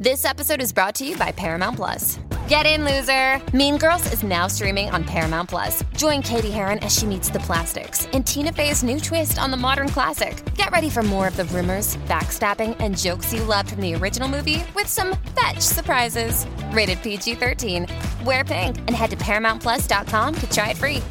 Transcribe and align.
This 0.00 0.24
episode 0.24 0.60
is 0.60 0.72
brought 0.72 0.94
to 0.96 1.04
you 1.04 1.16
by 1.16 1.32
Paramount 1.32 1.76
Plus. 1.76 2.18
Get 2.48 2.64
in, 2.64 2.84
loser! 2.84 3.42
Mean 3.54 3.76
Girls 3.76 4.10
is 4.12 4.22
now 4.22 4.46
streaming 4.46 4.88
on 4.90 5.04
Paramount 5.04 5.50
Plus. 5.50 5.84
Join 5.96 6.22
Katie 6.22 6.50
Heron 6.50 6.78
as 6.78 6.96
she 6.96 7.04
meets 7.04 7.28
the 7.28 7.40
plastics 7.40 8.06
in 8.12 8.22
Tina 8.22 8.52
Fey's 8.52 8.82
new 8.82 8.98
twist 8.98 9.38
on 9.38 9.50
the 9.50 9.56
modern 9.56 9.88
classic. 9.88 10.42
Get 10.54 10.70
ready 10.70 10.88
for 10.88 11.02
more 11.02 11.28
of 11.28 11.36
the 11.36 11.44
rumors, 11.46 11.96
backstabbing, 12.08 12.74
and 12.78 12.96
jokes 12.96 13.34
you 13.34 13.42
loved 13.44 13.70
from 13.70 13.82
the 13.82 13.94
original 13.96 14.28
movie 14.28 14.64
with 14.74 14.86
some 14.86 15.16
fetch 15.36 15.60
surprises. 15.60 16.46
Rated 16.72 17.02
PG 17.02 17.34
13. 17.34 17.86
Wear 18.24 18.44
pink 18.44 18.78
and 18.78 18.92
head 18.92 19.10
to 19.10 19.16
ParamountPlus.com 19.16 20.34
to 20.36 20.50
try 20.50 20.70
it 20.70 20.78
free. 20.78 21.02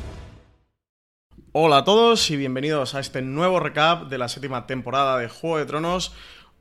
Hola 1.54 1.78
a 1.80 1.84
todos 1.84 2.30
y 2.30 2.36
bienvenidos 2.36 2.94
a 2.94 3.00
este 3.00 3.22
nuevo 3.24 3.60
recap 3.60 4.10
de 4.10 4.20
la 4.20 4.28
séptima 4.28 4.68
temporada 4.68 5.18
de 5.18 5.28
Juego 5.28 5.58
de 5.58 5.66
Tronos. 5.66 6.12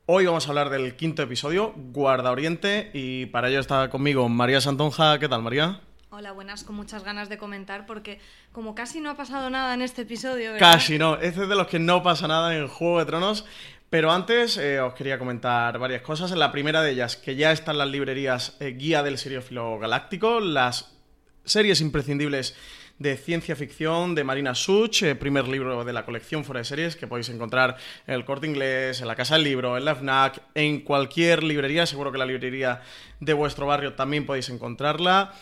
Hoy 0.09 0.25
vamos 0.25 0.45
a 0.45 0.51
hablar 0.51 0.69
del 0.69 0.95
quinto 0.95 1.21
episodio, 1.21 1.73
Guarda 1.75 2.31
Oriente, 2.31 2.91
y 2.93 3.25
para 3.25 3.49
ello 3.49 3.59
está 3.59 3.89
conmigo 3.89 4.29
María 4.29 4.61
Santonja. 4.61 5.19
¿Qué 5.19 5.27
tal, 5.27 5.41
María? 5.41 5.81
Hola, 6.11 6.31
buenas, 6.31 6.63
con 6.63 6.77
muchas 6.77 7.03
ganas 7.03 7.27
de 7.27 7.37
comentar 7.37 7.85
porque 7.85 8.21
como 8.53 8.73
casi 8.73 9.01
no 9.01 9.09
ha 9.09 9.17
pasado 9.17 9.49
nada 9.49 9.73
en 9.73 9.81
este 9.81 10.03
episodio, 10.03 10.53
¿verdad? 10.53 10.71
Casi 10.71 10.97
no, 10.97 11.15
este 11.15 11.43
es 11.43 11.49
de 11.49 11.55
los 11.55 11.67
que 11.67 11.79
no 11.79 12.03
pasa 12.03 12.25
nada 12.25 12.55
en 12.55 12.69
Juego 12.69 12.99
de 12.99 13.05
Tronos. 13.05 13.43
Pero 13.89 14.09
antes 14.09 14.55
eh, 14.55 14.79
os 14.79 14.93
quería 14.93 15.19
comentar 15.19 15.77
varias 15.77 16.03
cosas. 16.03 16.31
La 16.31 16.53
primera 16.53 16.81
de 16.81 16.91
ellas, 16.91 17.17
que 17.17 17.35
ya 17.35 17.51
están 17.51 17.77
las 17.77 17.89
librerías 17.89 18.55
eh, 18.61 18.75
Guía 18.77 19.03
del 19.03 19.17
Seriófilo 19.17 19.77
Galáctico, 19.77 20.39
las 20.39 20.95
series 21.43 21.81
imprescindibles 21.81 22.55
de 22.99 23.15
ciencia 23.15 23.55
ficción 23.55 24.15
de 24.15 24.23
Marina 24.23 24.55
Such, 24.55 25.03
eh, 25.03 25.15
primer 25.15 25.47
libro 25.47 25.83
de 25.85 25.93
la 25.93 26.05
colección 26.05 26.43
fuera 26.43 26.59
de 26.59 26.65
series 26.65 26.95
que 26.95 27.07
podéis 27.07 27.29
encontrar 27.29 27.77
en 28.07 28.15
el 28.15 28.25
Corte 28.25 28.47
Inglés, 28.47 29.01
en 29.01 29.07
la 29.07 29.15
Casa 29.15 29.35
del 29.35 29.43
Libro, 29.43 29.77
en 29.77 29.85
la 29.85 29.95
FNAC, 29.95 30.41
en 30.55 30.81
cualquier 30.81 31.43
librería, 31.43 31.85
seguro 31.85 32.11
que 32.11 32.17
la 32.17 32.25
librería 32.25 32.81
de 33.19 33.33
vuestro 33.33 33.67
barrio 33.67 33.93
también 33.93 34.25
podéis 34.25 34.49
encontrarla. 34.49 35.33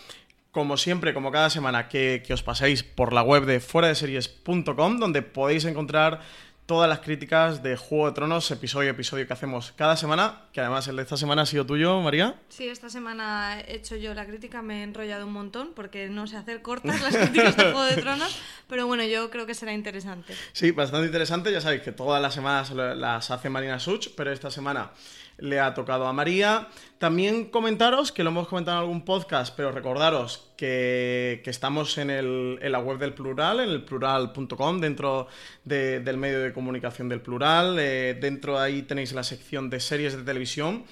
Como 0.52 0.78
siempre, 0.78 1.14
como 1.14 1.32
cada 1.32 1.50
semana, 1.50 1.90
que, 1.90 2.24
que 2.26 2.34
os 2.34 2.42
paséis 2.42 2.84
por 2.84 3.12
la 3.12 3.24
web 3.24 3.46
de 3.46 3.60
fuera 3.60 3.90
de 3.90 3.96
series.com, 3.96 5.00
donde 5.00 5.22
podéis 5.22 5.66
encontrar 5.66 6.22
todas 6.66 6.90
las 6.90 7.00
críticas 7.00 7.62
de 7.62 7.78
Juego 7.78 8.08
de 8.08 8.14
Tronos, 8.14 8.50
episodio 8.50 8.90
a 8.90 8.94
episodio 8.94 9.28
que 9.28 9.34
hacemos 9.34 9.72
cada 9.76 9.96
semana, 9.96 10.42
que 10.52 10.62
además 10.62 10.88
el 10.88 10.96
de 10.96 11.04
esta 11.04 11.16
semana 11.16 11.44
ha 11.44 11.46
sido 11.46 11.66
tuyo, 11.66 12.02
María. 12.02 12.36
Sí, 12.50 12.68
esta 12.68 12.90
semana 12.90 13.60
he 13.62 13.76
hecho 13.76 13.96
yo 13.96 14.14
la 14.14 14.26
crítica, 14.26 14.62
me 14.62 14.80
he 14.80 14.84
enrollado 14.84 15.28
un 15.28 15.34
montón 15.34 15.74
porque 15.76 16.10
no 16.10 16.26
sé 16.26 16.38
hacer 16.38 16.62
cortas 16.62 17.02
las 17.02 17.16
críticas 17.16 17.56
de 17.56 17.64
Juego 17.64 17.84
de 17.84 17.96
Tronos, 17.98 18.40
pero 18.68 18.88
bueno, 18.88 19.04
yo 19.04 19.30
creo 19.30 19.46
que 19.46 19.54
será 19.54 19.74
interesante. 19.74 20.34
Sí, 20.54 20.72
bastante 20.72 21.06
interesante. 21.06 21.52
Ya 21.52 21.62
sabéis 21.62 21.84
que 21.84 21.92
todas 21.92 22.22
las 22.22 22.34
semanas 22.34 22.72
las 22.72 23.30
hace 23.30 23.50
Marina 23.50 23.80
Such, 23.80 24.10
pero 24.16 24.32
esta 24.32 24.50
semana 24.50 24.92
le 25.38 25.60
ha 25.60 25.74
tocado 25.74 26.08
a 26.08 26.14
María. 26.14 26.68
También 26.98 27.46
comentaros, 27.46 28.12
que 28.12 28.24
lo 28.24 28.30
hemos 28.30 28.48
comentado 28.48 28.78
en 28.78 28.84
algún 28.84 29.06
podcast, 29.06 29.54
pero 29.56 29.72
recordaros 29.72 30.52
que, 30.58 31.42
estamos 31.46 31.98
en, 31.98 32.10
el- 32.10 32.60
la 32.62 32.80
web 32.80 32.98
del 32.98 33.14
plural, 33.14 33.60
en 33.60 33.70
el 33.70 33.84
plural.com, 33.84 34.80
dentro 34.80 35.28
de- 35.64 36.00
del 36.00 36.18
medio 36.18 36.40
de 36.40 36.54
comunicación 36.54 37.10
del 37.10 37.22
plural. 37.22 37.78
Eh, 37.80 38.18
dentro 38.20 38.58
de 38.60 38.66
ahí 38.66 38.82
tenéis 38.84 39.14
la 39.14 39.24
sección 39.24 39.70
de 39.70 39.80
series 39.80 40.16
de 40.16 40.24
televisión. 40.24 40.86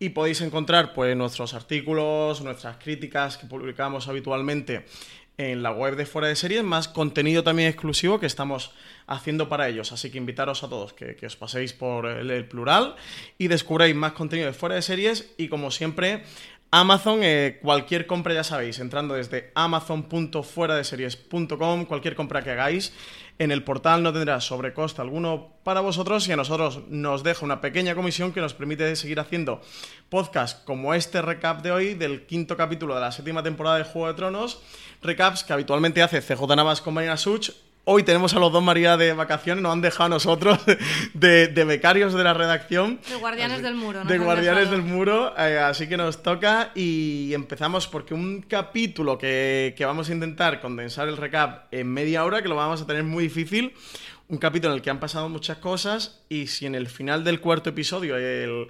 Y 0.00 0.10
podéis 0.10 0.40
encontrar 0.42 0.92
pues, 0.94 1.16
nuestros 1.16 1.54
artículos, 1.54 2.40
nuestras 2.40 2.76
críticas 2.76 3.36
que 3.36 3.48
publicamos 3.48 4.06
habitualmente 4.06 4.86
en 5.38 5.62
la 5.62 5.70
web 5.70 5.96
de 5.96 6.04
Fuera 6.04 6.28
de 6.28 6.36
Series, 6.36 6.62
más 6.64 6.88
contenido 6.88 7.42
también 7.42 7.68
exclusivo 7.68 8.20
que 8.20 8.26
estamos 8.26 8.72
haciendo 9.06 9.48
para 9.48 9.68
ellos. 9.68 9.92
Así 9.92 10.10
que 10.10 10.18
invitaros 10.18 10.62
a 10.64 10.68
todos 10.68 10.92
que, 10.92 11.16
que 11.16 11.24
os 11.26 11.36
paséis 11.36 11.72
por 11.72 12.04
el, 12.06 12.46
plural 12.46 12.96
y 13.38 13.48
descubréis 13.48 13.94
más 13.94 14.12
contenido 14.12 14.48
de 14.48 14.52
Fuera 14.52 14.74
de 14.74 14.82
Series 14.82 15.32
y 15.38 15.48
como 15.48 15.70
siempre... 15.70 16.24
Amazon, 16.70 17.20
eh, 17.22 17.60
cualquier 17.62 18.06
compra 18.06 18.34
ya 18.34 18.44
sabéis, 18.44 18.78
entrando 18.78 19.14
desde 19.14 19.52
amazon.fueradeseries.com, 19.54 21.86
cualquier 21.86 22.14
compra 22.14 22.44
que 22.44 22.50
hagáis 22.50 22.92
en 23.38 23.52
el 23.52 23.62
portal 23.62 24.02
no 24.02 24.12
tendrá 24.12 24.40
sobrecoste 24.40 25.00
alguno 25.00 25.52
para 25.62 25.80
vosotros 25.80 26.26
y 26.28 26.32
a 26.32 26.36
nosotros 26.36 26.80
nos 26.88 27.22
deja 27.22 27.44
una 27.44 27.60
pequeña 27.60 27.94
comisión 27.94 28.32
que 28.32 28.40
nos 28.40 28.54
permite 28.54 28.96
seguir 28.96 29.20
haciendo 29.20 29.60
podcasts 30.08 30.60
como 30.64 30.94
este 30.94 31.22
recap 31.22 31.62
de 31.62 31.70
hoy 31.70 31.94
del 31.94 32.26
quinto 32.26 32.56
capítulo 32.56 32.94
de 32.94 33.00
la 33.00 33.12
séptima 33.12 33.42
temporada 33.42 33.78
de 33.78 33.84
Juego 33.84 34.08
de 34.08 34.14
Tronos, 34.14 34.60
recaps 35.02 35.44
que 35.44 35.52
habitualmente 35.52 36.02
hace 36.02 36.20
CJ 36.20 36.56
Navas 36.56 36.80
con 36.80 36.94
Marina 36.94 37.16
Such. 37.16 37.50
Hoy 37.90 38.02
tenemos 38.02 38.34
a 38.34 38.38
los 38.38 38.52
dos 38.52 38.62
María 38.62 38.98
de 38.98 39.14
vacaciones, 39.14 39.62
nos 39.62 39.72
han 39.72 39.80
dejado 39.80 40.04
a 40.04 40.08
nosotros 40.10 40.58
de, 41.14 41.46
de 41.48 41.64
becarios 41.64 42.12
de 42.12 42.22
la 42.22 42.34
redacción. 42.34 43.00
De 43.08 43.14
Guardianes 43.16 43.54
Así- 43.54 43.62
del 43.62 43.76
Muro, 43.76 44.00
nos 44.00 44.08
De 44.08 44.18
Guardianes 44.18 44.70
del 44.70 44.82
Muro, 44.82 45.32
eh, 45.38 45.58
así 45.58 45.88
que 45.88 45.96
nos 45.96 46.22
toca 46.22 46.70
y 46.74 47.32
empezamos 47.32 47.86
porque 47.88 48.12
un 48.12 48.42
capítulo 48.42 49.16
que, 49.16 49.72
que 49.74 49.86
vamos 49.86 50.10
a 50.10 50.12
intentar 50.12 50.60
condensar 50.60 51.08
el 51.08 51.16
recap 51.16 51.72
en 51.72 51.86
media 51.88 52.26
hora, 52.26 52.42
que 52.42 52.48
lo 52.50 52.56
vamos 52.56 52.82
a 52.82 52.86
tener 52.86 53.04
muy 53.04 53.24
difícil, 53.24 53.72
un 54.28 54.36
capítulo 54.36 54.74
en 54.74 54.76
el 54.76 54.82
que 54.82 54.90
han 54.90 55.00
pasado 55.00 55.30
muchas 55.30 55.56
cosas 55.56 56.20
y 56.28 56.48
si 56.48 56.66
en 56.66 56.74
el 56.74 56.88
final 56.88 57.24
del 57.24 57.40
cuarto 57.40 57.70
episodio 57.70 58.18
el, 58.18 58.68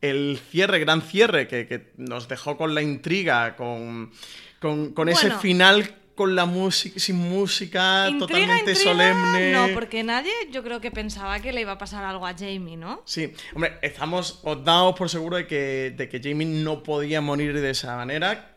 el 0.00 0.38
cierre, 0.50 0.78
gran 0.78 1.02
cierre, 1.02 1.48
que, 1.48 1.66
que 1.66 1.92
nos 1.98 2.28
dejó 2.28 2.56
con 2.56 2.74
la 2.74 2.80
intriga, 2.80 3.56
con, 3.56 4.10
con, 4.58 4.94
con 4.94 5.10
ese 5.10 5.32
final 5.32 5.96
con 6.14 6.36
la 6.36 6.44
música, 6.46 6.98
sin 7.00 7.16
música, 7.16 8.08
Intriga, 8.08 8.26
totalmente 8.26 8.70
intriga, 8.72 8.92
solemne. 8.92 9.52
No, 9.52 9.68
porque 9.74 10.02
nadie 10.04 10.32
yo 10.50 10.62
creo 10.62 10.80
que 10.80 10.90
pensaba 10.90 11.40
que 11.40 11.52
le 11.52 11.62
iba 11.62 11.72
a 11.72 11.78
pasar 11.78 12.04
algo 12.04 12.26
a 12.26 12.34
Jamie, 12.34 12.76
¿no? 12.76 13.02
Sí, 13.04 13.32
hombre, 13.54 13.78
estamos, 13.82 14.40
os 14.44 14.64
damos 14.64 14.94
por 14.96 15.10
seguro 15.10 15.36
de 15.36 15.46
que, 15.46 15.92
de 15.96 16.08
que 16.08 16.20
Jamie 16.22 16.46
no 16.46 16.82
podía 16.82 17.20
morir 17.20 17.60
de 17.60 17.70
esa 17.70 17.96
manera. 17.96 18.52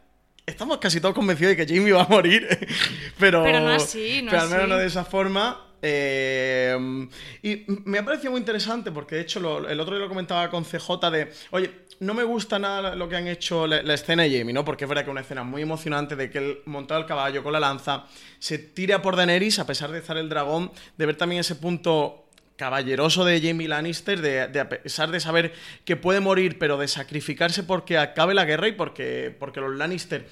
Estamos 0.46 0.78
casi 0.78 1.02
todos 1.02 1.14
convencidos 1.14 1.58
de 1.58 1.66
que 1.66 1.76
Jamie 1.76 1.92
va 1.92 2.04
a 2.04 2.08
morir, 2.08 2.48
pero, 3.20 3.44
Pero 3.44 3.60
no 3.60 3.70
así, 3.70 4.22
no 4.22 4.32
pero 4.32 4.44
al 4.44 4.50
menos 4.50 4.62
así. 4.64 4.70
no 4.72 4.78
de 4.78 4.86
esa 4.88 5.04
forma. 5.04 5.67
Eh, 5.82 7.08
y 7.44 7.66
me 7.86 8.00
ha 8.00 8.06
parecido 8.06 8.32
muy 8.32 8.40
interesante 8.40 8.92
porque 8.92 9.16
de 9.16 9.22
hecho 9.22 9.40
lo- 9.40 9.70
el 9.70 9.80
otro 9.80 9.96
día 9.96 10.04
lo 10.04 10.10
comentaba 10.10 10.50
con 10.50 10.66
CJ 10.66 11.12
de, 11.12 11.32
oye, 11.52 11.72
no 12.00 12.14
me 12.14 12.24
gusta 12.24 12.60
nada 12.60 12.96
lo 12.96 13.08
que 13.10 13.16
han 13.16 13.28
hecho 13.28 13.68
la, 13.68 13.94
escena 13.94 14.24
de 14.24 14.38
Jamie, 14.40 14.54
¿no? 14.54 14.64
Porque 14.66 14.86
es 14.86 14.90
verdad 14.90 15.04
que 15.04 15.10
es 15.10 15.12
una 15.12 15.22
escena 15.22 15.44
muy 15.44 15.62
emocionante 15.62 16.16
de 16.16 16.30
que 16.30 16.38
él 16.40 16.58
montado 16.66 17.00
el 17.00 17.06
caballo 17.06 17.44
con 17.44 17.54
la 17.54 17.60
lanza 17.60 18.06
se 18.40 18.58
tira 18.58 19.02
por 19.02 19.16
Daenerys 19.16 19.60
a 19.60 19.66
pesar 19.68 19.92
de 19.92 20.00
estar 20.00 20.18
el 20.18 20.30
dragón, 20.30 20.72
de 20.98 21.06
ver 21.06 21.16
también 21.16 21.42
ese 21.42 21.56
punto 21.56 22.24
caballeroso 22.56 23.24
de 23.24 23.40
Jamie 23.40 23.68
Lannister, 23.68 24.20
de, 24.20 24.48
de 24.48 24.60
a 24.60 24.68
pesar 24.70 25.12
de 25.12 25.20
saber 25.20 25.54
que 25.86 25.96
puede 25.96 26.20
morir, 26.20 26.58
pero 26.58 26.78
de 26.78 26.88
sacrificarse 26.88 27.64
porque 27.64 28.00
acabe 28.00 28.34
la 28.34 28.46
guerra 28.46 28.68
y 28.68 28.72
porque, 28.72 29.36
porque 29.40 29.60
los 29.60 29.76
Lannister 29.76 30.28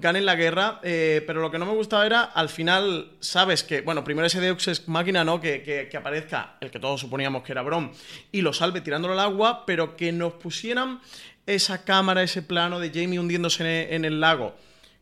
ganen 0.00 0.24
la 0.26 0.34
guerra. 0.36 0.80
eh, 0.82 1.22
pero 1.26 1.40
lo 1.40 1.50
que 1.50 1.58
no 1.58 1.66
me 1.66 1.72
gustaba 1.72 2.04
era, 2.06 2.22
al 2.22 2.48
final, 2.48 3.12
sabes 3.20 3.62
que, 3.62 3.80
bueno, 3.82 4.04
primero 4.04 4.26
ese 4.26 4.40
Deus 4.40 4.66
Ex 4.68 4.88
Máquina, 4.88 5.24
¿no? 5.24 5.40
Que, 5.40 5.62
que- 5.62 5.96
aparezca 5.96 6.56
el 6.60 6.70
que 6.70 6.78
todos 6.78 7.00
suponíamos 7.00 7.42
que 7.42 7.52
era 7.52 7.62
Bron 7.62 7.90
y 8.32 8.40
lo 8.42 8.52
salve 8.52 8.80
tirándolo 8.80 9.14
al 9.14 9.20
agua, 9.20 9.64
pero 9.66 9.96
que 9.96 10.12
nos 10.12 10.34
pusieran 10.34 11.00
esa 11.46 11.84
cámara, 11.84 12.22
ese 12.22 12.42
plano 12.42 12.78
de 12.80 12.90
Jamie 12.90 13.18
hundiéndose 13.18 13.62
en, 13.84 13.94
en 13.94 14.04
el 14.04 14.20
lago 14.20 14.54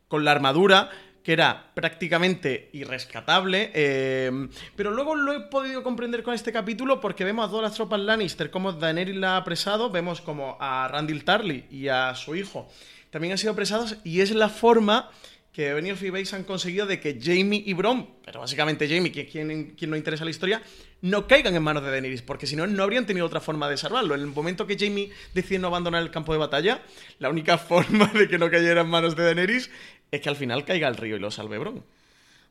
con 0.08 0.25
la 0.25 0.32
armadura 0.32 0.90
que 1.22 1.32
era 1.32 1.72
prácticamente 1.75 2.70
irrescatable, 2.72 3.72
eh, 3.75 4.31
pero 4.76 4.92
luego 4.92 5.16
lo 5.16 5.32
he 5.32 5.40
podido 5.40 5.82
comprender 5.82 6.22
con 6.22 6.34
este 6.34 6.52
capítulo 6.52 7.00
porque 7.00 7.25
vemos 7.25 7.46
a 7.46 7.50
todas 7.50 7.64
las 7.64 7.75
tropas 7.75 7.99
Lannister, 7.99 8.49
como 8.49 8.72
Daenerys 8.72 9.16
la 9.16 9.34
ha 9.34 9.37
apresado, 9.38 9.90
vemos 9.90 10.20
como 10.20 10.56
a 10.60 10.87
Randall 10.87 11.25
Tarly 11.25 11.64
y 11.69 11.88
a 11.88 12.14
su 12.14 12.37
hijo 12.37 12.69
también 13.10 13.32
han 13.32 13.38
sido 13.38 13.52
apresados 13.52 13.96
y 14.04 14.20
es 14.20 14.30
la 14.32 14.48
forma 14.48 15.10
que 15.56 15.72
Benioff 15.72 16.02
y 16.02 16.10
Bates 16.10 16.34
han 16.34 16.44
conseguido 16.44 16.84
de 16.84 17.00
que 17.00 17.18
Jamie 17.18 17.62
y 17.64 17.72
Bron, 17.72 18.06
pero 18.22 18.40
básicamente 18.40 18.86
Jamie, 18.86 19.10
que 19.10 19.26
quien, 19.26 19.74
quien 19.74 19.90
no 19.90 19.96
interesa 19.96 20.22
la 20.22 20.30
historia, 20.30 20.60
no 21.00 21.26
caigan 21.26 21.54
en 21.56 21.62
manos 21.62 21.82
de 21.82 21.90
Daenerys, 21.90 22.20
porque 22.20 22.46
si 22.46 22.56
no, 22.56 22.66
no 22.66 22.82
habrían 22.82 23.06
tenido 23.06 23.24
otra 23.24 23.40
forma 23.40 23.66
de 23.70 23.78
salvarlo. 23.78 24.14
En 24.14 24.20
el 24.20 24.26
momento 24.26 24.66
que 24.66 24.76
Jamie 24.78 25.10
decide 25.32 25.58
no 25.58 25.68
abandonar 25.68 26.02
el 26.02 26.10
campo 26.10 26.32
de 26.34 26.38
batalla, 26.38 26.82
la 27.20 27.30
única 27.30 27.56
forma 27.58 28.06
de 28.08 28.28
que 28.28 28.36
no 28.36 28.50
cayera 28.50 28.82
en 28.82 28.88
manos 28.88 29.16
de 29.16 29.24
Daenerys 29.24 29.70
es 30.10 30.20
que 30.20 30.28
al 30.28 30.36
final 30.36 30.66
caiga 30.66 30.88
al 30.88 30.96
río 30.98 31.16
y 31.16 31.20
lo 31.20 31.30
salve 31.30 31.56
Bron. 31.56 31.84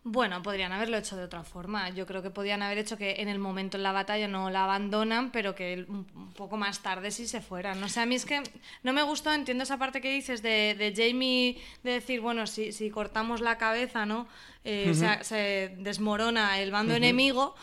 Bueno, 0.08 0.44
podrían 0.44 0.72
haberlo 0.72 0.98
hecho 0.98 1.18
de 1.18 1.24
otra 1.24 1.44
forma. 1.44 1.90
Yo 1.90 2.06
creo 2.06 2.22
que 2.22 2.30
podían 2.30 2.62
haber 2.62 2.78
hecho 2.78 2.96
que 2.96 3.16
en 3.24 3.28
el 3.28 3.40
momento 3.40 3.76
en 3.78 3.82
la 3.82 3.92
batalla 3.92 4.28
no 4.28 4.52
la 4.52 4.64
abandonan, 4.66 5.32
pero 5.32 5.56
que 5.56 5.84
un 5.88 6.06
poco 6.36 6.58
más 6.58 6.84
tarde 6.84 7.10
sí 7.10 7.28
se 7.28 7.42
fueran. 7.42 7.82
No 7.82 7.90
sé, 7.90 8.02
a 8.02 8.06
mí 8.06 8.14
es 8.14 8.24
que 8.24 8.44
no 8.84 8.94
me 8.94 9.02
gustó, 9.02 9.34
entiendo 9.34 9.64
esa 9.64 9.80
parte 9.80 10.02
que 10.02 10.12
dices 10.14 10.44
de, 10.44 10.76
de 10.76 10.94
Jamie, 10.96 11.58
de 11.82 11.92
decir, 11.94 12.22
bueno, 12.22 12.46
si, 12.46 12.72
si 12.72 12.92
cortamos 12.92 13.42
la 13.42 13.58
cabeza, 13.58 14.06
¿no? 14.06 14.28
Eh, 14.64 14.94
se, 14.94 15.24
se 15.24 15.76
desmorona 15.80 16.60
el 16.60 16.70
bando 16.70 16.94
enemigo, 16.94 17.56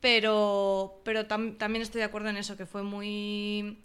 pero, 0.00 1.02
pero 1.04 1.28
tam- 1.28 1.58
también 1.58 1.82
estoy 1.82 1.98
de 1.98 2.06
acuerdo 2.06 2.30
en 2.30 2.38
eso, 2.38 2.56
que 2.56 2.64
fue 2.64 2.82
muy 2.82 3.78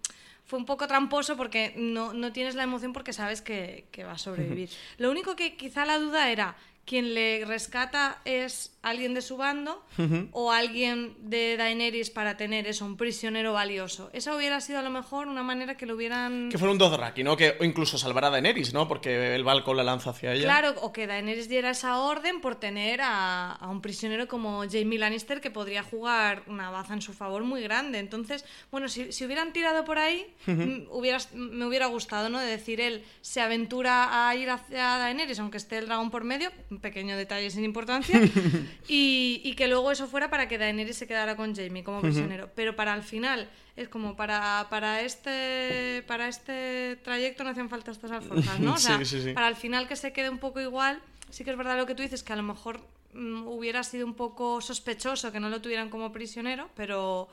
fue 0.45 0.59
un 0.59 0.65
poco 0.65 0.85
tramposo 0.88 1.35
porque 1.35 1.73
no, 1.75 2.13
no 2.13 2.31
tienes 2.31 2.53
la 2.56 2.62
emoción 2.63 2.94
porque 2.94 3.13
sabes 3.13 3.41
que, 3.41 3.88
que 3.91 4.03
va 4.03 4.12
a 4.13 4.17
sobrevivir. 4.17 4.69
Lo 5.00 5.09
único 5.09 5.35
que 5.35 5.57
quizá 5.57 5.85
la 5.85 5.97
duda 5.97 6.29
era, 6.29 6.56
¿quién 6.86 7.14
le 7.14 7.44
rescata 7.46 8.22
es 8.26 8.78
alguien 8.84 9.16
de 9.16 9.22
su 9.24 9.38
bando 9.38 9.84
o 10.32 10.52
alguien 10.52 11.16
de 11.20 11.58
Daenerys 11.58 12.12
para 12.12 12.38
tener 12.38 12.68
eso, 12.68 12.86
un 12.86 12.98
prisionero 12.98 13.54
valioso? 13.54 14.10
Esa 14.14 14.36
hubiera 14.36 14.62
sido 14.62 14.80
a 14.80 14.82
lo 14.84 14.92
mejor 14.92 15.28
una 15.28 15.42
manera 15.42 15.76
que 15.78 15.86
lo 15.88 15.96
hubieran... 15.96 16.50
Que 16.52 16.58
fuera 16.60 16.72
un 16.72 16.78
Dothraki, 16.78 17.24
¿no? 17.24 17.36
Que, 17.36 17.58
o 17.60 17.64
incluso 17.64 17.98
salvar 17.98 18.26
a 18.26 18.30
Daenerys, 18.30 18.74
¿no? 18.74 18.88
Porque 18.88 19.34
el 19.36 19.44
balcón 19.44 19.78
la 19.78 19.84
lanza 19.84 20.12
hacia 20.12 20.34
ella. 20.34 20.44
Claro, 20.44 20.76
o 20.82 20.94
que 20.94 21.08
Daenerys 21.08 21.50
diera 21.50 21.72
esa 21.72 22.00
orden 22.00 22.42
por 22.42 22.56
tener 22.56 23.02
a, 23.02 23.54
a 23.54 23.68
un 23.70 23.82
prisionero 23.82 24.28
como 24.28 24.64
Jamie 24.70 25.00
Lannister 25.00 25.42
que 25.42 25.50
podría 25.52 25.82
jugar 25.82 26.44
una 26.48 26.70
baza 26.70 26.94
en 26.94 27.02
su 27.02 27.14
favor 27.14 27.44
muy 27.44 27.64
grande. 27.64 27.98
Entonces, 27.98 28.46
bueno, 28.72 28.88
si, 28.90 29.12
si 29.12 29.26
hubieran 29.26 29.52
tirado 29.54 29.84
por 29.86 29.98
ahí, 29.98 30.28
m- 30.46 30.86
hubieras- 30.92 31.34
me 31.34 31.66
hubiera 31.66 31.88
gustado, 31.88 32.30
¿no? 32.30 32.40
De 32.40 32.46
decir, 32.46 32.80
él 32.80 33.04
se 33.22 33.42
aventura 33.42 34.28
a 34.30 34.36
ir 34.36 34.50
hacia 34.52 34.98
Daenerys, 35.00 35.40
aunque 35.40 35.58
esté 35.58 35.80
el 35.80 35.88
dragón 35.88 36.12
por 36.12 36.24
medio, 36.24 36.52
un 36.75 36.81
pequeño 36.81 37.18
detalle 37.18 37.50
sin 37.50 37.63
importancia, 37.63 38.19
y, 38.88 39.42
y 39.44 39.56
que 39.56 39.68
luego 39.68 39.92
eso 39.92 40.07
fuera 40.07 40.30
para 40.30 40.48
que 40.48 40.57
Daenerys 40.57 40.98
se 40.98 41.07
quedara 41.07 41.36
con 41.36 41.56
Jamie 41.56 41.83
como 41.83 42.01
prisionero. 42.01 42.50
Pero 42.56 42.75
para 42.75 42.94
el 42.94 43.01
final, 43.04 43.50
es 43.75 43.88
como 43.89 44.16
para, 44.16 44.68
para, 44.69 45.01
este, 45.01 46.04
para 46.07 46.27
este 46.27 46.98
trayecto 47.04 47.44
no 47.44 47.50
hacían 47.50 47.69
falta 47.69 47.92
estas 47.92 48.12
alforjas, 48.12 48.60
¿no? 48.60 48.74
O 48.74 48.77
sea, 48.86 48.98
Sí, 49.00 49.06
sí, 49.06 49.22
sí. 49.22 49.33
para 49.33 49.48
al 49.48 49.56
final 49.56 49.88
que 49.88 49.95
se 49.95 50.13
quede 50.13 50.30
un 50.30 50.38
poco 50.39 50.60
igual, 50.62 51.01
sí 51.30 51.44
que 51.44 51.51
es 51.51 51.57
verdad 51.57 51.77
lo 51.77 51.86
que 51.86 51.95
tú 51.95 52.04
dices, 52.04 52.24
que 52.24 52.33
a 52.33 52.36
lo 52.38 52.44
mejor 52.44 52.81
mm, 53.13 53.48
hubiera 53.48 53.83
sido 53.83 54.06
un 54.06 54.13
poco 54.13 54.62
sospechoso 54.62 55.31
que 55.31 55.39
no 55.39 55.50
lo 55.50 55.62
tuvieran 55.62 55.89
como 55.89 56.12
prisionero, 56.12 56.69
pero, 56.75 57.27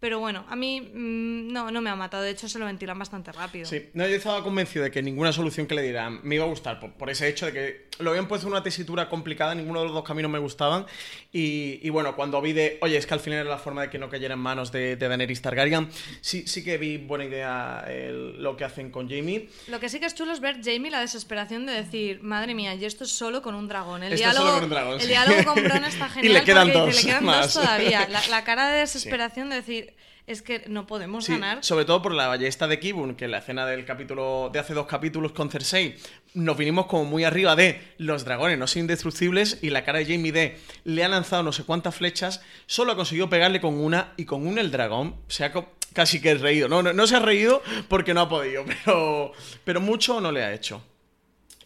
pero 0.00 0.18
bueno, 0.18 0.44
a 0.48 0.56
mí 0.56 0.80
mm, 0.80 1.52
no, 1.52 1.70
no 1.70 1.80
me 1.80 1.90
ha 1.90 1.96
matado, 1.96 2.22
de 2.22 2.30
hecho 2.30 2.48
se 2.48 2.58
lo 2.58 2.64
ventilan 2.66 2.98
bastante 2.98 3.30
rápido. 3.32 3.66
Sí, 3.66 3.90
no, 3.94 4.06
yo 4.08 4.16
estaba 4.16 4.42
convencido 4.42 4.84
de 4.84 4.90
que 4.90 5.02
ninguna 5.02 5.32
solución 5.32 5.66
que 5.66 5.74
le 5.74 5.82
dieran 5.82 6.20
me 6.22 6.36
iba 6.36 6.44
a 6.44 6.48
gustar, 6.48 6.80
por, 6.80 6.92
por 6.94 7.10
ese 7.10 7.28
hecho 7.28 7.46
de 7.46 7.52
que 7.52 7.90
lo 7.98 8.10
habían 8.10 8.26
puesto 8.28 8.46
en 8.46 8.54
una 8.54 8.62
tesitura 8.62 9.08
complicada, 9.10 9.54
ninguno 9.54 9.80
de 9.80 9.84
los 9.86 9.94
dos 9.94 10.04
caminos 10.04 10.30
me 10.30 10.38
gustaban. 10.38 10.86
Y, 11.32 11.78
y 11.82 11.90
bueno, 11.90 12.16
cuando 12.16 12.40
vi 12.40 12.52
de, 12.54 12.78
oye, 12.80 12.96
es 12.96 13.06
que 13.06 13.12
al 13.14 13.20
final 13.20 13.40
era 13.40 13.50
la 13.50 13.58
forma 13.58 13.82
de 13.82 13.90
que 13.90 13.98
no 13.98 14.08
cayera 14.08 14.34
en 14.34 14.40
manos 14.40 14.72
de, 14.72 14.96
de 14.96 15.08
Daenerys 15.08 15.42
Targaryen, 15.42 15.88
sí, 16.22 16.44
sí 16.46 16.64
que 16.64 16.78
vi 16.78 16.96
buena 16.96 17.26
idea 17.26 17.84
el- 17.88 18.42
lo 18.42 18.56
que 18.56 18.64
hacen 18.64 18.90
con 18.90 19.08
Jamie. 19.08 19.48
Lo 19.68 19.78
que 19.80 19.88
sí 19.90 20.00
que 20.00 20.06
es 20.06 20.14
chulo 20.14 20.32
es 20.32 20.40
ver 20.40 20.56
Jamie 20.64 20.90
la 20.90 21.00
desesperación 21.00 21.66
de 21.66 21.72
decir, 21.74 22.22
madre 22.22 22.54
mía, 22.54 22.74
y 22.74 22.84
esto 22.86 23.04
es 23.04 23.10
solo 23.10 23.42
con 23.42 23.54
un 23.54 23.68
dragón. 23.68 24.02
El 24.02 24.14
Esto 24.14 24.24
diálogo, 24.24 24.46
solo 24.46 24.54
con 24.54 24.64
un 24.64 24.70
dragón, 24.70 24.94
el 24.94 25.00
sí. 25.02 25.06
diálogo 25.08 25.44
con 25.54 25.62
Bron 25.64 25.84
está 25.84 26.06
Y 26.08 26.10
genial 26.10 26.32
le 26.32 26.42
quedan 26.44 26.72
dos 26.72 26.94
le 26.96 27.02
quedan 27.02 27.24
más". 27.24 27.52
dos 27.54 27.62
todavía. 27.62 28.08
La, 28.08 28.26
la 28.28 28.44
cara 28.44 28.70
de 28.70 28.78
desesperación 28.80 29.50
de 29.50 29.56
decir, 29.56 29.89
es 30.30 30.42
que 30.42 30.64
no 30.68 30.86
podemos 30.86 31.24
Sí, 31.24 31.32
ganar. 31.32 31.64
sobre 31.64 31.84
todo 31.84 32.00
por 32.02 32.14
la 32.14 32.28
ballesta 32.28 32.66
de 32.68 32.78
Kibun, 32.78 33.14
que 33.14 33.24
en 33.26 33.30
la 33.32 33.38
escena 33.38 33.66
del 33.66 33.84
capítulo 33.84 34.50
de 34.52 34.58
hace 34.58 34.74
dos 34.74 34.86
capítulos 34.86 35.32
con 35.32 35.50
Cersei 35.50 35.96
nos 36.34 36.56
vinimos 36.56 36.86
como 36.86 37.04
muy 37.04 37.24
arriba 37.24 37.56
de 37.56 37.80
los 37.98 38.24
dragones 38.24 38.58
no 38.58 38.66
son 38.66 38.80
indestructibles 38.82 39.58
y 39.62 39.70
la 39.70 39.84
cara 39.84 39.98
de 39.98 40.06
Jamie 40.06 40.30
D 40.32 40.56
le 40.84 41.04
ha 41.04 41.08
lanzado 41.08 41.42
no 41.42 41.52
sé 41.52 41.64
cuántas 41.64 41.94
flechas, 41.96 42.42
solo 42.66 42.92
ha 42.92 42.96
conseguido 42.96 43.28
pegarle 43.28 43.60
con 43.60 43.74
una 43.74 44.12
y 44.16 44.24
con 44.24 44.46
una 44.46 44.60
el 44.60 44.70
dragón 44.70 45.16
se 45.28 45.44
ha 45.44 45.52
casi 45.92 46.20
que 46.20 46.34
reído. 46.36 46.68
No, 46.68 46.82
no, 46.82 46.92
no 46.92 47.06
se 47.06 47.16
ha 47.16 47.20
reído 47.20 47.62
porque 47.88 48.14
no 48.14 48.20
ha 48.20 48.28
podido, 48.28 48.64
pero, 48.84 49.32
pero 49.64 49.80
mucho 49.80 50.20
no 50.20 50.30
le 50.30 50.44
ha 50.44 50.52
hecho. 50.54 50.82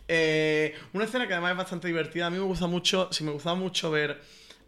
Eh, 0.08 0.75
una 0.93 1.05
escena 1.05 1.26
que 1.26 1.32
además 1.34 1.52
es 1.52 1.56
bastante 1.58 1.88
divertida. 1.88 2.26
A 2.26 2.31
mí 2.31 2.38
me 2.38 2.44
gusta 2.44 2.66
mucho, 2.66 3.08
si 3.12 3.25
me 3.25 3.31
gustaba 3.32 3.56
mucho 3.56 3.90
ver 3.90 4.20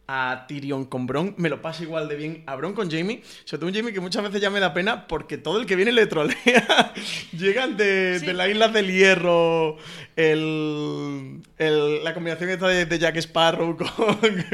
a 0.08 0.44
Tyrion 0.47 0.85
con 0.85 1.06
Bron, 1.06 1.35
me 1.37 1.49
lo 1.49 1.61
pasa 1.61 1.82
igual 1.82 2.08
de 2.08 2.14
bien 2.17 2.43
a 2.47 2.55
Bron 2.56 2.75
con 2.75 2.91
Jamie. 2.91 3.23
Sobre 3.44 3.58
todo 3.61 3.69
un 3.70 3.75
Jamie 3.75 3.93
que 3.93 4.00
muchas 4.00 4.23
veces 4.23 4.41
ya 4.41 4.50
me 4.50 4.61
da 4.61 4.73
pena 4.73 5.06
porque 5.08 5.37
todo 5.38 5.61
el 5.61 5.67
que 5.67 5.75
viene 5.76 5.91
le 5.93 6.06
trolea. 6.06 6.93
Llegan 7.37 7.76
de, 7.76 8.19
Sí. 8.20 8.26
de 8.26 8.32
las 8.35 8.49
Islas 8.49 8.73
del 8.73 8.91
Hierro, 8.93 9.76
el, 10.14 11.41
el- 11.58 12.05
la 12.05 12.14
combinación 12.14 12.50
esta 12.50 12.69
de, 12.69 12.87
de 12.87 12.99
Jack 12.99 13.17
Sparrow 13.17 13.76
con, 13.76 13.87
con, 13.97 14.44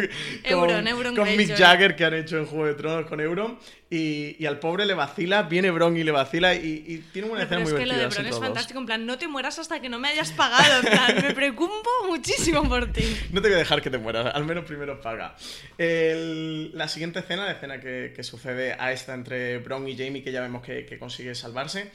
Euron, 0.45 0.89
Euron 0.89 1.15
con 1.17 1.29
Mick 1.29 1.49
Greyjoy. 1.49 1.57
Jagger 1.57 1.97
que 1.97 2.05
han 2.05 2.15
hecho 2.15 2.39
en 2.39 2.47
Juego 2.47 2.67
de 2.67 2.75
Tronos 2.75 3.07
con 3.07 3.21
Euron. 3.21 3.59
Y, 3.95 4.37
y 4.39 4.47
al 4.47 4.59
pobre 4.59 4.87
le 4.87 4.95
vacila, 4.95 5.43
viene 5.43 5.71
Bron 5.71 5.95
y 5.99 6.03
le 6.03 6.13
vacila 6.13 6.55
y, 6.55 6.83
y 6.87 6.99
tiene 7.13 7.29
una 7.29 7.41
Pero 7.41 7.45
escena 7.45 7.63
es 7.63 7.71
muy 7.73 7.79
que 7.81 7.87
lo 7.87 7.93
de 7.93 7.99
divertida. 7.99 8.23
Bron 8.23 8.33
es 8.33 8.39
fantástico, 8.41 8.81
en 8.81 8.87
plan, 8.87 9.05
no 9.05 9.19
te 9.19 9.29
mueras 9.29 9.59
hasta 9.59 9.81
que 9.83 9.91
no 9.91 9.99
me 9.99 10.09
hayas 10.09 10.33
pagado, 10.33 10.81
en 10.81 10.87
plan, 10.87 11.17
me 11.23 11.35
preocupo 11.35 11.91
muchísimo 12.09 12.67
por 12.67 12.91
ti. 12.91 13.03
No 13.33 13.43
te 13.43 13.49
voy 13.49 13.57
a 13.57 13.59
dejar 13.59 13.83
que 13.83 13.91
te 13.91 13.99
mueras, 13.99 14.35
al 14.35 14.45
menos 14.47 14.65
primero 14.65 14.99
paga. 15.03 15.37
El- 15.77 16.71
la 16.77 16.89
siguiente 16.89 17.19
escena, 17.19 17.45
la 17.45 17.53
escena 17.53 17.81
que, 17.81 18.13
que 18.17 18.23
sucede 18.23 18.73
a 18.79 18.93
esta 18.93 19.13
entre 19.15 19.59
Bron 19.59 19.87
y 19.89 19.97
Jamie, 19.97 20.23
que 20.23 20.33
ya 20.33 20.41
vemos 20.41 20.63
que, 20.63 20.87
que 20.87 20.99
consigue 20.99 21.35
salvarse, 21.35 21.91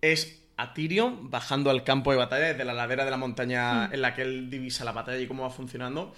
es 0.00 0.40
a 0.56 0.74
Tyrion 0.74 1.30
bajando 1.30 1.70
al 1.70 1.84
campo 1.84 2.10
de 2.12 2.18
batalla 2.18 2.48
desde 2.48 2.64
la 2.64 2.74
ladera 2.74 3.04
de 3.06 3.10
la 3.10 3.16
montaña 3.16 3.86
en 3.90 4.02
la 4.02 4.14
que 4.14 4.22
él 4.22 4.50
divisa 4.50 4.84
la 4.84 4.92
batalla 4.92 5.18
y 5.18 5.26
cómo 5.26 5.42
va 5.42 5.50
funcionando. 5.50 6.14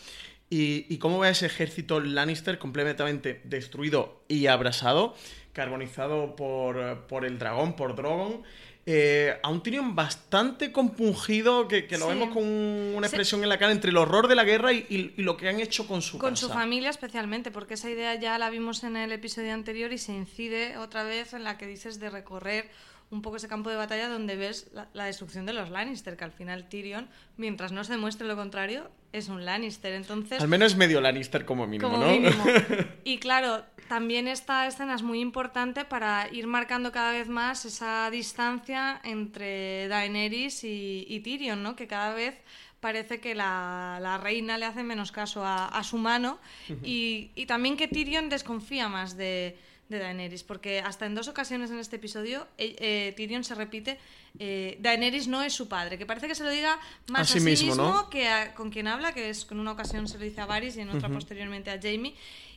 Y, 0.52 0.84
y 0.92 0.98
cómo 0.98 1.18
ve 1.18 1.28
a 1.28 1.30
ese 1.30 1.46
ejército 1.46 1.98
Lannister 1.98 2.58
completamente 2.58 3.40
destruido 3.44 4.22
y 4.28 4.48
abrasado, 4.48 5.14
carbonizado 5.54 6.36
por, 6.36 7.06
por 7.06 7.24
el 7.24 7.38
dragón, 7.38 7.74
por 7.74 7.94
Drogon. 7.96 8.42
Eh, 8.84 9.38
a 9.42 9.48
un 9.48 9.62
Tyrion 9.62 9.94
bastante 9.94 10.70
compungido, 10.72 11.68
que, 11.68 11.86
que 11.86 11.96
lo 11.96 12.06
Sí. 12.06 12.12
vemos 12.18 12.34
con 12.34 12.42
una 12.44 13.06
Sí. 13.08 13.14
expresión 13.14 13.42
en 13.44 13.48
la 13.48 13.56
cara 13.58 13.72
entre 13.72 13.90
el 13.92 13.96
horror 13.96 14.28
de 14.28 14.34
la 14.34 14.44
guerra 14.44 14.72
y, 14.72 14.84
y- 14.90 15.14
y 15.16 15.22
lo 15.22 15.36
que 15.36 15.48
han 15.48 15.60
hecho 15.60 15.86
con 15.86 16.02
su 16.02 16.18
Con 16.18 16.30
casa. 16.30 16.48
su 16.48 16.52
familia 16.52 16.90
especialmente, 16.90 17.50
porque 17.50 17.74
esa 17.74 17.88
idea 17.88 18.14
ya 18.16 18.36
la 18.38 18.50
vimos 18.50 18.82
en 18.84 18.96
el 18.96 19.12
episodio 19.12 19.54
anterior 19.54 19.92
y 19.92 19.98
se 19.98 20.12
incide 20.12 20.76
otra 20.78 21.04
vez 21.04 21.32
en 21.32 21.44
la 21.44 21.56
que 21.58 21.66
dices 21.66 21.98
de 22.00 22.10
recorrer 22.10 22.68
un 23.10 23.22
poco 23.22 23.36
ese 23.36 23.46
campo 23.48 23.70
de 23.70 23.76
batalla 23.76 24.08
donde 24.08 24.36
ves 24.36 24.68
la, 24.74 24.88
la 24.94 25.04
destrucción 25.04 25.46
de 25.46 25.52
los 25.52 25.70
Lannister, 25.70 26.16
que 26.16 26.24
al 26.24 26.32
final 26.32 26.68
Tyrion, 26.68 27.08
mientras 27.36 27.70
no 27.72 27.84
se 27.84 27.92
demuestre 27.92 28.26
lo 28.26 28.36
contrario, 28.36 28.90
es 29.12 29.28
un 29.28 29.44
Lannister. 29.44 29.92
Entonces, 29.94 30.40
Al 30.40 30.48
menos 30.48 30.72
es 30.72 30.78
medio 30.78 31.00
Lannister 31.00 31.44
como 31.44 31.66
mínimo, 31.66 31.90
como 31.90 32.04
¿no? 32.04 32.10
mínimo. 32.12 32.44
Y 33.04 33.18
claro, 33.18 33.64
también 33.88 34.28
esta 34.28 34.66
escena 34.66 34.94
es 34.94 35.02
muy 35.02 35.20
importante 35.20 35.84
para 35.84 36.28
ir 36.32 36.46
marcando 36.46 36.92
cada 36.92 37.12
vez 37.12 37.28
más 37.28 37.64
esa 37.64 38.08
distancia 38.10 39.00
entre 39.04 39.88
Daenerys 39.88 40.64
y, 40.64 41.04
y 41.08 41.20
Tyrion, 41.20 41.62
¿no? 41.62 41.76
Que 41.76 41.86
cada 41.86 42.14
vez 42.14 42.34
parece 42.80 43.20
que 43.20 43.34
la, 43.34 43.98
la 44.00 44.18
reina 44.18 44.58
le 44.58 44.64
hace 44.66 44.82
menos 44.82 45.12
caso 45.12 45.44
a, 45.44 45.66
a 45.68 45.84
su 45.84 45.98
mano 45.98 46.38
y, 46.82 47.30
y 47.36 47.46
también 47.46 47.76
que 47.76 47.86
Tyrion 47.86 48.28
desconfía 48.28 48.88
más 48.88 49.16
de, 49.16 49.56
de 49.92 49.98
Daenerys, 50.00 50.42
porque 50.42 50.80
hasta 50.80 51.06
en 51.06 51.14
dos 51.14 51.28
ocasiones 51.28 51.70
en 51.70 51.78
este 51.78 51.96
episodio 51.96 52.48
eh, 52.58 52.74
eh, 52.80 53.12
Tyrion 53.16 53.44
se 53.44 53.54
repite 53.54 53.98
eh, 54.38 54.76
Daenerys 54.80 55.28
no 55.28 55.42
es 55.42 55.52
su 55.52 55.68
padre, 55.68 55.98
que 55.98 56.06
parece 56.06 56.26
que 56.26 56.34
se 56.34 56.42
lo 56.42 56.50
diga 56.50 56.78
más 57.10 57.22
A 57.22 57.24
sí 57.34 57.38
a 57.38 57.40
sí 57.40 57.44
mismo, 57.84 58.10
que 58.10 58.28
a- 58.28 58.54
con 58.54 58.70
quien 58.70 58.88
habla, 58.88 59.12
que 59.12 59.30
es 59.30 59.44
con 59.44 59.60
una 59.60 59.72
ocasión 59.72 60.08
se 60.08 60.18
lo 60.18 60.24
dice 60.24 60.40
a 60.40 60.46
Varys 60.46 60.76
y 60.76 60.80
en 60.80 60.88
otra 60.90 61.08
posteriormente 61.14 61.70
a 61.70 61.78
Jamie. 61.80 62.14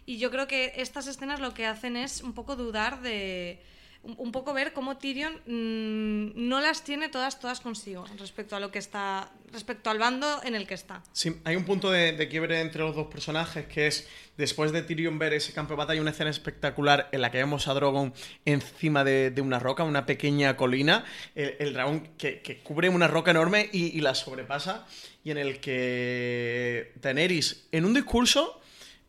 Y 0.07 0.17
yo 0.17 0.31
creo 0.31 0.47
que 0.47 0.73
estas 0.77 1.07
escenas 1.07 1.39
lo 1.39 1.53
que 1.53 1.65
hacen 1.65 1.97
es 1.97 2.21
un 2.21 2.33
poco 2.33 2.55
dudar 2.55 3.01
de. 3.01 3.59
Un, 4.17 4.31
poco 4.31 4.53
ver 4.53 4.71
cómo 4.73 4.97
Tyrion 4.97 5.33
mm, 5.47 6.47
no 6.47 6.61
las 6.61 6.83
tiene 6.83 7.09
todas, 7.09 7.39
todas 7.39 7.59
consigo 7.59 8.05
respecto 8.17 8.55
a 8.55 8.59
lo 8.59 8.71
que 8.71 8.79
está. 8.79 9.31
respecto 9.51 9.89
al 9.89 9.97
bando 9.97 10.41
en 10.43 10.53
el 10.53 10.67
que 10.67 10.75
está. 10.75 11.01
Sí, 11.11 11.37
hay 11.43 11.55
un 11.55 11.65
punto 11.65 11.89
de, 11.89 12.27
quiebre 12.29 12.61
entre 12.61 12.81
los 12.81 12.95
dos 12.95 13.07
personajes 13.07 13.65
que 13.65 13.87
es 13.87 14.07
después 14.37 14.71
de 14.71 14.83
Tyrion 14.83 15.17
ver 15.17 15.33
ese 15.33 15.53
campo 15.53 15.73
de 15.73 15.77
batalla, 15.77 16.01
una 16.01 16.11
escena 16.11 16.29
espectacular 16.29 17.09
en 17.11 17.21
la 17.21 17.31
que 17.31 17.39
vemos 17.39 17.67
a 17.67 17.73
Drogon 17.73 18.13
encima 18.45 19.03
de, 19.03 19.33
una 19.41 19.59
roca, 19.59 19.83
una 19.83 20.05
pequeña 20.05 20.55
colina, 20.55 21.05
el, 21.35 21.73
dragón 21.73 22.09
que, 22.17 22.61
cubre 22.63 22.89
una 22.89 23.07
roca 23.07 23.31
enorme 23.31 23.69
y, 23.71 23.99
la 24.01 24.13
sobrepasa, 24.13 24.85
y 25.23 25.31
en 25.31 25.37
el 25.37 25.59
que 25.59 26.91
Daenerys, 27.01 27.67
en 27.71 27.85
un 27.85 27.93
discurso 27.93 28.61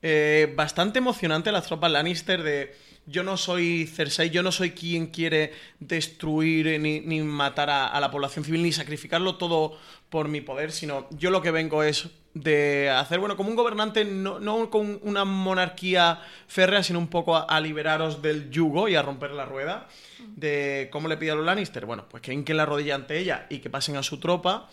eh, 0.02 0.52
bastante 0.54 0.98
emocionante 0.98 1.50
las 1.50 1.66
tropas 1.66 1.90
Lannister 1.90 2.42
de 2.42 2.74
yo 3.06 3.22
no 3.22 3.36
soy 3.36 3.86
Cersei, 3.86 4.30
yo 4.30 4.42
no 4.42 4.52
soy 4.52 4.72
quien 4.72 5.06
quiere 5.06 5.52
destruir 5.78 6.80
ni, 6.80 7.22
matar 7.22 7.70
a, 7.70 7.98
la 8.00 8.10
población 8.10 8.44
civil, 8.44 8.62
ni 8.62 8.72
sacrificarlo 8.72 9.36
todo 9.36 9.78
por 10.10 10.28
mi 10.28 10.40
poder, 10.40 10.72
sino 10.72 11.06
yo 11.10 11.30
lo 11.30 11.40
que 11.40 11.50
vengo 11.50 11.82
es 11.82 12.08
de 12.34 12.90
hacer, 12.90 13.18
bueno, 13.18 13.36
como 13.36 13.48
un 13.48 13.56
gobernante, 13.56 14.04
no, 14.04 14.70
con 14.70 14.98
una 15.02 15.24
monarquía 15.24 16.20
férrea, 16.48 16.82
sino 16.82 16.98
un 16.98 17.08
poco 17.08 17.36
a, 17.36 17.42
a 17.42 17.60
liberaros 17.60 18.20
del 18.20 18.50
yugo 18.50 18.88
y 18.88 18.94
a 18.94 19.02
romper 19.02 19.30
la 19.30 19.46
rueda. 19.46 19.88
De 20.34 20.88
cómo 20.90 21.08
le 21.08 21.16
pide 21.16 21.30
a 21.30 21.34
los 21.34 21.46
Lannister, 21.46 21.86
bueno, 21.86 22.06
pues 22.10 22.22
que 22.22 22.32
hinquen 22.32 22.56
la 22.56 22.66
rodilla 22.66 22.94
ante 22.94 23.18
ella 23.18 23.46
y 23.48 23.58
que 23.58 23.70
pasen 23.70 23.96
a 23.96 24.02
su 24.02 24.18
tropa 24.18 24.68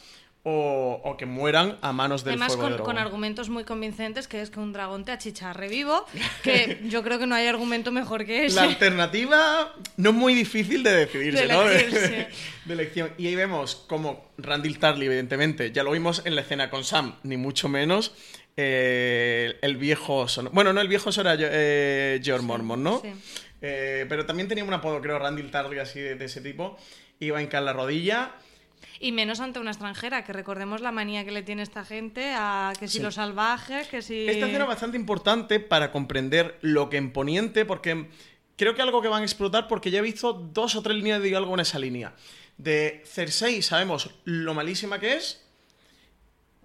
o, 0.45 0.99
o 1.03 1.15
que 1.15 1.25
mueran 1.25 1.77
a 1.81 1.93
manos 1.93 2.23
del 2.25 2.33
Además, 2.33 2.47
fuego 2.49 2.63
con, 2.63 2.71
de 2.71 2.75
dragón. 2.77 2.95
con 2.95 2.97
argumentos 3.01 3.49
muy 3.49 3.63
convincentes, 3.63 4.27
que 4.27 4.41
es 4.41 4.49
que 4.49 4.59
un 4.59 4.73
dragón 4.73 5.05
te 5.05 5.11
achicharre 5.13 5.69
vivo, 5.69 6.05
que 6.43 6.81
yo 6.89 7.01
creo 7.01 7.17
que 7.17 7.27
no 7.27 7.35
hay 7.35 7.47
argumento 7.47 7.91
mejor 7.91 8.25
que 8.25 8.45
ese. 8.45 8.55
La 8.57 8.63
alternativa 8.63 9.73
no 9.97 10.09
es 10.09 10.15
muy 10.15 10.33
difícil 10.33 10.83
de 10.83 10.91
decidirse, 10.91 11.47
De 11.47 11.53
¿no? 11.53 11.61
de 12.65 12.73
elección. 12.73 13.11
Y 13.17 13.27
ahí 13.27 13.35
vemos 13.35 13.75
como 13.87 14.31
Randall 14.37 14.79
Tarly, 14.79 15.05
evidentemente, 15.05 15.71
ya 15.71 15.83
lo 15.83 15.91
vimos 15.91 16.21
en 16.25 16.35
la 16.35 16.41
escena 16.41 16.69
con 16.69 16.83
Sam, 16.83 17.15
ni 17.23 17.37
mucho 17.37 17.69
menos. 17.69 18.13
eh, 18.57 19.57
el 19.61 19.77
viejo 19.77 20.27
son... 20.27 20.49
Bueno, 20.51 20.73
no, 20.73 20.81
el 20.81 20.87
viejo 20.87 21.09
eso 21.09 21.21
era 21.21 21.35
eh, 21.39 22.19
George 22.23 22.45
Mormon, 22.45 22.83
¿no? 22.83 22.99
sí. 23.01 23.13
Eh, 23.65 24.05
pero 24.09 24.25
también 24.25 24.49
tenía 24.49 24.65
un 24.65 24.73
apodo, 24.73 24.99
creo, 25.01 25.17
Randall 25.19 25.49
Tarly, 25.49 25.79
así 25.79 26.01
de, 26.01 26.15
de 26.15 26.25
ese 26.25 26.41
tipo. 26.41 26.77
Iba 27.21 27.37
a 27.39 27.41
hincar 27.41 27.63
la 27.63 27.71
rodilla. 27.71 28.33
Y 29.03 29.11
menos 29.11 29.41
ante 29.41 29.59
una 29.59 29.71
extranjera, 29.71 30.23
que 30.23 30.31
recordemos 30.31 30.79
la 30.79 30.93
manía 30.93 31.25
que 31.25 31.31
le 31.31 31.43
tiene 31.43 31.61
esta 31.61 31.83
gente 31.83 32.33
a 32.35 32.71
que 32.79 32.87
si 32.87 32.99
Sí. 32.99 33.03
lo 33.03 33.11
salvaje, 33.11 33.81
que 33.91 34.01
si... 34.01 34.27
Esta 34.27 34.45
escena 34.45 34.63
es 34.63 34.69
bastante 34.69 34.95
importante 34.95 35.59
para 35.59 35.91
comprender 35.91 36.57
lo 36.61 36.89
que 36.89 36.95
en 36.95 37.11
Poniente, 37.11 37.65
porque 37.65 38.07
creo 38.55 38.75
que 38.75 38.81
algo 38.81 39.01
que 39.01 39.09
van 39.09 39.23
a 39.23 39.25
explotar, 39.25 39.67
porque 39.67 39.91
ya 39.91 39.99
he 39.99 40.01
visto 40.01 40.31
dos 40.31 40.75
o 40.77 40.81
tres 40.81 40.95
líneas 40.95 41.21
de 41.21 41.27
diálogo 41.27 41.53
en 41.53 41.59
esa 41.59 41.79
línea. 41.79 42.13
De 42.57 43.03
Cersei 43.05 43.61
sabemos 43.61 44.09
lo 44.23 44.53
malísima 44.53 44.99
que 44.99 45.15
es, 45.17 45.43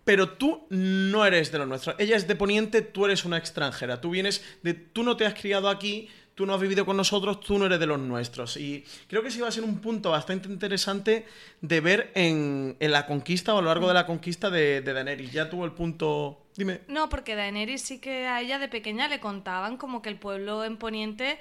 pero 0.05 0.31
tú 0.31 0.65
no 0.71 1.27
eres 1.27 1.51
de 1.51 1.59
los 1.59 1.67
nuestros. 1.67 1.97
Ella 1.99 2.17
es 2.17 2.29
de 2.29 2.37
Poniente, 2.37 2.83
tú 2.83 3.05
eres 3.05 3.25
una 3.25 3.37
extranjera. 3.37 4.01
Tú 4.01 4.11
vienes 4.11 4.45
de. 4.63 4.75
Tú 4.75 5.03
no 5.03 5.17
te 5.17 5.27
has 5.27 5.35
criado 5.35 5.69
aquí, 5.69 6.09
tú 6.39 6.47
no 6.47 6.55
has 6.55 6.61
vivido 6.61 6.87
con 6.87 6.97
nosotros, 6.97 7.41
tú 7.41 7.59
no 7.59 7.67
eres 7.67 7.81
de 7.81 7.87
los 7.87 7.99
nuestros. 7.99 8.57
Y 8.59 8.85
creo 9.09 9.25
que 9.25 9.31
sí 9.33 9.41
va 9.41 9.49
a 9.49 9.51
ser 9.51 9.65
un 9.65 9.81
punto 9.81 10.13
bastante 10.13 10.49
interesante 10.49 11.27
de 11.61 11.81
ver 11.81 12.13
en, 12.15 12.77
en 12.79 12.93
la 12.93 13.07
conquista 13.07 13.57
o 13.57 13.59
a 13.59 13.61
lo 13.61 13.67
largo 13.67 13.89
de 13.89 13.95
la 13.95 14.07
conquista 14.07 14.49
de, 14.49 14.81
de 14.81 14.93
Daenerys. 14.93 15.33
Ya 15.33 15.51
tuvo 15.51 15.65
el 15.65 15.73
punto. 15.73 16.47
Dime. 16.55 16.83
No, 16.87 17.09
porque 17.09 17.35
Daenerys 17.35 17.83
sí 17.83 17.99
que 17.99 18.29
a 18.29 18.41
ella 18.41 18.61
de 18.61 18.69
pequeña 18.69 19.09
le 19.09 19.19
contaban 19.19 19.79
como 19.79 20.01
que 20.01 20.11
el 20.11 20.17
pueblo 20.17 20.63
en 20.63 20.77
Poniente 20.77 21.41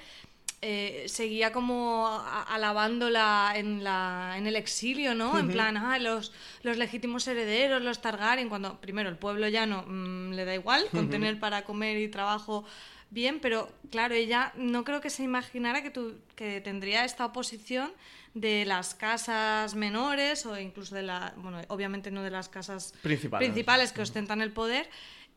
eh, 0.62 1.04
seguía 1.06 1.52
como 1.52 2.20
alabándola 2.48 3.52
en, 3.54 3.84
la, 3.84 4.34
en 4.36 4.48
el 4.48 4.56
exilio, 4.56 5.14
¿no? 5.14 5.38
En 5.38 5.46
plan, 5.46 5.76
ah, 5.76 6.00
los, 6.00 6.32
los 6.64 6.76
legítimos 6.76 7.28
herederos, 7.28 7.80
los 7.80 8.00
Targaryen, 8.00 8.48
cuando 8.48 8.80
primero 8.80 9.08
el 9.08 9.16
pueblo 9.16 9.46
ya 9.46 9.64
no 9.64 9.84
mm, 9.86 10.32
le 10.32 10.44
da 10.44 10.56
igual, 10.56 10.86
con 10.90 11.08
tener 11.08 11.38
para 11.38 11.62
comer 11.62 11.98
y 11.98 12.08
trabajo 12.08 12.64
bien, 13.10 13.40
pero 13.40 13.70
claro, 13.90 14.14
ella 14.14 14.52
no 14.56 14.84
creo 14.84 15.00
que 15.00 15.10
se 15.10 15.22
imaginara 15.22 15.82
que, 15.82 15.90
tu- 15.90 16.18
que 16.36 16.60
tendría 16.60 17.04
esta 17.04 17.24
oposición 17.26 17.90
de 18.34 18.64
las 18.64 18.94
casas 18.94 19.74
menores 19.74 20.44
o 20.46 20.58
incluso 20.58 20.94
de 20.94 21.02
la, 21.02 21.32
bueno, 21.38 21.60
obviamente 21.68 22.10
no 22.10 22.22
de 22.22 22.30
las 22.30 22.48
casas 22.48 22.92
Principales. 23.02 23.46
principales 23.48 23.92
que 23.92 24.02
ostentan 24.02 24.40
el 24.42 24.52
poder, 24.52 24.88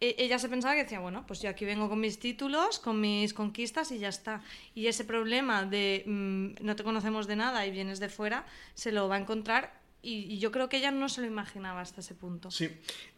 e- 0.01 0.16
ella 0.20 0.38
se 0.40 0.50
pensaba 0.50 0.75
que 0.75 0.84
decía, 0.84 1.00
bueno, 1.00 1.25
pues 1.25 1.42
yo 1.42 1.50
aquí 1.50 1.63
vengo 1.66 1.88
con 1.90 2.00
mis 2.00 2.20
títulos, 2.20 2.80
con 2.80 3.00
mis 3.00 3.34
conquistas 3.34 3.92
y 3.92 4.00
ya 4.00 4.10
está. 4.10 4.42
Y 4.75 4.88
ese 4.88 5.04
problema 5.06 5.63
de 5.66 6.04
mm, 6.06 6.63
no 6.66 6.75
te 6.75 6.84
conocemos 6.84 7.28
de 7.28 7.36
nada 7.38 7.66
y 7.66 7.72
vienes 7.72 8.00
de 8.00 8.10
fuera, 8.10 8.46
se 8.74 8.92
lo 8.92 9.08
va 9.08 9.16
a 9.16 9.20
encontrar 9.20 9.80
y, 10.01 10.34
y 10.34 10.39
yo 10.39 10.51
creo 10.51 10.70
que 10.70 10.77
ella 10.77 10.91
no 10.91 11.10
se 11.10 11.22
lo 11.22 11.27
imaginaba 11.27 11.81
hasta 11.81 12.01
ese 12.01 12.15
punto. 12.15 12.51
Sí. 12.51 12.70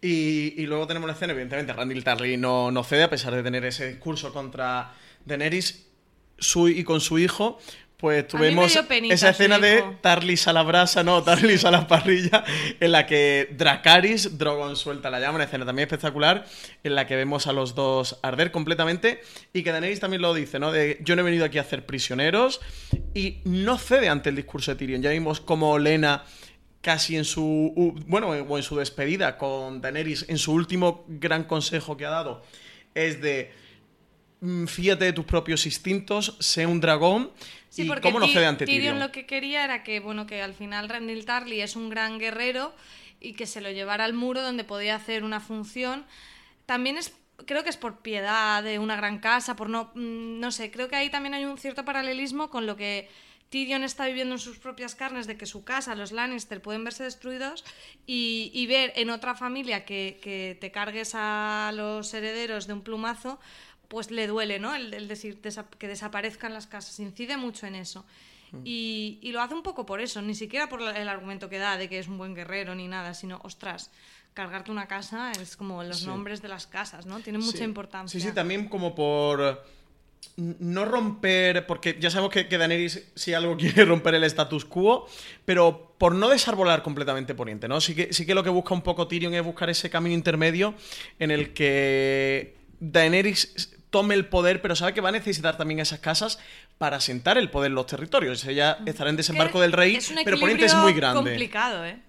Y, 0.01 0.53
y 0.61 0.65
luego 0.65 0.87
tenemos 0.87 1.07
la 1.07 1.13
escena, 1.13 1.33
evidentemente, 1.33 1.73
Randall 1.73 2.03
Tarly 2.03 2.37
no, 2.37 2.71
no 2.71 2.83
cede, 2.83 3.03
a 3.03 3.09
pesar 3.09 3.33
de 3.33 3.43
tener 3.43 3.63
ese 3.65 3.87
discurso 3.87 4.33
contra 4.33 4.93
Daenerys 5.25 5.87
su, 6.37 6.67
y 6.69 6.83
con 6.83 7.01
su 7.01 7.19
hijo. 7.19 7.59
Pues 7.95 8.27
tuvimos 8.27 8.77
esa 9.09 9.29
escena 9.29 9.59
de. 9.59 9.81
Tarlis 10.01 10.49
a 10.49 10.51
la 10.51 10.63
brasa, 10.63 11.05
no, 11.05 11.23
Tarlis 11.23 11.63
a 11.63 11.71
la 11.71 11.87
parrilla, 11.87 12.43
en 12.81 12.91
la 12.91 13.05
que 13.05 13.55
Dracaris, 13.57 14.37
Drogon 14.37 14.75
suelta 14.75 15.09
la 15.09 15.21
llama, 15.21 15.35
una 15.35 15.45
escena 15.45 15.65
también 15.65 15.87
espectacular, 15.87 16.45
en 16.83 16.95
la 16.95 17.07
que 17.07 17.15
vemos 17.15 17.47
a 17.47 17.53
los 17.53 17.75
dos 17.75 18.19
arder 18.21 18.51
completamente, 18.51 19.21
y 19.53 19.63
que 19.63 19.71
Daenerys 19.71 20.01
también 20.01 20.21
lo 20.21 20.33
dice, 20.33 20.59
¿no? 20.59 20.73
De 20.73 20.97
yo 20.99 21.15
no 21.15 21.21
he 21.21 21.23
venido 21.23 21.45
aquí 21.45 21.59
a 21.59 21.61
hacer 21.61 21.85
prisioneros, 21.85 22.59
y 23.13 23.37
no 23.45 23.77
cede 23.77 24.09
ante 24.09 24.31
el 24.31 24.35
discurso 24.35 24.71
de 24.71 24.77
Tyrion. 24.79 25.01
Ya 25.01 25.11
vimos 25.11 25.39
como 25.39 25.79
Lena 25.79 26.25
casi 26.83 27.17
en 27.17 27.25
su 27.25 27.95
bueno 28.05 28.27
o 28.29 28.57
en 28.57 28.63
su 28.63 28.75
despedida 28.75 29.37
con 29.39 29.81
Daenerys 29.81 30.25
en 30.29 30.37
su 30.37 30.53
último 30.53 31.05
gran 31.07 31.45
consejo 31.45 31.97
que 31.97 32.05
ha 32.05 32.11
dado 32.11 32.43
es 32.93 33.19
de 33.21 33.51
mm, 34.41 34.65
fíjate 34.65 35.05
de 35.05 35.13
tus 35.13 35.25
propios 35.25 35.65
instintos 35.65 36.37
sé 36.39 36.67
un 36.67 36.79
dragón 36.79 37.31
Sí, 37.73 37.81
y 37.81 37.87
porque 37.87 38.03
cómo 38.03 38.19
no 38.19 38.27
cede 38.27 38.45
ante 38.45 38.65
Tyrion 38.67 38.81
Tyrion 38.81 38.99
lo 38.99 39.11
que 39.11 39.25
quería 39.25 39.63
era 39.63 39.81
que, 39.81 39.99
bueno, 39.99 40.27
que 40.27 40.43
al 40.43 40.53
final 40.53 40.89
Randall 40.89 41.25
Tarly 41.25 41.59
es 41.61 41.75
un 41.75 41.89
gran 41.89 42.19
guerrero 42.19 42.71
y 43.19 43.33
que 43.33 43.47
se 43.47 43.61
lo 43.61 43.71
llevara 43.71 44.05
al 44.05 44.13
muro 44.13 44.43
donde 44.43 44.63
podía 44.63 44.95
hacer 44.95 45.23
una 45.23 45.39
función. 45.39 46.05
También 46.67 46.97
es 46.97 47.15
creo 47.47 47.63
que 47.63 47.71
es 47.71 47.77
por 47.77 48.01
piedad 48.03 48.61
de 48.61 48.77
una 48.77 48.95
gran 48.95 49.17
casa, 49.17 49.55
por 49.55 49.71
no 49.71 49.91
mm, 49.95 50.39
no 50.39 50.51
sé, 50.51 50.69
creo 50.69 50.87
que 50.87 50.95
ahí 50.97 51.09
también 51.09 51.33
hay 51.33 51.45
un 51.45 51.57
cierto 51.57 51.83
paralelismo 51.83 52.51
con 52.51 52.67
lo 52.67 52.75
que 52.75 53.09
Tyrion 53.53 53.83
está 53.83 54.07
viviendo 54.07 54.33
en 54.33 54.39
sus 54.39 54.57
propias 54.57 54.95
carnes 54.95 55.27
de 55.27 55.37
que 55.37 55.45
su 55.45 55.63
casa, 55.63 55.93
los 55.93 56.11
Lannister, 56.11 56.59
pueden 56.59 56.83
verse 56.83 57.03
destruidos 57.03 57.63
y, 58.07 58.49
y 58.51 58.65
ver 58.65 58.91
en 58.95 59.11
otra 59.11 59.35
familia 59.35 59.85
que, 59.85 60.17
que 60.23 60.57
te 60.59 60.71
cargues 60.71 61.11
a 61.13 61.71
los 61.75 62.11
herederos 62.15 62.65
de 62.65 62.73
un 62.73 62.81
plumazo, 62.81 63.39
pues 63.89 64.09
le 64.09 64.25
duele, 64.25 64.57
¿no? 64.57 64.73
El, 64.73 64.91
el 64.95 65.07
decir 65.07 65.39
desa- 65.39 65.69
que 65.77 65.87
desaparezcan 65.87 66.51
las 66.51 66.65
casas, 66.65 66.99
incide 66.99 67.37
mucho 67.37 67.67
en 67.67 67.75
eso. 67.75 68.03
Y, 68.63 69.19
y 69.21 69.31
lo 69.31 69.41
hace 69.41 69.53
un 69.53 69.61
poco 69.63 69.85
por 69.85 69.99
eso, 70.01 70.21
ni 70.23 70.33
siquiera 70.35 70.67
por 70.69 70.81
el 70.81 71.07
argumento 71.07 71.47
que 71.49 71.57
da 71.59 71.77
de 71.77 71.89
que 71.89 71.97
es 71.99 72.07
un 72.07 72.17
buen 72.19 72.33
guerrero 72.35 72.73
ni 72.75 72.87
nada, 72.87 73.13
sino, 73.13 73.39
ostras, 73.43 73.89
cargarte 74.33 74.71
una 74.71 74.87
casa 74.87 75.31
es 75.31 75.55
como 75.57 75.83
los 75.83 75.99
Sí. 75.99 76.07
nombres 76.07 76.41
de 76.41 76.47
las 76.49 76.65
casas, 76.67 77.05
¿no? 77.05 77.19
Tiene 77.19 77.37
mucha 77.39 77.59
Sí. 77.59 77.63
importancia. 77.63 78.19
Sí, 78.19 78.27
sí, 78.27 78.33
también 78.33 78.67
como 78.69 78.93
por 78.95 79.63
no 80.37 80.85
romper, 80.85 81.65
porque 81.65 81.97
ya 81.99 82.09
sabemos 82.09 82.31
que, 82.31 82.47
que 82.47 82.57
Daenerys 82.57 83.03
si 83.15 83.33
algo 83.33 83.57
quiere 83.57 83.85
romper 83.85 84.15
el 84.15 84.23
status 84.23 84.65
quo, 84.65 85.07
pero 85.45 85.95
por 85.97 86.15
no 86.15 86.29
desarbolar 86.29 86.83
completamente 86.83 87.35
Poniente, 87.35 87.67
¿no? 87.67 87.81
Sí 87.81 87.95
que, 87.95 88.13
sí 88.13 88.25
que 88.25 88.35
lo 88.35 88.43
que 88.43 88.49
busca 88.49 88.73
un 88.73 88.81
poco 88.81 89.07
Tyrion 89.07 89.33
es 89.33 89.43
buscar 89.43 89.69
ese 89.69 89.89
camino 89.89 90.13
intermedio 90.13 90.73
en 91.19 91.31
el 91.31 91.53
que 91.53 92.55
Daenerys 92.79 93.73
tome 93.89 94.15
el 94.15 94.25
poder, 94.25 94.61
pero 94.61 94.75
sabe 94.75 94.93
que 94.93 95.01
va 95.01 95.09
a 95.09 95.11
necesitar 95.11 95.55
también 95.55 95.79
esas 95.79 95.99
casas 95.99 96.39
para 96.79 96.97
asentar 96.97 97.37
el 97.37 97.51
poder 97.51 97.69
en 97.69 97.75
los 97.75 97.85
territorios. 97.85 98.43
Ella 98.45 98.79
estará 98.87 99.11
en 99.11 99.15
desembarco 99.15 99.61
del 99.61 99.71
rey, 99.71 99.99
pero 100.25 100.39
Poniente 100.39 100.65
es 100.65 100.75
muy 100.75 100.93
grande. 100.93 101.29
complicado, 101.29 101.85
¿eh? 101.85 101.99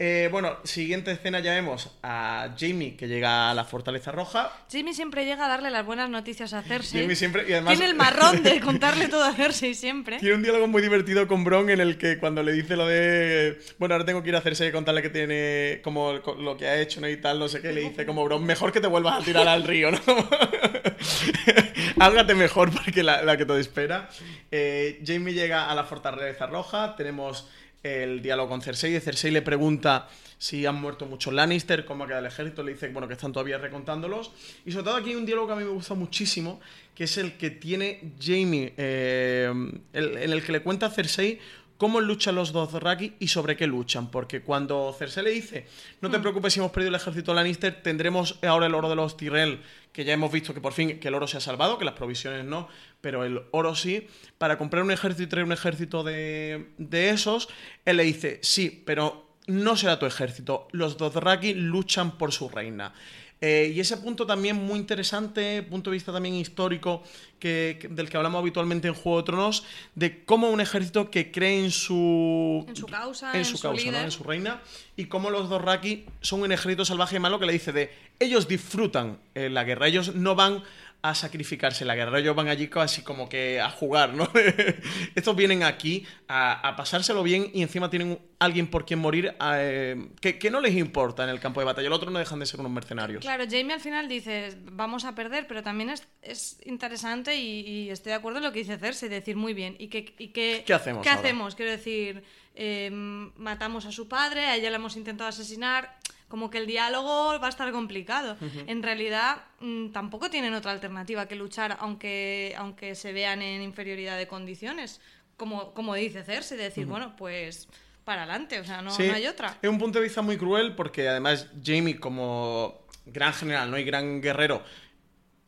Eh, 0.00 0.28
bueno, 0.30 0.56
siguiente 0.62 1.10
escena 1.10 1.40
ya 1.40 1.54
vemos 1.54 1.90
a 2.04 2.50
Jamie 2.56 2.94
que 2.96 3.08
llega 3.08 3.50
a 3.50 3.54
la 3.54 3.64
Fortaleza 3.64 4.12
Roja. 4.12 4.52
Jimmy 4.70 4.94
siempre 4.94 5.24
llega 5.24 5.46
a 5.46 5.48
darle 5.48 5.70
las 5.70 5.84
buenas 5.84 6.08
noticias 6.08 6.52
a 6.52 6.62
Cersei. 6.62 7.00
Jamie 7.00 7.16
siempre- 7.16 7.44
y 7.48 7.52
además- 7.52 7.72
Tiene 7.76 7.90
el 7.90 7.96
marrón 7.96 8.44
de 8.44 8.60
contarle 8.60 9.08
todo 9.08 9.24
a 9.24 9.32
Cersei 9.32 9.74
siempre. 9.74 10.18
Tiene 10.20 10.36
un 10.36 10.42
diálogo 10.44 10.68
muy 10.68 10.82
divertido 10.82 11.26
con 11.26 11.42
Bron 11.42 11.68
en 11.70 11.80
el 11.80 11.98
que 11.98 12.18
cuando 12.18 12.44
le 12.44 12.52
dice 12.52 12.76
lo 12.76 12.86
de. 12.86 13.58
Bueno, 13.80 13.96
ahora 13.96 14.04
tengo 14.04 14.22
que 14.22 14.28
ir 14.28 14.36
a 14.36 14.38
hacerse 14.38 14.68
y 14.68 14.70
contarle 14.70 15.02
que 15.02 15.10
tiene. 15.10 15.80
como 15.82 16.12
lo 16.12 16.56
que 16.56 16.68
ha 16.68 16.80
hecho, 16.80 17.00
¿no? 17.00 17.08
Y 17.08 17.16
tal, 17.16 17.40
no 17.40 17.48
sé 17.48 17.60
qué. 17.60 17.72
Le 17.72 17.80
dice 17.80 18.06
como 18.06 18.24
Bron, 18.24 18.44
mejor 18.44 18.70
que 18.70 18.80
te 18.80 18.86
vuelvas 18.86 19.20
a 19.20 19.24
tirar 19.24 19.48
al 19.48 19.64
río, 19.64 19.90
¿no? 19.90 19.98
Álgate 22.00 22.36
mejor 22.36 22.70
porque 22.70 23.02
la, 23.02 23.22
la 23.22 23.36
que 23.36 23.44
te 23.44 23.58
espera. 23.58 24.08
Eh, 24.52 25.02
Jamie 25.04 25.34
llega 25.34 25.68
a 25.68 25.74
la 25.74 25.82
Fortaleza 25.82 26.46
Roja. 26.46 26.94
Tenemos 26.96 27.48
el 27.82 28.22
diálogo 28.22 28.50
con 28.50 28.62
Cersei. 28.62 28.96
y 28.96 29.00
Cersei 29.00 29.30
le 29.30 29.42
pregunta 29.42 30.08
si 30.38 30.64
han 30.66 30.76
muerto 30.80 31.06
muchos 31.06 31.32
Lannister, 31.32 31.84
cómo 31.84 32.04
ha 32.04 32.06
quedado 32.06 32.24
el 32.24 32.30
ejército. 32.32 32.62
Le 32.62 32.72
dice, 32.72 32.88
bueno, 32.88 33.08
que 33.08 33.14
están 33.14 33.32
todavía 33.32 33.58
recontándolos. 33.58 34.30
Y 34.64 34.72
sobre 34.72 34.84
todo 34.84 34.96
aquí 34.96 35.10
hay 35.10 35.16
un 35.16 35.26
diálogo 35.26 35.48
que 35.48 35.52
a 35.54 35.56
mí 35.56 35.64
me 35.64 35.70
gusta 35.70 35.94
muchísimo, 35.94 36.60
que 36.94 37.04
es 37.04 37.18
el 37.18 37.36
que 37.36 37.50
tiene 37.50 38.12
Jamie, 38.20 38.72
eh, 38.76 39.52
en 39.92 40.32
el 40.32 40.42
que 40.42 40.52
le 40.52 40.60
cuenta 40.60 40.86
a 40.86 40.90
Cersei 40.90 41.40
cómo 41.78 42.00
luchan 42.00 42.34
los 42.34 42.52
Dothraki 42.52 43.14
y 43.20 43.28
sobre 43.28 43.56
qué 43.56 43.66
luchan. 43.66 44.10
Porque 44.10 44.42
cuando 44.42 44.94
Cersei 44.98 45.24
le 45.24 45.30
dice, 45.30 45.66
no 46.02 46.10
te 46.10 46.18
preocupes 46.18 46.52
si 46.52 46.58
hemos 46.58 46.72
perdido 46.72 46.90
el 46.90 46.96
ejército 46.96 47.32
Lannister, 47.32 47.82
tendremos 47.82 48.38
ahora 48.42 48.66
el 48.66 48.74
oro 48.74 48.90
de 48.90 48.96
los 48.96 49.16
Tyrell, 49.16 49.62
que 49.92 50.04
ya 50.04 50.12
hemos 50.12 50.30
visto 50.30 50.52
que 50.52 50.60
por 50.60 50.74
fin 50.74 51.00
que 51.00 51.08
el 51.08 51.14
oro 51.14 51.26
se 51.26 51.38
ha 51.38 51.40
salvado, 51.40 51.78
que 51.78 51.84
las 51.84 51.94
provisiones 51.94 52.44
no, 52.44 52.68
pero 53.00 53.24
el 53.24 53.42
oro 53.52 53.74
sí, 53.74 54.06
para 54.36 54.58
comprar 54.58 54.82
un 54.82 54.90
ejército 54.90 55.22
y 55.22 55.26
traer 55.28 55.46
un 55.46 55.52
ejército 55.52 56.02
de, 56.02 56.68
de 56.76 57.10
esos, 57.10 57.48
él 57.84 57.96
le 57.96 58.02
dice, 58.02 58.40
sí, 58.42 58.82
pero 58.84 59.28
no 59.46 59.76
será 59.76 59.98
tu 59.98 60.04
ejército, 60.04 60.68
los 60.72 60.98
Dothraki 60.98 61.54
luchan 61.54 62.18
por 62.18 62.32
su 62.32 62.48
reina. 62.48 62.92
Eh, 63.40 63.72
y 63.72 63.78
ese 63.78 63.96
punto 63.98 64.26
también 64.26 64.56
muy 64.56 64.78
interesante, 64.80 65.62
punto 65.62 65.90
de 65.90 65.94
vista 65.96 66.12
también 66.12 66.34
histórico, 66.34 67.04
que, 67.38 67.78
que- 67.80 67.86
del 67.86 68.08
que 68.10 68.16
hablamos 68.16 68.40
habitualmente 68.40 68.88
en 68.88 68.94
Juego 68.94 69.18
de 69.18 69.24
Tronos, 69.26 69.64
de 69.94 70.24
cómo 70.24 70.50
un 70.50 70.60
ejército 70.60 71.08
que 71.08 71.30
cree 71.30 71.64
en 71.64 71.70
su... 71.70 72.64
En 72.68 72.74
su 72.74 72.86
causa, 72.86 73.30
en 73.32 73.38
en 73.38 73.44
su 73.44 73.56
su 73.56 73.62
causa, 73.62 73.90
¿no? 73.92 73.98
en 73.98 74.10
su 74.10 74.24
reina, 74.24 74.60
y 74.96 75.04
cómo 75.04 75.30
los 75.30 75.48
Dothraki 75.48 76.04
son 76.20 76.40
un 76.42 76.50
ejército 76.50 76.84
salvaje 76.84 77.14
y 77.16 77.20
malo 77.20 77.38
que 77.38 77.46
le 77.46 77.52
dice 77.52 77.72
de 77.72 77.92
ellos 78.18 78.48
disfrutan 78.48 79.18
eh, 79.36 79.48
la 79.48 79.62
guerra, 79.62 79.86
ellos 79.86 80.16
no 80.16 80.34
van 80.34 80.64
a 81.00 81.14
sacrificarse 81.14 81.84
en 81.84 81.88
la 81.88 81.94
guerra. 81.94 82.18
Ellos 82.18 82.34
van 82.34 82.48
allí 82.48 82.68
casi 82.68 83.02
como 83.02 83.28
que 83.28 83.60
a 83.60 83.70
jugar, 83.70 84.14
¿no? 84.14 84.28
Estos 85.14 85.36
vienen 85.36 85.62
aquí 85.62 86.04
a, 86.26 86.68
a 86.68 86.74
pasárselo 86.76 87.22
bien 87.22 87.50
y 87.54 87.62
encima 87.62 87.88
tienen 87.88 88.18
alguien 88.40 88.66
por 88.66 88.84
quien 88.84 88.98
morir 88.98 89.34
eh, 89.54 90.08
que, 90.20 90.38
que 90.38 90.50
no 90.50 90.60
les 90.60 90.74
importa 90.74 91.22
en 91.24 91.30
el 91.30 91.38
campo 91.40 91.60
de 91.60 91.66
batalla. 91.66 91.86
El 91.86 91.92
otro 91.92 92.10
no 92.10 92.18
dejan 92.18 92.40
de 92.40 92.46
ser 92.46 92.58
unos 92.60 92.72
mercenarios. 92.72 93.22
Claro, 93.22 93.44
Jamie 93.48 93.72
al 93.74 93.80
final 93.80 94.08
dice, 94.08 94.56
vamos 94.72 95.04
a 95.04 95.14
perder, 95.14 95.46
pero 95.46 95.62
también 95.62 95.90
es, 95.90 96.06
es 96.22 96.58
interesante 96.64 97.36
y, 97.36 97.60
y 97.60 97.90
estoy 97.90 98.10
de 98.10 98.16
acuerdo 98.16 98.38
en 98.38 98.44
lo 98.44 98.52
que 98.52 98.58
dice 98.60 98.76
Cersei, 98.76 99.08
decir, 99.08 99.36
muy 99.36 99.54
bien, 99.54 99.76
¿y 99.78 99.88
qué, 99.88 100.14
y 100.18 100.28
qué, 100.28 100.64
¿Qué 100.66 100.74
hacemos 100.74 101.02
¿Qué 101.02 101.10
ahora? 101.10 101.20
hacemos? 101.20 101.54
Quiero 101.54 101.70
decir, 101.70 102.24
eh, 102.56 102.90
matamos 102.92 103.86
a 103.86 103.92
su 103.92 104.08
padre, 104.08 104.46
a 104.46 104.56
ella 104.56 104.70
la 104.70 104.76
hemos 104.76 104.96
intentado 104.96 105.28
asesinar, 105.28 105.96
como 106.28 106.50
que 106.50 106.58
el 106.58 106.66
diálogo 106.66 107.38
va 107.40 107.46
a 107.46 107.50
estar 107.50 107.70
complicado. 107.72 108.36
En 108.66 108.82
realidad, 108.82 109.42
mm, 109.60 109.88
tampoco 109.88 110.30
tienen 110.30 110.54
otra 110.54 110.72
alternativa 110.72 111.26
que 111.26 111.36
luchar, 111.36 111.76
aunque, 111.80 112.54
aunque 112.58 112.94
se 112.94 113.12
vean 113.12 113.42
en 113.42 113.62
inferioridad 113.62 114.18
de 114.18 114.28
condiciones, 114.28 115.00
como, 115.36 115.72
como 115.72 115.94
dice 115.94 116.22
Cersei, 116.24 116.58
decir, 116.58 116.86
bueno, 116.86 117.16
pues 117.16 117.68
para 118.04 118.22
adelante, 118.22 118.58
o 118.58 118.64
sea, 118.64 118.82
no, 118.82 118.90
Sí, 118.90 119.06
no 119.06 119.14
hay 119.14 119.26
otra. 119.26 119.56
Es 119.60 119.68
un 119.68 119.78
punto 119.78 119.98
de 119.98 120.04
vista 120.04 120.22
muy 120.22 120.36
cruel 120.36 120.74
porque 120.74 121.08
además 121.08 121.48
Jamie 121.64 121.98
como 121.98 122.86
gran 123.06 123.32
general 123.32 123.70
¿no? 123.70 123.78
y 123.78 123.84
gran 123.84 124.20
guerrero 124.20 124.62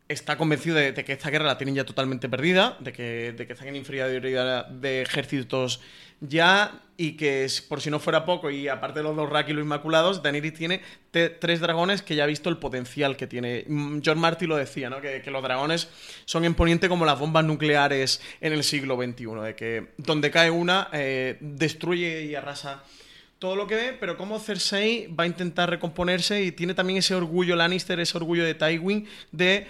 está 0.08 0.36
convencido 0.36 0.76
de, 0.76 0.92
de 0.92 1.04
que 1.04 1.12
esta 1.12 1.30
guerra 1.30 1.46
la 1.46 1.56
tienen 1.56 1.74
ya 1.76 1.84
totalmente 1.84 2.28
perdida, 2.28 2.76
de 2.80 2.92
que, 2.92 3.32
de 3.32 3.46
que 3.46 3.52
están 3.52 3.68
en 3.68 3.76
inferioridad 3.76 4.66
de 4.66 5.02
ejércitos 5.02 5.80
ya 6.20 6.82
y 6.96 7.12
que 7.12 7.46
por 7.66 7.80
si 7.80 7.90
no 7.90 7.98
fuera 7.98 8.26
poco 8.26 8.50
y 8.50 8.68
aparte 8.68 8.98
de 8.98 9.04
los 9.04 9.16
dos 9.16 9.30
Raki 9.30 9.52
y 9.52 9.54
los 9.54 9.64
Inmaculados, 9.64 10.22
Daenerys 10.22 10.52
tiene 10.52 10.82
tres 11.10 11.60
dragones 11.60 12.02
que 12.02 12.14
ya 12.14 12.24
ha 12.24 12.26
visto 12.26 12.50
el 12.50 12.58
potencial 12.58 13.16
que 13.16 13.26
tiene. 13.26 13.64
Mm, 13.66 14.00
John 14.04 14.18
Marty 14.18 14.46
lo 14.46 14.56
decía, 14.56 14.90
¿no? 14.90 15.00
que, 15.00 15.22
los 15.30 15.42
dragones 15.42 15.88
son 16.26 16.44
en 16.44 16.54
Poniente 16.54 16.90
como 16.90 17.06
las 17.06 17.18
bombas 17.18 17.44
nucleares 17.44 18.20
en 18.42 18.52
el 18.52 18.64
siglo 18.64 18.96
XXI, 18.96 19.24
de 19.42 19.54
que 19.56 19.88
donde 19.96 20.30
cae 20.30 20.50
una 20.50 20.88
eh, 20.92 21.38
destruye 21.40 22.24
y 22.24 22.34
arrasa 22.34 22.82
todo 23.38 23.56
lo 23.56 23.66
que 23.66 23.74
ve, 23.74 23.96
pero 23.98 24.18
como 24.18 24.38
Cersei 24.38 25.06
va 25.06 25.24
a 25.24 25.26
intentar 25.26 25.70
recomponerse 25.70 26.44
y 26.44 26.52
tiene 26.52 26.74
también 26.74 26.98
ese 26.98 27.14
orgullo 27.14 27.56
Lannister, 27.56 27.98
ese 27.98 28.18
orgullo 28.18 28.44
de 28.44 28.54
Tywin 28.54 29.08
de 29.32 29.66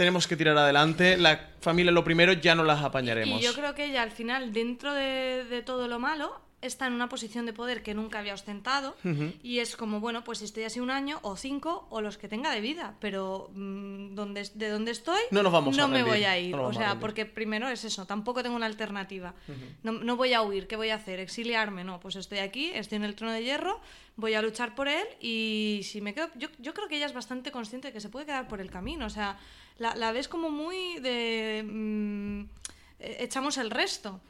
tenemos 0.00 0.26
que 0.26 0.34
tirar 0.34 0.56
adelante, 0.56 1.18
la 1.18 1.50
familia 1.60 1.92
lo 1.92 2.02
primero, 2.02 2.32
ya 2.32 2.54
no 2.54 2.64
las 2.64 2.82
apañaremos. 2.82 3.38
Y 3.38 3.44
yo 3.44 3.52
creo 3.52 3.74
que 3.74 3.84
ella 3.84 4.00
al 4.00 4.10
final, 4.10 4.50
dentro 4.50 4.94
de, 4.94 5.44
de 5.44 5.60
todo 5.60 5.88
lo 5.88 5.98
malo, 5.98 6.40
está 6.62 6.86
en 6.86 6.92
una 6.92 7.08
posición 7.08 7.46
de 7.46 7.52
poder 7.52 7.82
que 7.82 7.94
nunca 7.94 8.18
había 8.18 8.34
ostentado 8.34 8.94
y 9.42 9.58
es 9.60 9.76
como, 9.76 10.00
bueno, 10.00 10.24
pues 10.24 10.42
estoy 10.42 10.64
así 10.64 10.78
un 10.80 10.90
año 10.90 11.18
o 11.22 11.36
cinco 11.36 11.86
o 11.90 12.00
los 12.00 12.18
que 12.18 12.28
tenga 12.28 12.52
de 12.52 12.60
vida, 12.60 12.94
pero 13.00 13.50
mm, 13.54 14.14
donde, 14.14 14.48
de 14.54 14.68
donde 14.68 14.90
estoy 14.90 15.20
No 15.30 15.42
nos 15.42 15.52
vamos 15.52 15.76
a 15.76 15.80
no 15.80 15.88
me 15.88 15.98
rendir, 15.98 16.12
voy 16.12 16.24
a 16.24 16.38
ir. 16.38 16.54
no 16.54 16.64
o 16.64 16.70
a 16.70 16.74
sea, 16.74 17.00
porque 17.00 17.24
primero 17.24 17.68
es 17.68 17.84
eso, 17.84 18.06
tampoco 18.06 18.42
tengo 18.42 18.56
una 18.56 18.66
alternativa. 18.66 19.34
no, 19.82 19.92
no 19.92 20.16
voy 20.16 20.34
a 20.34 20.42
huir, 20.42 20.66
¿qué 20.66 20.76
voy 20.76 20.90
a 20.90 20.96
hacer? 20.96 21.18
¿Exiliarme? 21.20 21.82
No, 21.84 21.98
pues 21.98 22.16
estoy 22.16 22.38
aquí, 22.38 22.70
estoy 22.74 22.96
en 22.96 23.04
el 23.04 23.14
trono 23.14 23.32
de 23.32 23.42
hierro, 23.42 23.80
voy 24.16 24.34
a 24.34 24.42
luchar 24.42 24.74
por 24.74 24.88
él 24.88 25.06
y 25.20 25.80
si 25.84 26.00
me 26.02 26.12
quedo... 26.12 26.28
Yo, 26.36 26.48
yo 26.58 26.74
creo 26.74 26.88
que 26.88 26.96
ella 26.96 27.06
es 27.06 27.14
bastante 27.14 27.50
consciente 27.50 27.88
de 27.88 27.94
que 27.94 28.00
se 28.00 28.10
puede 28.10 28.26
quedar 28.26 28.48
por 28.48 28.60
el 28.60 28.70
camino, 28.70 29.06
o 29.06 29.10
sea, 29.10 29.38
la, 29.80 30.12
ves 30.12 30.28
como 30.28 30.50
muy 30.50 31.00
de... 31.00 31.64
mm, 31.66 32.40
eh, 33.00 33.16
echamos 33.20 33.56
el 33.56 33.70
resto. 33.70 34.20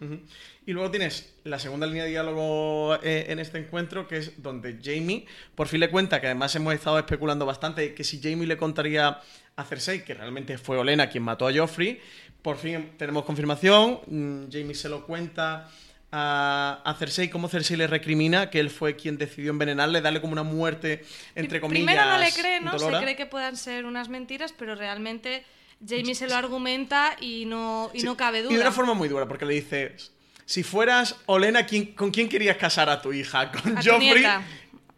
Y 0.64 0.72
luego 0.72 0.90
tienes 0.90 1.34
la 1.42 1.58
segunda 1.58 1.86
línea 1.86 2.04
de 2.04 2.10
diálogo 2.10 2.94
eh, 3.02 3.26
en 3.28 3.40
este 3.40 3.58
encuentro, 3.58 4.06
que 4.06 4.18
es 4.18 4.40
donde 4.42 4.78
Jamie 4.82 5.26
por 5.56 5.66
fin 5.66 5.80
le 5.80 5.90
cuenta, 5.90 6.20
que 6.20 6.28
además 6.28 6.54
hemos 6.54 6.72
estado 6.74 6.98
especulando 6.98 7.44
bastante, 7.44 7.94
que 7.94 8.04
si 8.04 8.20
Jamie 8.22 8.46
le 8.46 8.56
contaría 8.56 9.20
a 9.56 9.64
Cersei, 9.64 10.04
que 10.04 10.14
realmente 10.14 10.56
fue 10.56 10.78
Olena 10.78 11.10
quien 11.10 11.24
mató 11.24 11.48
a 11.48 11.52
Joffrey, 11.52 12.00
por 12.42 12.56
fin 12.56 12.92
tenemos 12.96 13.24
confirmación, 13.24 14.00
mm, 14.06 14.44
Jamie 14.52 14.74
se 14.74 14.88
lo 14.88 15.04
cuenta 15.04 15.68
a, 16.12 16.80
a 16.84 16.94
Cersei, 16.94 17.28
como 17.30 17.48
Cersei 17.48 17.76
le 17.76 17.86
recrimina 17.86 18.50
que 18.50 18.58
él 18.60 18.70
fue 18.70 18.96
quien 18.96 19.16
decidió 19.18 19.50
envenenarle, 19.50 20.00
darle 20.00 20.20
como 20.20 20.32
una 20.32 20.42
muerte, 20.42 21.04
entre 21.34 21.60
comillas. 21.60 21.84
Primero 21.86 22.04
no 22.10 22.18
le 22.18 22.32
cree, 22.32 22.60
¿no? 22.60 22.78
Se 22.78 22.90
cree 23.02 23.16
que 23.16 23.26
puedan 23.26 23.56
ser 23.56 23.84
unas 23.84 24.08
mentiras, 24.08 24.52
pero 24.56 24.74
realmente 24.74 25.44
Jamie 25.86 26.14
se 26.14 26.26
lo 26.28 26.34
argumenta 26.34 27.16
y 27.20 27.44
no, 27.46 27.90
y 27.94 28.00
Sí, 28.00 28.06
no 28.06 28.16
cabe 28.16 28.42
duda. 28.42 28.52
Y 28.52 28.56
de 28.56 28.62
una 28.62 28.72
forma 28.72 28.94
muy 28.94 29.08
dura, 29.08 29.26
porque 29.28 29.44
le 29.46 29.54
dice, 29.54 29.96
si 30.44 30.62
fueras 30.62 31.16
Olena, 31.26 31.64
¿quién- 31.66 31.94
¿con 31.94 32.10
quién 32.10 32.28
querías 32.28 32.56
casar 32.56 32.88
a 32.90 33.00
tu 33.00 33.12
hija? 33.12 33.50
¿Con 33.62 33.78
A 33.78 33.82
Joffrey? 33.82 34.24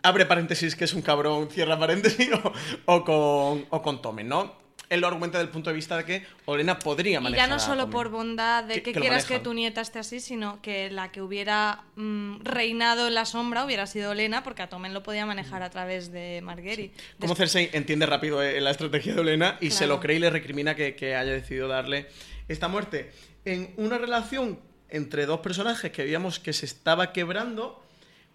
Abre 0.05 0.27
paréntesis, 0.27 0.75
que 0.75 0.85
es 0.85 0.95
un 0.95 1.03
cabrón, 1.03 1.49
cierra 1.51 1.79
paréntesis, 1.79 2.29
o, 2.45 2.53
o 2.87 3.05
con, 3.05 3.67
o 3.71 3.83
con 3.83 4.03
Tommen, 4.03 4.27
¿no? 4.29 4.62
Él 4.93 5.01
lo 5.01 5.07
argumenta 5.09 5.39
desde 5.39 5.47
el 5.49 5.53
punto 5.53 5.71
de 5.71 5.77
vista 5.77 5.97
de 5.97 6.05
que 6.05 6.27
Olena 6.45 6.79
podría 6.79 7.19
Y 7.19 7.23
manejar 7.23 7.49
ya 7.49 7.53
no 7.55 7.59
solo 7.59 7.89
por 7.91 8.09
bondad 8.11 8.65
de 8.65 8.75
Que- 8.75 8.83
que, 8.83 8.93
que 8.93 9.01
quieras 9.01 9.25
que 9.25 9.39
tu 9.39 9.55
nieta 9.55 9.81
esté 9.81 9.99
así, 9.99 10.21
sino 10.21 10.61
que 10.61 10.91
la 10.91 11.11
que 11.11 11.23
hubiera 11.23 11.83
mm, 11.97 12.41
reinado 12.45 13.09
en 13.09 13.15
la 13.15 13.25
sombra 13.25 13.65
hubiera 13.65 13.87
sido 13.87 14.11
Olena, 14.11 14.43
porque 14.45 14.63
a 14.63 14.69
Tommen 14.69 14.93
lo 14.95 15.03
podía 15.03 15.25
manejar 15.27 15.63
a 15.63 15.71
través 15.71 16.13
de 16.13 16.41
Marguerite. 16.43 16.95
Como 17.19 17.35
Cersei 17.35 17.71
entiende 17.73 18.07
rápido 18.07 18.43
eh, 18.43 18.61
la 18.61 18.71
estrategia 18.71 19.15
de 19.15 19.21
Olena 19.21 19.57
y 19.61 19.71
se 19.71 19.79
Claro. 19.79 19.95
lo 19.95 20.01
cree 20.01 20.17
y 20.17 20.21
le 20.21 20.31
recrimina 20.31 20.75
que, 20.75 20.95
que 20.95 21.17
haya 21.17 21.33
decidido 21.33 21.69
darle 21.69 22.07
esta 22.49 22.69
muerte. 22.69 23.11
En 23.45 23.73
una 23.77 23.99
relación 23.99 24.61
entre 24.89 25.27
dos 25.27 25.41
personajes 25.41 25.91
que 25.91 26.05
veíamos 26.05 26.39
que 26.39 26.53
se 26.53 26.67
estaba 26.67 27.13
quebrando, 27.13 27.82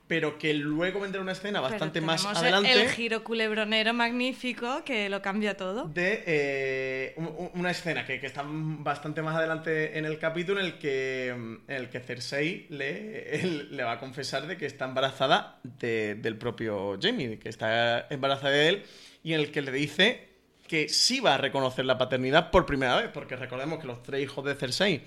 pero 0.07 0.37
que 0.37 0.53
luego 0.53 1.01
vendrá 1.01 1.19
una 1.21 1.33
escena 1.33 1.59
bastante 1.59 1.99
más 2.01 2.25
adelante. 2.25 2.71
El 2.71 2.89
giro 2.89 3.23
culebronero 3.25 3.93
magnífico 3.93 4.83
que 4.85 5.09
lo 5.09 5.21
cambia 5.21 5.57
todo. 5.57 5.85
de 5.89 6.23
eh, 6.25 7.13
un- 7.17 7.27
un- 7.37 7.51
una 7.55 7.71
escena 7.71 8.05
que, 8.05 8.19
que 8.19 8.25
está 8.27 8.43
bastante 8.47 9.21
más 9.21 9.35
adelante 9.35 9.97
en 9.97 10.05
el 10.05 10.17
capítulo 10.17 10.59
en 10.61 10.67
el 10.67 10.77
que, 10.77 11.27
en 11.29 11.61
el 11.67 11.89
que 11.89 11.99
Cersei 11.99 12.67
le, 12.69 13.35
él 13.41 13.67
le 13.75 13.83
va 13.83 13.93
a 13.93 13.99
confesar 13.99 14.47
de 14.47 14.55
que 14.57 14.65
está 14.65 14.85
embarazada 14.85 15.59
de- 15.63 16.15
del 16.15 16.37
propio 16.37 16.97
Jamie, 17.01 17.27
de 17.27 17.39
que 17.39 17.49
está 17.49 18.07
embarazada 18.09 18.51
de 18.51 18.69
él, 18.69 18.83
y 19.23 19.33
en 19.33 19.41
el 19.41 19.51
que 19.51 19.61
le 19.61 19.71
dice 19.71 20.25
que 20.67 20.89
sí 20.89 21.19
va 21.19 21.35
a 21.35 21.37
reconocer 21.37 21.83
la 21.85 21.97
paternidad 21.97 22.49
por 22.51 22.65
primera 22.65 22.95
vez, 22.97 23.09
porque 23.13 23.35
recordemos 23.35 23.79
que 23.79 23.87
los 23.87 24.03
tres 24.03 24.21
hijos 24.23 24.43
de 24.45 24.55
Cersei, 24.55 25.01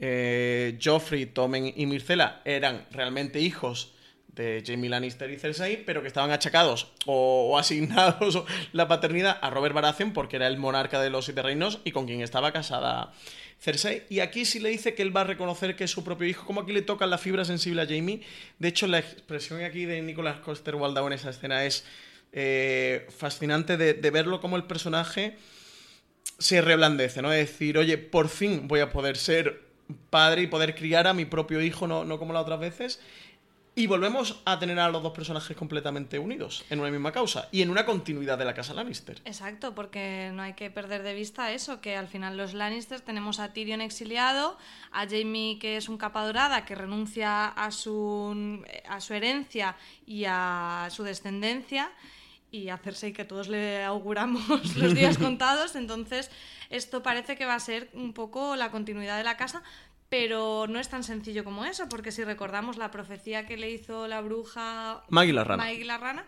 eh, 0.00 0.78
Joffrey, 0.82 1.26
Tommen 1.26 1.72
y 1.76 1.86
Myrcella, 1.86 2.40
eran 2.44 2.86
realmente 2.90 3.40
hijos 3.40 3.93
de 4.34 4.62
Jamie 4.66 4.90
Lannister 4.90 5.30
y 5.30 5.38
Cersei, 5.38 5.84
pero 5.84 6.02
que 6.02 6.08
estaban 6.08 6.30
achacados 6.30 6.88
o, 7.06 7.56
asignados 7.58 8.42
la 8.72 8.88
paternidad 8.88 9.38
a 9.40 9.50
Robert 9.50 9.74
Baratheon 9.74 10.12
porque 10.12 10.36
era 10.36 10.46
el 10.46 10.56
monarca 10.56 11.00
de 11.00 11.10
los 11.10 11.26
siete 11.26 11.42
reinos 11.42 11.80
y 11.84 11.92
con 11.92 12.06
quien 12.06 12.20
estaba 12.20 12.52
casada 12.52 13.12
Cersei. 13.60 14.04
Y 14.08 14.20
aquí 14.20 14.44
sí 14.44 14.58
le 14.58 14.70
dice 14.70 14.94
que 14.94 15.02
él 15.02 15.16
va 15.16 15.22
a 15.22 15.24
reconocer 15.24 15.76
que 15.76 15.84
es 15.84 15.90
su 15.90 16.04
propio 16.04 16.26
hijo, 16.26 16.44
como 16.46 16.62
aquí 16.62 16.72
le 16.72 16.82
toca 16.82 17.06
la 17.06 17.18
fibra 17.18 17.44
sensible 17.44 17.82
a 17.82 17.86
Jamie. 17.86 18.22
De 18.58 18.68
hecho, 18.68 18.86
la 18.86 18.98
expresión 18.98 19.62
aquí 19.62 19.84
de 19.84 20.02
Nicholas 20.02 20.40
Coster 20.40 20.74
Waldau 20.74 21.06
en 21.06 21.12
esa 21.12 21.30
escena 21.30 21.64
es 21.64 21.84
eh, 22.32 23.06
fascinante 23.16 23.76
de, 23.76 23.94
de 23.94 24.10
verlo 24.10 24.40
como 24.40 24.56
el 24.56 24.64
personaje 24.64 25.36
se 26.38 26.60
reblandece, 26.60 27.22
¿no? 27.22 27.32
Es 27.32 27.50
decir, 27.50 27.78
oye, 27.78 27.96
por 27.96 28.28
fin 28.28 28.66
voy 28.66 28.80
a 28.80 28.90
poder 28.90 29.16
ser 29.16 29.62
padre 30.10 30.42
y 30.42 30.46
poder 30.46 30.74
criar 30.74 31.06
a 31.06 31.14
mi 31.14 31.24
propio 31.24 31.60
hijo, 31.60 31.86
no, 31.86 32.04
no 32.04 32.18
como 32.18 32.32
las 32.32 32.42
otras 32.42 32.60
veces. 32.60 33.00
Y 33.76 33.88
volvemos 33.88 34.40
a 34.44 34.58
tener 34.60 34.78
a 34.78 34.88
los 34.88 35.02
dos 35.02 35.12
personajes 35.12 35.56
completamente 35.56 36.20
unidos 36.20 36.64
en 36.70 36.78
una 36.78 36.90
misma 36.90 37.10
causa 37.10 37.48
y 37.50 37.60
en 37.60 37.70
una 37.70 37.84
continuidad 37.84 38.38
de 38.38 38.44
la 38.44 38.54
casa 38.54 38.72
Lannister. 38.72 39.20
Exacto, 39.24 39.74
porque 39.74 40.30
no 40.32 40.42
hay 40.42 40.52
que 40.52 40.70
perder 40.70 41.02
de 41.02 41.12
vista 41.12 41.50
eso, 41.50 41.80
que 41.80 41.96
al 41.96 42.06
final 42.06 42.36
los 42.36 42.54
Lannisters 42.54 43.02
tenemos 43.02 43.40
a 43.40 43.52
Tyrion 43.52 43.80
exiliado, 43.80 44.56
a 44.92 45.08
Jamie 45.08 45.58
que 45.58 45.76
es 45.76 45.88
un 45.88 45.98
capa 45.98 46.24
dorada 46.24 46.64
que 46.64 46.76
renuncia 46.76 47.48
a 47.48 47.72
su, 47.72 48.64
a 48.88 49.00
su 49.00 49.14
herencia 49.14 49.74
y 50.06 50.24
a 50.28 50.86
su 50.90 51.02
descendencia, 51.02 51.90
y 52.52 52.68
a 52.68 52.78
Cersei 52.78 53.12
que 53.12 53.24
todos 53.24 53.48
le 53.48 53.82
auguramos 53.82 54.76
los 54.76 54.94
días 54.94 55.18
contados, 55.26 55.74
entonces 55.74 56.30
esto 56.70 57.02
parece 57.02 57.36
que 57.36 57.46
va 57.46 57.56
a 57.56 57.60
ser 57.60 57.90
un 57.94 58.12
poco 58.12 58.54
la 58.54 58.70
continuidad 58.70 59.16
de 59.18 59.24
la 59.24 59.36
casa, 59.36 59.64
pero 60.16 60.66
no 60.68 60.78
es 60.78 60.88
tan 60.88 61.02
sencillo 61.02 61.42
como 61.42 61.64
eso, 61.64 61.88
porque 61.88 62.12
si 62.12 62.22
recordamos 62.22 62.76
la 62.76 62.92
profecía 62.92 63.46
que 63.46 63.56
le 63.56 63.72
hizo 63.72 64.06
la 64.06 64.20
bruja 64.20 65.02
Maggie 65.08 65.32
la 65.32 65.42
rana. 65.42 65.64
Maggie 65.64 65.84
la 65.84 65.98
rana, 65.98 66.24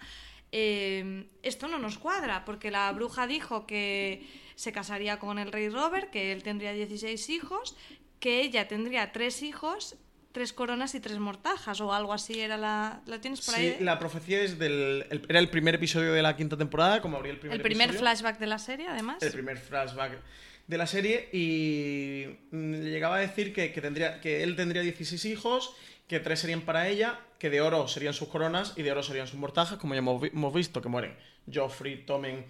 eh, 0.50 1.28
esto 1.44 1.68
no 1.68 1.78
nos 1.78 1.96
cuadra, 1.96 2.44
porque 2.44 2.72
la 2.72 2.90
bruja 2.90 3.28
dijo 3.28 3.64
que 3.64 4.26
se 4.56 4.72
casaría 4.72 5.20
con 5.20 5.38
el 5.38 5.52
rey 5.52 5.68
Robert, 5.68 6.10
que 6.10 6.32
él 6.32 6.42
tendría 6.42 6.72
16 6.72 7.30
hijos, 7.30 7.76
que 8.18 8.40
ella 8.40 8.66
tendría 8.66 9.12
tres 9.12 9.44
hijos, 9.44 9.94
tres 10.32 10.52
coronas 10.52 10.96
y 10.96 11.00
tres 11.00 11.20
mortajas, 11.20 11.80
o 11.80 11.92
algo 11.92 12.12
así 12.12 12.40
era 12.40 12.56
la... 12.56 13.02
¿La 13.06 13.20
tienes 13.20 13.40
por 13.46 13.54
ahí? 13.54 13.76
Sí, 13.78 13.84
la 13.84 14.00
profecía 14.00 14.40
es 14.40 14.58
del. 14.58 15.06
el- 15.10 15.26
era 15.28 15.38
el 15.38 15.48
primer 15.48 15.76
episodio 15.76 16.12
de 16.12 16.22
la 16.22 16.34
quinta 16.34 16.56
temporada, 16.56 17.00
como 17.00 17.18
abría 17.18 17.34
el 17.34 17.38
primer 17.38 17.54
el 17.56 17.62
primer 17.62 17.90
episodio. 17.90 18.00
flashback 18.00 18.38
de 18.40 18.46
la 18.48 18.58
serie, 18.58 18.88
además. 18.88 19.22
el 19.22 19.32
primer 19.32 19.58
flashback 19.58 20.18
de 20.66 20.78
la 20.78 20.86
serie 20.86 21.28
y 21.32 22.26
mm, 22.50 22.72
le 22.72 22.90
llegaba 22.90 23.16
a 23.16 23.20
decir 23.20 23.52
que, 23.52 23.72
que 23.72 23.80
tendría, 23.80 24.20
que 24.20 24.42
él 24.42 24.56
tendría 24.56 24.82
16 24.82 25.24
hijos, 25.26 25.74
que 26.08 26.20
tres 26.20 26.40
serían 26.40 26.62
para 26.62 26.88
ella, 26.88 27.20
que 27.38 27.50
de 27.50 27.60
oro 27.60 27.88
serían 27.88 28.14
sus 28.14 28.28
coronas 28.28 28.74
y 28.76 28.82
de 28.82 28.92
oro 28.92 29.02
serían 29.02 29.26
sus 29.26 29.38
mortajas, 29.38 29.78
como 29.78 29.94
ya 29.94 29.98
hemos, 29.98 30.22
hemos 30.24 30.54
visto 30.54 30.80
que 30.80 30.88
mueren 30.88 31.16
Joffrey, 31.52 32.04
Tommen 32.04 32.44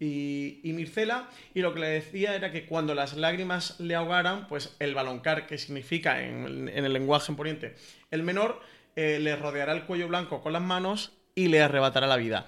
y, 0.00 0.60
y 0.62 0.72
Mircela, 0.72 1.28
y 1.54 1.60
lo 1.60 1.72
que 1.72 1.80
le 1.80 1.88
decía 1.88 2.34
era 2.34 2.50
que 2.50 2.66
cuando 2.66 2.94
las 2.94 3.14
lágrimas 3.14 3.78
le 3.80 3.94
ahogaran, 3.94 4.48
pues 4.48 4.76
el 4.78 4.94
baloncar, 4.94 5.46
que 5.46 5.58
significa 5.58 6.22
en, 6.22 6.68
en 6.68 6.84
el 6.84 6.92
lenguaje 6.92 7.32
en 7.32 7.36
poniente 7.36 7.74
el 8.10 8.22
menor, 8.22 8.60
eh, 8.96 9.18
le 9.20 9.34
rodeará 9.36 9.72
el 9.72 9.84
cuello 9.84 10.08
blanco 10.08 10.40
con 10.40 10.52
las 10.52 10.62
manos 10.62 11.12
y 11.34 11.48
le 11.48 11.60
arrebatará 11.60 12.06
la 12.06 12.16
vida. 12.16 12.46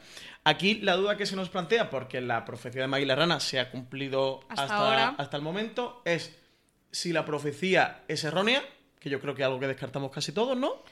Aquí 0.49 0.77
la 0.77 0.95
duda 0.95 1.17
que 1.17 1.27
se 1.27 1.35
nos 1.35 1.49
plantea, 1.49 1.91
porque 1.91 2.21
la 2.21 2.45
profecía 2.45 2.83
de 2.83 2.87
Maggie 2.87 3.05
la 3.07 3.17
Rana 3.17 3.41
se 3.41 3.59
ha 3.59 3.69
cumplido 3.71 4.41
Hasta 4.49 4.63
hasta, 4.63 4.77
ahora. 4.77 5.15
hasta 5.19 5.37
el 5.37 5.43
momento, 5.43 6.03
es 6.05 6.37
si 6.93 7.13
la 7.13 7.25
profecía 7.25 8.05
es 8.07 8.23
errónea, 8.23 8.63
que 9.01 9.11
yo 9.11 9.21
creo 9.21 9.35
que 9.35 9.43
es 9.43 9.47
algo 9.47 9.59
que 9.59 9.67
descartamos 9.67 10.13
casi 10.13 10.31
todos, 10.31 10.57
¿no? 10.57 10.85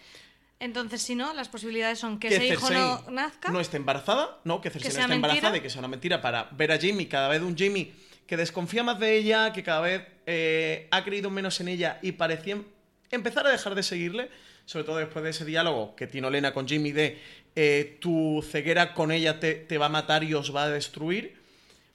Entonces, 0.58 1.02
si 1.02 1.14
no, 1.14 1.32
las 1.34 1.48
posibilidades 1.48 1.98
son 2.00 2.18
que, 2.18 2.28
ese 2.28 2.46
hijo 2.48 2.68
no 2.70 3.04
nazca. 3.10 3.50
no 3.50 3.60
esté 3.60 3.76
embarazada, 3.76 4.38
no, 4.44 4.60
que 4.60 4.70
Cersei 4.70 4.88
que 4.88 4.88
no 4.88 4.94
sea 4.94 5.04
esté 5.04 5.14
embarazada 5.14 5.50
mentira. 5.50 5.58
y 5.58 5.62
que 5.62 5.70
sea 5.70 5.78
una 5.80 5.88
mentira 5.88 6.20
para 6.20 6.48
ver 6.52 6.72
a 6.72 6.78
Jamie, 6.80 7.08
cada 7.08 7.28
vez 7.28 7.40
un 7.42 7.56
Jamie 7.56 7.92
que 8.26 8.36
desconfía 8.36 8.82
más 8.82 8.98
de 8.98 9.16
ella, 9.16 9.52
que 9.52 9.62
cada 9.62 9.80
vez 9.82 10.02
eh, 10.26 10.88
ha 10.90 11.04
creído 11.04 11.30
menos 11.30 11.60
en 11.60 11.68
ella 11.68 11.98
y 12.02 12.12
parecía 12.12 12.54
em- 12.54 12.64
empezar 13.10 13.46
a 13.46 13.50
dejar 13.50 13.74
de 13.74 13.82
seguirle, 13.82 14.30
sobre 14.66 14.84
todo 14.84 14.96
después 14.96 15.22
de 15.24 15.30
ese 15.30 15.44
diálogo 15.44 15.94
que 15.96 16.06
tiene 16.06 16.26
Olena 16.26 16.52
con 16.52 16.66
Jamie 16.68 16.92
de 16.92 17.20
eh, 17.56 17.98
tu 18.00 18.44
ceguera 18.48 18.94
con 18.94 19.12
ella 19.12 19.38
te, 19.40 19.54
te 19.54 19.78
va 19.78 19.86
a 19.86 19.90
matar 19.90 20.24
y 20.24 20.34
os 20.34 20.54
va 20.54 20.64
a 20.64 20.70
destruir. 20.70 21.42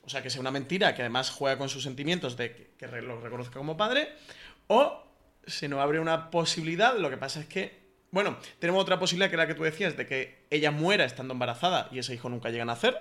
O 0.05 0.10
sea, 0.10 0.23
que 0.23 0.29
sea 0.29 0.41
una 0.41 0.51
mentira, 0.51 0.95
que 0.95 1.01
además 1.03 1.29
juega 1.29 1.58
con 1.58 1.69
sus 1.69 1.84
sentimientos 1.84 2.36
de 2.38 2.71
que, 2.77 2.88
lo 3.01 3.19
reconozca 3.21 3.55
como 3.60 3.77
padre. 3.77 4.10
O 4.67 5.03
se 5.45 5.67
nos 5.67 5.79
abre 5.79 5.99
una 5.99 6.32
posibilidad, 6.32 6.97
lo 6.97 7.10
que 7.10 7.17
pasa 7.17 7.41
es 7.41 7.45
que, 7.47 7.79
bueno, 8.12 8.38
tenemos 8.60 8.82
otra 8.82 8.97
posibilidad 8.97 9.29
que 9.29 9.36
era 9.36 9.43
la 9.43 9.47
que 9.47 9.55
tú 9.55 9.63
decías, 9.63 9.97
de 9.97 10.08
que 10.08 10.45
ella 10.49 10.71
muera 10.71 11.05
estando 11.05 11.34
embarazada 11.34 11.89
y 11.91 11.99
ese 11.99 12.13
hijo 12.13 12.29
nunca 12.29 12.49
llega 12.49 12.63
a 12.63 12.65
nacer. 12.65 12.97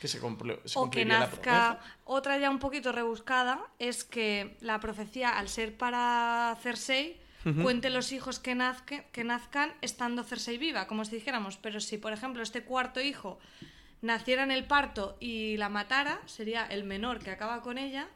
Que 0.00 0.08
se, 0.08 0.20
cumpli- 0.20 0.58
se 0.64 0.78
o 0.78 0.90
que 0.90 1.04
la 1.04 1.20
nazca. 1.20 1.78
promesa. 1.78 1.98
Otra 2.04 2.38
ya 2.38 2.50
un 2.50 2.58
poquito 2.58 2.92
rebuscada 2.92 3.60
es 3.78 4.04
que 4.04 4.56
la 4.60 4.80
profecía, 4.80 5.38
al 5.38 5.48
ser 5.48 5.76
para 5.76 6.56
Cersei, 6.62 7.20
cuente 7.62 7.90
los 7.90 8.12
hijos 8.12 8.38
que, 8.38 8.54
nazque- 8.54 9.04
que 9.12 9.24
nazcan 9.24 9.72
estando 9.82 10.24
Cersei 10.24 10.56
viva, 10.58 10.86
como 10.86 11.04
si 11.04 11.16
dijéramos. 11.16 11.56
Pero 11.58 11.80
si, 11.80 11.98
por 11.98 12.12
ejemplo, 12.12 12.42
este 12.42 12.62
cuarto 12.62 13.00
hijo 13.00 13.38
naciera 14.02 14.42
en 14.42 14.50
el 14.50 14.64
parto 14.64 15.16
y 15.20 15.56
la 15.56 15.68
matara, 15.68 16.20
sería 16.26 16.66
el 16.66 16.84
menor 16.84 17.18
que 17.20 17.30
acaba 17.30 17.62
con 17.62 17.78
ella, 17.78 18.08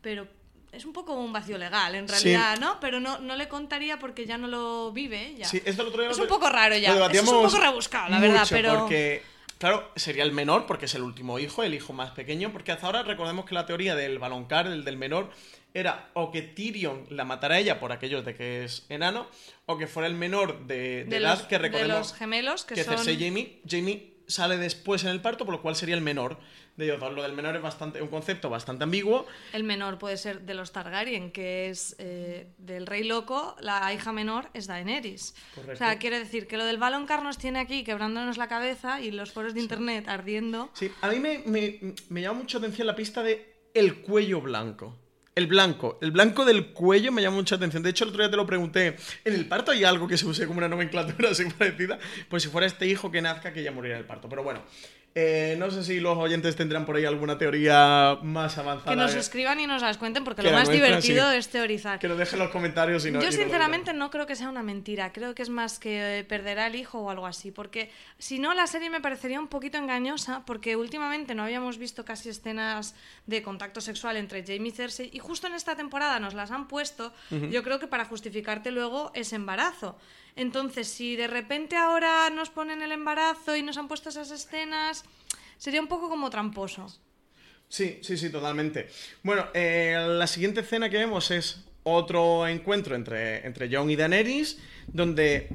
pero 0.00 0.26
es 0.72 0.84
un 0.84 0.92
poco 0.92 1.14
un 1.14 1.32
vacío 1.32 1.56
legal, 1.58 1.94
en 1.94 2.08
Sí. 2.08 2.14
realidad, 2.14 2.58
¿no? 2.58 2.78
Pero 2.80 2.98
no, 3.00 3.18
no 3.20 3.36
le 3.36 3.48
contaría 3.48 3.98
porque 3.98 4.26
ya 4.26 4.38
no 4.38 4.48
lo 4.48 4.90
vive 4.92 5.28
ella. 5.28 5.44
Sí, 5.46 5.62
esto 5.64 5.82
el 5.82 5.88
otro 5.88 6.02
día 6.02 6.10
Es 6.10 6.18
un 6.18 6.26
poco 6.28 6.48
raro 6.48 6.76
ya. 6.76 6.94
lo 6.94 7.08
es 7.08 7.20
un 7.20 7.26
poco 7.26 7.58
rebuscado, 7.58 8.08
la 8.10 8.18
verdad, 8.18 8.46
pero... 8.50 8.80
Porque, 8.80 9.22
claro, 9.58 9.88
sería 9.96 10.24
el 10.24 10.32
menor, 10.32 10.66
porque 10.66 10.86
es 10.86 10.94
el 10.96 11.02
último 11.02 11.38
hijo, 11.38 11.62
el 11.62 11.74
hijo 11.74 11.92
más 11.92 12.10
pequeño, 12.10 12.50
porque 12.52 12.72
hasta 12.72 12.86
ahora 12.86 13.02
recordemos 13.04 13.44
que 13.44 13.54
la 13.54 13.66
teoría 13.66 13.94
del 13.94 14.18
baloncar, 14.18 14.66
el 14.66 14.84
del 14.84 14.96
menor, 14.96 15.30
era 15.74 16.10
o 16.14 16.30
que 16.30 16.40
Tyrion 16.42 17.06
la 17.10 17.24
matara 17.24 17.56
a 17.56 17.58
ella 17.58 17.80
por 17.80 17.90
aquellos 17.92 18.24
de 18.24 18.34
que 18.34 18.64
es 18.64 18.86
enano, 18.88 19.26
o 19.66 19.76
que 19.76 19.86
fuera 19.88 20.06
el 20.06 20.14
menor 20.14 20.66
de, 20.66 21.04
de 21.04 21.04
De 21.06 21.16
edad, 21.16 21.38
los- 21.38 21.46
que 21.48 21.56
de 21.56 21.62
recordemos 21.62 21.98
los 21.98 22.14
gemelos, 22.14 22.64
que 22.64 22.76
que 22.76 22.84
son- 22.84 22.94
Cersei 22.96 23.18
Jamie, 23.18 23.60
Jamie 23.68 24.14
sale 24.26 24.56
después 24.56 25.02
en 25.04 25.10
el 25.10 25.20
parto, 25.20 25.44
por 25.44 25.52
lo 25.54 25.60
cual 25.60 25.76
sería 25.76 25.94
el 25.96 26.00
menor 26.00 26.38
de 26.76 26.86
ellos. 26.86 26.98
Lo 27.00 27.22
del 27.22 27.32
menor 27.34 27.56
es 27.56 27.60
bastante, 27.62 28.00
un 28.00 28.08
concepto 28.08 28.48
bastante 28.48 28.84
ambiguo. 28.84 29.26
El 29.52 29.64
menor 29.64 29.98
puede 29.98 30.16
ser 30.16 30.40
de 30.42 30.54
los 30.54 30.72
Targaryen, 30.72 31.30
que 31.30 31.68
es 31.68 31.94
eh, 31.98 32.46
del 32.56 32.86
rey 32.86 33.04
loco, 33.04 33.54
la 33.60 33.92
hija 33.92 34.12
menor 34.12 34.48
es 34.54 34.66
Daenerys. 34.66 35.34
Correcto. 35.54 35.74
O 35.74 35.76
sea, 35.76 35.98
quiero 35.98 36.18
decir 36.18 36.46
que 36.46 36.56
lo 36.56 36.64
del 36.64 36.78
Valonqar 36.78 37.22
nos 37.22 37.36
tiene 37.36 37.58
aquí 37.58 37.84
quebrándonos 37.84 38.38
la 38.38 38.48
cabeza 38.48 39.00
y 39.00 39.10
los 39.10 39.30
foros 39.32 39.52
de 39.54 39.60
internet 39.60 40.08
ardiendo. 40.08 40.70
Sí, 40.72 40.90
a 41.02 41.08
mí 41.10 41.18
me, 41.20 41.42
me, 41.44 41.94
me 42.08 42.22
llama 42.22 42.38
mucho 42.38 42.58
atención 42.58 42.86
la 42.86 42.96
pista 42.96 43.22
de 43.22 43.68
el 43.74 44.00
cuello 44.02 44.40
blanco. 44.40 44.96
El 45.34 45.48
blanco, 45.48 45.98
el 46.00 46.12
blanco 46.12 46.44
del 46.44 46.66
cuello 46.68 47.10
me 47.10 47.20
llama 47.20 47.36
mucha 47.36 47.56
atención. 47.56 47.82
De 47.82 47.90
hecho, 47.90 48.04
el 48.04 48.10
otro 48.10 48.22
día 48.22 48.30
te 48.30 48.36
lo 48.36 48.46
pregunté. 48.46 48.96
¿En 49.24 49.34
el 49.34 49.46
parto 49.46 49.72
hay 49.72 49.82
algo 49.82 50.06
que 50.06 50.16
se 50.16 50.26
use 50.26 50.46
como 50.46 50.58
una 50.58 50.68
nomenclatura 50.68 51.30
así 51.30 51.44
parecida? 51.58 51.98
Pues 52.28 52.44
si 52.44 52.48
fuera 52.48 52.68
este 52.68 52.86
hijo 52.86 53.10
que 53.10 53.20
nazca, 53.20 53.52
que 53.52 53.62
ya 53.62 53.72
moriría 53.72 53.96
en 53.96 54.02
el 54.02 54.06
parto. 54.06 54.28
Pero 54.28 54.44
bueno, 54.44 54.62
eh, 55.16 55.54
no 55.60 55.70
sé 55.70 55.84
si 55.84 56.00
los 56.00 56.18
oyentes 56.18 56.56
tendrán 56.56 56.84
por 56.84 56.96
ahí 56.96 57.04
alguna 57.04 57.38
teoría 57.38 58.18
más 58.22 58.58
avanzada. 58.58 58.90
Que 58.90 58.96
nos 58.96 59.14
escriban 59.14 59.60
y 59.60 59.66
nos 59.68 59.80
las 59.80 59.96
cuenten 59.96 60.24
porque 60.24 60.42
Que 60.42 60.50
lo 60.50 60.56
más 60.56 60.68
divertido 60.68 61.30
sí. 61.30 61.36
es 61.36 61.48
teorizar. 61.50 62.00
Que 62.00 62.08
lo 62.08 62.16
dejen 62.16 62.40
en 62.40 62.46
los 62.46 62.52
comentarios 62.52 63.06
y 63.06 63.12
no. 63.12 63.22
Yo 63.22 63.30
sinceramente 63.30 63.92
no 63.92 64.10
creo 64.10 64.26
que 64.26 64.34
sea 64.34 64.48
una 64.48 64.64
mentira, 64.64 65.12
creo 65.12 65.32
que 65.36 65.42
es 65.42 65.50
más 65.50 65.78
que 65.78 66.18
eh, 66.18 66.24
perderá 66.24 66.66
el 66.66 66.74
hijo 66.74 66.98
o 66.98 67.10
algo 67.10 67.26
así, 67.26 67.52
porque 67.52 67.92
si 68.18 68.40
no 68.40 68.54
la 68.54 68.66
serie 68.66 68.90
me 68.90 69.00
parecería 69.00 69.38
un 69.38 69.46
poquito 69.46 69.78
engañosa, 69.78 70.42
porque 70.46 70.74
últimamente 70.74 71.36
no 71.36 71.44
habíamos 71.44 71.78
visto 71.78 72.04
casi 72.04 72.30
escenas 72.30 72.96
de 73.26 73.40
contacto 73.42 73.80
sexual 73.80 74.16
entre 74.16 74.42
Jamie 74.42 74.72
y 74.72 74.72
Cersei 74.72 75.10
y 75.12 75.20
justo 75.20 75.46
en 75.46 75.54
esta 75.54 75.76
temporada 75.76 76.18
nos 76.18 76.34
las 76.34 76.50
han 76.50 76.66
puesto, 76.66 77.12
yo 77.30 77.62
creo 77.62 77.78
que 77.78 77.86
para 77.86 78.04
justificarte 78.04 78.72
luego 78.72 79.12
ese 79.14 79.36
embarazo. 79.36 79.96
Entonces, 80.36 80.88
si 80.88 81.16
de 81.16 81.26
repente 81.26 81.76
ahora 81.76 82.28
nos 82.30 82.50
ponen 82.50 82.82
el 82.82 82.92
embarazo 82.92 83.56
y 83.56 83.62
nos 83.62 83.78
han 83.78 83.88
puesto 83.88 84.08
esas 84.08 84.30
escenas, 84.30 85.04
sería 85.58 85.80
un 85.80 85.86
poco 85.86 86.08
como 86.08 86.30
tramposo. 86.30 86.86
Sí, 87.68 87.98
sí, 88.02 88.16
sí, 88.16 88.30
totalmente. 88.30 88.88
Bueno, 89.22 89.46
eh, 89.54 89.96
la 90.08 90.26
siguiente 90.26 90.60
escena 90.60 90.90
que 90.90 90.98
vemos 90.98 91.30
es 91.30 91.64
otro 91.84 92.46
encuentro 92.46 92.94
entre, 92.94 93.46
entre 93.46 93.74
Jon 93.74 93.90
y 93.90 93.96
Daenerys, 93.96 94.58
donde 94.88 95.48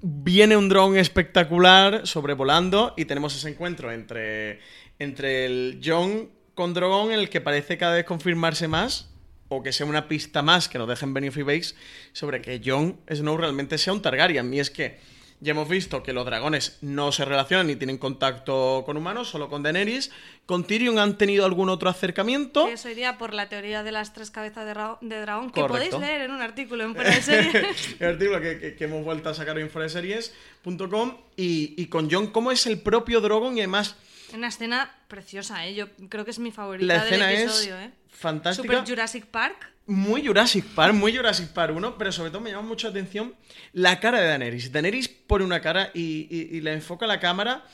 viene 0.00 0.56
un 0.56 0.68
dron 0.68 0.96
espectacular 0.96 2.06
sobrevolando 2.06 2.94
y 2.96 3.06
tenemos 3.06 3.34
ese 3.34 3.48
encuentro 3.48 3.90
entre, 3.90 4.60
entre 4.98 5.46
el 5.46 5.80
Jon 5.82 6.30
con 6.54 6.74
Drogon 6.74 7.10
el 7.10 7.30
que 7.30 7.40
parece 7.40 7.78
cada 7.78 7.94
vez 7.94 8.04
confirmarse 8.04 8.68
más 8.68 9.13
o 9.56 9.62
que 9.62 9.72
sea 9.72 9.86
una 9.86 10.08
pista 10.08 10.42
más 10.42 10.68
que 10.68 10.78
nos 10.78 10.88
dejen 10.88 11.14
Benioff 11.14 11.36
y 11.38 11.42
Base 11.42 11.74
sobre 12.12 12.40
que 12.40 12.60
Jon 12.64 12.98
Snow 13.12 13.36
realmente 13.36 13.78
sea 13.78 13.92
un 13.92 14.02
Targaryen. 14.02 14.52
Y 14.54 14.60
es 14.60 14.70
que 14.70 14.98
ya 15.40 15.50
hemos 15.50 15.68
visto 15.68 16.02
que 16.02 16.12
los 16.14 16.24
dragones 16.24 16.78
no 16.80 17.12
se 17.12 17.24
relacionan 17.24 17.66
ni 17.66 17.76
tienen 17.76 17.98
contacto 17.98 18.82
con 18.86 18.96
humanos, 18.96 19.28
solo 19.28 19.50
con 19.50 19.62
Daenerys. 19.62 20.10
Con 20.46 20.64
Tyrion 20.64 20.98
han 20.98 21.18
tenido 21.18 21.44
algún 21.44 21.68
otro 21.68 21.90
acercamiento. 21.90 22.66
Eso 22.68 22.88
iría 22.88 23.18
por 23.18 23.34
la 23.34 23.48
teoría 23.48 23.82
de 23.82 23.92
las 23.92 24.12
tres 24.14 24.30
cabezas 24.30 24.64
de, 24.64 24.72
ra- 24.74 24.96
de 25.02 25.20
dragón, 25.20 25.50
que 25.50 25.60
Correcto. 25.60 25.98
podéis 25.98 26.10
leer 26.10 26.22
en 26.22 26.30
un 26.30 26.40
artículo 26.40 26.84
en 26.84 26.94
Fuera 26.94 27.10
de 27.10 27.66
el 28.00 28.06
artículo 28.06 28.40
que, 28.40 28.58
que- 28.58 28.74
que 28.76 28.84
hemos 28.84 29.04
vuelto 29.04 29.28
a 29.28 29.34
sacar 29.34 29.58
en 29.58 29.68
foreseries.com 29.68 31.16
y, 31.36 31.74
y 31.76 31.86
con 31.86 32.10
Jon 32.10 32.28
cómo 32.28 32.50
es 32.52 32.66
el 32.66 32.78
propio 32.80 33.20
Drogon 33.20 33.56
y 33.56 33.60
además 33.60 33.96
Una 34.32 34.48
escena 34.48 34.94
preciosa, 35.08 35.66
¿eh? 35.66 35.74
Yo 35.74 35.88
creo 36.08 36.24
que 36.24 36.30
es 36.30 36.38
mi 36.38 36.50
favorita 36.52 36.86
la 36.94 37.04
del 37.04 37.20
es 37.22 37.42
episodio, 37.42 37.78
¿eh? 37.80 37.90
Fantástica. 38.14 38.72
Super 38.74 38.88
Jurassic 38.88 39.26
Park. 39.26 39.72
Muy 39.86 40.26
Jurassic 40.26 40.64
Park, 40.74 40.94
muy 40.94 41.14
Jurassic 41.14 41.48
Park 41.50 41.76
1, 41.76 41.98
pero 41.98 42.10
sobre 42.10 42.30
todo 42.30 42.40
me 42.40 42.50
llama 42.50 42.66
mucho 42.66 42.86
la 42.86 42.92
atención 42.92 43.34
la 43.74 44.00
cara 44.00 44.18
de 44.20 44.28
Daenerys. 44.28 44.72
Daenerys 44.72 45.08
pone 45.08 45.44
una 45.44 45.60
cara 45.60 45.90
y, 45.92 46.26
y- 46.30 46.56
y 46.56 46.60
le 46.62 46.72
enfoca 46.72 47.06
la 47.06 47.20
cámara 47.20 47.66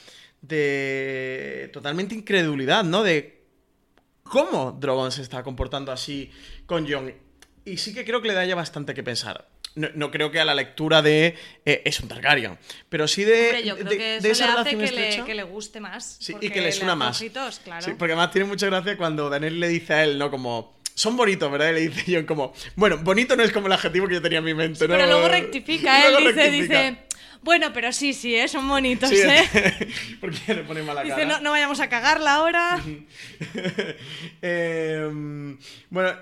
de 0.43 1.71
totalmente 1.73 2.15
incredulidad, 2.15 2.83
¿no? 2.85 3.03
De 3.03 3.45
cómo 4.25 4.73
Drogon 4.73 5.13
se 5.13 5.23
está 5.23 5.43
comportando 5.43 5.93
así 5.93 6.31
con 6.67 6.91
Jon. 6.91 7.13
Y 7.65 7.77
sí 7.77 7.95
que 7.95 8.05
creo 8.05 8.21
que 8.23 8.29
le 8.29 8.35
da 8.35 8.45
ya 8.45 8.55
bastante 8.55 8.95
que 8.95 9.03
pensar. 9.03 9.49
No, 9.77 9.89
no 9.95 10.11
creo 10.11 10.31
que 10.33 10.41
a 10.41 10.45
la 10.45 10.55
lectura 10.55 11.01
de 11.01 11.37
eh, 11.65 11.83
es 11.85 12.01
un 12.01 12.09
Targaryen, 12.09 12.59
pero 12.89 13.07
sí 13.07 13.23
de, 13.25 13.47
Hombre, 13.47 13.65
yo 13.65 13.77
creo 13.77 13.91
de- 13.91 13.97
que 13.99 14.05
de 14.05 14.17
eso 14.19 14.31
esa 14.45 14.47
le 14.55 14.61
hace 14.61 14.71
que 14.77 14.91
le, 14.91 15.25
que 15.25 15.35
le 15.35 15.43
guste 15.45 15.79
más. 15.81 16.17
Sí, 16.21 16.35
y 16.41 16.51
que 16.51 16.61
le 16.61 16.73
suena 16.73 16.97
más. 16.97 17.17
ojitos, 17.21 17.61
claro. 17.61 17.85
Sí, 17.85 17.93
porque 17.97 18.13
además 18.15 18.33
tiene 18.33 18.47
mucha 18.49 18.67
gracia 18.67 18.97
cuando 18.97 19.31
Daniel 19.31 19.61
le 19.61 19.69
dice 19.69 19.95
a 19.95 20.03
él, 20.05 20.19
¿no? 20.19 20.31
Como, 20.31 20.77
son 20.95 21.17
bonitos, 21.17 21.51
¿verdad? 21.51 21.71
Y 21.71 21.75
le 21.75 21.81
dice 21.89 22.03
John 22.17 22.27
como, 22.27 22.53
bueno, 22.75 22.99
bonito 22.99 23.37
no 23.37 23.43
es 23.45 23.53
como 23.53 23.69
el 23.69 23.73
adjetivo 23.73 24.09
que 24.09 24.15
yo 24.15 24.23
tenía 24.23 24.39
en 24.39 24.45
mi 24.45 24.55
mente, 24.55 24.87
¿no? 24.89 24.95
Pero 24.95 25.07
luego 25.07 25.29
rectifica, 25.29 26.05
él 26.07 26.13
luego 26.15 26.29
dice, 26.29 26.43
rectifica. 26.43 26.83
dice, 26.83 26.99
bueno, 27.43 27.73
pero 27.73 27.93
sí, 27.93 28.13
sí, 28.13 28.37
¿eh? 28.37 28.49
son 28.49 28.69
bonitos, 28.69 29.09
Sí, 29.09 29.17
¿eh? 29.17 29.89
porque 30.21 30.55
le 30.55 30.63
pone 30.65 30.83
mala 30.83 31.03
Dice, 31.03 31.17
cara. 31.17 31.27
no, 31.27 31.41
no 31.41 31.51
vayamos 31.51 31.81
a 31.81 31.89
cagarla 31.89 32.35
ahora. 32.35 32.81
Eh, 34.43 35.57
bueno, 35.91 36.13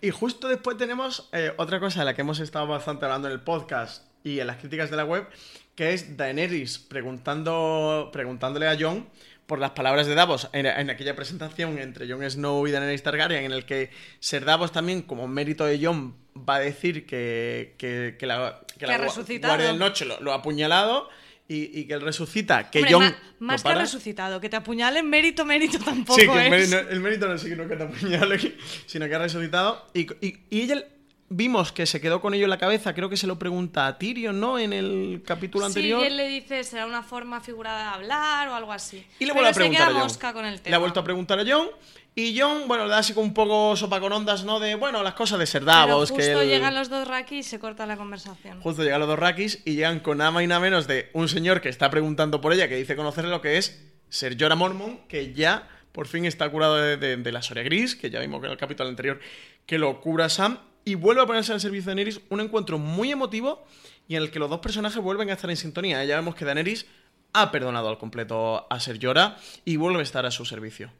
y 0.00 0.10
justo 0.10 0.48
después 0.48 0.76
tenemos 0.76 1.28
eh, 1.32 1.52
otra 1.56 1.80
cosa 1.80 2.00
de 2.00 2.06
la 2.06 2.14
que 2.14 2.22
hemos 2.22 2.40
estado 2.40 2.66
bastante 2.66 3.04
hablando 3.04 3.28
en 3.28 3.34
el 3.34 3.40
podcast 3.40 4.04
y 4.24 4.40
en 4.40 4.46
las 4.46 4.56
críticas 4.56 4.90
de 4.90 4.96
la 4.96 5.04
web, 5.04 5.26
que 5.74 5.92
es 5.92 6.16
Daenerys 6.16 6.78
preguntando, 6.78 8.10
preguntándole 8.12 8.66
a 8.68 8.76
Jon 8.78 9.06
por 9.46 9.58
las 9.60 9.70
palabras 9.70 10.06
de 10.06 10.14
Davos 10.14 10.48
en, 10.52 10.66
en 10.66 10.90
aquella 10.90 11.14
presentación 11.14 11.78
entre 11.78 12.10
Jon 12.10 12.28
Snow 12.28 12.66
y 12.66 12.72
Daenerys 12.72 13.02
Targaryen, 13.02 13.44
en 13.44 13.52
el 13.52 13.64
que 13.64 13.90
Ser 14.18 14.44
Davos 14.44 14.72
también, 14.72 15.02
como 15.02 15.28
mérito 15.28 15.64
de 15.66 15.84
Jon, 15.84 16.16
va 16.36 16.56
a 16.56 16.60
decir 16.60 17.06
que, 17.06 17.74
que, 17.78 18.16
que 18.18 18.26
la, 18.26 18.60
que 18.78 18.86
la. 18.86 18.98
Guardia 18.98 19.68
del 19.68 19.78
Noche 19.78 20.04
lo, 20.04 20.20
lo 20.20 20.32
ha 20.32 20.36
apuñalado 20.36 21.08
y, 21.48 21.78
y 21.78 21.86
que 21.86 21.94
él 21.94 22.00
resucita, 22.00 22.70
que 22.70 22.80
Hombre, 22.92 23.10
lo 23.38 23.46
más 23.46 23.62
que 23.62 23.72
resucitado, 23.74 24.40
que 24.40 24.48
te 24.48 24.56
apuñalen 24.56 25.08
mérito, 25.08 25.44
mérito 25.44 25.78
tampoco 25.78 26.18
Sí, 26.20 26.26
que 26.26 26.32
el, 26.46 26.52
es. 26.52 26.70
mérito, 26.70 26.90
el 26.90 27.00
mérito 27.00 27.28
no 27.28 27.34
es 27.34 27.44
que 27.44 27.54
te 27.76 27.82
apuñale, 27.84 28.54
sino 28.86 29.06
que 29.08 29.14
ha 29.14 29.18
resucitado. 29.18 29.86
Y, 29.94 30.12
y- 30.26 30.40
y 30.50 30.60
ella 30.62 30.84
vimos 31.28 31.72
que 31.72 31.86
se 31.86 32.00
quedó 32.00 32.20
con 32.20 32.34
ello 32.34 32.44
en 32.44 32.50
la 32.50 32.58
cabeza, 32.58 32.94
creo 32.94 33.08
que 33.08 33.16
se 33.16 33.26
lo 33.26 33.38
pregunta 33.38 33.86
a 33.86 33.98
Tyrion, 33.98 34.38
¿no? 34.38 34.58
En 34.58 34.72
el 34.72 35.22
capítulo 35.26 35.66
anterior. 35.66 36.00
Sí, 36.00 36.04
y 36.04 36.08
él 36.08 36.16
le 36.16 36.28
dice, 36.28 36.62
será 36.64 36.86
una 36.86 37.02
forma 37.02 37.40
figurada 37.40 37.82
de 37.82 37.94
hablar 37.96 38.48
o 38.48 38.54
algo 38.54 38.72
así. 38.72 39.04
Y 39.18 39.26
le 39.26 39.32
vuelve 39.32 39.50
a 39.50 39.52
preguntar 39.52 39.88
a 39.88 39.92
Jon. 39.92 40.02
mosca 40.02 40.32
con 40.32 40.44
el 40.46 40.54
Le 40.54 40.58
tema. 40.60 40.76
ha 40.76 40.78
vuelto 40.78 41.00
a 41.00 41.04
preguntar 41.04 41.38
a 41.40 41.44
John. 41.46 41.68
Y 42.14 42.38
John, 42.38 42.66
bueno, 42.66 42.84
le 42.84 42.90
da 42.90 42.98
así 42.98 43.12
como 43.12 43.26
un 43.26 43.34
poco 43.34 43.76
sopa 43.76 44.00
con 44.00 44.10
ondas, 44.12 44.44
¿no? 44.44 44.58
De, 44.58 44.74
bueno, 44.74 45.02
las 45.02 45.12
cosas 45.14 45.38
de 45.38 45.44
ser 45.46 45.62
Pero 45.62 45.72
Davos. 45.72 46.10
justo 46.10 46.16
que 46.24 46.32
él- 46.32 46.48
llegan 46.48 46.74
los 46.74 46.88
dos 46.88 47.06
Raki 47.06 47.38
y 47.38 47.42
se 47.42 47.58
corta 47.58 47.84
la 47.86 47.96
conversación. 47.98 48.60
Justo 48.62 48.82
llegan 48.82 49.00
los 49.00 49.08
dos 49.08 49.18
Rakis 49.18 49.60
y 49.66 49.74
llegan 49.74 50.00
con 50.00 50.16
nada 50.18 50.30
más 50.30 50.42
y 50.42 50.46
nada 50.46 50.60
menos 50.60 50.86
de 50.86 51.10
un 51.12 51.28
señor 51.28 51.60
que 51.60 51.68
está 51.68 51.90
preguntando 51.90 52.40
por 52.40 52.54
ella, 52.54 52.68
que 52.68 52.76
dice 52.76 52.96
conocerle 52.96 53.30
lo 53.30 53.42
que 53.42 53.58
es 53.58 53.84
Ser 54.08 54.36
Jorah 54.40 54.54
Mormon, 54.54 55.00
que 55.08 55.34
ya 55.34 55.68
por 55.92 56.06
fin 56.06 56.24
está 56.24 56.48
curado 56.48 56.76
de, 56.76 56.96
de- 56.96 57.16
de 57.18 57.32
la 57.32 57.42
Soria 57.42 57.64
Gris, 57.64 57.96
que 57.96 58.08
ya 58.08 58.20
vimos 58.20 58.40
que 58.40 58.46
en 58.46 58.52
el 58.52 58.58
capítulo 58.58 58.88
anterior 58.88 59.20
que 59.66 59.76
lo 59.78 60.00
cura 60.00 60.28
Sam, 60.30 60.58
y 60.86 60.94
vuelve 60.94 61.20
a 61.20 61.26
ponerse 61.26 61.52
al 61.52 61.60
servicio 61.60 61.82
de 61.90 61.96
Daenerys, 61.96 62.20
un 62.30 62.40
encuentro 62.40 62.78
muy 62.78 63.10
emotivo 63.10 63.66
y 64.08 64.14
en 64.16 64.22
el 64.22 64.30
que 64.30 64.38
los 64.38 64.48
dos 64.48 64.60
personajes 64.60 65.02
vuelven 65.02 65.28
a 65.28 65.34
estar 65.34 65.50
en 65.50 65.56
sintonía. 65.56 66.02
Ya 66.04 66.16
vemos 66.16 66.34
que 66.36 66.44
Daenerys 66.46 66.86
ha 67.34 67.50
perdonado 67.50 67.88
al 67.90 67.98
completo 67.98 68.66
a 68.70 68.80
Ser 68.80 68.98
Jorah 69.04 69.36
y 69.64 69.76
vuelve 69.76 69.98
a 69.98 70.02
estar 70.02 70.24
a 70.24 70.30
su 70.30 70.44
servicio. 70.46 70.90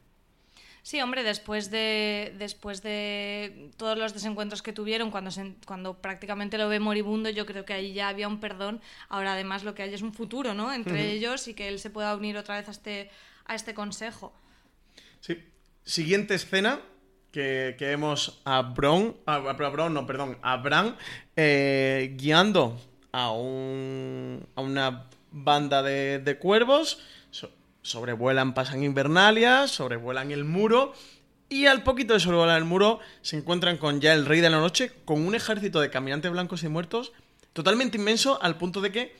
Sí, 0.82 1.00
hombre, 1.00 1.22
después 1.22 1.70
de, 1.70 2.34
después 2.38 2.82
de 2.82 3.70
todos 3.76 3.96
los 3.98 4.12
desencuentros 4.12 4.62
que 4.62 4.72
tuvieron, 4.72 5.10
cuando, 5.10 5.30
se- 5.30 5.54
cuando 5.66 6.00
prácticamente 6.00 6.58
lo 6.58 6.68
ve 6.68 6.78
moribundo, 6.78 7.30
yo 7.30 7.44
creo 7.46 7.64
que 7.64 7.72
ahí 7.72 7.92
ya 7.92 8.08
había 8.08 8.28
un 8.28 8.38
perdón. 8.38 8.80
Ahora 9.08 9.32
además 9.32 9.64
lo 9.64 9.74
que 9.74 9.82
hay 9.82 9.94
es 9.94 10.02
un 10.02 10.12
futuro, 10.12 10.52
¿no? 10.54 10.72
Entre 10.72 11.12
ellos 11.12 11.48
y 11.48 11.54
que 11.54 11.68
él 11.68 11.78
se 11.80 11.90
pueda 11.90 12.14
unir 12.14 12.36
otra 12.36 12.56
vez 12.56 12.68
a 12.68 12.70
este, 12.72 13.10
a 13.46 13.54
este 13.54 13.72
consejo. 13.74 14.32
Sí. 15.20 15.42
Siguiente 15.84 16.34
escena 16.34 16.80
que, 17.30 17.76
vemos 17.78 18.40
a 18.44 18.62
Bron, 18.62 19.16
a, 19.26 19.38
no, 19.90 20.06
perdón, 20.06 20.38
a 20.42 20.56
Bran 20.56 20.96
eh, 21.36 22.14
guiando 22.16 22.80
a, 23.12 23.30
un, 23.30 24.46
a 24.54 24.60
una 24.60 25.06
banda 25.30 25.82
de, 25.82 26.18
de 26.18 26.38
cuervos. 26.38 26.98
So- 27.30 27.50
sobrevuelan, 27.82 28.54
pasan 28.54 28.82
Invernalia, 28.82 29.68
sobrevuelan 29.68 30.32
el 30.32 30.44
muro. 30.44 30.92
Y 31.48 31.66
al 31.66 31.82
poquito 31.84 32.14
de 32.14 32.20
sobrevolar 32.20 32.58
el 32.58 32.64
muro 32.64 32.98
se 33.22 33.36
encuentran 33.36 33.76
con 33.76 34.00
ya 34.00 34.12
el 34.14 34.26
Rey 34.26 34.40
de 34.40 34.50
la 34.50 34.58
Noche, 34.58 34.90
con 35.04 35.24
un 35.24 35.34
ejército 35.34 35.80
de 35.80 35.90
caminantes 35.90 36.32
blancos 36.32 36.64
y 36.64 36.68
muertos 36.68 37.12
totalmente 37.52 37.96
inmenso 37.96 38.38
al 38.42 38.58
punto 38.58 38.82
de 38.82 38.92
que 38.92 39.16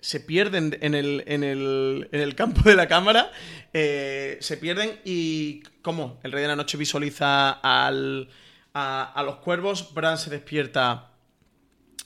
se 0.00 0.20
pierden 0.20 0.78
en 0.80 0.94
el, 0.94 1.24
en 1.26 1.42
el, 1.44 2.08
en 2.12 2.20
el 2.20 2.34
campo 2.34 2.62
de 2.68 2.76
la 2.76 2.86
cámara, 2.88 3.30
eh, 3.72 4.38
se 4.40 4.56
pierden 4.56 5.00
y 5.04 5.62
como 5.82 6.20
el 6.22 6.32
Rey 6.32 6.42
de 6.42 6.48
la 6.48 6.56
Noche 6.56 6.76
visualiza 6.78 7.50
al, 7.50 8.28
a, 8.74 9.22
los 9.24 9.36
cuervos, 9.36 9.92
Bran 9.94 10.18
se 10.18 10.30
despierta 10.30 11.10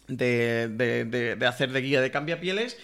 de, 0.08 0.68
de- 0.68 1.04
de- 1.36 1.46
hacer 1.46 1.70
de 1.72 1.80
guía 1.80 2.00
de 2.00 2.10
cambiapieles, 2.10 2.78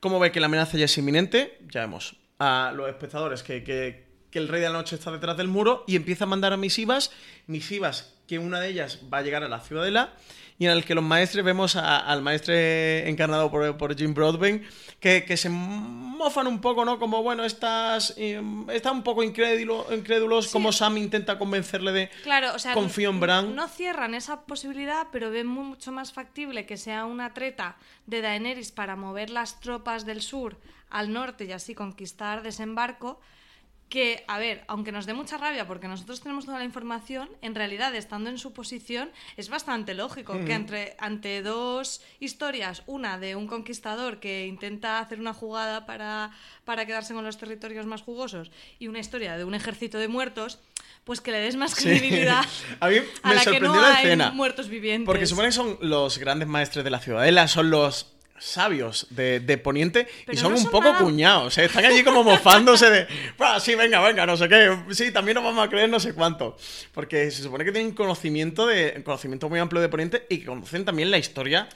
como 0.00 0.18
ve 0.18 0.32
que 0.32 0.40
la 0.40 0.46
amenaza 0.46 0.78
ya 0.78 0.86
es 0.86 0.98
inminente, 0.98 1.58
ya 1.72 1.80
vemos 1.82 2.16
a 2.38 2.72
los 2.74 2.88
espectadores 2.88 3.42
que, 3.42 3.62
que- 3.62 4.10
que 4.30 4.38
el 4.38 4.48
Rey 4.48 4.60
de 4.62 4.68
la 4.68 4.72
Noche 4.78 4.96
está 4.96 5.10
detrás 5.10 5.36
del 5.36 5.48
muro 5.48 5.84
y 5.86 5.94
empieza 5.96 6.24
a 6.24 6.26
mandar 6.26 6.52
a 6.52 6.56
misivas, 6.56 7.10
misivas 7.46 8.14
que 8.26 8.38
una 8.38 8.60
de 8.60 8.68
ellas 8.70 9.00
va 9.12 9.18
a 9.18 9.22
llegar 9.22 9.42
a 9.44 9.48
la 9.48 9.60
ciudadela 9.60 10.14
y 10.62 10.66
en 10.66 10.70
el 10.72 10.84
que 10.84 10.94
los 10.94 11.02
maestres 11.02 11.44
vemos 11.44 11.74
a- 11.74 11.98
al 11.98 12.22
maestre 12.22 13.08
encarnado 13.08 13.50
por, 13.50 13.76
por 13.76 13.96
Jim 13.96 14.14
Broadbent 14.14 14.62
que, 15.00 15.24
que 15.24 15.36
se 15.36 15.48
mofan 15.48 16.46
un 16.46 16.60
poco, 16.60 16.84
¿no? 16.84 17.00
Como, 17.00 17.20
bueno, 17.20 17.44
estás, 17.44 18.14
eh, 18.16 18.40
está 18.72 18.92
un 18.92 19.02
poco 19.02 19.24
incrédulo, 19.24 19.84
incrédulos, 19.92 20.46
como 20.52 20.70
Sam 20.70 20.98
intenta 20.98 21.36
convencerle 21.36 21.90
de 21.90 22.10
Claro, 22.22 22.54
o 22.54 22.58
sea, 22.60 22.74
confío 22.74 23.10
en 23.10 23.18
Bran. 23.18 23.56
No 23.56 23.66
cierran 23.66 24.14
esa 24.14 24.42
posibilidad, 24.42 25.08
pero 25.10 25.32
ven 25.32 25.48
mucho 25.48 25.90
más 25.90 26.12
factible 26.12 26.64
que 26.64 26.76
sea 26.76 27.06
una 27.06 27.34
treta 27.34 27.74
de 28.06 28.20
Daenerys 28.20 28.70
para 28.70 28.94
mover 28.94 29.30
las 29.30 29.58
tropas 29.58 30.06
del 30.06 30.22
sur 30.22 30.56
al 30.90 31.12
norte 31.12 31.44
y 31.46 31.52
así 31.52 31.74
conquistar 31.74 32.42
desembarco. 32.44 33.18
Que, 33.92 34.24
a 34.26 34.38
ver, 34.38 34.64
aunque 34.68 34.90
nos 34.90 35.04
dé 35.04 35.12
mucha 35.12 35.36
rabia 35.36 35.66
porque 35.66 35.86
nosotros 35.86 36.22
tenemos 36.22 36.46
toda 36.46 36.56
la 36.58 36.64
información, 36.64 37.28
en 37.42 37.54
realidad, 37.54 37.94
estando 37.94 38.30
en 38.30 38.38
su 38.38 38.54
posición, 38.54 39.10
es 39.36 39.50
bastante 39.50 39.92
lógico 39.92 40.32
que 40.46 40.54
entre, 40.54 40.96
ante 40.98 41.42
dos 41.42 42.00
historias, 42.18 42.84
una 42.86 43.18
de 43.18 43.36
un 43.36 43.46
conquistador 43.46 44.18
que 44.18 44.46
intenta 44.46 44.98
hacer 44.98 45.20
una 45.20 45.34
jugada 45.34 45.84
para, 45.84 46.30
para 46.64 46.86
quedarse 46.86 47.12
con 47.12 47.22
los 47.22 47.36
territorios 47.36 47.84
más 47.84 48.00
jugosos 48.00 48.50
y 48.78 48.88
una 48.88 48.98
historia 48.98 49.36
de 49.36 49.44
un 49.44 49.54
ejército 49.54 49.98
de 49.98 50.08
muertos, 50.08 50.58
pues 51.04 51.20
que 51.20 51.30
le 51.32 51.40
des 51.40 51.56
más 51.56 51.72
Sí. 51.74 51.84
credibilidad 51.84 52.42
A 52.80 52.88
mí 52.88 52.96
a 53.22 53.28
me 53.28 53.34
la 53.34 53.40
que 53.40 53.44
sorprendió 53.44 53.74
no 53.74 53.80
la 53.82 53.96
hay 53.96 54.04
escena. 54.06 54.30
muertos 54.30 54.68
vivientes. 54.70 55.04
Porque 55.04 55.26
supone 55.26 55.48
que 55.48 55.52
son 55.52 55.76
los 55.82 56.16
grandes 56.16 56.48
maestres 56.48 56.82
de 56.82 56.90
la 56.90 56.98
ciudadela, 56.98 57.46
son 57.46 57.68
los 57.70 58.11
sabios 58.42 59.06
de, 59.10 59.40
de 59.40 59.56
Poniente 59.58 60.08
y 60.30 60.36
son 60.36 60.50
no 60.52 60.56
un 60.56 60.62
son 60.62 60.70
poco 60.72 60.88
nada- 60.92 60.98
cuñados. 60.98 61.56
¿eh? 61.58 61.66
Están 61.66 61.84
allí 61.84 62.02
como 62.02 62.24
mofándose 62.24 62.90
de, 62.90 63.06
"Buah, 63.38 63.60
sí, 63.60 63.74
venga, 63.74 64.00
venga, 64.00 64.26
no 64.26 64.36
sé 64.36 64.48
qué, 64.48 64.76
sí, 64.90 65.10
también 65.12 65.36
nos 65.36 65.44
vamos 65.44 65.64
a 65.64 65.70
creer 65.70 65.88
no 65.88 66.00
sé 66.00 66.12
cuánto. 66.14 66.56
Porque 66.92 67.30
se 67.30 67.42
supone 67.42 67.64
que 67.64 67.72
tienen 67.72 67.92
conocimiento, 67.92 68.66
de, 68.66 69.00
conocimiento 69.04 69.48
muy 69.48 69.58
amplio 69.60 69.80
de 69.80 69.88
Poniente 69.88 70.26
y 70.28 70.38
que 70.38 70.46
conocen 70.46 70.84
también 70.84 71.10
la 71.10 71.18
historia 71.18 71.68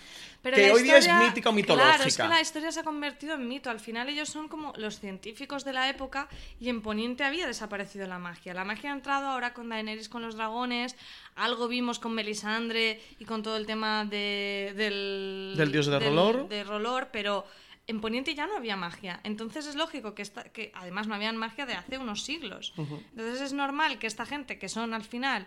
Pero 0.42 0.56
que 0.56 0.70
hoy 0.72 0.82
día 0.82 0.98
es 0.98 1.08
mítica 1.08 1.48
o 1.48 1.52
mitológica. 1.52 1.96
Claro, 1.96 2.08
es 2.08 2.16
que 2.16 2.28
la 2.28 2.40
historia 2.40 2.70
se 2.72 2.80
ha 2.80 2.84
convertido 2.84 3.34
en 3.34 3.48
mito. 3.48 3.68
Al 3.70 3.80
final 3.80 4.08
ellos 4.08 4.28
son 4.28 4.48
como 4.48 4.72
los 4.76 5.00
científicos 5.00 5.64
de 5.64 5.72
la 5.72 5.88
época 5.88 6.28
y 6.60 6.68
en 6.68 6.82
Poniente 6.82 7.24
había 7.24 7.46
desaparecido 7.46 8.06
la 8.06 8.18
magia. 8.18 8.54
La 8.54 8.64
magia 8.64 8.90
ha 8.92 8.94
entrado 8.94 9.26
ahora 9.28 9.52
con 9.54 9.68
Daenerys 9.68 10.08
con 10.08 10.22
los 10.22 10.36
dragones, 10.36 10.96
algo 11.34 11.68
vimos 11.68 11.98
con 11.98 12.12
Melisandre 12.14 13.00
y 13.18 13.24
con 13.24 13.42
todo 13.42 13.56
el 13.56 13.66
tema 13.66 14.04
de- 14.04 14.72
del... 14.76 15.54
Del 15.56 15.72
dios 15.72 15.86
de 15.86 15.98
Rolor. 15.98 16.48
De 16.48 16.64
Rolor, 16.64 17.08
pero... 17.12 17.46
En 17.88 18.00
Poniente 18.00 18.34
ya 18.34 18.48
no 18.48 18.56
había 18.56 18.74
magia, 18.74 19.20
entonces 19.22 19.64
es 19.64 19.76
lógico 19.76 20.12
que, 20.12 20.22
esta, 20.22 20.42
que 20.42 20.72
además 20.74 21.06
no 21.06 21.14
habían 21.14 21.36
magia 21.36 21.66
de 21.66 21.74
hace 21.74 21.98
unos 21.98 22.24
siglos. 22.24 22.74
Entonces 22.76 23.40
es 23.40 23.52
normal 23.52 24.00
que 24.00 24.08
esta 24.08 24.26
gente, 24.26 24.58
que 24.58 24.68
son 24.68 24.92
al 24.92 25.04
final 25.04 25.46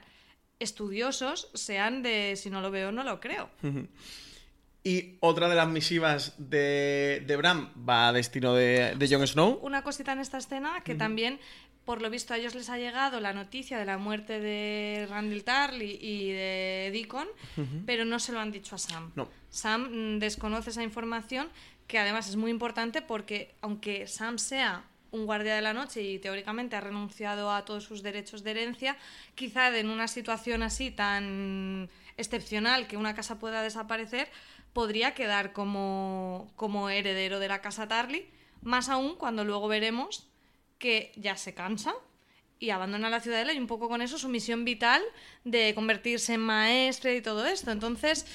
estudiosos, 0.57 1.49
sean 1.53 2.01
de 2.01 2.35
si 2.37 2.49
no 2.49 2.61
lo 2.61 2.71
veo, 2.71 2.93
no 2.93 3.03
lo 3.03 3.19
creo. 3.19 3.49
Y 4.89 5.17
otra 5.19 5.49
de 5.49 5.55
las 5.55 5.67
misivas 5.67 6.33
de, 6.39 7.23
de 7.27 7.35
Bran 7.35 7.71
va 7.87 8.07
a 8.07 8.13
destino 8.13 8.55
de, 8.55 8.95
de 8.95 9.07
Jon 9.07 9.27
Snow. 9.27 9.59
una 9.61 9.83
cosita 9.83 10.13
en 10.13 10.19
esta 10.19 10.39
escena 10.39 10.81
que 10.83 10.95
también, 10.95 11.39
por 11.85 12.01
lo 12.01 12.09
visto, 12.09 12.33
a 12.33 12.37
ellos 12.37 12.55
les 12.55 12.71
ha 12.71 12.77
llegado 12.79 13.19
la 13.19 13.31
noticia 13.31 13.77
de 13.77 13.85
la 13.85 13.99
muerte 13.99 14.39
de 14.39 15.05
Randall 15.07 15.43
Tarly 15.43 15.99
y 16.01 16.31
de 16.31 16.89
Deacon, 16.91 17.27
pero 17.85 18.03
no 18.03 18.17
se 18.17 18.31
lo 18.31 18.39
han 18.39 18.51
dicho 18.51 18.73
a 18.73 18.79
Sam. 18.79 19.11
No. 19.15 19.29
Sam 19.51 20.15
mm, 20.15 20.19
desconoce 20.19 20.71
esa 20.71 20.81
información, 20.81 21.49
que 21.85 21.99
además 21.99 22.27
es 22.27 22.35
muy 22.35 22.49
importante 22.49 23.03
porque, 23.03 23.53
aunque 23.61 24.07
Sam 24.07 24.39
sea 24.39 24.85
un 25.11 25.27
guardia 25.27 25.53
de 25.53 25.61
la 25.61 25.73
noche 25.73 26.01
y 26.01 26.17
teóricamente 26.17 26.75
ha 26.75 26.81
renunciado 26.81 27.51
a 27.51 27.63
todos 27.63 27.83
sus 27.83 28.01
derechos 28.01 28.43
de 28.43 28.51
herencia, 28.51 28.97
quizá 29.35 29.75
en 29.77 29.89
una 29.89 30.07
situación 30.07 30.63
así 30.63 30.89
tan 30.89 31.89
excepcional 32.17 32.87
que 32.87 32.97
una 32.97 33.15
casa 33.15 33.39
pueda 33.39 33.61
desaparecer, 33.61 34.29
podría 34.73 35.13
quedar 35.13 35.53
como, 35.53 36.51
como 36.55 36.89
heredero 36.89 37.39
de 37.39 37.47
la 37.47 37.61
casa 37.61 37.87
Tarly, 37.87 38.29
más 38.61 38.89
aún 38.89 39.15
cuando 39.15 39.43
luego 39.43 39.67
veremos 39.67 40.27
que 40.77 41.11
ya 41.15 41.37
se 41.37 41.53
cansa 41.53 41.93
y 42.59 42.71
abandona 42.71 43.09
la 43.09 43.21
ciudadela 43.21 43.53
y 43.53 43.57
un 43.57 43.67
poco 43.67 43.87
con 43.87 44.01
eso 44.01 44.17
su 44.17 44.29
misión 44.29 44.65
vital 44.65 45.01
de 45.43 45.73
convertirse 45.75 46.33
en 46.33 46.41
maestre 46.41 47.15
y 47.15 47.21
todo 47.21 47.45
esto. 47.45 47.71
Entonces, 47.71 48.25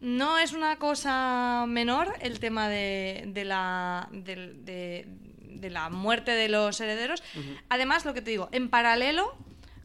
no 0.00 0.38
es 0.38 0.52
una 0.52 0.78
cosa 0.78 1.64
menor 1.68 2.14
el 2.20 2.40
tema 2.40 2.68
de, 2.68 3.24
de 3.28 3.44
la, 3.44 4.08
de 4.10 5.06
la 5.70 5.90
muerte 5.90 6.32
de 6.32 6.48
los 6.48 6.80
herederos. 6.80 7.22
Además, 7.68 8.04
lo 8.04 8.14
que 8.14 8.22
te 8.22 8.30
digo, 8.30 8.48
en 8.52 8.68
paralelo 8.68 9.34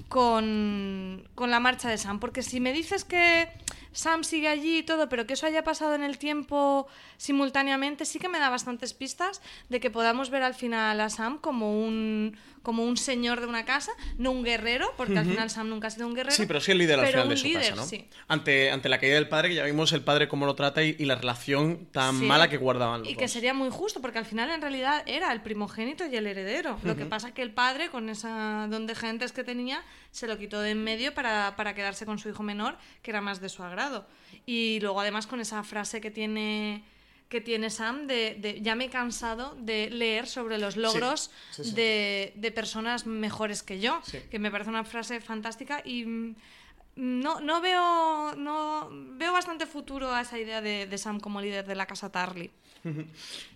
con, 0.07 1.29
con 1.35 1.51
la 1.51 1.59
marcha 1.59 1.89
de 1.89 1.97
Sam, 1.97 2.19
porque 2.19 2.41
si 2.41 2.59
me 2.59 2.73
dices 2.73 3.05
que 3.05 3.49
Sam 3.99 4.23
sigue 4.23 4.47
allí 4.47 4.77
y 4.77 4.83
todo, 4.83 5.09
pero 5.09 5.27
que 5.27 5.33
eso 5.33 5.45
haya 5.45 5.65
pasado 5.65 5.93
en 5.93 6.03
el 6.03 6.17
tiempo 6.17 6.87
simultáneamente, 7.17 8.05
sí 8.05 8.17
que 8.17 8.29
me 8.29 8.39
da 8.39 8.49
bastantes 8.49 8.93
pistas 8.93 9.41
de 9.67 9.81
que 9.81 9.91
podamos 9.91 10.29
ver 10.29 10.41
al 10.41 10.53
final 10.53 11.01
a 11.01 11.09
Sam 11.09 11.37
como 11.37 11.83
un, 11.85 12.37
como 12.69 12.83
un 12.85 12.97
señor 12.97 13.39
de 13.41 13.47
una 13.47 13.65
casa, 13.65 13.91
no 14.19 14.29
un 14.29 14.43
guerrero, 14.43 14.93
porque 14.95 15.17
al 15.17 15.25
final 15.25 15.49
Sam 15.49 15.69
nunca 15.69 15.87
ha 15.87 15.89
sido 15.89 16.05
un 16.05 16.13
guerrero. 16.13 16.35
Sí, 16.35 16.45
pero 16.45 16.61
sí 16.61 16.71
el 16.71 16.77
líder 16.77 16.99
al 16.99 17.07
final 17.07 17.29
de 17.29 17.37
su 17.37 17.47
líder, 17.47 17.61
casa, 17.63 17.75
¿no? 17.75 17.83
sí. 17.83 18.07
Ante, 18.27 18.69
ante 18.69 18.89
la 18.89 18.99
caída 18.99 19.15
del 19.15 19.27
padre, 19.27 19.49
que 19.49 19.55
ya 19.55 19.63
vimos 19.63 19.91
el 19.93 20.01
padre 20.03 20.27
cómo 20.27 20.45
lo 20.45 20.53
trata 20.53 20.83
y, 20.83 20.95
y 20.99 21.05
la 21.05 21.15
relación 21.15 21.87
tan 21.91 22.19
Sí. 22.19 22.25
mala 22.25 22.47
que 22.47 22.57
guardaban 22.57 22.99
los 22.99 23.09
Y 23.09 23.15
que 23.15 23.27
sería 23.27 23.55
muy 23.55 23.71
justo, 23.71 24.01
porque 24.01 24.19
al 24.19 24.25
final 24.25 24.51
en 24.51 24.61
realidad 24.61 25.01
era 25.07 25.33
el 25.33 25.41
primogénito 25.41 26.05
y 26.05 26.15
el 26.15 26.27
heredero. 26.27 26.77
Lo 26.83 26.95
que 26.95 27.05
pasa 27.05 27.33
que 27.33 27.41
el 27.41 27.51
padre, 27.51 27.89
con 27.89 28.07
esa 28.09 28.67
don 28.69 28.85
de 28.85 28.93
gentes 28.93 29.31
que 29.31 29.43
tenía, 29.43 29.81
se 30.11 30.27
lo 30.27 30.37
quitó 30.37 30.61
de 30.61 30.69
en 30.69 30.83
medio 30.83 31.15
para, 31.15 31.55
para 31.55 31.73
quedarse 31.73 32.05
con 32.05 32.19
su 32.19 32.29
hijo 32.29 32.43
menor, 32.43 32.77
que 33.01 33.09
era 33.09 33.21
más 33.21 33.41
de 33.41 33.49
su 33.49 33.63
agrado. 33.63 34.05
Y 34.45 34.79
luego 34.81 35.01
además 35.01 35.25
con 35.25 35.39
esa 35.41 35.63
frase 35.63 35.99
que 36.01 36.11
tiene 36.11 36.83
que 37.29 37.41
tiene 37.41 37.69
Sam 37.69 38.07
de, 38.07 38.35
de, 38.39 38.61
ya 38.61 38.75
me 38.75 38.85
he 38.85 38.89
cansado 38.89 39.55
de 39.59 39.89
leer 39.91 40.27
sobre 40.27 40.57
los 40.57 40.75
logros 40.75 41.31
sí, 41.51 41.63
sí. 41.63 41.71
De, 41.73 42.33
de 42.35 42.51
personas 42.51 43.05
mejores 43.05 43.63
que 43.63 43.79
yo, 43.79 44.01
que 44.31 44.39
me 44.39 44.49
parece 44.49 44.71
una 44.71 44.83
frase 44.83 45.21
fantástica 45.21 45.81
y 45.85 46.05
mm, 46.05 46.35
no, 46.99 47.39
no 47.39 47.61
veo. 47.61 48.35
No, 48.35 48.89
veo 48.91 49.31
bastante 49.31 49.65
futuro 49.65 50.13
a 50.13 50.21
esa 50.21 50.37
idea 50.37 50.61
de, 50.61 50.85
de 50.85 50.97
Sam 50.97 51.19
como 51.19 51.39
líder 51.39 51.65
de 51.65 51.75
la 51.75 51.85
casa 51.85 52.11
Tarly. 52.11 52.51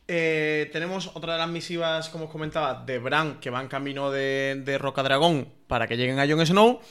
Eh, 0.06 0.70
tenemos 0.74 1.12
otra 1.14 1.34
de 1.34 1.40
las 1.40 1.50
misivas, 1.50 2.10
como 2.10 2.26
os 2.26 2.30
comentaba, 2.30 2.84
de 2.86 3.00
Bran, 3.00 3.40
que 3.40 3.50
va 3.50 3.62
en 3.62 3.70
camino 3.70 4.12
de, 4.12 4.62
de 4.66 4.78
Rocadragón 4.78 5.48
para 5.68 5.88
que 5.88 5.96
lleguen 5.96 6.20
a 6.20 6.28
Jon 6.28 6.46
Snow. 6.46 6.82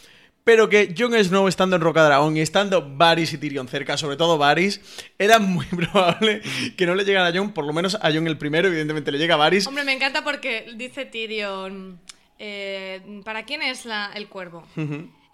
Pero 0.44 0.68
que 0.68 0.92
Jon 0.98 1.12
Snow 1.14 1.46
estando 1.46 1.76
en 1.76 1.82
Rocadragón 1.82 2.36
y 2.36 2.40
estando 2.40 2.96
Varys 2.96 3.32
y 3.32 3.38
Tyrion 3.38 3.68
cerca, 3.68 3.96
sobre 3.96 4.16
todo 4.16 4.38
Varys, 4.38 4.80
era 5.18 5.38
muy 5.38 5.66
probable 5.90 6.42
que 6.76 6.84
no 6.86 6.94
le 6.96 7.04
llegara 7.04 7.28
a 7.28 7.32
Jon, 7.32 7.52
por 7.52 7.64
lo 7.64 7.72
menos 7.72 7.94
a 7.94 8.12
Jon 8.12 8.26
el 8.26 8.38
primero, 8.38 8.66
evidentemente 8.68 9.12
le 9.12 9.18
llega 9.18 9.34
a 9.34 9.38
Varys. 9.38 9.66
Hombre, 9.68 9.84
me 9.84 9.92
encanta 9.92 10.24
porque 10.24 10.72
dice 10.76 11.04
Tyrion. 11.04 12.00
eh, 12.38 13.20
¿Para 13.24 13.44
quién 13.44 13.62
es 13.62 13.84
la, 13.84 14.10
el 14.14 14.28
cuervo? 14.28 14.66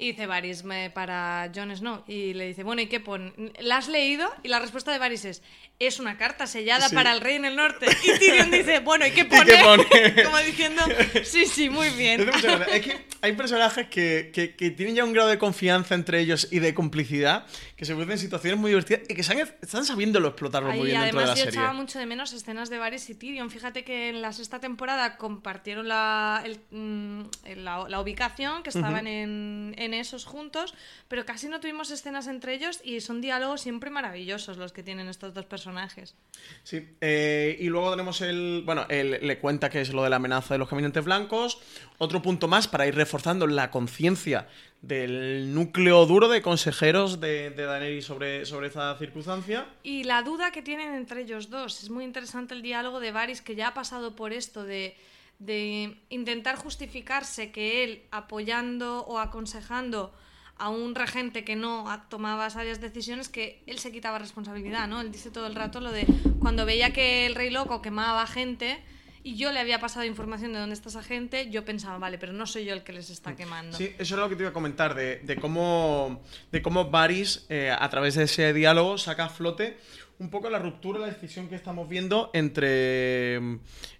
Y 0.00 0.12
dice 0.12 0.26
Varys, 0.26 0.62
"Me- 0.62 0.90
para 0.90 1.50
Jon 1.52 1.76
Snow. 1.76 2.04
Y 2.06 2.32
le 2.34 2.46
dice, 2.46 2.62
bueno, 2.62 2.80
¿y 2.80 2.86
qué 2.86 3.00
pone? 3.00 3.32
¿La 3.58 3.78
has 3.78 3.88
leído? 3.88 4.32
Y 4.44 4.48
la 4.48 4.60
respuesta 4.60 4.92
de 4.92 4.98
Varys 4.98 5.24
es, 5.24 5.42
es 5.80 5.98
una 5.98 6.16
carta 6.16 6.46
sellada 6.46 6.88
Sí. 6.88 6.94
para 6.94 7.12
el 7.12 7.20
rey 7.20 7.34
en 7.34 7.44
el 7.44 7.56
norte. 7.56 7.86
Y 8.04 8.16
Tyrion 8.18 8.50
dice, 8.52 8.78
bueno, 8.78 9.04
¿y 9.06 9.10
qué 9.10 9.24
pone? 9.24 9.44
qué 9.44 9.58
pone? 9.64 10.22
Como 10.24 10.38
diciendo, 10.38 10.82
sí, 11.24 11.46
sí, 11.46 11.68
muy 11.68 11.90
bien. 11.90 12.28
Es 12.70 12.82
que 12.82 12.96
hay 13.22 13.32
personajes 13.32 13.88
que, 13.88 14.30
que- 14.32 14.54
que 14.54 14.70
tienen 14.70 14.94
ya 14.94 15.02
un 15.02 15.12
grado 15.12 15.30
de 15.30 15.38
confianza 15.38 15.96
entre 15.96 16.20
ellos 16.20 16.46
y 16.52 16.60
de 16.60 16.74
complicidad 16.74 17.44
que 17.78 17.84
se 17.84 17.94
producen 17.94 18.18
situaciones 18.18 18.58
muy 18.58 18.70
divertidas 18.72 19.02
y 19.08 19.14
que 19.14 19.22
saben- 19.22 19.54
están 19.62 19.84
sabiéndolo 19.84 20.26
explotarlo 20.28 20.70
Ahí, 20.70 20.78
muy 20.80 20.86
bien 20.88 21.00
dentro 21.00 21.20
de 21.20 21.26
la 21.26 21.32
además, 21.32 21.38
yo 21.38 21.44
serie. 21.44 21.60
echaba 21.60 21.72
mucho 21.72 21.98
de 22.00 22.06
menos 22.06 22.32
escenas 22.32 22.70
de 22.70 22.78
Varys 22.78 23.08
y 23.08 23.14
Tyrion. 23.14 23.50
Fíjate 23.50 23.84
que 23.84 24.08
en 24.08 24.20
la 24.20 24.32
sexta 24.32 24.58
temporada 24.58 25.16
compartieron 25.16 25.86
la, 25.86 26.42
el- 26.44 26.58
mm, 26.76 27.22
la, 27.58 27.88
la 27.88 28.00
ubicación, 28.00 28.64
que 28.64 28.70
estaban 28.70 29.06
en, 29.06 29.76
en 29.78 29.94
esos 29.94 30.24
juntos, 30.24 30.74
pero 31.06 31.24
casi 31.24 31.48
no 31.48 31.60
tuvimos 31.60 31.92
escenas 31.92 32.26
entre 32.26 32.52
ellos 32.54 32.80
y 32.82 33.00
son 33.00 33.20
diálogos 33.20 33.60
siempre 33.60 33.90
maravillosos 33.90 34.56
los 34.56 34.72
que 34.72 34.82
tienen 34.82 35.08
estos 35.08 35.32
dos 35.32 35.46
personajes. 35.46 36.16
Sí, 36.64 36.84
eh, 37.00 37.56
y 37.60 37.68
luego 37.68 37.92
tenemos 37.92 38.20
el. 38.22 38.64
Bueno, 38.66 38.86
él 38.88 39.20
le 39.22 39.38
cuenta 39.38 39.70
que 39.70 39.80
es 39.80 39.92
lo 39.92 40.02
de 40.02 40.10
la 40.10 40.16
amenaza 40.16 40.54
de 40.54 40.58
los 40.58 40.68
caminantes 40.68 41.04
blancos. 41.04 41.60
Otro 41.98 42.22
punto 42.22 42.48
más 42.48 42.66
para 42.66 42.88
ir 42.88 42.96
reforzando 42.96 43.46
la 43.46 43.70
conciencia 43.70 44.48
del 44.82 45.52
núcleo 45.54 46.06
duro 46.06 46.28
de 46.28 46.40
consejeros 46.40 47.20
de, 47.20 47.50
de 47.50 47.64
Daenerys 47.64 48.04
sobre, 48.04 48.46
sobre 48.46 48.68
esta 48.68 48.96
circunstancia. 48.96 49.66
Y 49.82 50.04
la 50.04 50.22
duda 50.22 50.50
que 50.52 50.62
tienen 50.62 50.94
entre 50.94 51.22
ellos 51.22 51.50
dos. 51.50 51.82
Es 51.82 51.90
muy 51.90 52.04
interesante 52.04 52.54
el 52.54 52.62
diálogo 52.62 53.00
de 53.00 53.12
Varys 53.12 53.42
que 53.42 53.54
ya 53.54 53.68
ha 53.68 53.74
pasado 53.74 54.14
por 54.14 54.32
esto 54.32 54.64
de, 54.64 54.96
de 55.38 55.96
intentar 56.10 56.56
justificarse 56.56 57.50
que 57.50 57.84
él 57.84 58.02
apoyando 58.10 59.04
o 59.06 59.18
aconsejando 59.18 60.12
a 60.56 60.70
un 60.70 60.94
regente 60.94 61.44
que 61.44 61.54
no 61.54 61.86
tomaba 62.08 62.50
sabias 62.50 62.80
decisiones, 62.80 63.28
que 63.28 63.62
él 63.66 63.78
se 63.78 63.92
quitaba 63.92 64.18
responsabilidad, 64.18 64.88
¿no? 64.88 65.00
Él 65.00 65.12
dice 65.12 65.30
todo 65.30 65.46
el 65.46 65.54
rato 65.54 65.80
lo 65.80 65.92
de 65.92 66.04
cuando 66.40 66.66
veía 66.66 66.92
que 66.92 67.26
el 67.26 67.36
rey 67.36 67.50
loco 67.50 67.80
quemaba 67.80 68.26
gente 68.26 68.82
y 69.22 69.36
yo 69.36 69.52
le 69.52 69.60
había 69.60 69.80
pasado 69.80 70.04
información 70.04 70.52
de 70.52 70.58
dónde 70.60 70.74
está 70.74 70.88
esa 70.88 71.02
gente, 71.02 71.50
yo 71.50 71.64
pensaba, 71.64 71.98
vale, 71.98 72.18
pero 72.18 72.32
no 72.32 72.46
soy 72.46 72.64
yo 72.64 72.74
el 72.74 72.82
que 72.82 72.92
les 72.92 73.10
está 73.10 73.34
quemando. 73.34 73.76
Sí, 73.76 73.94
eso 73.98 74.14
es 74.14 74.20
lo 74.20 74.28
que 74.28 74.36
te 74.36 74.42
iba 74.42 74.50
a 74.50 74.54
comentar, 74.54 74.94
de, 74.94 75.16
de 75.20 75.36
cómo, 75.36 76.22
de 76.52 76.62
cómo 76.62 76.90
Varys, 76.90 77.46
eh, 77.48 77.74
a 77.76 77.88
través 77.88 78.14
de 78.14 78.24
ese 78.24 78.52
diálogo, 78.52 78.98
saca 78.98 79.26
a 79.26 79.28
flote 79.28 79.76
un 80.20 80.30
poco 80.30 80.50
la 80.50 80.58
ruptura, 80.58 80.98
la 80.98 81.06
decisión 81.06 81.48
que 81.48 81.54
estamos 81.54 81.88
viendo 81.88 82.30
entre, 82.34 83.36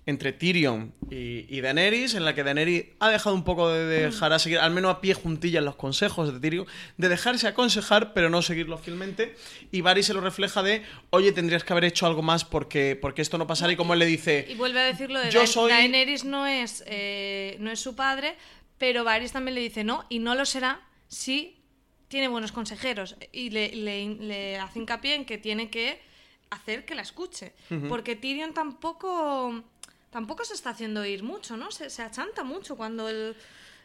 entre 0.07 0.33
Tyrion 0.33 0.93
y, 1.11 1.47
y 1.49 1.61
Daenerys, 1.61 2.15
en 2.15 2.25
la 2.25 2.35
que 2.35 2.43
Daenerys 2.43 2.87
ha 2.99 3.09
dejado 3.11 3.37
un 3.37 3.45
poco 3.45 3.69
de 3.71 3.85
dejar 4.07 4.33
a 4.33 4.39
seguir, 4.41 4.59
al 4.59 4.73
menos 4.73 4.91
a 4.97 5.01
pie 5.01 5.15
juntillas, 5.15 5.63
los 5.63 5.77
consejos 5.77 6.33
de 6.33 6.41
Tyrion, 6.41 6.67
de 6.97 7.09
dejarse 7.09 7.47
aconsejar, 7.47 8.15
pero 8.15 8.31
no 8.31 8.43
seguirlos 8.43 8.81
fielmente. 8.81 9.37
Y 9.71 9.81
Varys 9.83 10.07
se 10.07 10.15
lo 10.15 10.21
refleja 10.21 10.63
de, 10.65 10.83
oye, 11.11 11.31
tendrías 11.31 11.63
que 11.63 11.73
haber 11.73 11.85
hecho 11.85 12.07
algo 12.07 12.23
más 12.23 12.45
porque, 12.45 12.99
porque 13.01 13.23
esto 13.23 13.39
no 13.39 13.47
pasara. 13.47 13.73
Y 13.73 13.77
como 13.77 13.93
él 13.93 14.01
le 14.01 14.07
dice, 14.07 14.47
Y 14.49 14.55
vuelve 14.57 14.81
a 14.81 14.85
decirlo 14.85 15.21
de 15.21 15.31
Yo 15.31 15.47
soy- 15.47 15.71
Daenerys 15.71 16.25
no 16.25 16.47
es, 16.49 16.83
eh, 16.89 17.57
no 17.61 17.71
es 17.71 17.79
su 17.79 17.95
padre, 17.95 18.35
pero 18.77 19.05
Varys 19.05 19.33
también 19.33 19.55
le 19.55 19.61
dice 19.61 19.85
no, 19.85 20.05
y 20.09 20.19
no 20.19 20.35
lo 20.35 20.45
será 20.47 20.81
si 21.07 21.55
tiene 22.09 22.27
buenos 22.27 22.51
consejeros. 22.51 23.15
Y 23.31 23.51
le, 23.51 23.69
le- 23.77 24.15
le 24.17 24.59
hace 24.59 24.81
hincapié 24.81 25.15
en 25.15 25.25
que 25.25 25.39
tiene 25.39 25.71
que 25.71 26.08
hacer 26.51 26.85
que 26.85 26.95
la 26.95 27.03
escuche. 27.03 27.53
Porque 27.89 28.17
Tyrion 28.17 28.55
tampoco, 28.55 29.63
tampoco 30.11 30.45
se 30.45 30.55
está 30.55 30.71
haciendo 30.71 31.01
oír 31.01 31.23
mucho, 31.23 31.57
¿no? 31.57 31.71
Se, 31.71 31.91
se 31.91 32.03
achanta 32.03 32.45
mucho 32.45 32.77
cuando 32.77 33.09
él 33.09 33.37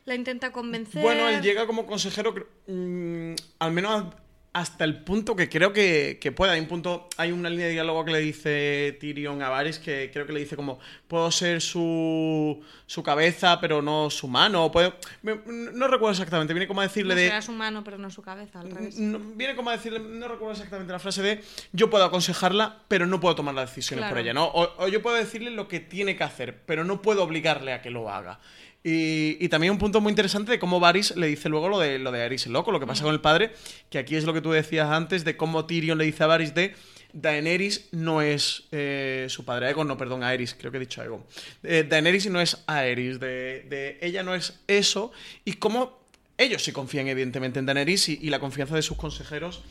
la 0.05 0.15
intenta 0.15 0.51
convencer. 0.51 1.01
Bueno, 1.01 1.29
él 1.29 1.41
llega 1.41 1.65
como 1.65 1.85
consejero, 1.85 2.33
mm, 2.67 3.33
al 3.59 3.71
menos 3.71 4.13
hasta 4.53 4.83
el 4.83 5.03
punto 5.03 5.35
que 5.35 5.49
creo 5.49 5.73
que, 5.73 6.19
que 6.21 6.31
puede. 6.31 6.51
Hay 6.53 6.59
un 6.59 6.67
punto, 6.67 7.09
hay 7.17 7.31
una 7.31 7.49
línea 7.49 7.65
de 7.65 7.71
diálogo 7.71 8.05
que 8.05 8.11
le 8.11 8.19
dice 8.19 8.95
Tyrion 8.99 9.41
a 9.41 9.49
Varys 9.49 9.79
que 9.79 10.11
creo 10.13 10.27
que 10.27 10.33
le 10.33 10.41
dice 10.41 10.55
como 10.55 10.77
puedo 11.07 11.31
ser 11.31 11.59
su, 11.61 12.63
su 12.85 13.01
cabeza, 13.03 13.59
pero 13.59 13.81
no 13.81 14.09
su 14.11 14.27
mano. 14.27 14.71
Puedo, 14.71 14.93
me- 15.23 15.39
no 15.45 15.87
recuerdo 15.87 16.11
exactamente. 16.11 16.53
Viene 16.53 16.67
como 16.67 16.81
a 16.81 16.83
decirle 16.83 17.15
No 17.15 17.19
de 17.19 17.27
será 17.27 17.41
su 17.41 17.51
mano, 17.51 17.83
pero 17.83 17.97
no 17.97 18.09
su 18.11 18.21
cabeza, 18.21 18.59
al 18.59 18.69
revés. 18.71 18.97
no- 18.99 19.19
viene 19.19 19.55
como 19.55 19.69
a 19.71 19.73
decirle, 19.73 19.99
no 19.99 20.27
recuerdo 20.27 20.51
exactamente 20.53 20.93
la 20.93 20.99
frase 20.99 21.21
de 21.23 21.43
yo 21.71 21.89
puedo 21.89 22.05
aconsejarla, 22.05 22.77
pero 22.87 23.07
no 23.07 23.19
puedo 23.19 23.35
tomar 23.35 23.55
las 23.55 23.69
decisiones 23.71 24.03
por 24.05 24.11
Claro. 24.13 24.21
ella, 24.23 24.33
¿no? 24.33 24.45
O, 24.45 24.83
o 24.83 24.87
yo 24.87 25.01
puedo 25.01 25.15
decirle 25.15 25.49
lo 25.49 25.67
que 25.67 25.79
tiene 25.79 26.15
que 26.15 26.23
hacer, 26.23 26.61
pero 26.65 26.83
no 26.83 27.01
puedo 27.01 27.23
obligarle 27.23 27.73
a 27.73 27.81
que 27.81 27.89
lo 27.89 28.09
haga. 28.09 28.39
Y, 28.83 29.37
y 29.39 29.47
también 29.47 29.71
un 29.71 29.79
punto 29.79 30.01
muy 30.01 30.09
interesante 30.11 30.51
de 30.51 30.59
cómo 30.59 30.79
Varys 30.79 31.15
le 31.15 31.27
dice 31.27 31.47
luego 31.47 31.69
lo 31.69 31.79
de 31.79 31.99
lo 31.99 32.11
de 32.11 32.21
Aerys 32.21 32.47
el 32.47 32.53
loco, 32.53 32.71
lo 32.71 32.81
que 32.81 32.87
pasa 32.87 33.03
con 33.03 33.13
el 33.13 33.21
padre, 33.21 33.53
que 33.89 33.97
aquí 33.97 34.15
es 34.15 34.25
lo 34.25 34.33
que 34.33 34.41
tú 34.41 34.51
decías 34.51 34.89
antes 34.89 35.23
de 35.23 35.37
cómo 35.37 35.65
Tyrion 35.65 35.97
le 35.97 36.03
dice 36.03 36.23
a 36.23 36.27
Varys 36.27 36.53
de 36.53 36.75
Daenerys 37.13 37.89
no 37.91 38.21
es 38.21 38.63
eh, 38.71 39.27
su 39.29 39.45
padre, 39.45 39.67
Aegon, 39.67 39.87
no, 39.87 39.97
perdón, 39.97 40.23
Aerys, 40.23 40.55
creo 40.55 40.71
que 40.71 40.77
he 40.77 40.81
dicho 40.81 41.01
Aegon. 41.01 41.23
Eh, 41.61 41.85
Daenerys 41.87 42.29
no 42.29 42.41
es 42.41 42.63
Aerys, 42.65 43.19
de, 43.19 43.65
de 43.69 43.99
ella 44.01 44.23
no 44.23 44.33
es 44.33 44.59
eso, 44.67 45.11
y 45.45 45.53
cómo 45.53 46.03
ellos 46.37 46.63
sí 46.63 46.71
confían 46.71 47.07
evidentemente 47.07 47.59
en 47.59 47.67
Daenerys 47.67 48.09
y, 48.09 48.19
y 48.19 48.29
la 48.31 48.39
confianza 48.39 48.75
de 48.75 48.81
sus 48.81 48.97
consejeros 48.97 49.63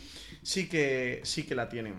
sí 0.42 0.68
que, 0.68 1.20
sí 1.25 1.42
que 1.42 1.57
la 1.57 1.68
tienen. 1.68 1.94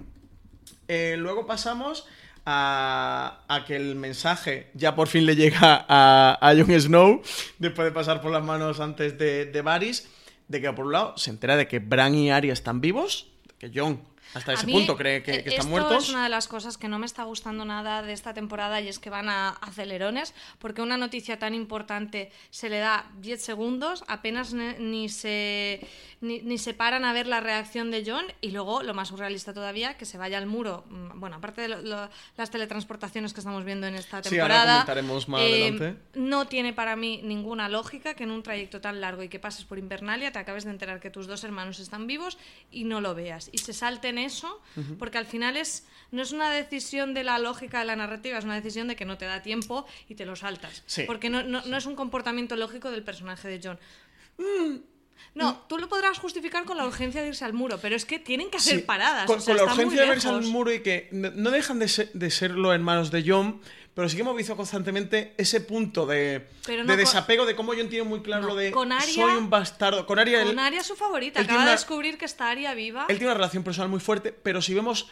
Eh, 0.87 1.15
luego 1.17 1.45
pasamos 1.45 2.05
a, 2.45 3.43
a 3.47 3.65
que 3.65 3.75
el 3.75 3.95
mensaje 3.95 4.69
ya 4.73 4.95
por 4.95 5.07
fin 5.07 5.25
le 5.25 5.35
llega 5.35 5.85
a, 5.87 6.37
a 6.41 6.55
Jon 6.55 6.79
Snow, 6.79 7.21
después 7.59 7.85
de 7.85 7.91
pasar 7.91 8.21
por 8.21 8.31
las 8.31 8.43
manos 8.43 8.79
antes 8.79 9.17
de, 9.17 9.45
de 9.45 9.61
Varys, 9.61 10.07
de 10.47 10.61
que 10.61 10.71
por 10.73 10.85
un 10.85 10.91
lado 10.91 11.17
se 11.17 11.29
entera 11.29 11.55
de 11.55 11.67
que 11.67 11.79
Bran 11.79 12.15
y 12.15 12.31
Arya 12.31 12.53
están 12.53 12.81
vivos, 12.81 13.27
que 13.57 13.71
Jon 13.73 14.01
hasta 14.33 14.53
ese 14.53 14.65
mí, 14.65 14.73
punto 14.73 14.97
cree 14.97 15.21
que, 15.23 15.31
que 15.43 15.49
están 15.49 15.53
esto 15.53 15.67
muertos. 15.69 16.03
es 16.05 16.09
una 16.09 16.23
de 16.23 16.29
las 16.29 16.47
cosas 16.47 16.77
que 16.77 16.87
no 16.87 16.99
me 16.99 17.05
está 17.05 17.23
gustando 17.23 17.65
nada 17.65 18.01
de 18.01 18.13
esta 18.13 18.33
temporada 18.33 18.81
y 18.81 18.87
es 18.87 18.99
que 18.99 19.09
van 19.09 19.29
a 19.29 19.49
acelerones 19.49 20.33
porque 20.59 20.81
una 20.81 20.97
noticia 20.97 21.39
tan 21.39 21.53
importante 21.53 22.31
se 22.49 22.69
le 22.69 22.79
da 22.79 23.05
10 23.19 23.41
segundos, 23.41 24.03
apenas 24.07 24.53
ni 24.53 25.09
se, 25.09 25.87
ni, 26.21 26.39
ni 26.41 26.57
se 26.57 26.73
paran 26.73 27.05
a 27.05 27.13
ver 27.13 27.27
la 27.27 27.39
reacción 27.39 27.91
de 27.91 28.03
John 28.05 28.25
y 28.41 28.51
luego, 28.51 28.83
lo 28.83 28.93
más 28.93 29.09
surrealista 29.09 29.53
todavía, 29.53 29.95
que 29.97 30.05
se 30.05 30.17
vaya 30.17 30.37
al 30.37 30.45
muro. 30.45 30.83
Mm, 30.89 31.19
Bueno, 31.19 31.37
aparte 31.37 31.61
de 31.61 31.67
lo- 31.69 31.81
lo- 31.81 32.09
las 32.37 32.49
teletransportaciones 32.49 33.33
que 33.33 33.39
estamos 33.39 33.63
viendo 33.63 33.87
en 33.87 33.95
esta 33.95 34.21
Sí, 34.23 34.37
ahora 34.39 34.55
temporada, 34.55 34.73
comentaremos 34.83 35.29
más 35.29 35.41
eh, 35.41 35.45
adelante. 35.73 35.95
no 36.15 36.47
tiene 36.47 36.73
para 36.73 36.95
mí 36.95 37.21
ninguna 37.23 37.69
lógica 37.69 38.13
que 38.13 38.23
en 38.23 38.31
un 38.31 38.43
trayecto 38.43 38.81
tan 38.81 38.99
largo 38.99 39.23
y 39.23 39.29
que 39.29 39.39
pases 39.39 39.63
por 39.65 39.77
Invernalia 39.79 40.31
te 40.31 40.39
acabes 40.39 40.63
de 40.65 40.71
enterar 40.71 40.99
que 40.99 41.09
tus 41.09 41.27
dos 41.27 41.43
hermanos 41.43 41.79
están 41.79 42.07
vivos 42.07 42.37
y 42.71 42.83
no 42.83 42.99
lo 42.99 43.15
veas. 43.15 43.49
Y 43.51 43.59
se 43.59 43.73
salten 43.73 44.17
eso, 44.23 44.61
porque 44.97 45.17
al 45.19 45.25
final 45.27 45.55
es, 45.57 45.85
no 46.11 46.21
es 46.23 46.31
una 46.31 46.49
decisión 46.49 47.13
de 47.13 47.23
la 47.23 47.37
lógica 47.39 47.79
de 47.79 47.85
la 47.85 47.95
narrativa, 47.95 48.37
es 48.39 48.45
una 48.45 48.55
decisión 48.55 48.87
de 48.87 48.95
que 48.95 49.05
no 49.05 49.17
te 49.17 49.25
da 49.25 49.41
tiempo 49.43 49.85
y 50.09 50.15
te 50.15 50.25
lo 50.25 50.35
saltas. 50.35 50.81
Sí. 50.87 51.03
Porque 51.05 51.29
no, 51.29 51.43
no- 51.43 51.61
no 51.65 51.77
es 51.77 51.85
un 51.85 51.95
comportamiento 51.95 52.55
lógico 52.55 52.89
del 52.91 53.03
personaje 53.03 53.47
de 53.47 53.59
John. 53.63 53.79
Mm. 54.37 54.77
No, 55.35 55.57
tú 55.67 55.77
lo 55.79 55.89
podrás 55.89 56.19
justificar 56.19 56.63
con 56.65 56.77
la 56.77 56.85
urgencia 56.85 57.21
de 57.21 57.29
irse 57.29 57.43
al 57.45 57.53
muro, 57.53 57.79
pero 57.81 57.95
es 57.95 58.05
que 58.05 58.19
tienen 58.19 58.51
que 58.51 58.57
hacer 58.57 58.79
Sí, 58.79 58.81
paradas. 58.83 59.25
Con, 59.25 59.39
o 59.39 59.41
sea, 59.41 59.55
con 59.55 59.65
la 59.67 59.73
urgencia 59.73 60.01
de 60.01 60.09
verse 60.09 60.27
al 60.27 60.43
muro 60.43 60.71
y 60.71 60.81
que 60.83 61.09
no, 61.11 61.49
dejan 61.49 61.79
de 61.79 61.87
ser, 61.87 62.11
de 62.13 62.29
ser 62.29 62.51
los 62.51 62.73
hermanos 62.73 63.09
de 63.09 63.23
John, 63.25 63.59
pero 63.95 64.09
sí 64.09 64.15
que 64.15 64.21
hemos 64.21 64.35
visto 64.35 64.55
constantemente 64.55 65.33
ese 65.37 65.61
punto 65.61 66.05
de, 66.05 66.47
no 66.67 66.85
de 66.85 66.97
desapego, 66.97 67.45
de 67.45 67.55
cómo 67.55 67.73
John 67.77 67.89
tiene 67.89 68.03
muy 68.07 68.21
claro 68.21 68.41
No, 68.43 68.47
lo 68.49 68.55
de 68.55 68.71
con 68.71 68.91
Arya- 68.91 69.13
soy 69.13 69.35
un 69.35 69.49
bastardo. 69.49 70.05
Con 70.05 70.17
Arya, 70.19 70.41
él- 70.41 70.47
Con 70.47 70.59
Arya 70.59 70.79
es 70.81 70.87
su 70.87 70.95
favorita, 70.95 71.41
acaba 71.41 71.65
de 71.65 71.71
descubrir 71.71 72.17
que 72.17 72.25
está 72.25 72.49
Arya 72.49 72.73
viva. 72.73 73.05
él 73.09 73.17
tiene 73.17 73.27
una 73.31 73.35
relación 73.35 73.63
personal 73.63 73.89
muy 73.89 73.99
fuerte, 73.99 74.31
pero 74.31 74.61
si 74.61 74.73
vemos 74.73 75.07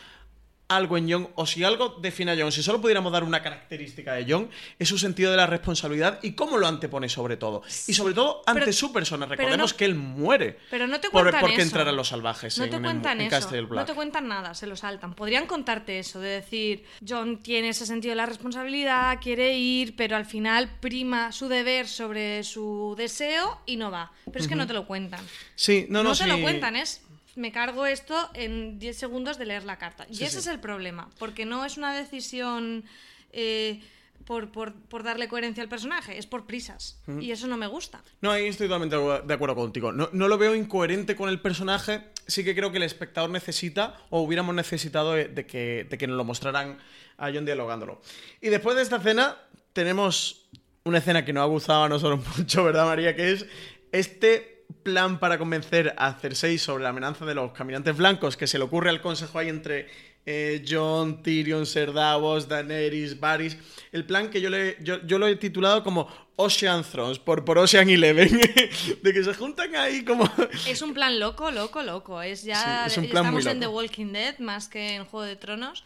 algo 0.76 0.98
en 0.98 1.12
Jon, 1.12 1.30
o 1.36 1.46
si 1.46 1.64
algo 1.64 1.98
define 2.02 2.32
a 2.32 2.36
Jon, 2.38 2.52
si 2.52 2.64
solo 2.64 2.82
pudiéramos 2.82 3.12
dar 3.12 3.24
una 3.24 3.42
característica 3.42 4.14
de 4.14 4.32
Jon, 4.32 4.50
es 4.80 4.88
su 4.90 4.98
sentido 4.98 5.32
de 5.32 5.38
la 5.38 5.48
responsabilidad 5.48 6.20
y 6.22 6.34
cómo 6.34 6.58
lo 6.58 6.68
antepone 6.68 7.10
sobre 7.10 7.38
todo. 7.38 7.62
Y 7.88 7.94
sobre 7.94 8.14
todo 8.14 8.42
ante 8.46 8.62
Pero- 8.62 8.74
su 8.74 8.92
persona. 8.94 9.26
Recordemos 9.26 9.72
no- 9.72 9.78
que 9.78 9.86
él 9.86 9.96
muere. 9.96 10.58
Pero 10.70 10.88
no 10.88 11.00
te 11.00 11.10
por, 11.10 11.30
porque 11.40 11.54
eso. 11.56 11.62
entraran 11.64 11.96
los 11.96 12.08
salvajes 12.10 12.58
No 12.58 12.64
en, 12.66 12.70
te 12.70 12.76
en- 12.78 12.84
cuentan 12.84 13.22
en 13.22 13.28
eso. 13.34 13.52
No 13.70 13.86
te 13.86 13.94
cuentan 13.94 14.28
nada, 14.28 14.54
se 14.54 14.68
lo 14.68 14.76
saltan. 14.76 15.14
Podrían 15.14 15.46
contarte 15.46 16.00
eso, 16.00 16.20
de 16.20 16.30
decir, 16.30 16.84
John 17.08 17.38
tiene 17.42 17.70
ese 17.70 17.86
sentido 17.86 18.12
de 18.12 18.16
la 18.18 18.26
responsabilidad, 18.26 19.20
quiere 19.22 19.58
ir, 19.58 19.96
pero 19.96 20.16
al 20.16 20.26
final 20.26 20.70
prima 20.80 21.32
su 21.32 21.48
deber 21.48 21.88
sobre 21.88 22.44
su 22.44 22.96
deseo 22.98 23.60
y 23.66 23.76
no 23.78 23.92
va. 23.92 24.12
Pero 24.26 24.40
es 24.40 24.48
que 24.48 24.56
no 24.56 24.68
te 24.68 24.74
lo 24.74 24.86
cuentan. 24.86 25.20
Sí, 25.56 25.86
no, 25.90 26.04
no, 26.04 26.10
No, 26.12 26.16
te 26.16 26.28
lo 26.28 26.42
cuentan, 26.42 26.76
es 26.76 27.02
me 27.36 27.52
cargo 27.52 27.86
esto 27.86 28.30
en 28.34 28.78
10 28.80 28.98
segundos 28.98 29.38
de 29.38 29.46
leer 29.46 29.64
la 29.64 29.78
carta. 29.78 30.06
Y 30.10 30.24
ese 30.24 30.32
sí. 30.34 30.38
es 30.40 30.48
el 30.48 30.60
problema, 30.60 31.10
porque 31.20 31.46
no 31.46 31.64
es 31.66 31.78
una 31.78 31.94
decisión 31.96 32.84
eh, 33.32 33.82
por, 34.26 34.52
por- 34.52 34.74
por 34.74 35.04
darle 35.04 35.28
coherencia 35.28 35.64
al 35.64 35.70
personaje, 35.70 36.18
es 36.18 36.28
por 36.28 36.46
prisas. 36.46 37.02
Y 37.20 37.32
eso 37.32 37.48
no 37.48 37.58
me 37.58 37.68
gusta. 37.68 38.04
No, 38.22 38.32
ahí 38.32 38.46
estoy 38.48 38.68
totalmente 38.68 38.96
de 39.26 39.34
acuerdo 39.34 39.56
contigo. 39.56 39.92
No, 39.92 40.10
no 40.14 40.28
lo 40.28 40.38
veo 40.38 40.54
incoherente 40.56 41.16
con 41.16 41.30
el 41.30 41.40
personaje. 41.42 42.04
Sí 42.28 42.44
que 42.44 42.54
creo 42.56 42.72
que 42.72 42.78
el 42.78 42.84
espectador 42.84 43.30
necesita, 43.32 43.98
o 44.10 44.22
hubiéramos 44.22 44.54
necesitado, 44.54 45.14
de, 45.14 45.28
de 45.28 45.46
que, 45.46 45.88
de 45.90 45.98
que 45.98 46.08
nos 46.08 46.18
lo 46.18 46.24
mostraran 46.24 46.78
a 47.18 47.32
John 47.34 47.46
dialogándolo. 47.46 48.02
Y 48.42 48.50
después 48.50 48.76
de 48.76 48.84
esta 48.84 48.98
escena, 48.98 49.38
tenemos 49.74 50.50
una 50.84 51.00
escena 51.00 51.26
que 51.26 51.34
nos 51.34 51.42
ha 51.42 51.46
gustado 51.46 51.84
a 51.84 51.90
nosotros 51.90 52.22
mucho, 52.38 52.64
¿verdad, 52.64 52.86
María? 52.86 53.16
Que 53.16 53.32
es 53.32 53.46
este 53.92 54.61
plan 54.74 55.20
para 55.20 55.38
convencer 55.38 55.94
a 55.98 56.14
Cersei 56.14 56.58
sobre 56.58 56.84
la 56.84 56.90
amenaza 56.90 57.26
de 57.26 57.36
los 57.36 57.52
caminantes 57.52 57.96
blancos 57.98 58.38
que 58.38 58.48
se 58.48 58.58
le 58.58 58.64
ocurre 58.64 58.90
al 58.90 59.02
consejo 59.02 59.40
ahí 59.40 59.50
entre 59.50 59.88
eh, 60.26 60.64
John, 60.68 61.24
Tyrion, 61.24 61.66
Ser 61.66 61.94
Davos, 61.94 62.48
Daenerys, 62.48 63.20
Varys. 63.20 63.58
El 63.92 64.06
plan 64.06 64.30
que 64.30 64.42
yo, 64.42 64.50
le, 64.50 64.78
yo, 64.82 65.06
yo 65.06 65.18
lo 65.18 65.28
he 65.28 65.36
titulado 65.36 65.84
como 65.84 66.08
Ocean 66.36 66.84
Thrones, 66.84 67.20
por, 67.20 67.44
por 67.44 67.58
Ocean 67.58 67.90
Eleven. 67.90 68.30
de 69.02 69.14
que 69.14 69.24
se 69.24 69.34
juntan 69.34 69.76
ahí 69.76 70.04
como... 70.06 70.30
Es 70.68 70.82
un 70.82 70.94
plan 70.94 71.20
loco, 71.20 71.52
loco, 71.52 71.82
loco. 71.84 72.22
Es 72.22 72.44
ya 72.44 72.88
Sí, 72.90 73.00
es 73.00 73.06
estamos 73.06 73.46
en 73.46 73.60
The. 73.60 73.68
Walking 73.68 74.14
Dead 74.14 74.40
más 74.40 74.68
que 74.68 74.96
en 74.96 75.06
Juego 75.06 75.26
de 75.26 75.36
Tronos. 75.36 75.84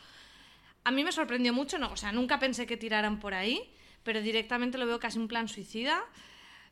A 0.83 0.91
mí 0.91 1.03
me 1.03 1.11
sorprendió 1.11 1.51
mucho, 1.51 1.79
no, 1.79 1.91
o 1.91 1.97
sea, 1.97 2.11
nunca 2.11 2.39
pensé 2.39 2.67
que 2.67 2.77
tiraran 2.77 3.19
por 3.19 3.33
ahí, 3.33 3.59
pero 4.03 4.21
directamente 4.21 4.77
lo 4.77 4.86
veo 4.86 4.99
casi 4.99 5.17
un 5.17 5.27
plan 5.27 5.47
suicida. 5.47 6.03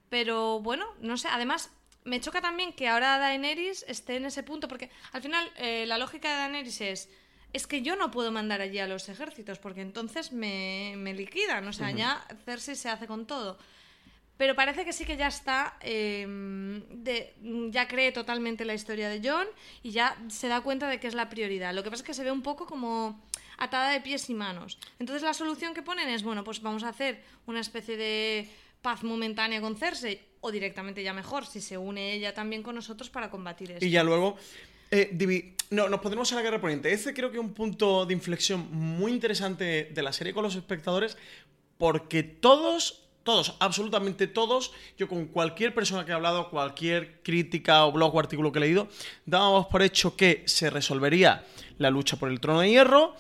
Pero 0.10 0.60
bueno, 0.60 0.86
no 1.02 1.18
sé, 1.18 1.28
además 1.32 1.72
me 2.06 2.20
choca 2.22 2.42
también 2.42 2.74
que 2.74 2.88
ahora 2.88 3.18
Daenerys 3.18 3.86
esté 3.88 4.18
en 4.18 4.26
ese 4.26 4.44
punto, 4.44 4.68
porque 4.68 4.90
al 5.12 5.22
final 5.22 5.50
eh, 5.58 5.86
la 5.88 5.98
lógica 5.98 6.30
de 6.32 6.38
Daenerys 6.38 6.82
es, 6.82 7.10
es 7.54 7.68
que 7.68 7.82
yo 7.82 7.96
no 7.96 8.12
puedo 8.12 8.32
mandar 8.32 8.62
allí 8.62 8.80
a 8.80 8.88
los 8.88 9.08
ejércitos, 9.10 9.60
porque 9.60 9.82
entonces 9.82 10.32
me, 10.32 10.96
me 10.98 11.14
liquidan, 11.14 11.68
o 11.68 11.74
sea, 11.74 11.92
ya 11.92 12.26
Cersei 12.46 12.76
se 12.76 12.90
hace 12.90 13.08
con 13.08 13.26
todo. 13.28 13.58
Pero 14.36 14.56
parece 14.56 14.84
que 14.84 14.94
sí 14.94 15.06
que 15.06 15.16
ya 15.16 15.28
está, 15.28 15.78
eh, 15.82 16.26
de- 16.90 17.36
ya 17.70 17.88
cree 17.88 18.12
totalmente 18.12 18.66
la 18.66 18.74
historia 18.74 19.08
de 19.08 19.22
John 19.24 19.48
y 19.84 19.92
ya 19.92 20.18
se 20.28 20.48
da 20.48 20.62
cuenta 20.62 20.90
de 20.90 21.00
que 21.00 21.08
es 21.08 21.14
la 21.14 21.30
prioridad. 21.30 21.74
Lo 21.74 21.84
que 21.84 21.92
pasa 21.92 22.02
es 22.02 22.08
que 22.08 22.14
se 22.16 22.24
ve 22.24 22.32
un 22.32 22.42
poco 22.42 22.66
como 22.66 23.24
atada 23.60 23.92
de 23.92 24.02
pies 24.02 24.30
y 24.32 24.34
manos. 24.34 24.80
Entonces 24.98 25.22
la 25.22 25.36
solución 25.36 25.76
que 25.76 25.84
ponen 25.84 26.10
es, 26.10 26.24
bueno, 26.24 26.44
pues 26.44 26.62
vamos 26.64 26.84
a 26.84 26.90
hacer 26.90 27.24
una 27.46 27.60
especie 27.60 27.96
de 27.96 28.50
paz 28.82 29.04
momentánea 29.04 29.62
con 29.62 29.78
Cersei 29.78 30.20
o 30.46 30.52
directamente 30.52 31.02
ya 31.02 31.14
mejor, 31.14 31.46
si 31.46 31.62
se 31.62 31.78
une 31.78 32.14
ella 32.14 32.34
también 32.34 32.62
con 32.64 32.76
nosotros 32.76 33.10
para 33.10 33.30
combatir 33.30 33.72
esto. 33.72 33.86
Y 33.86 33.90
ya 33.90 34.04
luego. 34.04 34.36
eh, 34.92 35.10
divi- 35.12 35.56
no, 35.72 35.90
nos 35.90 36.02
pondremos 36.02 36.30
en 36.32 36.36
la 36.38 36.44
guerra 36.44 36.62
poniente. 36.62 36.92
Este 36.92 37.14
creo 37.14 37.32
que 37.32 37.38
es 37.38 37.44
un 37.44 37.54
punto 37.54 38.06
de 38.06 38.14
inflexión 38.14 38.68
muy 38.72 39.12
interesante 39.12 39.90
de 39.92 40.02
la 40.04 40.14
serie 40.14 40.34
con 40.34 40.44
los 40.44 40.56
espectadores, 40.56 41.18
porque 41.80 42.22
todos, 42.22 43.08
todos, 43.24 43.56
absolutamente 43.60 44.28
todos, 44.28 44.72
yo 44.98 45.08
con 45.08 45.26
cualquier 45.28 45.74
persona 45.74 46.06
que 46.06 46.12
he 46.12 46.14
hablado, 46.14 46.50
cualquier 46.52 47.22
crítica 47.24 47.86
o 47.86 47.92
blog 47.92 48.14
o 48.14 48.20
artículo 48.20 48.52
que 48.52 48.60
he 48.60 48.62
leído, 48.62 48.88
dábamos 49.26 49.66
por 49.68 49.82
hecho 49.82 50.16
que 50.16 50.44
se 50.46 50.70
resolvería 50.70 51.44
la 51.80 51.90
lucha 51.90 52.18
por 52.18 52.30
el 52.30 52.40
trono 52.40 52.60
de 52.60 52.70
hierro. 52.70 53.16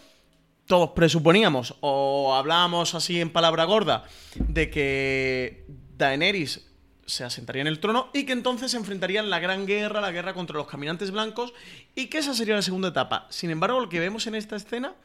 Todos 0.68 0.92
presuponíamos 0.92 1.76
o 1.82 2.36
hablábamos 2.36 2.94
así 2.96 3.20
en 3.20 3.32
palabra 3.32 3.64
gorda 3.64 4.06
de 4.36 4.70
que 4.70 5.66
Daenerys 5.98 6.70
se 7.06 7.24
asentaría 7.24 7.62
en 7.62 7.68
el 7.68 7.80
trono 7.80 8.10
y 8.14 8.26
que 8.26 8.34
entonces 8.34 8.72
se 8.72 8.78
enfrentarían 8.78 9.30
la 9.30 9.40
gran 9.40 9.66
guerra, 9.66 10.02
la 10.02 10.12
guerra 10.12 10.34
contra 10.34 10.58
los 10.58 10.68
caminantes 10.68 11.12
blancos 11.12 11.54
y 11.96 12.08
que 12.08 12.20
esa 12.20 12.34
sería 12.34 12.56
la 12.56 12.62
segunda 12.62 12.90
etapa. 12.90 13.28
Sin 13.30 13.50
embargo, 13.50 13.80
lo 13.80 13.90
que 13.90 14.00
vemos 14.00 14.28
en 14.28 14.36
esta 14.36 14.56
escena 14.56 14.96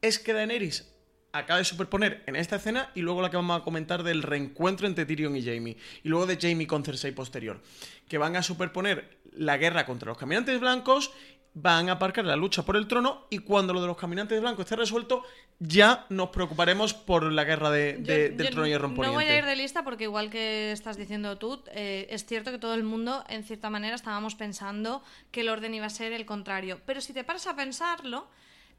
es 0.00 0.18
que 0.18 0.32
Daenerys 0.32 0.90
acaba 1.32 1.58
de 1.58 1.64
superponer 1.64 2.22
en 2.26 2.36
esta 2.36 2.56
escena 2.56 2.90
y 2.94 3.00
luego 3.00 3.20
la 3.20 3.30
que 3.30 3.36
vamos 3.36 3.60
a 3.60 3.64
comentar 3.64 4.04
del 4.04 4.22
reencuentro 4.22 4.86
entre 4.86 5.04
Tyrion 5.04 5.36
y 5.36 5.42
Jaime 5.42 5.76
y 6.02 6.08
luego 6.08 6.26
de 6.26 6.38
Jaime 6.40 6.66
con 6.66 6.84
Cersei 6.84 7.12
posterior, 7.12 7.60
que 8.08 8.18
van 8.18 8.36
a 8.36 8.42
superponer 8.42 9.18
la 9.32 9.56
guerra 9.56 9.84
contra 9.84 10.10
los 10.10 10.18
caminantes 10.18 10.60
blancos 10.60 11.10
van 11.54 11.88
a 11.88 11.92
aparcar 11.92 12.24
la 12.24 12.36
lucha 12.36 12.64
por 12.64 12.76
el 12.76 12.88
trono 12.88 13.26
y 13.30 13.38
cuando 13.38 13.72
lo 13.72 13.80
de 13.80 13.86
los 13.86 13.96
caminantes 13.96 14.40
blancos 14.40 14.64
esté 14.64 14.76
resuelto 14.76 15.22
ya 15.60 16.04
nos 16.10 16.30
preocuparemos 16.30 16.94
por 16.94 17.30
la 17.32 17.44
guerra 17.44 17.70
de, 17.70 17.96
Yo- 17.98 18.04
de- 18.04 18.30
yo 18.30 18.36
del 18.36 18.50
trono 18.50 18.66
hierro 18.66 18.88
en 18.88 18.94
No 18.94 19.12
voy 19.12 19.24
a 19.24 19.38
ir 19.38 19.44
de 19.44 19.56
lista 19.56 19.84
porque 19.84 20.04
igual 20.04 20.30
que 20.30 20.72
estás 20.72 20.96
diciendo 20.96 21.38
tú, 21.38 21.62
eh, 21.72 22.06
es 22.10 22.26
cierto 22.26 22.50
que 22.50 22.58
todo 22.58 22.74
el 22.74 22.82
mundo, 22.84 23.24
en 23.28 23.44
cierta 23.44 23.70
manera, 23.70 23.94
estábamos 23.94 24.34
pensando 24.34 25.02
que 25.30 25.40
el 25.42 25.48
orden 25.48 25.72
iba 25.74 25.86
a 25.86 25.90
ser 25.90 26.12
el 26.12 26.26
contrario. 26.26 26.80
Pero 26.86 27.00
si 27.00 27.12
te 27.12 27.24
paras 27.24 27.46
a 27.46 27.56
pensarlo, 27.56 28.26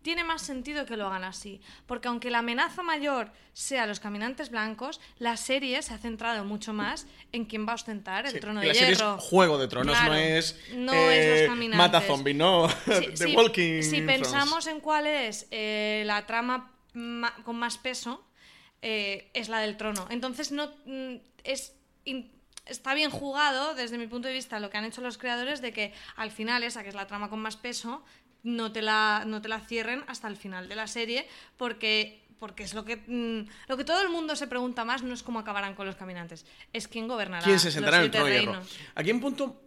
tiene 0.06 0.24
más 0.24 0.44
sentido 0.44 0.86
que 0.86 0.96
lo 0.98 1.08
hagan 1.08 1.24
así. 1.24 1.60
Porque 1.88 2.08
aunque 2.08 2.30
la 2.30 2.38
amenaza 2.40 2.84
mayor 2.84 3.32
sea 3.54 3.88
los 3.88 4.00
caminantes 4.00 4.52
blancos, 4.52 5.02
la 5.18 5.36
serie 5.36 5.82
se 5.82 5.96
ha 5.96 5.98
centrado 5.98 6.46
mucho 6.46 6.74
más 6.74 7.08
en 7.32 7.46
quién 7.46 7.66
va 7.68 7.72
a 7.72 7.76
ostentar 7.76 8.28
el 8.28 8.34
Sí, 8.34 8.40
trono 8.40 8.62
de 8.62 8.68
la 8.68 8.74
serie 8.76 8.92
es 8.94 9.00
hierro. 9.00 9.18
Juego 9.18 9.58
de 9.58 9.68
Tronos, 9.68 9.96
Claro, 9.98 10.14
no 10.14 10.20
es, 10.20 10.60
no 10.76 10.94
eh, 10.94 11.34
es 11.36 11.42
los 11.42 11.50
caminantes. 11.50 11.78
mata 11.80 12.02
zombies, 12.02 12.36
no 12.38 12.68
The 13.18 13.36
Walking 13.36 13.82
si 13.82 14.02
pensamos 14.02 14.68
en 14.68 14.80
cuál 14.80 15.08
es 15.08 15.48
eh, 15.50 16.04
la 16.06 16.26
trama 16.28 16.72
ma- 16.94 17.34
con 17.44 17.56
más 17.56 17.78
peso, 17.80 18.24
eh, 18.84 19.32
es 19.34 19.50
la 19.50 19.60
del 19.60 19.76
trono. 19.76 20.06
Entonces 20.12 20.52
no 20.52 20.72
mm, 20.86 21.16
es 21.44 21.74
está 22.68 22.94
bien 22.94 23.10
jugado 23.12 23.76
desde 23.76 23.98
mi 23.98 24.08
punto 24.08 24.28
de 24.28 24.34
vista 24.34 24.60
lo 24.60 24.70
que 24.70 24.78
han 24.78 24.86
hecho 24.86 25.02
los 25.02 25.18
creadores 25.18 25.62
de 25.62 25.72
que 25.72 25.94
al 26.16 26.32
final 26.32 26.64
esa 26.64 26.84
que 26.84 26.90
es 26.90 26.96
la 26.96 27.08
trama 27.08 27.30
con 27.30 27.40
más 27.40 27.58
peso 27.58 28.04
no 28.46 28.72
te 28.72 28.82
la 28.82 29.24
no 29.28 29.42
te 29.42 29.50
la 29.50 29.60
cierren 29.60 30.04
hasta 30.08 30.30
el 30.30 30.38
final 30.38 30.70
de 30.70 30.76
la 30.78 30.88
serie 30.88 31.28
porque 31.58 32.22
porque 32.40 32.64
es 32.64 32.74
lo 32.74 32.86
que 32.86 32.98
mm, 32.98 33.48
lo 33.68 33.76
que 33.78 33.84
todo 33.84 34.02
el 34.02 34.10
mundo 34.10 34.36
se 34.38 34.48
pregunta 34.48 34.86
más 34.86 35.04
no 35.04 35.14
es 35.14 35.24
cómo 35.24 35.40
acabarán 35.40 35.76
con 35.76 35.86
los 35.86 35.96
caminantes 35.98 36.46
es 36.72 36.88
quién 36.88 37.08
gobernará 37.08 37.44
¿Quién 37.44 37.60
se 37.60 37.68
los 37.68 37.74
sentará 37.76 37.98
en 37.98 38.04
el 38.04 38.12
trono 38.12 38.30
hierro? 38.30 38.62
Aquí 38.96 39.12
un 39.12 39.20
punto 39.20 39.62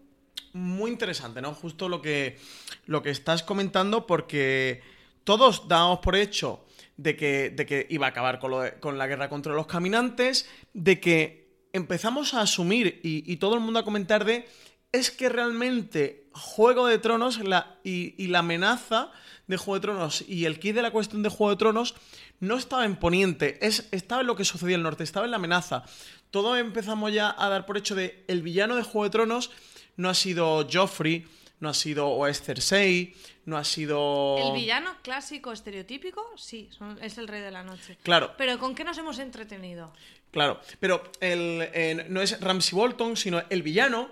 muy 0.54 0.90
interesante, 0.90 1.42
¿no? 1.42 1.52
Justo 1.54 1.88
lo 1.88 2.00
que, 2.00 2.38
lo 2.86 3.02
que 3.02 3.10
estás 3.10 3.42
comentando, 3.42 4.06
porque 4.06 4.80
todos 5.24 5.68
dábamos 5.68 5.98
por 5.98 6.16
hecho 6.16 6.64
de 6.96 7.16
que, 7.16 7.50
de 7.50 7.66
que 7.66 7.86
iba 7.90 8.06
a 8.06 8.10
acabar 8.10 8.38
con, 8.38 8.50
lo 8.52 8.60
de- 8.60 8.80
con 8.80 8.96
la 8.96 9.06
guerra 9.06 9.28
contra 9.28 9.52
los 9.52 9.66
caminantes, 9.66 10.48
de 10.72 11.00
que 11.00 11.48
empezamos 11.72 12.32
a 12.34 12.40
asumir 12.42 13.00
y, 13.02 13.30
y 13.30 13.36
todo 13.36 13.54
el 13.54 13.60
mundo 13.60 13.80
a 13.80 13.84
comentar 13.84 14.24
de 14.24 14.48
es 14.92 15.10
que 15.10 15.28
realmente 15.28 16.28
Juego 16.32 16.86
de 16.86 16.98
Tronos 16.98 17.38
la, 17.44 17.78
y, 17.84 18.14
y 18.22 18.28
la 18.28 18.40
amenaza 18.40 19.10
de 19.46 19.56
Juego 19.56 19.74
de 19.74 19.80
Tronos 19.80 20.24
y 20.28 20.44
el 20.44 20.58
kit 20.58 20.74
de 20.74 20.82
la 20.82 20.90
cuestión 20.90 21.22
de 21.22 21.28
Juego 21.28 21.50
de 21.50 21.56
Tronos 21.56 21.94
no 22.40 22.56
estaba 22.56 22.84
en 22.84 22.96
Poniente, 22.96 23.58
es, 23.66 23.88
estaba 23.90 24.20
en 24.20 24.26
lo 24.28 24.36
que 24.36 24.44
sucedía 24.44 24.74
en 24.74 24.80
el 24.80 24.84
norte, 24.84 25.02
estaba 25.04 25.24
en 25.26 25.32
la 25.32 25.38
amenaza. 25.38 25.84
Todo 26.30 26.56
empezamos 26.56 27.12
ya 27.12 27.34
a 27.36 27.48
dar 27.48 27.66
por 27.66 27.76
hecho 27.76 27.94
de 27.94 28.24
el 28.28 28.42
villano 28.42 28.76
de 28.76 28.82
Juego 28.82 29.04
de 29.04 29.10
Tronos 29.10 29.50
no 29.96 30.08
ha 30.08 30.14
sido 30.14 30.66
Joffrey, 30.70 31.26
no 31.60 31.68
ha 31.70 31.74
sido 31.74 32.06
o 32.08 32.26
es 32.28 32.40
Cersei, 32.40 33.14
no 33.46 33.56
ha 33.56 33.64
sido... 33.64 34.36
El 34.38 34.52
villano 34.52 34.94
clásico 35.02 35.50
estereotípico, 35.52 36.24
sí, 36.36 36.68
son- 36.70 36.98
es 37.02 37.18
el 37.18 37.26
rey 37.26 37.40
de 37.40 37.50
la 37.50 37.64
noche. 37.64 37.98
Claro. 38.04 38.32
Pero 38.38 38.58
¿con 38.58 38.74
qué 38.76 38.84
nos 38.84 38.96
hemos 38.98 39.18
entretenido? 39.18 39.92
Claro, 40.30 40.60
pero 40.78 41.02
el, 41.20 41.68
eh, 41.72 42.06
no 42.10 42.20
es 42.22 42.40
Ramsay 42.40 42.76
Bolton, 42.78 43.16
sino 43.16 43.42
el 43.50 43.62
villano 43.62 44.08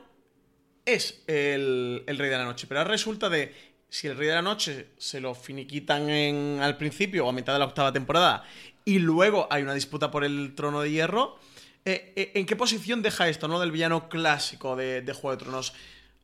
es 0.86 1.22
el, 1.26 2.02
Rey 2.06 2.30
de 2.30 2.38
la 2.38 2.44
Noche. 2.44 2.66
Pero 2.66 2.80
ahora 2.80 2.92
resulta 2.92 3.28
de 3.28 3.54
si 3.90 4.06
el 4.06 4.16
Rey 4.16 4.28
de 4.28 4.34
la 4.34 4.42
Noche 4.42 4.90
se 4.96 5.20
lo 5.20 5.34
finiquitan 5.34 6.08
en, 6.08 6.60
al 6.62 6.78
principio 6.78 7.26
o 7.26 7.28
a 7.28 7.32
mitad 7.32 7.52
de 7.52 7.58
la 7.58 7.66
octava 7.66 7.92
temporada 7.92 8.44
y 8.84 9.00
luego 9.00 9.48
hay 9.50 9.62
una 9.62 9.74
disputa 9.74 10.10
por 10.10 10.24
el 10.24 10.54
trono 10.54 10.80
de 10.80 10.90
hierro, 10.90 11.38
eh, 11.84 12.12
eh, 12.16 12.32
¿en 12.34 12.46
qué 12.46 12.56
posición 12.56 13.02
deja 13.02 13.28
esto, 13.28 13.48
no? 13.48 13.60
Del 13.60 13.72
villano 13.72 14.08
clásico 14.08 14.76
de, 14.76 15.02
de 15.02 15.12
Juego 15.12 15.36
de 15.36 15.44
Tronos. 15.44 15.74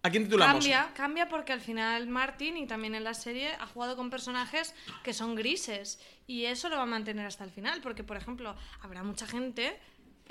¿A 0.05 0.11
quién 0.11 0.25
titulamos? 0.25 0.65
Cambia, 0.65 0.91
cambia 0.95 1.29
porque 1.29 1.53
al 1.53 1.61
final 1.61 2.09
Martin 2.09 2.57
y 2.57 2.67
también 2.67 2.97
en 2.97 3.05
la 3.05 3.15
serie 3.15 3.53
ha 3.61 3.67
jugado 3.67 3.97
con 3.97 4.11
personajes 4.11 4.75
que 5.05 5.13
son 5.13 5.37
grises 5.37 6.01
y 6.27 6.47
eso 6.47 6.69
lo 6.69 6.77
va 6.77 6.83
a 6.83 6.87
mantener 6.87 7.25
hasta 7.27 7.45
el 7.45 7.51
final 7.51 7.81
porque 7.81 8.03
por 8.03 8.17
ejemplo 8.17 8.57
habrá 8.81 9.05
mucha 9.05 9.29
gente 9.29 9.79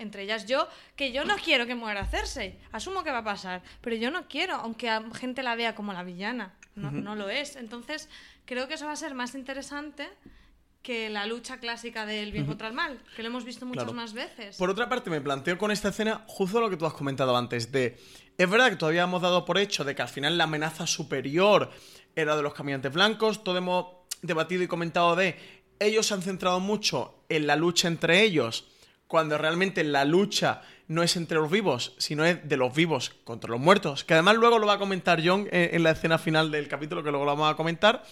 entre 0.02 0.24
ellas 0.24 0.45
yo 0.45 0.68
que 0.95 1.12
yo 1.12 1.24
no 1.24 1.36
quiero 1.38 1.66
que 1.66 1.76
muera 1.76 2.06
Cersei 2.06 2.58
asumo 2.72 3.04
que 3.04 3.12
va 3.12 3.20
a 3.20 3.24
pasar 3.24 3.62
pero 3.82 3.95
yo 3.95 4.12
no 4.12 4.28
quiero 4.28 4.56
aunque 4.56 4.89
a 4.89 5.04
gente 5.14 5.43
la 5.43 5.56
vea 5.56 5.76
como 5.76 5.93
la 5.93 6.04
villana 6.04 6.54
no, 6.76 6.91
no 6.91 7.16
lo 7.16 7.30
es. 7.30 7.56
Entonces, 7.58 8.08
creo 8.45 8.68
que 8.68 8.76
eso 8.76 8.86
va 8.86 8.93
a 8.93 8.95
ser 8.95 9.14
más 9.14 9.36
interesante 9.36 10.08
que 10.82 11.10
la 11.10 11.26
lucha 11.26 11.60
clásica 11.60 12.06
del 12.06 12.32
bien 12.32 12.45
contra 12.45 12.68
el 12.68 12.74
mal, 12.74 12.99
que 13.16 13.22
lo 13.22 13.28
hemos 13.28 13.43
visto 13.45 13.66
muchas 13.66 13.84
Claro. 13.84 13.93
más 13.95 14.14
veces. 14.14 14.58
Por 14.58 14.70
otra 14.70 14.89
parte, 14.89 15.10
me 15.10 15.22
planteo 15.22 15.58
con 15.58 15.70
esta 15.70 15.89
escena 15.89 16.24
justo 16.28 16.60
lo 16.60 16.70
que 16.70 16.78
tú 16.78 16.86
has 16.86 16.93
comentado 16.93 17.36
antes, 17.38 17.72
de... 17.72 17.99
Es 18.38 18.49
verdad 18.49 18.70
que 18.70 18.78
todavía 18.78 19.04
hemos 19.04 19.22
dado 19.22 19.45
por 19.45 19.60
hecho 19.60 19.84
de 19.84 19.93
que 19.93 20.02
al 20.02 20.08
final 20.08 20.38
la 20.38 20.45
amenaza 20.45 20.88
superior 20.88 21.70
era 22.16 22.36
de 22.36 22.41
los 22.41 22.54
caminantes 22.54 22.91
blancos, 22.91 23.43
todo 23.43 23.58
hemos 23.58 23.88
debatido 24.22 24.64
y 24.64 24.68
comentado 24.68 25.16
de... 25.16 25.62
Ellos 25.80 26.08
se 26.08 26.14
han 26.14 26.22
centrado 26.22 26.60
mucho 26.60 27.26
en 27.30 27.45
la 27.47 27.56
lucha 27.56 27.88
entre 27.88 28.22
ellos, 28.22 28.71
cuando 29.12 29.38
realmente 29.38 29.84
la 29.84 30.05
lucha 30.05 30.62
no 30.88 31.03
es 31.03 31.18
entre 31.18 31.38
los 31.38 31.51
vivos, 31.51 31.93
sino 31.97 32.24
es 32.24 32.47
de 32.47 32.55
los 32.55 32.74
vivos 32.74 33.12
contra 33.26 33.51
los 33.51 33.59
muertos, 33.59 34.05
que 34.05 34.14
además 34.14 34.38
luego 34.38 34.57
lo 34.57 34.68
va 34.68 34.76
a 34.76 34.80
comentar 34.80 35.22
John 35.22 35.49
en, 35.51 35.76
en 35.76 35.84
la 35.84 35.91
escena 35.91 36.18
final 36.18 36.49
del 36.49 36.70
capítulo, 36.70 37.03
que 37.03 37.09
luego 37.12 37.26
lo 37.26 37.32
vamos 37.32 37.51
a 37.51 37.57
comentar, 37.57 38.03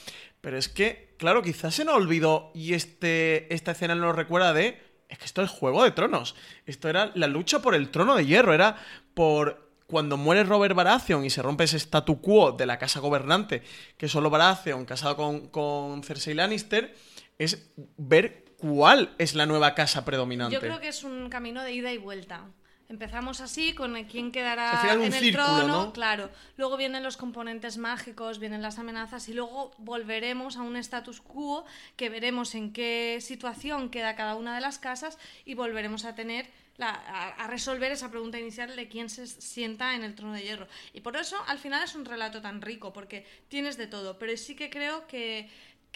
pero 0.41 0.57
es 0.57 0.67
que, 0.67 1.15
claro, 1.17 1.41
quizás 1.41 1.73
se 1.73 1.85
nos 1.85 1.95
olvidó 1.95 2.51
y 2.53 2.73
este, 2.73 3.53
esta 3.53 3.71
escena 3.71 3.95
nos 3.95 4.13
recuerda 4.13 4.51
de 4.51 4.77
es 5.07 5.17
que 5.17 5.25
esto 5.25 5.41
es 5.41 5.49
Juego 5.49 5.85
de 5.85 5.91
Tronos. 5.91 6.35
Esto 6.65 6.89
era 6.89 7.11
la 7.15 7.27
lucha 7.27 7.61
por 7.61 7.75
el 7.75 7.91
trono 7.91 8.15
de 8.15 8.25
hierro. 8.25 8.53
Era 8.53 8.75
por 9.13 9.71
cuando 9.87 10.17
muere 10.17 10.43
Robert 10.43 10.75
Baratheon 10.75 11.23
y 11.23 11.29
se 11.29 11.41
rompe 11.41 11.63
ese 11.63 11.79
statu 11.79 12.19
quo 12.19 12.51
de 12.51 12.65
la 12.65 12.77
casa 12.77 12.99
gobernante, 12.99 13.63
que 13.97 14.09
solo 14.09 14.29
Baratheon, 14.29 14.85
casado 14.85 15.15
con, 15.15 15.47
con 15.47 16.03
Cersei 16.03 16.35
Lannister, 16.35 16.93
es 17.39 17.71
ver 17.97 18.48
cuál 18.60 19.14
es 19.18 19.36
la 19.36 19.45
nueva 19.45 19.74
casa 19.76 20.05
predominante. 20.05 20.53
Yo 20.53 20.60
creo 20.60 20.80
que 20.80 20.89
es 20.89 21.03
un 21.03 21.30
camino 21.30 21.64
de 21.64 21.74
ida 21.74 21.91
y 21.91 21.97
vuelta. 21.97 22.45
Empezamos 22.88 23.39
así 23.39 23.74
con 23.74 23.95
el 23.95 24.07
quién 24.07 24.32
quedará 24.32 24.72
Al 24.72 24.78
final 24.80 24.97
un 24.97 25.03
en 25.05 25.14
el 25.14 25.20
círculo, 25.20 25.57
trono, 25.57 25.68
¿no? 25.86 25.93
claro. 25.93 26.32
Luego 26.57 26.76
vienen 26.76 27.03
los 27.03 27.18
componentes 27.18 27.78
mágicos, 27.78 28.39
vienen 28.39 28.64
las 28.64 28.80
amenazas 28.80 29.30
y 29.30 29.34
luego 29.34 29.72
volveremos 29.78 30.57
a 30.57 30.64
un 30.64 30.76
status 30.76 31.22
quo 31.22 31.66
que 31.95 32.10
veremos 32.10 32.55
en 32.55 32.74
qué 32.74 33.20
situación 33.22 33.89
queda 33.91 34.16
cada 34.16 34.34
una 34.36 34.55
de 34.55 34.62
las 34.62 34.80
casas 34.80 35.20
y 35.45 35.53
volveremos 35.53 36.03
a 36.05 36.16
tener 36.16 36.49
la- 36.78 36.89
a, 36.89 37.28
a 37.43 37.47
resolver 37.47 37.91
esa 37.91 38.10
pregunta 38.10 38.39
inicial 38.39 38.76
de 38.76 38.88
quién 38.88 39.10
se 39.12 39.28
sienta 39.28 39.93
en 39.93 40.03
el 40.03 40.16
trono 40.16 40.34
de 40.34 40.41
hierro. 40.41 40.68
Y 40.91 41.01
por 41.01 41.16
eso 41.16 41.36
al 41.45 41.60
final 41.60 41.84
es 41.84 41.93
un 41.93 42.05
relato 42.05 42.41
tan 42.41 42.60
rico 42.60 42.91
porque 42.91 43.24
tienes 43.49 43.78
de 43.78 43.86
todo, 43.86 44.18
pero 44.18 44.36
sí 44.36 44.55
que 44.55 44.72
creo 44.72 45.05
que 45.05 45.47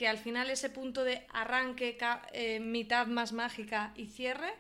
que 0.04 0.10
al 0.10 0.18
final 0.18 0.50
ese 0.50 0.70
punto 0.70 1.06
de 1.06 1.26
arranque, 1.32 1.98
eh, 2.34 2.60
mitad 2.60 3.08
más 3.08 3.32
mágica 3.32 3.94
y 3.96 4.08
cierre 4.08 4.54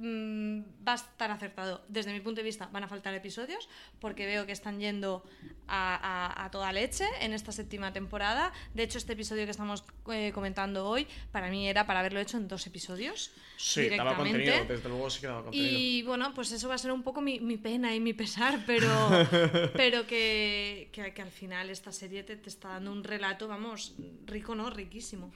mm, 0.00 0.86
va 0.86 0.92
a 0.92 0.96
estar 0.96 1.30
acertado. 1.30 1.84
Desde 1.88 2.12
mi 2.12 2.20
punto 2.20 2.40
de 2.40 2.44
vista 2.44 2.68
van 2.72 2.84
a 2.84 2.88
faltar 2.88 3.14
episodios 3.14 3.68
porque 4.00 4.26
veo 4.26 4.46
que 4.46 4.52
están 4.52 4.80
yendo 4.80 5.22
a, 5.68 5.94
a- 5.94 6.44
a 6.44 6.50
toda 6.50 6.72
leche 6.72 7.04
en 7.20 7.32
esta 7.32 7.52
séptima 7.52 7.92
temporada. 7.92 8.52
De 8.74 8.82
hecho, 8.82 8.98
este 8.98 9.12
episodio 9.12 9.44
que 9.44 9.50
estamos 9.50 9.84
eh, 10.12 10.32
comentando 10.34 10.88
hoy 10.88 11.06
para 11.32 11.50
mí 11.50 11.68
era 11.68 11.86
para 11.86 12.00
haberlo 12.00 12.20
hecho 12.20 12.36
en 12.38 12.48
dos 12.48 12.66
episodios. 12.66 13.32
Sí, 13.56 13.88
daba 13.90 14.16
contenido, 14.16 14.64
desde 14.66 14.88
luego 14.88 15.10
sí 15.10 15.20
que 15.20 15.26
daba 15.26 15.42
contenido. 15.44 15.78
Y 15.78 16.02
bueno, 16.02 16.32
pues 16.34 16.50
eso 16.52 16.68
va 16.68 16.74
a 16.76 16.78
ser 16.78 16.92
un 16.92 17.02
poco 17.02 17.20
mi, 17.20 17.40
mi 17.40 17.58
pena 17.58 17.94
y 17.94 18.00
mi 18.00 18.14
pesar, 18.14 18.64
pero, 18.66 18.88
pero 19.74 20.06
que, 20.06 20.88
que, 20.92 21.12
que 21.12 21.22
al 21.22 21.30
final 21.30 21.68
esta 21.68 21.92
serie 21.92 22.22
te, 22.22 22.36
te 22.36 22.48
está 22.48 22.68
dando 22.70 22.90
un 22.90 23.04
relato, 23.04 23.46
vamos, 23.48 23.94
rico, 24.24 24.54
¿no? 24.54 24.70
Riquísimo. 24.70 25.30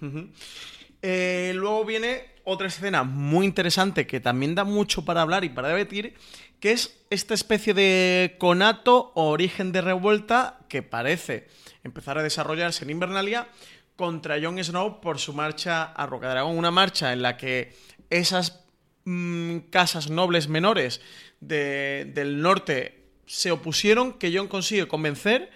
Eh, 1.06 1.52
luego 1.54 1.84
viene 1.84 2.24
otra 2.44 2.66
escena 2.68 3.02
muy 3.04 3.44
interesante 3.44 4.06
que 4.06 4.20
también 4.20 4.54
da 4.54 4.64
mucho 4.64 5.04
para 5.04 5.20
hablar 5.20 5.44
y 5.44 5.50
para 5.50 5.68
debatir, 5.68 6.14
que 6.60 6.72
es 6.72 6.98
esta 7.10 7.34
especie 7.34 7.74
de 7.74 8.36
conato 8.38 9.12
o 9.14 9.28
origen 9.28 9.70
de 9.70 9.82
revuelta 9.82 10.60
que 10.68 10.82
parece 10.82 11.46
empezar 11.82 12.16
a 12.16 12.22
desarrollarse 12.22 12.84
en 12.84 12.90
Invernalia 12.90 13.48
contra 13.96 14.40
Jon 14.42 14.62
Snow 14.64 15.02
por 15.02 15.18
su 15.18 15.34
marcha 15.34 15.84
a 15.84 16.06
Rocadragón. 16.06 16.56
Una 16.56 16.70
marcha 16.70 17.12
en 17.12 17.20
la 17.20 17.36
que 17.36 17.76
esas 18.08 18.64
mm, 19.04 19.58
casas 19.70 20.08
nobles 20.08 20.48
menores 20.48 21.02
de- 21.40 22.10
del 22.14 22.40
norte 22.40 23.04
se 23.26 23.50
opusieron, 23.50 24.14
que 24.14 24.34
Jon 24.34 24.48
consigue 24.48 24.88
convencer. 24.88 25.50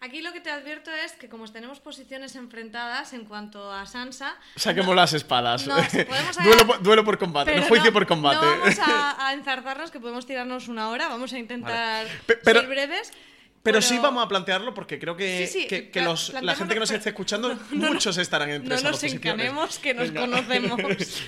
Aquí 0.00 0.22
lo 0.22 0.32
que 0.32 0.40
te 0.40 0.50
advierto 0.50 0.92
es 0.92 1.12
que 1.12 1.28
como 1.28 1.50
tenemos 1.50 1.80
posiciones 1.80 2.36
enfrentadas 2.36 3.12
en 3.14 3.24
cuanto 3.24 3.72
a 3.72 3.84
Sansa... 3.84 4.36
Saquemos 4.54 4.88
no- 4.90 4.94
las 4.94 5.12
espadas. 5.12 5.66
No, 5.66 5.74
podemos 6.06 6.36
duelo, 6.36 6.66
por, 6.66 6.82
duelo 6.82 7.04
por 7.04 7.18
combate, 7.18 7.50
pero 7.50 7.62
no 7.62 7.68
juicio 7.68 7.86
no- 7.90 7.92
por 7.92 8.06
combate. 8.06 8.36
No 8.46 8.58
vamos 8.60 8.78
a, 8.78 9.26
a 9.28 9.32
enzarzarnos, 9.32 9.90
que 9.90 9.98
podemos 9.98 10.24
tirarnos 10.24 10.68
una 10.68 10.88
hora, 10.90 11.08
vamos 11.08 11.32
a 11.32 11.38
intentar 11.38 12.06
Pe- 12.26 12.36
pero- 12.36 12.60
ser 12.60 12.68
breves. 12.68 13.12
Pero 13.60 13.82
sí 13.82 13.98
vamos 13.98 14.24
a 14.24 14.28
plantearlo 14.28 14.72
porque 14.72 15.00
creo 15.00 15.16
que, 15.16 15.46
Sí, 15.48 15.62
sí, 15.62 15.66
que- 15.66 15.90
que 15.90 16.00
los- 16.00 16.32
la 16.32 16.54
gente 16.54 16.74
que 16.74 16.80
nos 16.80 16.90
esté 16.92 17.08
escuchando, 17.08 17.48
no, 17.70 17.86
no, 17.88 17.92
muchos 17.94 18.16
estarán 18.18 18.50
entre 18.50 18.76
no 18.76 18.90
nos 18.92 19.02
encanemos, 19.02 19.78
que 19.80 19.94
nos 19.94 20.12
Venga. 20.12 20.20
conocemos. 20.20 20.80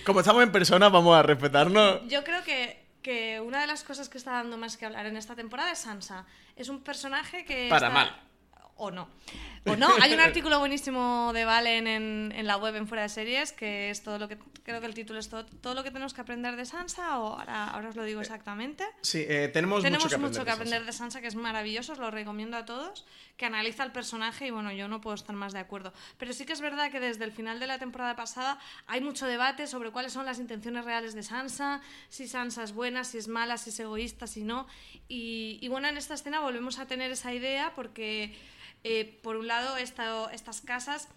Como 0.07 0.21
estamos 0.21 0.43
en 0.45 0.53
persona, 0.53 0.89
vamos 0.89 1.17
a 1.19 1.23
respetarnos. 1.25 2.03
Yo 2.07 2.23
creo 2.23 2.43
que, 2.45 2.81
que 3.03 3.41
una 3.41 3.61
de 3.61 3.67
las 3.67 3.83
cosas 3.83 4.09
que 4.09 4.17
está 4.17 4.31
dando 4.31 4.57
más 4.57 4.77
que 4.77 4.87
hablar 4.87 5.07
en 5.07 5.17
esta 5.17 5.35
temporada 5.35 5.73
es 5.73 5.81
Sansa. 5.81 6.25
Es 6.55 6.69
un 6.69 6.83
personaje 6.83 7.45
que. 7.45 7.67
Para 7.69 7.89
está- 7.89 7.99
mal. 7.99 8.21
O 8.83 8.91
no. 8.91 9.09
O 9.67 9.77
no. 9.77 9.89
Hay 10.01 10.15
un 10.15 10.21
artículo 10.29 10.59
buenísimo 10.59 11.33
de 11.35 11.45
Valen 11.45 11.87
en, 11.87 12.33
en 12.35 12.47
la 12.47 12.57
web 12.57 12.75
en 12.77 12.89
Fuera 12.89 13.03
de 13.03 13.11
Series 13.11 13.53
que 13.53 13.91
es 13.91 14.03
todo 14.03 14.19
lo 14.19 14.27
que. 14.27 14.39
Creo 14.63 14.81
que 14.81 14.87
el 14.87 14.95
título 14.95 15.19
es 15.19 15.29
todo, 15.29 15.45
todo 15.45 15.75
lo 15.75 15.83
que 15.83 15.91
tenemos 15.91 16.15
que 16.15 16.21
aprender 16.21 16.55
de 16.57 16.65
Sansa, 16.65 17.19
o 17.19 17.39
ahora, 17.39 17.69
ahora 17.69 17.89
os 17.89 17.97
lo 17.97 18.05
digo 18.05 18.21
exactamente. 18.21 18.85
Sí, 19.03 19.25
eh, 19.29 19.49
tenemos, 19.53 19.83
Tenemos 19.83 20.05
mucho 20.05 20.17
que 20.17 20.21
mucho 20.21 20.41
aprender. 20.43 20.45
que 20.45 20.45
de 20.45 20.53
aprender 20.53 20.79
Sansa. 20.81 20.87
de 20.87 20.93
Sansa, 21.13 21.21
que 21.21 21.27
es 21.29 21.35
maravilloso, 21.35 21.93
os 21.93 21.99
lo 21.99 22.11
recomiendo 22.11 22.57
a 22.57 22.65
todos, 22.65 23.05
que 23.37 23.47
analiza 23.47 23.83
el 23.85 23.91
personaje 23.91 24.47
y 24.47 24.51
bueno, 24.51 24.71
yo 24.71 24.87
no 24.87 25.01
puedo 25.01 25.15
estar 25.15 25.35
más 25.35 25.53
de 25.53 25.59
acuerdo. 25.59 25.93
Pero 26.19 26.33
sí 26.33 26.45
que 26.47 26.53
es 26.53 26.61
verdad 26.61 26.91
que 26.91 27.01
desde 27.01 27.25
el 27.25 27.33
final 27.33 27.59
de 27.59 27.67
la 27.67 27.79
temporada 27.79 28.17
pasada 28.17 28.59
hay 28.87 29.01
mucho 29.01 29.27
debate 29.27 29.67
sobre 29.67 29.91
cuáles 29.91 30.13
son 30.13 30.25
las 30.25 30.39
intenciones 30.39 30.85
reales 30.85 31.15
de 31.15 31.23
Sansa, 31.23 31.81
si 32.09 32.29
Sansa 32.29 32.63
es 32.63 32.73
buena, 32.73 33.03
si 33.05 33.19
es 33.19 33.29
mala, 33.29 33.57
si 33.59 33.71
es 33.71 33.81
egoísta, 33.81 34.27
si 34.27 34.45
no. 34.45 34.67
Y, 35.09 35.59
y 35.61 35.69
bueno, 35.69 35.89
en 35.89 35.97
esta 35.97 36.15
escena 36.15 36.41
volvemos 36.41 36.79
a 36.79 36.87
tener 36.87 37.11
esa 37.11 37.35
idea 37.35 37.73
porque, 37.75 38.37
eh, 38.85 39.19
por 39.23 39.37
un 39.37 39.47
lado, 39.47 39.77
esta- 39.77 40.31
estas 40.33 40.61
casas 40.61 41.09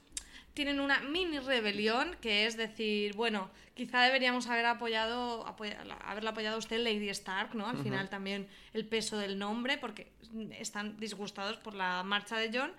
tienen 0.54 0.80
una 0.80 1.00
mini 1.00 1.40
rebelión, 1.40 2.16
que 2.22 2.46
es 2.46 2.56
decir, 2.58 3.16
bueno, 3.16 3.50
quizá 3.74 4.02
deberíamos 4.04 4.48
haber 4.48 4.66
apoyado, 4.68 5.48
apoya- 5.48 5.82
haberla 6.06 6.30
apoyado 6.32 6.58
a 6.58 6.60
usted 6.60 6.78
Lady 6.78 7.10
Stark, 7.10 7.56
¿no? 7.56 7.68
Al 7.68 7.78
final 7.82 8.08
también 8.10 8.48
el 8.74 8.86
peso 8.86 9.18
del 9.18 9.40
nombre, 9.40 9.78
porque 9.80 10.12
están 10.60 10.98
disgustados 11.00 11.58
por 11.58 11.74
la 11.74 12.04
marcha 12.04 12.38
de 12.38 12.52
John. 12.56 12.72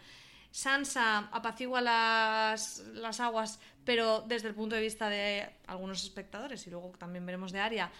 Sansa 0.53 1.28
apacigua 1.32 1.80
las, 1.80 2.78
las 2.95 3.18
aguas, 3.18 3.59
pero 3.85 4.20
desde 4.28 4.47
el 4.47 4.55
punto 4.55 4.76
de 4.76 4.82
vista 4.82 5.09
de 5.09 5.51
algunos 5.66 6.05
espectadores, 6.05 6.64
y 6.68 6.70
luego 6.70 6.91
también 6.97 7.26
veremos 7.26 7.51
de 7.51 7.59
Aria, 7.59 7.91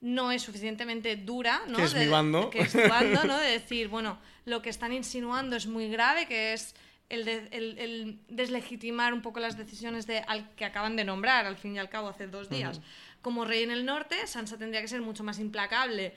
no 0.00 0.32
es 0.32 0.42
suficientemente 0.42 1.16
dura, 1.16 1.62
¿no? 1.68 1.76
Que 1.78 1.84
es 1.84 1.92
De- 1.92 2.04
mi 2.06 2.10
bando. 2.10 2.50
que 2.50 2.60
es 2.60 2.72
tu 2.72 2.78
bando, 2.88 3.24
¿no? 3.24 3.38
De 3.38 3.50
decir, 3.50 3.88
bueno, 3.88 4.18
lo 4.46 4.62
que 4.62 4.70
están 4.70 4.92
insinuando 4.92 5.56
es 5.56 5.66
muy 5.66 5.88
grave, 5.90 6.26
que 6.26 6.52
es 6.54 6.74
el, 7.10 7.24
de- 7.24 7.48
el- 7.50 7.78
el 7.78 8.18
deslegitimar 8.28 9.12
un 9.12 9.20
poco 9.20 9.40
las 9.40 9.56
decisiones 9.58 10.06
de 10.06 10.18
al 10.20 10.48
que 10.54 10.64
acaban 10.64 10.96
de 10.96 11.04
nombrar, 11.04 11.44
al 11.44 11.56
fin 11.56 11.74
y 11.76 11.78
al 11.78 11.88
cabo, 11.90 12.08
hace 12.08 12.26
dos 12.28 12.48
días. 12.48 12.80
Como 13.20 13.44
rey 13.44 13.62
en 13.62 13.70
el 13.70 13.84
norte, 13.84 14.26
Sansa 14.26 14.56
tendría 14.56 14.80
que 14.80 14.88
ser 14.88 15.02
mucho 15.02 15.22
más 15.24 15.38
implacable 15.38 16.14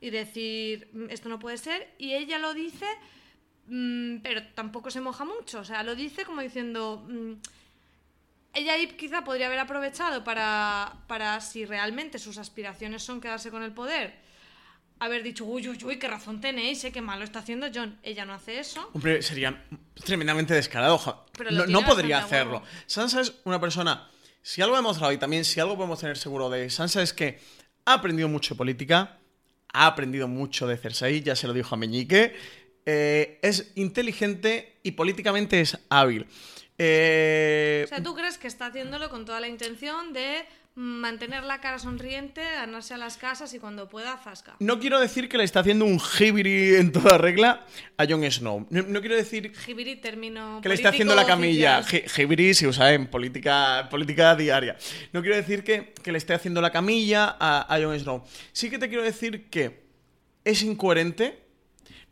y 0.00 0.10
decir, 0.10 0.88
"Mm, 0.92 1.10
esto 1.10 1.28
no 1.28 1.38
puede 1.38 1.58
ser, 1.58 1.88
y 1.98 2.14
ella 2.14 2.38
lo 2.38 2.54
dice, 2.54 2.86
mm, 3.66 4.18
pero 4.22 4.42
tampoco 4.54 4.90
se 4.90 5.00
moja 5.00 5.24
mucho, 5.24 5.60
o 5.60 5.64
sea, 5.64 5.82
lo 5.82 5.94
dice 5.94 6.24
como 6.24 6.40
diciendo... 6.40 7.06
ella 8.56 8.72
ahí 8.74 8.86
quizá 8.88 9.22
podría 9.22 9.46
haber 9.46 9.58
aprovechado 9.60 10.24
para, 10.24 10.94
para, 11.06 11.40
si 11.40 11.64
realmente 11.64 12.18
sus 12.18 12.38
aspiraciones 12.38 13.02
son 13.02 13.20
quedarse 13.20 13.50
con 13.50 13.62
el 13.62 13.72
poder, 13.72 14.14
haber 14.98 15.22
dicho, 15.22 15.44
uy, 15.44 15.68
uy, 15.68 15.78
uy, 15.84 15.98
qué 15.98 16.08
razón 16.08 16.40
tenéis, 16.40 16.82
¿eh? 16.84 16.90
qué 16.92 17.02
malo 17.02 17.22
está 17.24 17.40
haciendo 17.40 17.66
John. 17.72 17.98
Ella 18.02 18.24
no 18.24 18.32
hace 18.32 18.58
eso. 18.58 18.90
Hombre, 18.94 19.20
sería 19.22 19.64
tremendamente 20.04 20.54
descarado. 20.54 20.96
ja- 20.98 21.24
Pero 21.36 21.50
lo 21.50 21.66
No, 21.66 21.84
podría 21.84 22.18
hacerlo. 22.18 22.54
huevo. 22.60 22.66
Sansa 22.86 23.20
es 23.20 23.34
una 23.44 23.60
persona. 23.60 24.08
Si 24.42 24.62
algo 24.62 24.78
hemos 24.78 24.96
hablado 24.96 25.12
y 25.12 25.18
también 25.18 25.44
si 25.44 25.60
algo 25.60 25.76
podemos 25.76 26.00
tener 26.00 26.16
seguro 26.16 26.48
de 26.48 26.70
Sansa 26.70 27.02
es 27.02 27.12
que 27.12 27.38
ha 27.84 27.94
aprendido 27.94 28.28
mucho 28.28 28.54
de 28.54 28.58
política, 28.58 29.18
ha 29.72 29.86
aprendido 29.86 30.28
mucho 30.28 30.66
de 30.66 30.78
Cersei, 30.78 31.20
ya 31.22 31.36
se 31.36 31.46
lo 31.46 31.52
dijo 31.52 31.74
a 31.74 31.78
Meñique. 31.78 32.34
eh, 32.86 33.40
es 33.42 33.72
inteligente 33.74 34.78
y 34.84 34.92
políticamente 34.92 35.60
es 35.60 35.76
hábil. 35.90 36.26
Eh, 36.78 37.82
O 37.86 37.88
sea, 37.88 38.02
¿tú 38.02 38.14
crees 38.14 38.38
que 38.38 38.48
está 38.48 38.66
haciéndolo 38.66 39.08
con 39.10 39.24
toda 39.24 39.40
la 39.40 39.48
intención 39.48 40.12
de 40.12 40.44
mantener 40.74 41.42
la 41.42 41.58
cara 41.62 41.78
sonriente, 41.78 42.42
ganarse 42.42 42.92
a 42.92 42.98
las 42.98 43.16
casas 43.16 43.54
y 43.54 43.58
cuando 43.58 43.88
pueda, 43.88 44.18
zasca? 44.18 44.56
no 44.58 44.78
quiero 44.78 45.00
decir 45.00 45.26
que 45.26 45.38
le 45.38 45.44
está 45.44 45.60
haciendo 45.60 45.86
un 45.86 45.98
jibiri 45.98 46.74
en 46.74 46.92
toda 46.92 47.16
regla 47.16 47.64
a 47.96 48.04
Jon 48.06 48.30
Snow. 48.30 48.66
No, 48.68 48.82
no 48.82 49.00
quiero 49.00 49.16
decir 49.16 49.54
Jibiri, 49.56 49.96
término 49.96 50.60
que 50.62 50.68
le 50.68 50.74
está 50.74 50.90
haciendo 50.90 51.14
la 51.14 51.24
camilla. 51.24 51.82
Jibiri 51.82 52.52
se 52.52 52.66
usa 52.66 52.92
en 52.92 53.06
política, 53.06 53.88
política 53.90 54.36
diaria. 54.36 54.76
No 55.14 55.22
quiero 55.22 55.36
decir 55.36 55.64
que, 55.64 55.94
que 56.02 56.12
le 56.12 56.18
esté 56.18 56.34
haciendo 56.34 56.60
la 56.60 56.70
camilla 56.70 57.36
a, 57.40 57.74
a 57.74 57.80
Jon 57.82 57.98
Snow. 57.98 58.22
Sí 58.52 58.68
que 58.68 58.76
te 58.78 58.88
quiero 58.90 59.02
decir 59.02 59.48
que 59.48 59.80
es 60.44 60.62
incoherente. 60.62 61.45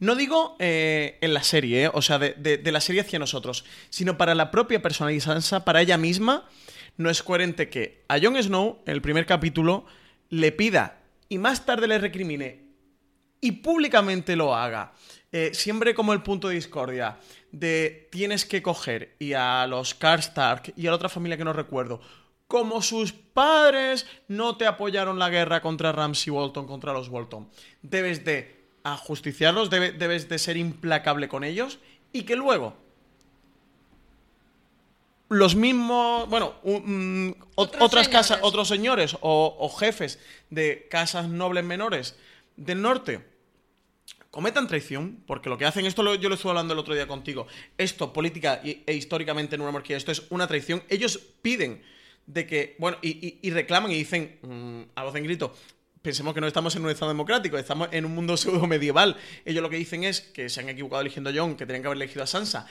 No 0.05 0.15
digo 0.17 0.57
eh, 0.59 1.19
en 1.23 1.33
la 1.33 1.43
serie, 1.43 1.85
eh, 1.85 1.91
o 1.93 2.03
sea, 2.03 2.19
de, 2.19 2.35
de- 2.35 2.59
de 2.59 2.73
la 2.73 2.81
serie 2.81 3.01
hacia 3.01 3.19
nosotros, 3.19 3.65
sino 3.89 4.19
para 4.19 4.35
la 4.35 4.51
propia 4.51 4.83
persona 4.83 5.13
y 5.13 5.21
Sansa, 5.21 5.65
para 5.65 5.81
ella 5.81 5.97
misma, 5.97 6.49
no 6.97 7.09
es 7.11 7.23
coherente 7.23 7.71
que 7.71 8.05
a 8.09 8.19
Jon 8.21 8.37
Snow, 8.43 8.83
en 8.87 8.93
el 8.93 9.01
primer 9.03 9.25
capítulo, 9.27 9.87
le 10.29 10.53
pida 10.53 11.01
y 11.29 11.39
más 11.39 11.65
tarde 11.65 11.89
le 11.89 11.99
recrimine 11.99 12.65
y 13.41 13.53
públicamente 13.53 14.37
lo 14.37 14.55
haga, 14.55 14.93
eh, 15.33 15.51
siempre 15.55 15.95
como 15.95 16.13
el 16.13 16.23
punto 16.23 16.49
de 16.49 16.55
discordia 16.57 17.17
de 17.51 18.09
tienes 18.13 18.45
que 18.45 18.63
coger 18.63 19.17
y 19.19 19.33
a 19.33 19.67
los 19.67 19.95
Karstark 19.95 20.73
y 20.77 20.87
a 20.87 20.91
la 20.91 20.97
otra 20.97 21.09
familia 21.09 21.37
que 21.37 21.45
no 21.45 21.53
recuerdo, 21.53 22.01
como 22.47 22.83
sus 22.83 23.13
padres 23.13 24.07
no 24.29 24.57
te 24.57 24.67
apoyaron 24.67 25.19
la 25.19 25.31
guerra 25.31 25.63
contra 25.63 25.93
Ramsay 25.93 26.31
Bolton, 26.31 26.67
contra 26.67 26.93
los 26.93 27.09
Bolton, 27.09 27.49
debes 27.83 28.25
de 28.25 28.64
ajusticiarlos, 28.85 29.71
debe- 29.71 29.93
debes 29.93 30.29
de 30.29 30.39
ser 30.39 30.57
implacable 30.57 31.29
con 31.29 31.43
ellos 31.43 31.79
y 32.13 32.23
que 32.23 32.37
luego 32.37 32.77
los 35.31 35.57
mismos, 35.57 36.29
bueno, 36.29 36.55
mm, 36.63 37.31
Otros 37.57 37.83
otras 37.83 38.09
casas, 38.09 38.39
otros 38.43 38.69
señores 38.69 39.17
o, 39.21 39.57
o 39.59 39.69
jefes 39.71 40.19
de 40.51 40.87
casas 40.91 41.29
nobles 41.29 41.65
menores 41.65 42.17
del 42.57 42.81
norte 42.83 43.21
cometan 44.31 44.67
traición, 44.69 45.23
porque 45.27 45.49
lo 45.49 45.57
que 45.57 45.65
hacen, 45.65 45.87
esto 45.87 46.03
lo- 46.03 46.15
yo 46.17 46.29
lo 46.29 46.35
estuve 46.35 46.51
hablando 46.51 46.73
el 46.75 46.79
otro 46.81 46.95
día 46.95 47.07
contigo, 47.07 47.47
esto 47.79 48.13
política 48.13 48.61
e 48.65 48.93
históricamente 48.95 49.55
en 49.55 49.63
una 49.63 49.71
monarquía, 49.71 49.97
esto 49.97 50.13
es 50.13 50.25
una 50.31 50.47
traición, 50.47 50.83
ellos 50.89 51.19
piden 51.41 51.83
de 52.27 52.47
que, 52.47 52.75
bueno, 52.79 52.99
y, 53.01 53.11
y- 53.27 53.39
y 53.43 53.51
reclaman 53.51 53.91
y 53.93 53.95
dicen 53.95 54.39
mm, 54.43 54.83
a 54.95 55.05
voz 55.05 55.15
en 55.17 55.25
grito, 55.25 55.55
pensemos 56.05 56.35
que 56.35 56.41
no 56.43 56.47
estamos 56.47 56.77
en 56.77 56.85
un 56.85 56.91
estado 56.91 57.11
democrático, 57.11 57.57
estamos 57.57 57.89
en 57.91 58.05
un 58.05 58.15
mundo 58.15 58.37
pseudo 58.37 58.67
medieval. 58.67 59.17
Ellos 59.47 59.63
lo 59.63 59.71
que 59.71 59.77
dicen 59.77 60.05
es 60.05 60.21
que 60.21 60.51
se 60.51 60.61
han 60.61 60.69
equivocado 60.69 61.01
eligiendo 61.01 61.31
a 61.31 61.33
Jon, 61.33 61.57
que 61.57 61.65
tenían 61.65 61.81
que 61.81 61.89
haber 61.89 61.97
elegido 61.97 62.23
a 62.23 62.27
Sansa, 62.27 62.67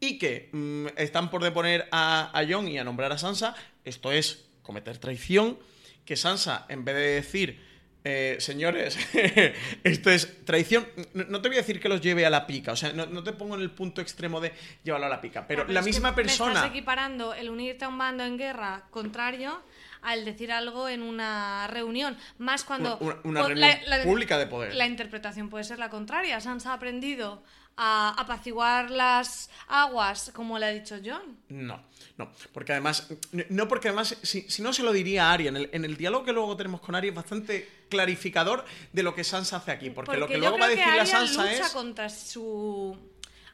y 0.00 0.18
que 0.18 0.48
mm, 0.52 0.86
están 0.96 1.30
por 1.30 1.44
deponer 1.44 1.86
a, 1.92 2.30
a 2.32 2.46
Jon 2.48 2.66
y 2.66 2.78
a 2.78 2.84
nombrar 2.84 3.12
a 3.12 3.18
Sansa. 3.18 3.54
Esto 3.84 4.10
es 4.10 4.46
cometer 4.62 4.96
traición, 4.96 5.58
que 6.06 6.16
Sansa, 6.16 6.64
en 6.70 6.86
vez 6.86 6.94
de 6.94 7.02
decir, 7.02 7.60
eh, 8.04 8.36
señores, 8.38 8.96
esto 9.84 10.10
es 10.10 10.46
traición, 10.46 10.88
no, 11.12 11.24
no 11.24 11.42
te 11.42 11.48
voy 11.48 11.58
a 11.58 11.60
decir 11.60 11.80
que 11.80 11.90
los 11.90 12.00
lleve 12.00 12.24
a 12.24 12.30
la 12.30 12.46
pica, 12.46 12.72
o 12.72 12.76
sea, 12.76 12.92
no, 12.94 13.04
no 13.04 13.22
te 13.22 13.34
pongo 13.34 13.54
en 13.54 13.60
el 13.60 13.70
punto 13.70 14.00
extremo 14.00 14.40
de 14.40 14.54
llevarlo 14.82 15.06
a 15.06 15.10
la 15.10 15.20
pica, 15.20 15.46
pero, 15.46 15.66
la 15.66 15.82
misma 15.82 16.12
Me 16.12 16.16
persona... 16.16 16.52
estás 16.52 16.70
equiparando 16.70 17.34
el 17.34 17.50
unirte 17.50 17.84
a 17.84 17.88
un 17.88 17.98
bando 17.98 18.24
en 18.24 18.38
guerra 18.38 18.86
contrario 18.90 19.60
al 20.02 20.24
decir 20.24 20.52
algo 20.52 20.88
en 20.88 21.02
una 21.02 21.66
reunión. 21.68 22.16
Más 22.38 22.64
cuando. 22.64 22.98
Una- 23.24 23.42
reunión 23.42 23.78
pública 24.04 24.38
de 24.38 24.46
poder. 24.46 24.74
La 24.74 24.86
interpretación 24.86 25.48
puede 25.48 25.64
ser 25.64 25.78
la 25.78 25.90
contraria. 25.90 26.40
Sansa 26.40 26.70
ha 26.70 26.74
aprendido 26.74 27.42
a 27.80 28.14
apaciguar 28.18 28.90
las 28.90 29.50
aguas, 29.68 30.32
como 30.34 30.58
le 30.58 30.66
ha 30.66 30.70
dicho 30.70 30.96
John. 31.04 31.38
No, 31.48 31.80
no, 32.16 32.32
porque 32.52 32.72
además, 32.72 33.08
no 33.50 33.68
porque 33.68 33.88
además, 33.88 34.16
si, 34.22 34.42
si 34.50 34.62
no 34.62 34.72
se 34.72 34.82
lo 34.82 34.92
diría 34.92 35.30
a 35.30 35.32
Arya, 35.34 35.50
en 35.50 35.56
el, 35.56 35.70
en 35.72 35.84
el 35.84 35.96
diálogo 35.96 36.24
que 36.24 36.32
luego 36.32 36.56
tenemos 36.56 36.80
con 36.80 36.96
Arya 36.96 37.10
es 37.10 37.14
bastante 37.14 37.68
clarificador 37.88 38.64
de 38.92 39.02
lo 39.04 39.14
que 39.14 39.22
Sansa 39.22 39.58
hace 39.58 39.70
aquí, 39.70 39.90
porque, 39.90 40.16
lo 40.16 40.26
que 40.26 40.38
luego 40.38 40.58
va 40.58 40.66
a 40.66 40.68
decir 40.70 40.84
la 40.86 41.02
Arya 41.02 41.06
Sansa 41.06 41.44
lucha 41.44 41.66
es... 41.66 41.72
contra 41.72 42.08
su... 42.08 42.98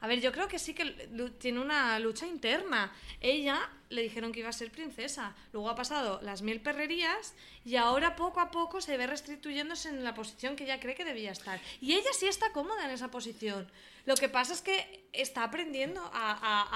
A 0.04 0.06
ver, 0.06 0.20
yo 0.20 0.32
creo 0.32 0.48
que 0.48 0.58
sí 0.58 0.74
que 0.74 0.84
tiene 1.38 1.60
una 1.60 1.98
lucha 1.98 2.26
interna. 2.26 2.92
Ella 3.22 3.58
le 3.88 4.02
dijeron 4.02 4.32
que 4.32 4.40
iba 4.40 4.50
a 4.50 4.52
ser 4.52 4.70
princesa. 4.70 5.34
Luego 5.50 5.70
ha 5.70 5.74
pasado 5.74 6.20
las 6.22 6.42
mil 6.42 6.60
perrerías 6.60 7.32
y 7.64 7.76
ahora 7.76 8.14
poco 8.14 8.40
a 8.40 8.50
poco 8.50 8.82
se 8.82 8.98
ve 8.98 9.06
restituyéndose 9.06 9.88
en 9.88 10.04
la 10.04 10.12
posición 10.12 10.56
que 10.56 10.64
ella 10.64 10.78
cree 10.78 10.94
que 10.94 11.06
debía 11.06 11.32
estar. 11.32 11.58
Y 11.80 11.94
ella 11.94 12.10
sí 12.12 12.26
está 12.26 12.52
cómoda 12.52 12.84
en 12.84 12.90
esa 12.90 13.10
posición. 13.10 13.66
Lo 14.04 14.14
que 14.16 14.28
pasa 14.28 14.52
es 14.52 14.60
que 14.60 15.06
está 15.14 15.42
aprendiendo 15.42 16.02
a, 16.02 16.32
a- 16.32 16.68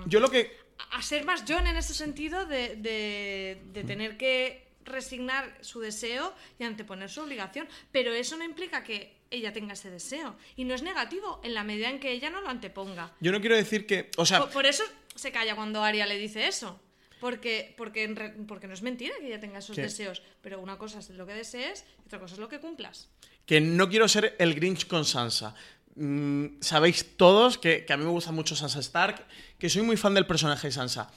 a- 0.00 0.04
Yo 0.06 0.18
lo 0.18 0.30
que... 0.30 0.56
a 0.92 1.02
ser 1.02 1.26
más 1.26 1.44
John 1.46 1.66
en 1.66 1.76
ese 1.76 1.92
sentido 1.92 2.46
de, 2.46 2.76
de- 2.76 3.60
de 3.74 3.84
tener 3.84 4.16
que 4.16 4.66
resignar 4.86 5.54
su 5.60 5.80
deseo 5.80 6.32
y 6.58 6.64
anteponer 6.64 7.10
su 7.10 7.20
obligación. 7.20 7.68
Pero 7.92 8.14
eso 8.14 8.38
no 8.38 8.44
implica 8.44 8.82
que 8.82 9.19
ella 9.30 9.52
tenga 9.52 9.74
ese 9.74 9.90
deseo. 9.90 10.36
Y 10.56 10.64
no 10.64 10.74
es 10.74 10.82
negativo 10.82 11.40
en 11.44 11.54
la 11.54 11.64
medida 11.64 11.88
en 11.88 12.00
que 12.00 12.12
ella 12.12 12.30
no 12.30 12.40
lo 12.40 12.48
anteponga. 12.48 13.12
Yo 13.20 13.32
no 13.32 13.40
quiero 13.40 13.56
decir 13.56 13.86
que... 13.86 14.10
O 14.16 14.26
sea, 14.26 14.40
Por, 14.40 14.50
por 14.50 14.66
eso 14.66 14.82
se 15.14 15.30
calla 15.32 15.54
cuando 15.54 15.82
Aria 15.84 16.06
le 16.06 16.18
dice 16.18 16.46
eso. 16.48 16.80
Porque, 17.20 17.74
porque, 17.76 18.06
re- 18.08 18.34
porque 18.48 18.66
no 18.66 18.72
es 18.74 18.80
mentira 18.82 19.14
que 19.20 19.26
ella 19.26 19.38
tenga 19.40 19.58
esos 19.58 19.76
¿Qué? 19.76 19.82
deseos. 19.82 20.22
Pero 20.40 20.58
una 20.60 20.78
cosa 20.78 21.00
es 21.00 21.10
lo 21.10 21.26
que 21.26 21.34
desees 21.34 21.84
y 22.02 22.06
otra 22.06 22.18
cosa 22.18 22.34
es 22.34 22.40
lo 22.40 22.48
que 22.48 22.60
cumplas. 22.60 23.08
que 23.46 23.60
no 23.60 23.88
quiero 23.90 24.08
ser 24.08 24.34
el 24.38 24.54
Grinch 24.54 24.86
con 24.86 25.04
Sansa. 25.04 25.54
Mm, 25.96 26.60
sabéis 26.60 27.16
todos 27.16 27.58
que, 27.58 27.84
que 27.84 27.92
a 27.92 27.96
mí 27.96 28.04
me 28.04 28.10
gusta 28.10 28.32
mucho 28.32 28.56
Sansa 28.56 28.78
Stark, 28.80 29.26
que 29.58 29.68
soy 29.68 29.82
muy 29.82 29.96
fan 29.96 30.14
del 30.14 30.26
personaje 30.26 30.68
de 30.68 30.72
Sansa. 30.72 31.10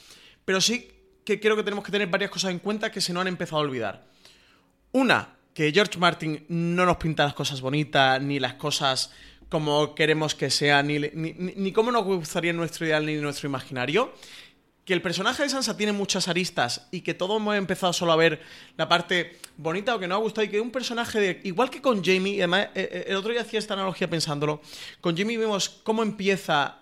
Pero 0.44 0.60
sí 0.60 0.92
que 1.24 1.40
creo 1.40 1.56
que 1.56 1.64
tenemos 1.64 1.86
que 1.86 1.92
tener 1.92 2.08
varias 2.10 2.32
cosas 2.32 2.52
en 2.52 2.60
cuenta 2.60 2.92
que 2.92 3.00
se 3.00 3.14
nos 3.14 3.22
han 3.22 3.28
empezado 3.30 3.58
a 3.58 3.62
olvidar. 3.62 4.06
Una, 4.92 5.38
que 5.54 5.72
George 5.72 5.98
Martin 6.00 6.46
no 6.50 6.86
nos 6.86 6.98
pinta 6.98 7.24
las 7.24 7.34
cosas 7.34 7.62
bonitas, 7.62 8.22
ni 8.22 8.40
las 8.40 8.56
cosas 8.56 9.12
como 9.50 9.94
queremos 9.94 10.34
que 10.34 10.50
sean, 10.50 10.88
ni, 10.88 10.98
ni, 11.00 11.34
ni- 11.34 11.72
cómo 11.72 11.92
nos 11.92 12.04
gustaría 12.04 12.54
nuestro 12.54 12.86
ideal, 12.88 13.06
ni 13.06 13.16
nuestro 13.18 13.48
imaginario. 13.48 14.14
Que 14.84 14.94
el 14.94 15.02
personaje 15.02 15.44
de 15.44 15.50
Sansa 15.50 15.78
tiene 15.78 15.94
muchas 15.94 16.28
aristas 16.28 16.88
y 16.92 17.02
que 17.02 17.14
todos 17.14 17.38
hemos 17.40 17.56
empezado 17.56 17.94
solo 17.94 18.12
a 18.12 18.16
ver 18.18 18.42
la 18.76 18.90
parte 18.90 19.38
bonita 19.56 19.96
o 19.96 20.00
que 20.00 20.08
nos 20.08 20.18
ha 20.18 20.22
gustado 20.22 20.44
y 20.44 20.50
que 20.50 20.60
un 20.60 20.72
personaje 20.72 21.20
de... 21.22 21.42
Igual 21.46 21.70
que 21.70 21.82
con 21.82 22.04
Jamie, 22.04 22.40
además 22.40 22.66
eh, 22.76 22.90
eh, 22.92 23.06
el 23.08 23.16
otro 23.16 23.32
día 23.32 23.42
hacía 23.42 23.60
esta 23.60 23.76
analogía 23.76 24.10
pensándolo, 24.10 24.62
con 25.00 25.16
Jamie 25.16 25.38
vimos 25.38 25.70
cómo 25.70 26.04
empieza 26.04 26.80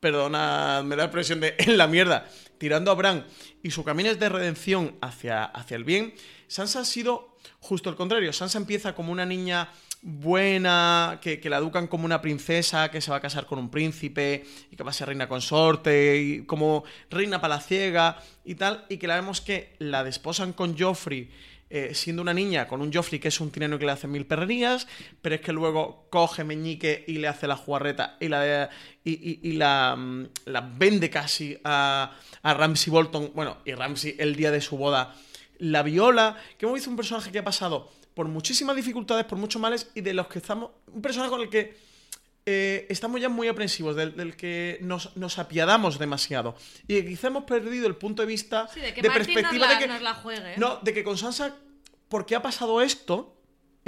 perdona, 0.00 0.82
me 0.84 0.96
da 0.96 1.02
la 1.02 1.06
impresión 1.06 1.40
de 1.40 1.54
en 1.58 1.76
la 1.76 1.86
mierda, 1.86 2.28
tirando 2.58 2.90
a 2.90 2.94
Bran 2.94 3.26
y 3.62 3.70
su 3.70 3.84
camino 3.84 4.10
es 4.10 4.18
de 4.18 4.28
redención 4.28 4.94
hacia, 5.00 5.44
hacia 5.44 5.76
el 5.76 5.84
bien, 5.84 6.14
Sansa 6.46 6.80
ha 6.80 6.84
sido 6.84 7.27
justo 7.68 7.90
el 7.90 7.96
contrario. 7.96 8.32
Sansa 8.32 8.56
empieza 8.58 8.94
como 8.94 9.12
una 9.12 9.26
niña 9.26 9.68
buena, 10.00 11.18
que, 11.20 11.40
la 11.50 11.58
educan 11.58 11.86
como 11.86 12.04
una 12.06 12.22
princesa, 12.22 12.90
que 12.90 13.00
se 13.02 13.10
va 13.10 13.18
a 13.18 13.20
casar 13.20 13.44
con 13.46 13.58
un 13.58 13.70
príncipe 13.70 14.44
y 14.70 14.76
que 14.76 14.82
va 14.82 14.90
a 14.90 14.94
ser 14.94 15.08
reina 15.08 15.28
consorte 15.28 16.16
y 16.18 16.46
como 16.46 16.84
reina 17.10 17.40
palaciega 17.40 18.16
y 18.44 18.54
tal, 18.54 18.86
y 18.88 18.96
que 18.96 19.06
la 19.06 19.16
vemos 19.16 19.40
que 19.42 19.74
la 19.78 20.02
desposan 20.02 20.52
con 20.54 20.78
Joffrey 20.78 21.30
eh, 21.70 21.90
siendo 21.94 22.22
una 22.22 22.32
niña 22.32 22.66
con 22.66 22.80
un 22.80 22.90
Joffrey 22.90 23.18
que 23.20 23.28
es 23.28 23.38
un 23.40 23.50
tirano 23.50 23.78
que 23.78 23.84
le 23.84 23.92
hace 23.92 24.08
mil 24.08 24.24
perrerías, 24.24 24.86
pero 25.20 25.34
es 25.34 25.42
que 25.42 25.52
luego 25.52 26.06
coge 26.08 26.42
Meñique 26.42 27.04
y 27.06 27.18
le 27.18 27.28
hace 27.28 27.46
la 27.46 27.56
jugarreta 27.56 28.16
y 28.20 28.28
la, 28.28 28.70
y, 29.04 29.10
y- 29.12 29.40
y 29.42 29.52
la, 29.52 29.94
mm, 29.94 30.28
la 30.46 30.62
vende 30.62 31.10
casi 31.10 31.58
a, 31.64 32.12
a 32.42 32.54
Ramsay 32.54 32.90
Bolton. 32.90 33.32
Bueno, 33.34 33.58
y 33.66 33.74
Ramsay 33.74 34.16
el 34.18 34.34
día 34.34 34.50
de 34.50 34.62
su 34.62 34.78
boda 34.78 35.14
la 35.58 35.82
viola. 35.82 36.36
Que 36.58 36.66
hemos 36.66 36.74
visto 36.76 36.90
un 36.90 36.96
personaje 36.96 37.30
que 37.32 37.38
ha 37.38 37.44
pasado 37.44 37.90
por 38.14 38.26
muchísimas 38.28 38.74
dificultades, 38.76 39.24
por 39.24 39.38
muchos 39.38 39.60
males 39.62 39.90
y 39.94 40.00
de 40.00 40.14
los 40.14 40.26
que 40.28 40.38
estamos. 40.38 40.70
Un 40.92 41.02
personaje 41.02 41.30
con 41.30 41.40
el 41.40 41.48
que 41.48 41.76
eh, 42.46 42.86
estamos 42.88 43.20
ya 43.20 43.28
muy 43.28 43.46
aprensivos, 43.46 43.94
del, 43.94 44.16
del 44.16 44.34
que 44.36 44.78
nos, 44.80 45.14
nos 45.16 45.38
apiadamos 45.38 45.98
demasiado. 45.98 46.56
Y 46.86 47.02
quizá 47.04 47.26
hemos 47.28 47.44
perdido 47.44 47.86
el 47.86 47.96
punto 47.96 48.22
de 48.22 48.28
vista 48.28 48.66
Sí, 48.72 48.80
de 48.80 48.94
que 48.94 49.02
de 49.02 49.08
Martin 49.08 49.34
perspectiva 49.34 49.66
la- 49.66 49.72
de 49.74 49.78
que. 49.78 49.86
nos 49.88 50.00
la 50.02 50.14
juegue. 50.14 50.56
No, 50.56 50.78
de 50.82 50.94
que 50.94 51.04
con 51.04 51.18
Sansa, 51.18 51.54
porque 52.08 52.34
ha 52.34 52.42
pasado 52.42 52.80
esto, 52.80 53.36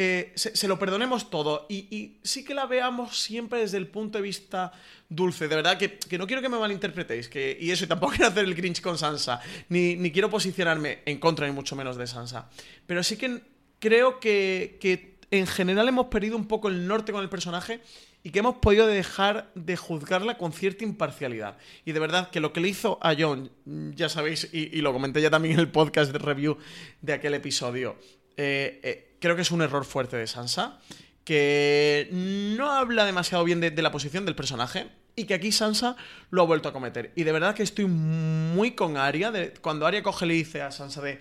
eh, 0.03 0.33
se, 0.35 0.67
lo 0.67 0.79
perdonemos 0.79 1.29
todo. 1.29 1.67
Y, 1.69 2.17
sí 2.23 2.43
que 2.43 2.55
la 2.55 2.65
veamos 2.65 3.21
siempre 3.21 3.59
desde 3.59 3.77
el 3.77 3.87
punto 3.87 4.17
de 4.17 4.23
vista 4.23 4.73
dulce. 5.11 5.47
De 5.47 5.57
verdad, 5.57 5.77
que, 5.77 5.99
no 6.17 6.27
quiero 6.27 6.41
que 6.41 6.49
me 6.49 6.59
malinterpretéis. 6.59 7.29
Que, 7.29 7.59
y 7.61 7.71
eso, 7.71 7.85
y 7.85 7.87
tampoco 7.87 8.15
quiero 8.17 8.29
hacer 8.29 8.47
el 8.47 8.55
Grinch 8.55 8.81
con 8.81 8.97
Sansa. 8.97 9.43
Ni, 9.69 9.97
ni 9.97 10.11
quiero 10.11 10.31
posicionarme 10.31 11.01
en 11.05 11.19
contra, 11.19 11.47
ni 11.47 11.53
mucho 11.53 11.77
menos 11.77 11.99
de 11.99 12.07
Sansa. 12.07 12.49
Pero 12.87 13.03
sí 13.03 13.19
que 13.19 13.43
creo 13.79 14.21
que, 14.21 14.79
que 14.81 15.19
en 15.31 15.47
general 15.47 15.87
hemos 15.87 16.07
perdido 16.07 16.35
un 16.35 16.49
poco 16.49 16.69
el 16.69 16.87
norte 16.87 17.13
con 17.13 17.23
el 17.23 17.29
personaje 17.29 17.83
y 18.23 18.31
que 18.31 18.39
hemos 18.39 18.57
podido 18.57 18.87
dejar 18.87 19.51
de 19.55 19.77
juzgarla 19.77 20.39
con 20.39 20.55
cierta 20.55 20.83
imparcialidad. 20.83 21.59
Y 21.85 21.93
de 21.93 22.01
verdad 22.01 22.31
que 22.31 22.41
lo 22.41 22.55
que 22.55 22.63
le 22.63 22.69
hizo 22.69 22.99
a 23.03 23.15
John, 23.19 23.51
ya 23.95 24.09
sabéis, 24.09 24.49
y, 24.51 24.75
y 24.75 24.81
lo 24.81 24.95
comenté 24.95 25.21
ya 25.21 25.29
también 25.29 25.57
en 25.57 25.61
el 25.61 25.71
podcast 25.71 26.11
de 26.11 26.19
review 26.19 26.57
de 27.03 27.13
aquel 27.13 27.35
episodio, 27.35 27.97
eh, 28.39 28.81
eh, 28.83 29.10
creo 29.21 29.37
que 29.37 29.43
es 29.43 29.51
un 29.51 29.63
error 29.63 29.85
fuerte 29.85 30.17
de 30.17 30.27
Sansa, 30.27 30.81
que 31.25 32.09
no 32.13 32.73
habla 32.73 33.05
demasiado 33.05 33.45
bien 33.45 33.61
de, 33.61 33.71
la 33.71 33.93
posición 33.93 34.25
del 34.25 34.35
personaje. 34.35 34.89
Y 35.17 35.25
que 35.25 35.35
aquí 35.35 35.53
Sansa 35.53 35.97
lo 36.31 36.43
ha 36.43 36.47
vuelto 36.47 36.69
a 36.69 36.73
cometer. 36.73 37.13
Y 37.15 37.25
de 37.25 37.33
verdad 37.33 37.55
que 37.55 37.63
estoy 37.63 37.85
muy 37.87 38.73
con 38.73 38.97
Arya. 38.97 39.31
De, 39.31 39.53
cuando 39.61 39.87
Arya 39.87 40.03
coge 40.03 40.25
le 40.25 40.35
dice 40.35 40.63
a 40.63 40.71
Sansa 40.71 41.03
de, 41.03 41.21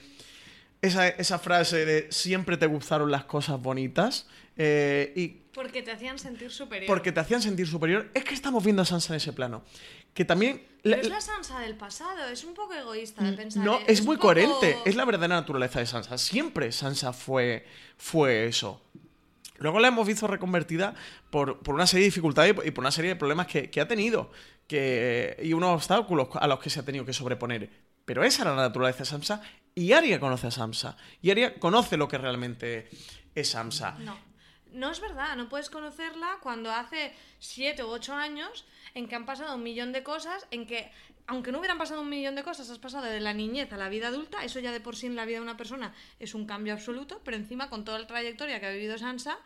esa, 0.82 1.08
esa 1.08 1.39
frase 1.39 1.86
de 1.86 2.08
siempre 2.12 2.56
te 2.56 2.68
gustaron 2.68 3.12
las 3.12 3.26
cosas 3.26 3.62
bonitas 3.62 4.28
eh, 4.56 5.12
y 5.16 5.49
Porque 5.54 5.82
te 5.82 5.91
hacían 5.91 6.20
sentir 6.20 6.52
superior. 6.52 6.88
porque 6.88 7.12
te 7.12 7.20
hacían 7.20 7.41
sentir 7.41 7.68
superior, 7.68 8.10
es 8.14 8.24
que 8.24 8.34
estamos 8.34 8.64
viendo 8.64 8.82
a 8.84 8.86
Sansa 8.86 9.14
en 9.14 9.18
ese 9.18 9.34
plano. 9.34 9.64
Que 10.14 10.24
también... 10.26 10.64
la- 10.84 10.97
es 10.97 11.10
la 11.10 11.22
Sansa 11.22 11.60
del 11.60 11.76
pasado, 11.76 12.30
es 12.30 12.43
un 12.43 12.54
poco 12.54 12.74
egoísta 12.74 13.24
de 13.24 13.34
pensar. 13.34 13.64
no, 13.66 13.80
es 13.88 14.00
un 14.02 14.06
muy 14.06 14.16
poco- 14.18 14.28
coherente, 14.28 14.78
es 14.86 14.95
la 14.95 15.06
verdadera 15.06 15.36
naturaleza 15.36 15.80
de 15.80 15.86
Sansa. 15.88 16.18
Siempre 16.18 16.72
Sansa 16.72 17.14
fue, 17.14 17.66
fue 17.97 18.45
eso. 18.47 18.82
Luego 19.58 19.80
la 19.80 19.89
hemos 19.89 20.08
visto 20.08 20.26
reconvertida 20.28 20.93
por, 21.32 21.60
por 21.60 21.76
una 21.76 21.86
serie 21.88 22.04
de 22.04 22.10
dificultades 22.10 22.56
y 22.66 22.72
por- 22.72 22.84
una 22.84 22.91
serie 22.91 23.10
de 23.10 23.16
problemas 23.16 23.47
que, 23.47 23.70
que 23.70 23.82
ha 23.82 23.88
tenido 23.88 24.32
que, 24.68 25.36
y 25.43 25.54
unos 25.54 25.76
obstáculos 25.76 26.30
a 26.36 26.47
los 26.47 26.60
que 26.60 26.70
se 26.70 26.80
ha 26.80 26.84
tenido 26.84 27.04
que 27.06 27.14
sobreponer. 27.14 27.70
Pero 28.06 28.24
esa 28.24 28.43
era 28.43 28.56
la 28.56 28.62
naturaleza 28.64 29.00
de 29.00 29.06
Samsa 29.06 29.41
y 29.76 29.91
Arya 29.93 30.20
conoce 30.20 30.47
a 30.47 30.52
Samsa. 30.52 30.95
Y 31.22 31.32
Arya 31.32 31.56
conoce 31.60 31.97
lo 31.97 32.08
que 32.08 32.18
realmente 32.18 32.89
es 33.36 33.50
Samsa. 33.50 33.95
No. 34.00 34.28
No 34.72 34.91
es 34.91 34.99
verdad, 34.99 35.36
no 35.36 35.49
puedes 35.49 35.70
conocerla 35.70 36.38
cuando 36.41 36.72
hace 36.72 37.13
siete 37.39 37.84
u 37.84 37.88
ocho 37.88 38.13
años 38.13 38.65
en 38.93 39.07
que 39.07 39.15
han 39.15 39.26
pasado 39.26 39.55
un 39.55 39.63
millón 39.63 39.91
de 39.91 40.03
cosas, 40.03 40.47
en 40.51 40.65
que, 40.67 40.91
aunque 41.28 41.51
no 41.51 41.59
hubieran 41.59 41.78
pasado 41.78 42.01
un 42.01 42.09
millón 42.09 42.36
de 42.36 42.43
cosas, 42.43 42.70
has 42.70 42.80
pasado 42.80 43.05
de 43.05 43.20
la 43.20 43.34
niñez 43.34 43.72
a 43.74 43.78
la 43.78 43.89
vida 43.89 44.09
adulta, 44.09 44.43
eso 44.43 44.59
ya 44.59 44.72
de 44.72 44.80
por 44.80 44.95
sí 44.95 45.07
en 45.07 45.15
la 45.15 45.26
vida 45.26 45.38
de 45.38 45.43
una 45.43 45.57
persona 45.57 45.93
es 46.20 46.34
un 46.34 46.45
cambio 46.45 46.74
absoluto, 46.74 47.22
pero 47.24 47.38
encima 47.38 47.70
con 47.70 47.84
toda 47.84 47.99
la 47.99 48.07
trayectoria 48.07 48.59
que 48.59 48.67
ha 48.67 48.72
vivido 48.72 48.97
Sansa, 48.97 49.38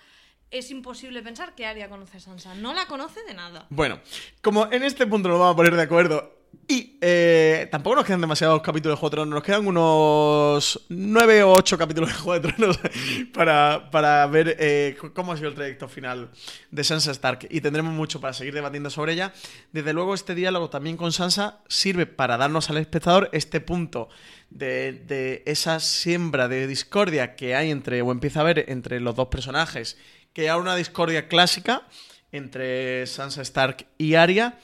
es 0.51 0.69
imposible 0.69 1.24
pensar 1.24 1.55
que 1.55 1.65
Arya 1.65 1.89
conoce 1.89 2.17
a 2.17 2.19
Sansa. 2.19 2.53
No 2.55 2.74
la 2.74 2.86
conoce 2.86 3.24
de 3.24 3.34
nada. 3.34 3.65
Bueno, 3.69 3.99
como 4.41 4.71
en 4.71 4.84
este 4.84 5.07
punto 5.07 5.30
nos 5.30 5.39
vamos 5.39 5.53
a 5.53 5.57
poner 5.57 5.76
de 5.76 5.82
acuerdo 5.82 6.42
y 6.68 6.97
eh, 7.01 7.68
tampoco 7.72 7.97
nos 7.97 8.06
quedan 8.06 8.22
demasiados 8.22 8.62
capítulos 8.62 8.97
de 8.97 8.99
Juego 8.99 9.10
de 9.10 9.16
Tronos, 9.16 9.34
nos 9.34 9.43
quedan 9.43 9.68
unos 9.68 10.86
nueve 10.89 11.43
o 11.43 11.51
ocho 11.51 11.78
capítulos 11.78 12.10
de 12.10 12.16
Juego 12.16 12.39
de 12.39 12.51
Tronos 12.51 12.80
para, 13.34 13.89
para 13.91 14.26
ver 14.28 14.56
eh, 14.60 14.95
cómo 15.14 15.34
ha 15.34 15.38
sido 15.38 15.49
el 15.49 15.56
trayecto 15.56 15.89
final 15.89 16.30
de 16.72 16.84
Sansa 16.84 17.12
Stark 17.12 17.47
y 17.49 17.60
tendremos 17.60 17.93
mucho 17.93 18.22
para 18.22 18.34
seguir 18.34 18.54
debatiendo 18.54 18.89
sobre 18.89 19.14
ella. 19.14 19.34
Desde 19.74 19.93
luego 19.93 20.14
este 20.14 20.36
diálogo 20.36 20.70
también 20.70 20.95
con 20.95 21.12
Sansa 21.12 21.60
sirve 21.68 22.06
para 22.06 22.38
darnos 22.38 22.70
al 22.70 22.78
espectador 22.78 23.30
este 23.34 23.60
punto 23.60 24.10
de, 24.49 24.93
de 24.93 25.43
esa 25.45 25.80
siembra 25.80 26.47
de 26.47 26.66
discordia 26.68 27.36
que 27.36 27.56
hay 27.56 27.72
entre, 27.72 28.01
o 28.01 28.12
empieza 28.12 28.39
a 28.39 28.43
haber 28.43 28.70
entre 28.70 28.99
los 29.01 29.16
dos 29.16 29.28
personajes, 29.28 29.97
que 30.32 30.49
hay 30.49 30.60
una 30.60 30.76
discordia 30.76 31.28
clásica 31.28 31.84
entre 32.32 33.06
Sansa 33.06 33.41
Stark 33.41 33.86
y 33.97 34.16
Arya 34.16 34.58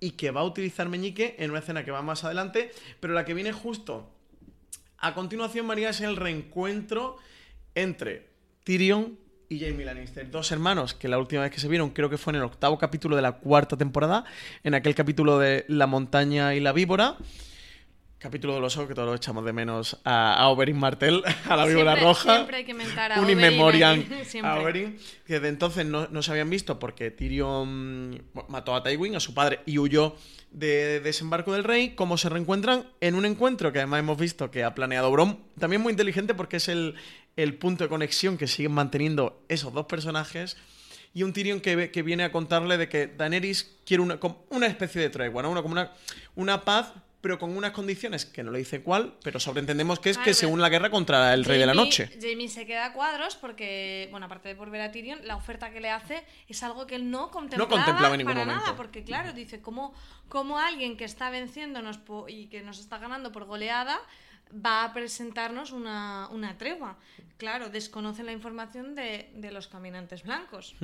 y 0.00 0.12
que 0.12 0.30
va 0.30 0.40
a 0.40 0.44
utilizar 0.44 0.88
Meñique 0.88 1.36
en 1.38 1.50
una 1.50 1.60
escena 1.60 1.84
que 1.84 1.90
va 1.90 2.02
más 2.02 2.24
adelante, 2.24 2.72
pero 2.98 3.12
la 3.12 3.24
que 3.24 3.34
viene 3.34 3.52
justo 3.52 4.10
a 4.98 5.14
continuación, 5.14 5.66
María, 5.66 5.90
es 5.90 6.00
el 6.00 6.16
reencuentro 6.16 7.16
entre 7.74 8.28
Tyrion 8.64 9.18
y 9.48 9.58
Jaime 9.58 9.84
Lannister, 9.84 10.30
dos 10.30 10.52
hermanos 10.52 10.94
que 10.94 11.08
la 11.08 11.18
última 11.18 11.42
vez 11.42 11.50
que 11.50 11.58
se 11.58 11.68
vieron 11.68 11.90
creo 11.90 12.10
que 12.10 12.18
fue 12.18 12.32
en 12.32 12.36
el 12.36 12.42
octavo 12.42 12.78
capítulo 12.78 13.16
de 13.16 13.22
la 13.22 13.32
cuarta 13.32 13.76
temporada, 13.76 14.24
en 14.62 14.74
aquel 14.74 14.94
capítulo 14.94 15.38
de 15.38 15.64
La 15.68 15.86
montaña 15.86 16.54
y 16.54 16.60
la 16.60 16.72
víbora. 16.72 17.16
Capítulo 18.20 18.52
de 18.52 18.60
los 18.60 18.76
ojos 18.76 18.86
que 18.86 18.94
todos 18.94 19.16
echamos 19.16 19.46
de 19.46 19.54
menos 19.54 19.98
a, 20.04 20.34
a 20.34 20.48
Oberyn 20.50 20.76
Martell, 20.78 21.22
a 21.48 21.56
la 21.56 21.64
víbora 21.64 21.92
Siempre- 21.92 22.04
roja. 22.04 22.34
siempre 22.34 22.56
hay 22.58 22.64
que 22.66 22.74
mentar 22.74 23.12
a 23.12 23.20
Un 23.20 23.30
inmemorial 23.30 24.06
aquí, 24.20 24.38
a. 24.44 24.56
Oberyn, 24.60 24.98
que 25.26 25.40
de 25.40 25.48
entonces 25.48 25.86
no, 25.86 26.06
no 26.08 26.22
se 26.22 26.30
habían 26.32 26.50
visto 26.50 26.78
porque 26.78 27.10
Tyrion 27.10 28.22
mató 28.48 28.74
a 28.74 28.82
Tywin, 28.82 29.16
a 29.16 29.20
su 29.20 29.32
padre, 29.32 29.60
y 29.64 29.78
huyó 29.78 30.16
de 30.50 31.00
desembarco 31.00 31.54
del 31.54 31.64
rey. 31.64 31.94
Cómo 31.94 32.18
se 32.18 32.28
reencuentran 32.28 32.84
en 33.00 33.14
un 33.14 33.24
encuentro 33.24 33.72
que 33.72 33.78
además 33.78 34.00
hemos 34.00 34.18
visto 34.18 34.50
que 34.50 34.64
ha 34.64 34.74
planeado 34.74 35.10
Bron. 35.10 35.40
También 35.58 35.80
muy 35.80 35.92
inteligente 35.92 36.34
porque 36.34 36.58
es 36.58 36.68
el, 36.68 36.96
el 37.36 37.54
punto 37.54 37.84
de 37.84 37.88
conexión 37.88 38.36
que 38.36 38.46
siguen 38.46 38.72
manteniendo 38.72 39.42
esos 39.48 39.72
dos 39.72 39.86
personajes. 39.86 40.58
Y 41.14 41.22
un 41.22 41.32
Tyrion 41.32 41.60
que, 41.60 41.90
que 41.90 42.02
viene 42.02 42.24
a 42.24 42.30
contarle 42.32 42.76
de 42.76 42.90
que 42.90 43.06
Daenerys 43.06 43.78
quiere 43.86 44.02
una, 44.02 44.18
una 44.50 44.66
especie 44.66 45.00
de 45.00 45.08
tregua, 45.08 45.42
¿no? 45.42 45.50
Una, 45.50 45.62
como 45.62 45.72
una, 45.72 45.92
una 46.36 46.60
paz, 46.66 46.92
pero 47.20 47.38
con 47.38 47.56
unas 47.56 47.72
condiciones 47.72 48.24
que 48.24 48.42
no 48.42 48.50
le 48.50 48.58
dice 48.60 48.82
cuál, 48.82 49.14
pero 49.22 49.38
sobreentendemos 49.38 50.00
que 50.00 50.10
es 50.10 50.16
Claro, 50.16 50.24
que 50.30 50.34
según 50.34 50.60
la 50.60 50.68
guerra 50.68 50.90
contra 50.90 51.34
el 51.34 51.44
rey 51.44 51.58
de 51.58 51.66
la 51.66 51.74
noche. 51.74 52.10
Jamie 52.20 52.48
se 52.48 52.66
queda 52.66 52.86
a 52.86 52.92
cuadros 52.92 53.36
porque, 53.36 54.08
bueno, 54.10 54.26
aparte 54.26 54.48
de 54.48 54.54
por 54.56 54.70
ver 54.70 54.80
a 54.80 54.90
Tyrion, 54.90 55.20
la 55.26 55.36
oferta 55.36 55.70
que 55.70 55.80
le 55.80 55.90
hace 55.90 56.24
es 56.48 56.62
algo 56.62 56.86
que 56.86 56.94
él 56.94 57.10
no 57.10 57.30
contemplaba, 57.30 57.68
contemplaba 57.70 58.14
en 58.14 58.18
ningún 58.18 58.32
para 58.34 58.44
momento. 58.46 58.64
nada, 58.64 58.76
porque 58.76 59.04
claro, 59.04 59.32
dice, 59.32 59.60
¿cómo, 59.60 59.94
cómo 60.28 60.58
alguien 60.58 60.96
que 60.96 61.04
está 61.04 61.30
venciéndonos 61.30 62.00
y 62.28 62.46
que 62.46 62.62
nos 62.62 62.78
está 62.78 62.98
ganando 62.98 63.32
por 63.32 63.44
goleada 63.44 64.00
va 64.52 64.84
a 64.84 64.92
presentarnos 64.92 65.72
una, 65.72 66.28
una 66.30 66.56
tregua? 66.56 66.96
Claro, 67.36 67.68
desconocen 67.68 68.26
la 68.26 68.32
información 68.32 68.94
de, 68.94 69.30
de 69.34 69.52
los 69.52 69.68
caminantes 69.68 70.22
blancos. 70.22 70.74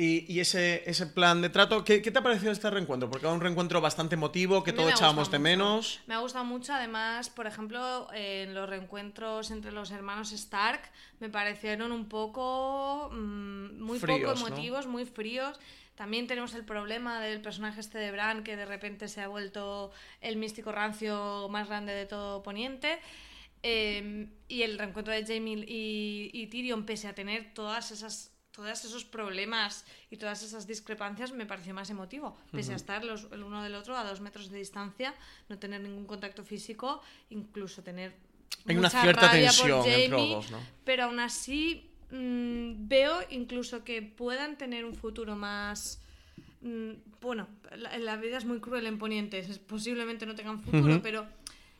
Y, 0.00 0.32
y 0.32 0.38
ese, 0.38 0.88
ese 0.88 1.06
plan 1.08 1.42
de 1.42 1.48
trato, 1.48 1.82
¿qué, 1.82 2.00
qué 2.00 2.12
te 2.12 2.20
ha 2.20 2.22
parecido 2.22 2.52
este 2.52 2.70
reencuentro? 2.70 3.10
Porque 3.10 3.26
era 3.26 3.34
un 3.34 3.40
reencuentro 3.40 3.80
bastante 3.80 4.14
emotivo, 4.14 4.62
que 4.62 4.72
todos 4.72 4.92
echábamos 4.92 5.28
de 5.28 5.40
menos. 5.40 5.98
Me 6.06 6.14
ha 6.14 6.18
gustado 6.18 6.44
mucho, 6.44 6.72
además, 6.72 7.30
por 7.30 7.48
ejemplo, 7.48 8.06
eh, 8.14 8.44
en 8.46 8.54
los 8.54 8.68
reencuentros 8.68 9.50
entre 9.50 9.72
los 9.72 9.90
hermanos 9.90 10.30
Stark 10.30 10.82
me 11.18 11.28
parecieron 11.30 11.90
un 11.90 12.08
poco 12.08 13.10
mm, 13.10 13.82
muy 13.82 13.98
Fríos, 13.98 14.20
poco 14.20 14.34
¿no? 14.34 14.46
emotivos, 14.46 14.86
muy 14.86 15.04
fríos. 15.04 15.58
También 15.96 16.28
tenemos 16.28 16.54
el 16.54 16.64
problema 16.64 17.20
del 17.20 17.40
personaje 17.40 17.80
este 17.80 17.98
de 17.98 18.12
Bran 18.12 18.44
que 18.44 18.54
de 18.54 18.66
repente 18.66 19.08
se 19.08 19.20
ha 19.20 19.26
vuelto 19.26 19.90
el 20.20 20.36
místico 20.36 20.70
rancio 20.70 21.48
más 21.48 21.66
grande 21.66 21.92
de 21.92 22.06
todo 22.06 22.44
Poniente. 22.44 23.00
Eh, 23.64 24.28
y 24.46 24.62
el 24.62 24.78
reencuentro 24.78 25.12
de 25.12 25.26
Jamie 25.26 25.64
y, 25.66 26.30
y 26.32 26.46
Tyrion, 26.46 26.86
pese 26.86 27.08
a 27.08 27.16
tener 27.16 27.52
todas 27.52 27.90
esas 27.90 28.37
todos 28.58 28.84
esos 28.84 29.04
problemas 29.04 29.84
y 30.10 30.16
todas 30.16 30.42
esas 30.42 30.66
discrepancias, 30.66 31.32
me 31.32 31.46
pareció 31.46 31.72
más 31.74 31.90
emotivo. 31.90 32.36
Pese 32.50 32.72
a 32.72 32.76
estar 32.76 33.04
los, 33.04 33.28
el 33.30 33.42
uno 33.44 33.62
del 33.62 33.74
otro 33.76 33.96
a 33.96 34.02
dos 34.04 34.20
metros 34.20 34.50
de 34.50 34.58
distancia, 34.58 35.14
no 35.48 35.58
tener 35.58 35.80
ningún 35.80 36.06
contacto 36.06 36.42
físico, 36.44 37.00
incluso 37.30 37.82
tener 37.82 38.14
Hay 38.66 38.76
una 38.76 38.88
mucha 38.88 39.02
cierta 39.02 39.28
rabia 39.28 39.50
por 39.52 39.66
tensión 39.66 39.86
entre 39.86 40.08
los 40.18 40.28
dos, 40.30 40.50
¿no? 40.50 40.58
Pero 40.84 41.04
aún 41.04 41.20
así 41.20 41.88
mm, 42.10 42.88
veo 42.88 43.20
incluso 43.30 43.84
que 43.84 44.02
puedan 44.02 44.58
tener 44.58 44.84
un 44.84 44.94
futuro 44.96 45.36
más... 45.36 46.00
mm, 46.62 46.90
bueno, 47.20 47.46
la, 47.76 47.96
la 47.98 48.16
vida 48.16 48.38
es 48.38 48.44
muy 48.44 48.58
cruel 48.60 48.86
en 48.86 48.98
Poniente, 48.98 49.38
es- 49.38 49.58
posiblemente 49.60 50.26
no 50.26 50.34
tengan 50.34 50.60
futuro, 50.60 51.00
pero 51.02 51.26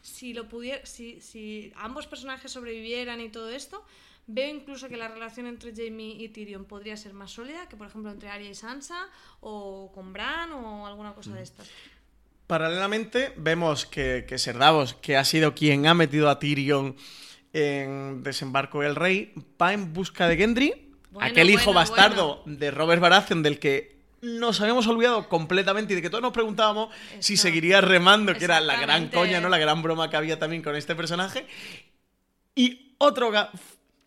si 0.00 0.32
lo 0.32 0.48
pudiera, 0.48 0.86
si, 0.86 1.20
si 1.20 1.72
ambos 1.74 2.06
personajes 2.06 2.52
sobrevivieran 2.52 3.20
y 3.20 3.30
todo 3.30 3.50
esto, 3.50 3.84
veo 4.28 4.54
incluso 4.54 4.88
que 4.88 4.96
la 4.96 5.08
relación 5.08 5.46
entre 5.46 5.74
Jamie 5.74 6.22
y 6.22 6.28
Tyrion 6.28 6.64
podría 6.66 6.96
ser 6.96 7.14
más 7.14 7.32
sólida 7.32 7.68
que, 7.68 7.76
por 7.76 7.88
ejemplo, 7.88 8.12
entre 8.12 8.28
Arya 8.28 8.50
y 8.50 8.54
Sansa, 8.54 9.08
o 9.40 9.90
con 9.92 10.12
Bran, 10.12 10.52
o 10.52 10.86
alguna 10.86 11.14
cosa 11.14 11.34
de 11.34 11.42
estas. 11.42 11.68
Paralelamente, 12.46 13.32
vemos 13.36 13.86
que, 13.86 14.24
que 14.28 14.38
Ser 14.38 14.58
Davos, 14.58 14.94
que 14.94 15.16
ha 15.16 15.24
sido 15.24 15.54
quien 15.54 15.86
ha 15.86 15.94
metido 15.94 16.30
a 16.30 16.38
Tyrion 16.38 16.96
en 17.52 18.22
Desembarco 18.22 18.82
del 18.82 18.94
Rey, 18.94 19.34
va 19.60 19.72
en 19.72 19.92
busca 19.92 20.28
de 20.28 20.36
Gendry, 20.36 20.92
Bueno, 21.10 21.28
aquel 21.28 21.50
hijo 21.50 21.72
bueno, 21.72 21.80
bastardo 21.80 22.42
de 22.44 22.70
Robert 22.70 23.00
Baratheon, 23.00 23.42
del 23.42 23.58
que 23.58 23.98
nos 24.20 24.60
habíamos 24.60 24.86
olvidado 24.86 25.28
completamente 25.28 25.92
y 25.92 25.96
de 25.96 26.02
que 26.02 26.10
todos 26.10 26.22
nos 26.22 26.32
preguntábamos 26.32 26.92
si 27.20 27.36
seguiría 27.36 27.80
remando, 27.80 28.34
que 28.34 28.44
era 28.44 28.60
la 28.60 28.80
gran 28.80 29.08
coña, 29.08 29.40
¿no? 29.40 29.48
La 29.48 29.58
gran 29.58 29.82
broma 29.82 30.10
que 30.10 30.16
había 30.16 30.38
también 30.38 30.62
con 30.62 30.74
este 30.76 30.94
personaje. 30.94 31.46
Y 32.54 32.94
otro 32.98 33.30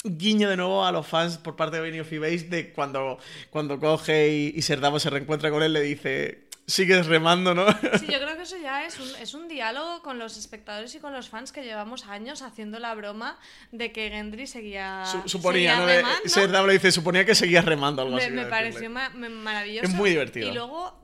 guiño 0.04 0.50
de 0.50 0.58
nuevo 0.58 0.86
a 0.86 0.92
los 0.92 1.06
fans 1.08 1.38
por 1.38 1.56
parte 1.56 1.78
de 1.78 1.82
Benioff 1.84 2.12
y 2.14 2.18
Base 2.18 2.48
de 2.50 2.72
cuando, 2.74 3.18
cuando 3.50 3.80
coge 3.80 4.30
y, 4.30 4.54
y 4.56 4.62
Ser 4.62 4.80
Davos 4.80 5.04
se 5.04 5.10
reencuentra 5.10 5.52
con 5.52 5.62
él, 5.64 5.74
le 5.74 5.82
dice, 5.82 6.48
sigues 6.66 7.06
remando, 7.06 7.54
¿no? 7.54 7.66
Sí, 8.00 8.08
yo 8.10 8.20
creo 8.20 8.36
que 8.36 8.44
eso 8.44 8.58
ya 8.58 8.86
es 8.86 9.00
un, 9.00 9.08
es 9.22 9.34
un 9.34 9.48
diálogo 9.48 10.02
con 10.02 10.18
los 10.20 10.38
espectadores 10.38 10.96
y 10.96 11.00
con 11.00 11.14
los 11.14 11.30
fans 11.30 11.52
que 11.52 11.64
llevamos 11.64 12.06
años 12.08 12.42
haciendo 12.42 12.80
la 12.80 12.96
broma 12.96 13.38
de 13.72 13.92
que 13.92 14.10
Gendry 14.10 14.48
seguía. 14.48 15.04
Su- 15.06 15.28
suponía, 15.30 15.76
seguía 15.76 15.80
¿no? 15.80 15.86
Remando. 15.86 16.30
Ser 16.30 16.52
Davos 16.52 16.68
le 16.68 16.74
dice, 16.74 16.92
suponía 16.92 17.26
que 17.26 17.36
seguías 17.36 17.66
remando 17.66 18.02
algo 18.02 18.16
me, 18.16 18.24
así. 18.24 18.32
me 18.32 18.46
pareció 18.46 18.90
ma- 18.90 19.10
maravilloso. 19.10 19.88
Es 19.88 19.94
muy 19.94 20.10
divertido. 20.12 20.50
Y 20.50 20.54
luego, 20.54 21.00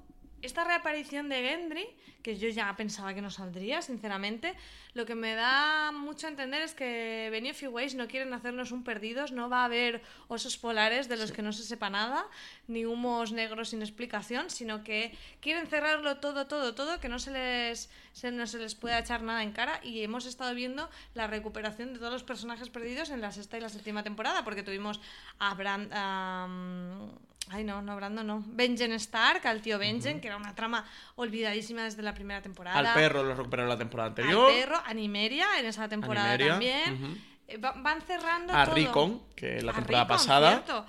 esta 0.48 0.64
reaparición 0.64 1.30
de 1.30 1.36
Gendry, 1.48 1.88
que 2.24 2.38
yo 2.38 2.50
ya 2.50 2.76
pensaba 2.76 3.14
que 3.14 3.22
no 3.22 3.30
saldría, 3.30 3.82
sinceramente, 3.82 4.56
lo 4.96 5.06
que 5.06 5.14
me 5.16 5.36
da 5.36 5.92
mucho 5.92 6.26
a 6.28 6.30
entender 6.32 6.62
es 6.64 6.74
que 6.74 7.30
Benioff 7.32 7.62
y 7.64 7.68
Weiss 7.68 7.94
no 7.96 8.08
quieren 8.08 8.34
hacernos 8.34 8.72
un 8.72 8.84
perdidos, 8.84 9.32
no 9.32 9.48
va 9.50 9.62
a 9.62 9.66
haber 9.66 10.02
osos 10.28 10.58
polares 10.58 11.08
de 11.08 11.18
los 11.18 11.32
que 11.32 11.42
no 11.44 11.54
se 11.54 11.64
sepa 11.64 11.90
nada, 11.90 12.26
ni 12.68 12.84
humos 12.86 13.32
negros 13.32 13.70
sin 13.70 13.82
explicación, 13.82 14.50
sino 14.50 14.84
que 14.84 15.16
quieren 15.40 15.68
cerrarlo 15.68 16.18
todo, 16.18 16.48
todo, 16.48 16.74
todo, 16.74 17.00
que 17.00 17.08
no 17.10 17.20
se 17.20 17.32
les, 17.32 17.90
se- 18.14 18.32
no 18.32 18.48
se 18.48 18.58
les 18.58 18.74
pueda 18.76 19.00
echar 19.00 19.22
nada 19.22 19.44
en 19.44 19.52
cara 19.52 19.80
y 19.84 20.02
hemos 20.02 20.26
estado 20.26 20.54
viendo 20.56 20.90
la 21.14 21.28
recuperación 21.28 21.94
de 21.94 22.00
todos 22.00 22.12
los 22.14 22.24
personajes 22.24 22.70
perdidos 22.70 23.10
en 23.12 23.22
la 23.22 23.32
sexta 23.32 23.58
y 23.58 23.62
la 23.62 23.70
séptima 23.70 24.04
temporada, 24.04 24.44
porque 24.44 24.64
tuvimos 24.64 25.00
a 25.40 25.54
Bran... 25.54 25.90
a, 25.94 26.48
mm, 26.50 27.37
Ay, 27.50 27.64
no, 27.64 27.82
no, 27.82 27.96
Brandon 27.96 28.28
no. 28.28 28.44
Benjen 28.46 28.92
Stark, 28.94 29.46
al 29.48 29.62
tío 29.62 29.80
Benjen, 29.80 30.20
que 30.20 30.28
era 30.28 30.36
una 30.38 30.54
trama 30.54 30.86
olvidadísima 31.16 31.84
desde 31.84 32.02
la 32.02 32.14
primera 32.14 32.42
temporada. 32.42 32.78
Al 32.78 32.94
perro 32.94 33.24
lo 33.24 33.36
recuperaron 33.36 33.70
la 33.70 33.78
temporada 33.78 34.08
Al 34.08 34.12
anterior. 34.12 34.52
perro, 34.52 34.82
a 34.86 34.94
Nimeria 34.94 35.48
en 35.60 35.66
esa 35.66 35.88
temporada 35.88 36.38
también. 36.38 37.22
Eh, 37.48 37.58
va- 37.58 37.72
van 37.78 38.02
cerrando 38.02 38.54
A 38.54 38.66
todo. 38.66 38.76
Rickon, 38.76 39.22
que 39.36 39.62
la 39.62 39.72
temporada 39.74 40.08
pasada. 40.08 40.50
cierto. 40.52 40.86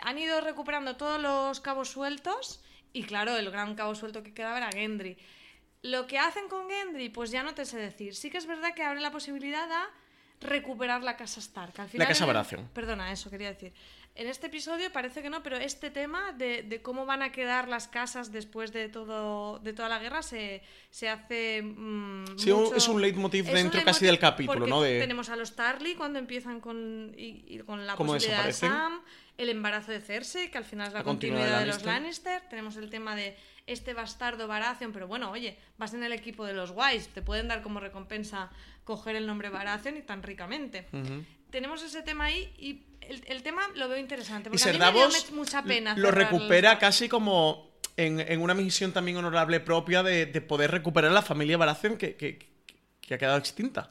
Han 0.00 0.18
ido 0.18 0.40
recuperando 0.42 0.96
todos 0.96 1.20
los 1.20 1.60
cabos 1.60 1.88
sueltos 1.88 2.62
y 2.92 3.04
claro, 3.04 3.36
el 3.36 3.50
gran 3.50 3.74
cabo 3.74 3.94
suelto 3.94 4.22
que 4.22 4.34
quedaba 4.34 4.58
era 4.58 4.70
Gendry. 4.70 5.16
Lo 5.80 6.06
que 6.06 6.18
hacen 6.18 6.48
con 6.48 6.68
Gendry, 6.68 7.08
pues 7.08 7.30
ya 7.30 7.42
no 7.42 7.54
te 7.54 7.64
sé 7.64 7.78
decir. 7.78 8.14
Sí 8.14 8.30
que 8.30 8.36
es 8.38 8.46
verdad 8.46 8.74
que 8.74 8.82
abre 8.84 9.00
la 9.00 9.10
posibilidad 9.10 9.70
a 9.72 9.88
recuperar 10.42 11.02
la 11.02 11.16
casa 11.16 11.40
Stark. 11.40 11.72
Al 11.80 11.88
final, 11.88 12.06
casa 12.08 12.24
en 12.24 12.30
el- 12.30 12.34
Baratheon. 12.36 12.68
Perdona, 12.74 13.12
eso 13.12 13.30
quería 13.30 13.48
decir. 13.48 13.72
En 14.14 14.26
este 14.26 14.48
episodio 14.48 14.92
parece 14.92 15.22
que 15.22 15.30
no, 15.30 15.42
pero 15.42 15.56
este 15.56 15.90
tema 15.90 16.32
de, 16.32 16.62
de 16.62 16.82
cómo 16.82 17.06
van 17.06 17.22
a 17.22 17.32
quedar 17.32 17.66
las 17.68 17.88
casas 17.88 18.30
después 18.30 18.70
de 18.70 18.90
todo 18.90 19.58
de 19.60 19.72
toda 19.72 19.88
la 19.88 19.98
guerra 20.00 20.22
se, 20.22 20.62
se 20.90 21.08
hace. 21.08 21.62
mm, 21.62 22.36
Sí, 22.36 22.50
un- 22.50 22.64
mucho- 22.64 22.76
es 22.76 22.88
un 22.88 23.00
leitmotiv 23.00 23.44
es 23.44 23.48
un 23.50 23.54
dentro 23.54 23.82
casi 23.84 24.04
leitmotiv 24.04 24.06
del 24.08 24.18
capítulo, 24.18 24.66
¿no? 24.66 24.82
De- 24.82 25.00
Tenemos 25.00 25.30
a 25.30 25.36
los 25.36 25.56
Tarly 25.56 25.94
cuando 25.94 26.18
empiezan 26.18 26.60
con, 26.60 27.14
y, 27.16 27.44
y 27.46 27.58
con 27.60 27.86
la 27.86 27.96
posibilidad 27.96 28.44
de. 28.44 28.52
Sam, 28.52 29.00
el 29.38 29.48
embarazo 29.48 29.92
de 29.92 30.02
Cersei, 30.02 30.50
que 30.50 30.58
al 30.58 30.66
final 30.66 30.88
es 30.88 30.92
la, 30.92 30.98
La 31.00 31.04
continuidad 31.04 31.38
de 31.38 31.50
continuidad 31.50 31.60
de, 31.60 31.66
los 31.72 31.84
Lannister. 31.86 32.42
Tenemos 32.50 32.76
el 32.76 32.90
tema 32.90 33.16
de 33.16 33.34
este 33.66 33.94
bastardo 33.94 34.46
Baratheon, 34.46 34.92
pero 34.92 35.06
bueno, 35.06 35.30
oye, 35.30 35.56
vas 35.78 35.94
en 35.94 36.02
el 36.02 36.12
equipo 36.12 36.44
de 36.44 36.52
los 36.52 36.72
Wise, 36.76 37.08
te 37.14 37.22
pueden 37.22 37.48
dar 37.48 37.62
como 37.62 37.80
recompensa 37.80 38.50
coger 38.84 39.16
el 39.16 39.26
nombre 39.26 39.48
Baratheon 39.48 39.96
y 39.96 40.02
tan 40.02 40.22
ricamente. 40.22 40.86
Tenemos 41.50 41.82
ese 41.82 42.02
tema 42.02 42.24
ahí 42.26 42.52
y 42.58 42.82
el, 43.02 43.22
el 43.26 43.42
tema 43.42 43.62
lo 43.74 43.88
veo 43.88 43.98
interesante. 43.98 44.48
Y 44.48 44.52
Porque 44.52 44.70
a 44.70 44.72
mí 44.72 44.78
me 44.78 44.92
dio 44.92 45.08
mucha 45.34 45.62
pena. 45.62 45.94
lo 45.96 46.10
recupera 46.10 46.70
los- 46.72 46.80
casi 46.80 47.08
como 47.08 47.70
en, 47.96 48.20
en 48.20 48.40
una 48.40 48.54
misión 48.54 48.92
también 48.92 49.16
honorable 49.18 49.60
propia 49.60 50.02
de, 50.02 50.26
de 50.26 50.40
poder 50.40 50.70
recuperar 50.70 51.12
la 51.12 51.22
familia 51.22 51.56
Baratheon 51.58 51.96
que, 51.96 52.16
que- 52.16 52.38
que 53.00 53.14
ha 53.14 53.18
quedado 53.18 53.36
extinta. 53.38 53.90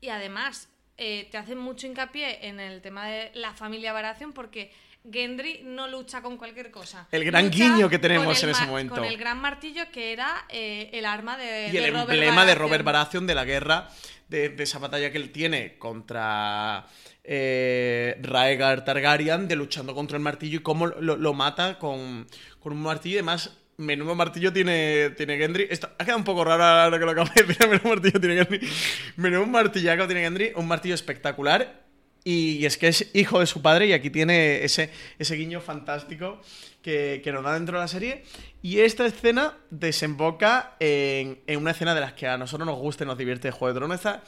Y 0.00 0.08
además, 0.10 0.68
eh, 0.98 1.26
te 1.30 1.38
hacen 1.38 1.58
mucho 1.58 1.86
hincapié 1.86 2.46
en 2.46 2.60
el 2.60 2.82
tema 2.82 3.06
de 3.08 3.30
la 3.34 3.54
familia 3.54 3.92
Baratheon 3.92 4.32
porque 4.32 4.72
Gendry 5.10 5.62
no 5.64 5.88
lucha 5.88 6.22
con 6.22 6.36
cualquier 6.36 6.70
cosa. 6.70 7.08
El 7.10 7.24
gran 7.24 7.46
Lucha 7.46 7.56
guiño 7.56 7.88
que 7.88 7.98
tenemos 7.98 8.40
en 8.42 8.50
ese 8.50 8.66
momento. 8.66 8.94
Con 8.94 9.04
el 9.04 9.16
gran 9.16 9.40
martillo 9.40 9.84
que 9.92 10.12
era 10.12 10.46
eh, 10.48 10.90
el 10.92 11.04
arma 11.04 11.36
de, 11.36 11.70
y 11.72 11.76
el 11.76 11.92
Robert 11.92 12.10
emblema 12.10 12.44
de. 12.44 12.54
Robert 12.54 12.84
Baratheon 12.84 13.26
de 13.26 13.34
la 13.34 13.44
guerra, 13.44 13.88
de, 14.28 14.50
de 14.50 14.62
esa 14.62 14.78
batalla 14.78 15.10
que 15.10 15.18
él 15.18 15.30
tiene 15.32 15.76
contra 15.78 16.86
eh, 17.24 18.16
Raegar 18.22 18.84
Targaryen, 18.84 19.48
de 19.48 19.56
luchando 19.56 19.94
contra 19.94 20.16
el 20.16 20.22
martillo 20.22 20.58
y 20.58 20.62
cómo 20.62 20.86
lo, 20.86 21.16
lo 21.16 21.34
mata 21.34 21.78
con, 21.78 22.26
con 22.60 22.72
un 22.72 22.82
martillo. 22.82 23.16
Y 23.16 23.18
además, 23.18 23.58
menudo 23.76 24.14
martillo 24.14 24.52
tiene, 24.52 25.10
tiene 25.10 25.36
Gendry. 25.36 25.66
Esto 25.70 25.90
ha 25.98 26.04
quedado 26.04 26.18
un 26.18 26.24
poco 26.24 26.44
raro 26.44 26.62
ahora 26.62 26.98
que 26.98 27.04
lo 27.04 27.10
acabo 27.10 27.30
de 27.34 27.42
decir. 27.42 27.68
Menudo 27.68 27.88
martillo 27.88 28.20
tiene 28.20 28.36
Gendry. 28.36 28.68
Menudo 29.16 29.46
martillaco 29.46 30.06
tiene 30.06 30.22
Gendry. 30.22 30.52
Un 30.56 30.66
martillo 30.66 30.94
espectacular. 30.94 31.81
Y 32.24 32.64
es 32.66 32.76
que 32.76 32.88
es 32.88 33.10
hijo 33.14 33.40
de 33.40 33.46
su 33.46 33.62
padre 33.62 33.86
y 33.86 33.92
aquí 33.92 34.10
tiene 34.10 34.64
ese, 34.64 34.90
ese 35.18 35.34
guiño 35.34 35.60
fantástico 35.60 36.40
que, 36.80 37.20
que 37.24 37.32
nos 37.32 37.42
da 37.42 37.54
dentro 37.54 37.78
de 37.78 37.82
la 37.82 37.88
serie. 37.88 38.24
Y 38.62 38.80
esta 38.80 39.04
escena 39.06 39.58
desemboca 39.70 40.76
en, 40.78 41.42
en 41.46 41.58
una 41.58 41.72
escena 41.72 41.94
de 41.94 42.00
las 42.00 42.12
que 42.12 42.28
a 42.28 42.38
nosotros 42.38 42.66
nos 42.66 42.78
gusta 42.78 43.04
y 43.04 43.06
nos 43.08 43.18
divierte 43.18 43.48
de 43.48 43.52
Juego 43.52 43.74
de 43.74 43.78
Tronos. 43.80 43.96
Estas 43.96 44.20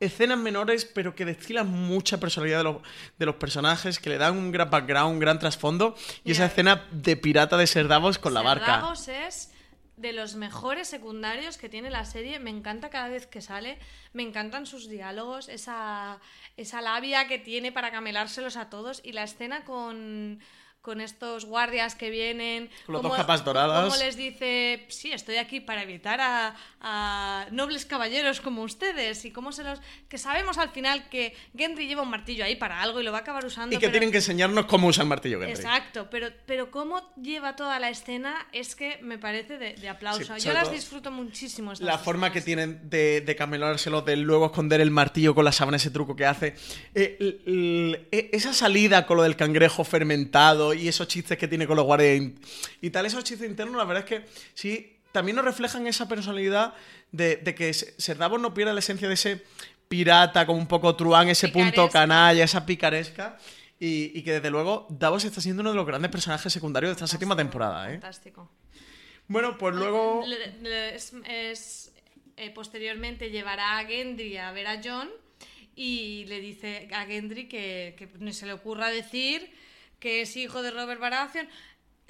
escenas 0.00 0.38
menores, 0.38 0.84
pero 0.84 1.14
que 1.14 1.24
destilan 1.24 1.68
mucha 1.68 2.20
personalidad 2.20 2.58
de 2.58 2.64
los, 2.64 2.76
de 3.18 3.26
los 3.26 3.36
personajes, 3.36 3.98
que 3.98 4.10
le 4.10 4.18
dan 4.18 4.36
un 4.36 4.52
gran 4.52 4.70
background, 4.70 5.14
un 5.14 5.18
gran 5.18 5.38
trasfondo. 5.38 5.96
Y 6.24 6.32
esa 6.32 6.46
escena 6.46 6.86
de 6.92 7.16
pirata 7.16 7.56
de 7.56 7.66
Ser 7.66 7.88
Davos 7.88 8.18
con 8.18 8.34
la 8.34 8.42
barca. 8.42 8.78
Davos 8.78 9.08
es 9.08 9.50
de 9.98 10.12
los 10.12 10.34
mejores 10.34 10.88
secundarios 10.88 11.58
que 11.58 11.68
tiene 11.68 11.90
la 11.90 12.04
serie. 12.04 12.38
Me 12.38 12.50
encanta 12.50 12.90
cada 12.90 13.08
vez 13.08 13.26
que 13.26 13.40
sale. 13.40 13.78
Me 14.12 14.22
encantan 14.22 14.66
sus 14.66 14.88
diálogos, 14.88 15.48
esa, 15.48 16.20
esa 16.56 16.80
labia 16.80 17.28
que 17.28 17.38
tiene 17.38 17.72
para 17.72 17.90
camelárselos 17.90 18.56
a 18.56 18.70
todos. 18.70 19.00
Y 19.04 19.12
la 19.12 19.24
escena 19.24 19.64
con, 19.64 20.40
con 20.88 21.02
estos 21.02 21.44
guardias 21.44 21.94
que 21.94 22.08
vienen. 22.08 22.70
Con 22.86 22.96
cómo- 22.96 23.08
dos 23.10 23.18
capas 23.18 23.44
doradas. 23.44 23.84
Cómo 23.84 24.02
les 24.02 24.16
dice, 24.16 24.86
sí, 24.88 25.12
estoy 25.12 25.36
aquí 25.36 25.60
para 25.60 25.82
evitar 25.82 26.18
a, 26.22 26.54
a 26.80 27.46
nobles 27.50 27.84
caballeros 27.84 28.40
como 28.40 28.62
ustedes. 28.62 29.22
Y 29.26 29.30
cómo 29.30 29.52
se 29.52 29.64
los... 29.64 29.80
Que 30.08 30.16
sabemos 30.16 30.56
al 30.56 30.70
final 30.70 31.10
que 31.10 31.34
Gendry 31.54 31.86
lleva 31.88 32.00
un 32.00 32.08
martillo 32.08 32.42
ahí 32.42 32.56
para 32.56 32.80
algo 32.80 33.00
y 33.00 33.04
lo 33.04 33.12
va 33.12 33.18
a 33.18 33.20
acabar 33.20 33.44
usando. 33.44 33.76
Y 33.76 33.78
que 33.78 33.88
pero- 33.88 33.92
tienen 33.92 34.10
que 34.10 34.16
enseñarnos 34.16 34.64
cómo 34.64 34.86
usar 34.86 35.02
el 35.02 35.10
martillo 35.10 35.38
Gendry. 35.40 35.56
Exacto, 35.56 36.08
pero, 36.10 36.28
pero 36.46 36.70
cómo 36.70 37.12
lleva 37.20 37.54
toda 37.54 37.78
la 37.78 37.90
escena 37.90 38.46
es 38.52 38.74
que 38.74 38.98
me 39.02 39.18
parece 39.18 39.58
de, 39.58 39.74
de 39.74 39.88
aplauso. 39.90 40.34
Sí, 40.38 40.46
Yo 40.46 40.54
las 40.54 40.70
disfruto 40.72 41.10
muchísimo. 41.10 41.72
estas 41.74 41.86
La 41.86 41.98
forma 41.98 42.32
que 42.32 42.40
tienen 42.40 42.88
de, 42.88 43.20
de 43.20 43.36
camelárselo, 43.36 44.00
de 44.00 44.16
luego 44.16 44.46
esconder 44.46 44.80
el 44.80 44.90
martillo 44.90 45.34
con 45.34 45.44
la 45.44 45.52
sábana, 45.52 45.76
ese 45.76 45.90
truco 45.90 46.16
que 46.16 46.24
hace. 46.24 46.54
Eh, 46.94 47.18
l- 47.20 47.38
l- 47.46 48.08
e- 48.10 48.30
esa 48.32 48.54
salida 48.54 49.04
con 49.04 49.18
lo 49.18 49.22
del 49.24 49.36
cangrejo 49.36 49.84
fermentado 49.84 50.72
y 50.78 50.88
esos 50.88 51.08
chistes 51.08 51.36
que 51.38 51.48
tiene 51.48 51.66
con 51.66 51.76
los 51.76 51.84
guardias 51.84 52.22
y 52.80 52.90
tal, 52.90 53.06
esos 53.06 53.24
chistes 53.24 53.48
internos, 53.48 53.76
la 53.76 53.84
verdad 53.84 54.04
es 54.04 54.08
que 54.22 54.26
sí, 54.54 54.96
también 55.12 55.36
nos 55.36 55.44
reflejan 55.44 55.86
esa 55.86 56.08
personalidad 56.08 56.74
de, 57.12 57.36
de 57.36 57.54
que 57.54 57.72
Se- 57.74 57.94
Ser 58.00 58.18
Davos 58.18 58.40
no 58.40 58.54
pierda 58.54 58.72
la 58.72 58.80
esencia 58.80 59.08
de 59.08 59.14
ese 59.14 59.42
pirata, 59.88 60.46
como 60.46 60.58
un 60.58 60.66
poco 60.68 60.94
truán, 60.96 61.28
ese 61.28 61.48
punto 61.48 61.70
Picaresca. 61.70 61.98
canalla, 62.00 62.44
esa 62.44 62.66
picaresca. 62.66 63.38
Y, 63.80 64.10
y 64.18 64.22
que 64.22 64.32
desde 64.32 64.50
luego 64.50 64.86
Davos 64.90 65.24
está 65.24 65.40
siendo 65.40 65.60
uno 65.60 65.70
de 65.70 65.76
los 65.76 65.86
grandes 65.86 66.10
personajes 66.10 66.52
secundarios 66.52 66.90
de 66.90 66.92
esta 66.94 67.06
séptima 67.06 67.36
temporada, 67.36 67.88
¿eh? 67.88 67.92
Fantástico. 67.92 68.50
Bueno, 69.28 69.56
pues 69.56 69.74
luego. 69.74 70.24
Le- 70.26 70.58
le- 70.62 70.94
es- 70.96 71.12
es, 71.26 71.92
eh, 72.36 72.50
posteriormente 72.50 73.30
llevará 73.30 73.78
a 73.78 73.84
Gendry 73.86 74.36
a 74.36 74.50
ver 74.52 74.66
a 74.66 74.80
John 74.84 75.08
y 75.76 76.24
le 76.26 76.40
dice 76.40 76.88
a 76.92 77.06
Gendry 77.06 77.46
que, 77.48 77.94
que 77.96 78.32
se 78.32 78.46
le 78.46 78.52
ocurra 78.52 78.88
decir 78.90 79.48
que 79.98 80.22
es 80.22 80.36
hijo 80.36 80.62
de 80.62 80.70
Robert 80.70 81.00
Baratheon. 81.00 81.48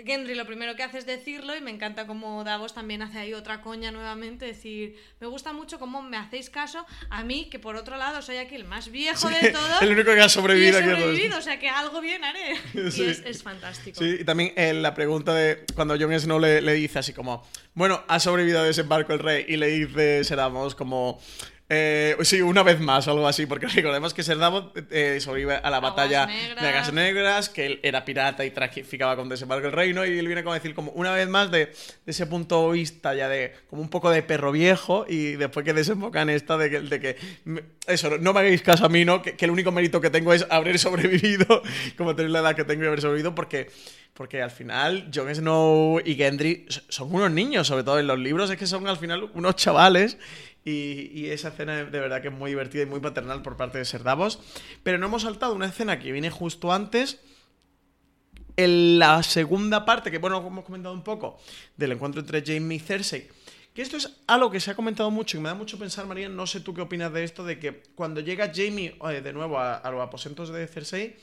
Gendry 0.05 0.37
lo 0.37 0.47
primero 0.47 0.77
que 0.77 0.85
hace 0.85 0.99
es 0.99 1.07
decirlo 1.07 1.57
y 1.57 1.61
me 1.61 1.73
encanta 1.73 2.07
como 2.07 2.45
Davos 2.45 2.73
también 2.73 3.03
hace 3.03 3.19
ahí 3.19 3.35
otra 3.35 3.63
coña 3.63 3.91
nuevamente, 3.91 4.45
decir, 4.45 4.95
me 5.19 5.27
gusta 5.27 5.53
mucho 5.53 5.81
cómo 5.81 6.03
me 6.03 6.17
hacéis 6.17 6.51
caso 6.51 6.87
a 7.11 7.25
mí, 7.25 7.49
que 7.51 7.59
por 7.59 7.75
otro 7.75 7.97
lado 7.97 8.23
soy 8.23 8.37
aquí 8.37 8.55
el 8.55 8.65
más 8.65 8.93
viejo 8.93 9.29
de 9.29 9.51
todos. 9.51 9.83
el 9.83 9.91
único 9.91 10.15
que 10.15 10.21
ha 10.21 10.29
sobrevivido 10.29 10.79
y 10.79 10.85
he 10.85 10.93
aquí 10.93 11.01
sobrevivido, 11.01 11.39
o 11.39 11.43
sea 11.43 11.59
que 11.59 11.69
algo 11.69 12.01
bien 12.01 12.23
haré. 12.23 12.57
Sí. 12.93 13.03
Y 13.03 13.07
es, 13.07 13.23
es 13.25 13.43
fantástico. 13.43 13.99
Sí, 13.99 14.19
y 14.21 14.25
también 14.25 14.53
eh, 14.55 14.73
la 14.73 14.95
pregunta 14.95 15.35
de 15.35 15.65
cuando 15.75 15.99
Jon 15.99 16.17
Snow 16.19 16.39
le, 16.39 16.61
le 16.61 16.75
dice 16.75 17.01
así 17.01 17.13
como, 17.13 17.45
bueno, 17.75 18.05
ha 18.07 18.21
sobrevivido 18.21 18.61
a 18.61 18.69
ese 18.69 18.83
barco 18.83 19.13
el 19.13 19.19
rey, 19.19 19.47
y 19.49 19.57
le 19.57 19.67
dice 19.67 20.23
Seramos 20.23 20.77
como, 20.77 21.21
eh, 21.71 22.17
sí, 22.23 22.41
una 22.41 22.63
vez 22.63 22.81
más 22.81 23.09
algo 23.09 23.29
así, 23.29 23.45
porque 23.45 23.67
recordemos 23.75 24.15
que 24.15 24.23
Serdamos 24.23 24.67
eh, 24.91 25.19
sobrevive 25.21 25.57
a 25.57 25.69
la 25.71 25.77
Aguas 25.77 25.93
batalla 25.93 26.27
negras. 26.27 26.63
de 26.63 26.69
Aguas 26.69 26.93
Negras, 26.95 27.49
que 27.51 27.67
él 27.67 27.81
era 27.83 28.05
pirata 28.07 28.45
y 28.47 28.51
traficaba 28.51 29.17
con 29.17 29.29
desembarco 29.29 29.67
el 29.67 29.73
reino, 29.73 30.05
y 30.07 30.19
él 30.19 30.27
viene 30.27 30.43
como 30.43 30.53
a 30.53 30.59
decir 30.59 30.75
como 30.75 30.93
una 30.93 31.13
vez 31.13 31.29
más 31.29 31.51
de, 31.51 31.67
de 31.67 31.75
ese 32.07 32.25
punto 32.27 32.67
de 32.69 32.79
vista 32.79 33.15
ya 33.15 33.29
de 33.29 33.53
como 33.69 33.83
un 33.83 33.91
poco 33.91 34.11
de 34.11 34.23
perro 34.23 34.51
viejo, 34.51 35.05
y 35.09 35.33
después 35.33 35.65
que 35.65 35.75
desemboca 35.75 36.23
en 36.23 36.31
esta 36.31 36.57
de 36.57 36.71
que, 36.71 36.81
de 36.81 37.01
que 37.01 37.17
me- 37.45 37.63
eso, 37.87 38.17
no 38.19 38.33
me 38.33 38.41
hagáis 38.41 38.63
caso 38.63 38.87
a 38.87 38.89
mí, 38.89 39.05
¿no? 39.05 39.21
Que, 39.21 39.37
que 39.37 39.45
el 39.45 39.51
único 39.51 39.71
mérito 39.71 40.01
que 40.01 40.09
tengo 40.11 40.33
es 40.33 40.47
haber 40.49 40.79
sobrevivido, 40.79 41.63
como 41.99 42.17
tener 42.17 42.31
la 42.31 42.39
edad 42.41 42.57
que 42.57 42.65
tengo 42.65 42.85
y 42.85 42.87
haber 42.87 43.01
sobrevivido, 43.03 43.35
porque, 43.35 43.71
porque 44.15 44.41
al 44.41 44.51
final 44.51 45.11
Jon 45.15 45.35
Snow 45.35 46.01
y 46.03 46.15
Gendry 46.15 46.65
son 46.89 47.15
unos 47.15 47.31
niños, 47.31 47.67
sobre 47.67 47.85
todo 47.85 47.99
en 47.99 48.07
los 48.07 48.19
libros, 48.19 48.51
es 48.51 48.57
que 48.57 48.67
son 48.67 48.87
al 48.89 48.97
final 48.97 49.31
unos 49.35 49.55
chavales. 49.57 50.17
Y, 50.69 51.31
esa 51.31 51.49
escena 51.49 51.85
de 51.85 52.01
verdad 52.01 52.21
que 52.21 52.29
es 52.29 52.35
muy 52.35 52.51
divertida 52.51 52.83
y 52.83 52.87
muy 52.87 53.01
paternal 53.01 53.43
por 53.43 53.57
parte 53.57 53.79
de 53.79 53.85
Ser 53.85 54.03
Davos. 54.03 54.41
Pero 54.83 54.99
no 54.99 55.07
hemos 55.07 55.23
saltado 55.23 55.55
una 55.55 55.67
escena 55.67 55.99
que 55.99 56.13
viene 56.13 56.31
justo 56.31 56.73
antes, 56.73 57.21
en 58.57 58.99
la 58.99 59.23
segunda 59.23 59.85
parte, 59.85 60.11
que 60.11 60.19
bueno, 60.19 60.45
hemos 60.45 60.65
comentado 60.65 60.95
un 60.95 61.05
poco, 61.05 61.39
del 61.77 61.93
encuentro 61.93 62.21
entre 62.21 62.43
Jaime 62.45 62.75
y 62.75 62.79
Cersei. 62.81 63.29
Que 63.73 63.83
esto 63.83 63.97
es 63.97 64.17
algo 64.27 64.51
que 64.51 64.59
se 64.59 64.73
ha 64.73 64.75
comentado 64.75 65.11
mucho 65.11 65.37
y 65.37 65.41
me 65.41 65.49
da 65.49 65.55
mucho 65.55 65.79
pensar, 65.79 66.07
María, 66.07 66.29
no 66.29 66.47
sé 66.47 66.61
tú 66.61 66.75
qué 66.75 66.81
opinas 66.81 67.13
de 67.13 67.23
esto, 67.23 67.45
de 67.45 67.59
que 67.61 67.83
cuando 67.95 68.21
llega 68.21 68.51
Jamie 68.53 68.97
eh, 69.09 69.21
de 69.21 69.33
nuevo 69.33 69.59
a, 69.59 69.77
a 69.77 69.91
los 69.91 70.01
aposentos 70.01 70.49
de 70.49 70.67
Cersei, 70.67 71.17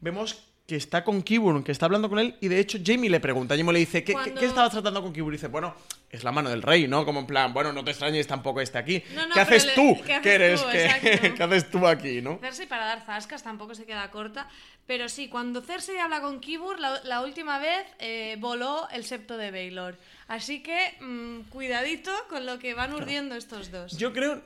vemos 0.00 0.48
que 0.68 0.76
está 0.76 1.02
con 1.02 1.22
Qyburn, 1.22 1.64
que 1.64 1.72
está 1.72 1.86
hablando 1.86 2.10
con 2.10 2.18
él, 2.18 2.36
y 2.42 2.48
de 2.48 2.60
hecho 2.60 2.76
Jamie 2.84 3.08
le 3.08 3.20
pregunta, 3.20 3.56
Jamie 3.56 3.72
le 3.72 3.78
dice, 3.78 4.04
¿qué, 4.04 4.08
qué- 4.08 4.12
Cuando- 4.12 4.38
qué 4.38 4.46
estabas 4.46 4.70
tratando 4.70 5.00
con 5.00 5.14
Qyburn? 5.14 5.32
Y 5.32 5.38
dice, 5.38 5.46
bueno, 5.48 5.74
es 6.10 6.24
la 6.24 6.30
mano 6.30 6.50
del 6.50 6.60
rey, 6.60 6.86
¿no? 6.86 7.06
Como 7.06 7.20
en 7.20 7.26
plan, 7.26 7.54
bueno, 7.54 7.72
no 7.72 7.82
te 7.82 7.92
extrañes 7.92 8.26
tampoco 8.26 8.60
este 8.60 8.76
aquí. 8.76 9.02
No, 9.14 9.26
no, 9.26 9.32
¿Qué 9.34 9.40
haces 9.40 9.74
tú? 9.74 9.96
¿qué 10.04 10.12
haces 10.12 10.22
¿Qué 10.22 10.34
eres? 10.34 10.62
tú? 10.62 10.68
¿Qué, 10.70 10.84
Exacto. 10.84 11.34
¿Qué 11.36 11.42
haces 11.42 11.70
tú 11.70 11.86
aquí, 11.86 12.20
no? 12.20 12.38
Cersei 12.42 12.66
para 12.66 12.84
dar 12.84 13.00
zascas 13.06 13.42
tampoco 13.42 13.74
se 13.74 13.86
queda 13.86 14.10
corta. 14.10 14.46
Pero 14.86 15.08
sí, 15.08 15.28
cuando 15.30 15.62
Cersei 15.62 15.96
habla 15.96 16.20
con 16.20 16.38
Kibur, 16.38 16.78
la, 16.78 17.00
la 17.02 17.22
última 17.22 17.58
vez 17.58 17.86
eh, 17.98 18.36
voló 18.38 18.86
el 18.90 19.04
septo 19.04 19.38
de 19.38 19.50
Baelor. 19.50 19.96
Así 20.26 20.62
que 20.62 20.78
mm, 21.00 21.48
cuidadito 21.48 22.10
con 22.28 22.44
lo 22.44 22.58
que 22.58 22.74
van 22.74 22.92
urdiendo 22.92 23.36
estos 23.36 23.70
dos. 23.70 23.96
Yo 23.96 24.12
creo 24.12 24.42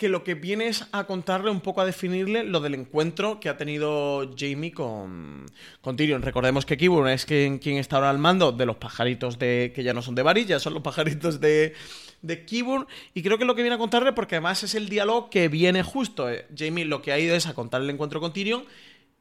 que 0.00 0.08
lo 0.08 0.24
que 0.24 0.32
viene 0.32 0.66
es 0.68 0.86
a 0.92 1.04
contarle 1.04 1.50
un 1.50 1.60
poco, 1.60 1.82
a 1.82 1.84
definirle 1.84 2.42
lo 2.42 2.60
del 2.60 2.74
encuentro 2.74 3.38
que 3.38 3.50
ha 3.50 3.58
tenido 3.58 4.34
Jamie 4.34 4.72
con, 4.72 5.44
con 5.82 5.94
Tyrion. 5.94 6.22
Recordemos 6.22 6.64
que 6.64 6.78
Qyburn 6.78 7.10
es 7.10 7.26
quien, 7.26 7.58
quien 7.58 7.76
está 7.76 7.96
ahora 7.96 8.08
al 8.08 8.16
mando 8.16 8.50
de 8.50 8.64
los 8.64 8.76
pajaritos 8.76 9.38
de 9.38 9.72
que 9.74 9.82
ya 9.82 9.92
no 9.92 10.00
son 10.00 10.14
de 10.14 10.22
Varys, 10.22 10.46
ya 10.46 10.58
son 10.58 10.72
los 10.72 10.82
pajaritos 10.82 11.38
de, 11.38 11.74
de 12.22 12.44
Qyburn. 12.46 12.86
Y 13.12 13.22
creo 13.22 13.36
que 13.36 13.44
lo 13.44 13.54
que 13.54 13.60
viene 13.60 13.74
a 13.74 13.78
contarle, 13.78 14.14
porque 14.14 14.36
además 14.36 14.62
es 14.62 14.74
el 14.74 14.88
diálogo 14.88 15.28
que 15.28 15.48
viene 15.48 15.82
justo. 15.82 16.30
eh. 16.30 16.46
Jamie 16.56 16.86
lo 16.86 17.02
que 17.02 17.12
ha 17.12 17.18
ido 17.18 17.36
es 17.36 17.46
a 17.46 17.52
contarle 17.52 17.88
el 17.88 17.90
encuentro 17.90 18.20
con 18.20 18.32
Tyrion. 18.32 18.64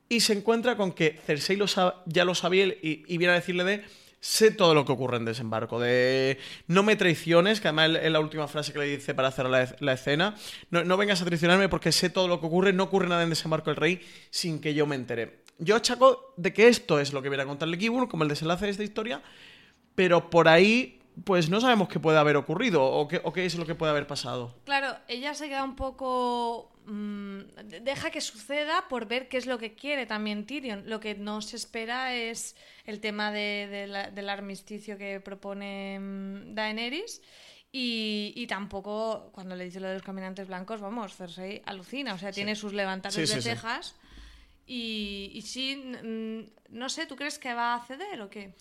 Y 0.08 0.22
se 0.22 0.32
encuentra 0.32 0.78
con 0.78 0.94
que 0.94 1.20
Cersei 1.28 1.58
lo 1.58 1.66
ya 2.06 2.24
lo 2.24 2.36
sabía 2.36 2.68
y, 2.68 3.04
y 3.06 3.18
viene 3.18 3.34
a 3.34 3.36
decirle 3.36 3.66
de, 3.66 3.84
sé 4.20 4.52
todo 4.52 4.74
lo 4.74 4.86
que 4.86 4.92
ocurre 4.92 5.18
en 5.18 5.26
desembarco, 5.26 5.80
de 5.80 6.38
no 6.68 6.84
me 6.84 6.96
traiciones, 6.96 7.62
que 7.62 7.70
además 7.70 8.02
es 8.02 8.12
la 8.12 8.20
última 8.20 8.48
frase 8.48 8.74
que 8.74 8.80
le 8.80 8.86
dice 8.86 9.14
para 9.14 9.30
hacer 9.30 9.46
la, 9.48 9.74
la 9.80 9.94
escena, 9.94 10.36
no, 10.70 10.84
no, 10.84 10.98
vengas 10.98 11.22
a 11.22 11.26
traicionarme 11.26 11.70
porque 11.70 11.92
sé 11.92 12.10
todo 12.10 12.28
lo 12.28 12.40
que 12.40 12.48
ocurre, 12.48 12.74
no 12.74 12.84
ocurre 12.84 13.08
nada 13.08 13.24
en 13.24 13.30
desembarco 13.30 13.70
del 13.70 13.78
rey 13.78 14.02
sin 14.30 14.60
que 14.60 14.74
yo 14.74 14.86
me 14.86 14.96
entere. 14.96 15.44
Yo 15.58 15.76
achaco 15.76 16.34
de 16.38 16.54
que 16.54 16.68
esto 16.68 17.00
es 17.00 17.12
lo 17.12 17.22
que 17.22 17.30
viene 17.30 17.44
a 17.44 17.48
contarle 17.48 17.78
Kibur, 17.78 18.08
como 18.08 18.24
el 18.24 18.30
desenlace 18.30 18.66
de 18.66 18.72
esta 18.72 18.84
historia, 18.84 19.22
pero 19.96 20.30
por 20.30 20.48
ahí 20.48 20.99
pues 21.24 21.50
no 21.50 21.60
sabemos 21.62 21.88
qué 21.90 22.00
puede 22.00 22.18
haber 22.18 22.36
ocurrido 22.36 22.84
o 22.84 23.08
qué, 23.08 23.22
o 23.24 23.34
qué 23.34 23.46
es 23.46 23.56
lo 23.56 23.66
que 23.66 23.76
puede 23.76 23.92
haber 23.92 24.08
pasado. 24.08 24.56
Claro, 24.66 24.98
ella 25.08 25.34
se 25.34 25.48
queda 25.48 25.64
un 25.64 25.76
poco... 25.76 26.72
Mmm, 26.86 27.42
deja 27.84 28.10
que 28.10 28.20
suceda 28.20 28.88
por 28.90 29.08
ver 29.08 29.28
qué 29.28 29.38
es 29.38 29.46
lo 29.46 29.60
que 29.60 29.76
quiere 29.76 30.06
también 30.06 30.46
Tyrion. 30.46 30.90
Lo 30.90 31.00
que 31.00 31.16
no 31.16 31.42
se 31.42 31.56
espera 31.56 32.16
es 32.16 32.56
el 32.86 33.00
tema 33.00 33.32
de, 33.32 33.68
de 33.70 33.88
la, 33.88 34.10
del 34.10 34.30
armisticio 34.30 34.98
que 34.98 35.20
propone 35.20 36.00
mmm, 36.00 36.56
Daenerys. 36.56 37.22
Y, 37.72 38.34
y, 38.36 38.48
tampoco, 38.48 39.30
cuando 39.32 39.56
le 39.56 39.66
dice 39.66 39.80
lo 39.80 39.88
de 39.88 39.94
los 39.94 40.04
caminantes 40.04 40.48
blancos, 40.48 40.82
vamos, 40.82 41.16
Cersei 41.16 41.62
alucina. 41.66 42.16
O 42.16 42.18
sea, 42.18 42.32
sí. 42.32 42.38
tiene 42.38 42.56
sus 42.56 42.74
levantares 42.74 43.16
sí, 43.16 43.22
de 43.22 43.42
sí, 43.42 43.50
cejas. 43.50 43.96
Y, 44.66 45.32
y 45.34 45.42
sí, 45.42 45.84
no 46.70 46.90
sé, 46.90 47.08
¿tú 47.08 47.16
crees 47.16 47.40
que 47.40 47.54
va 47.54 47.76
a 47.76 47.86
ceder 47.86 48.22
o 48.22 48.30
qué? 48.30 48.54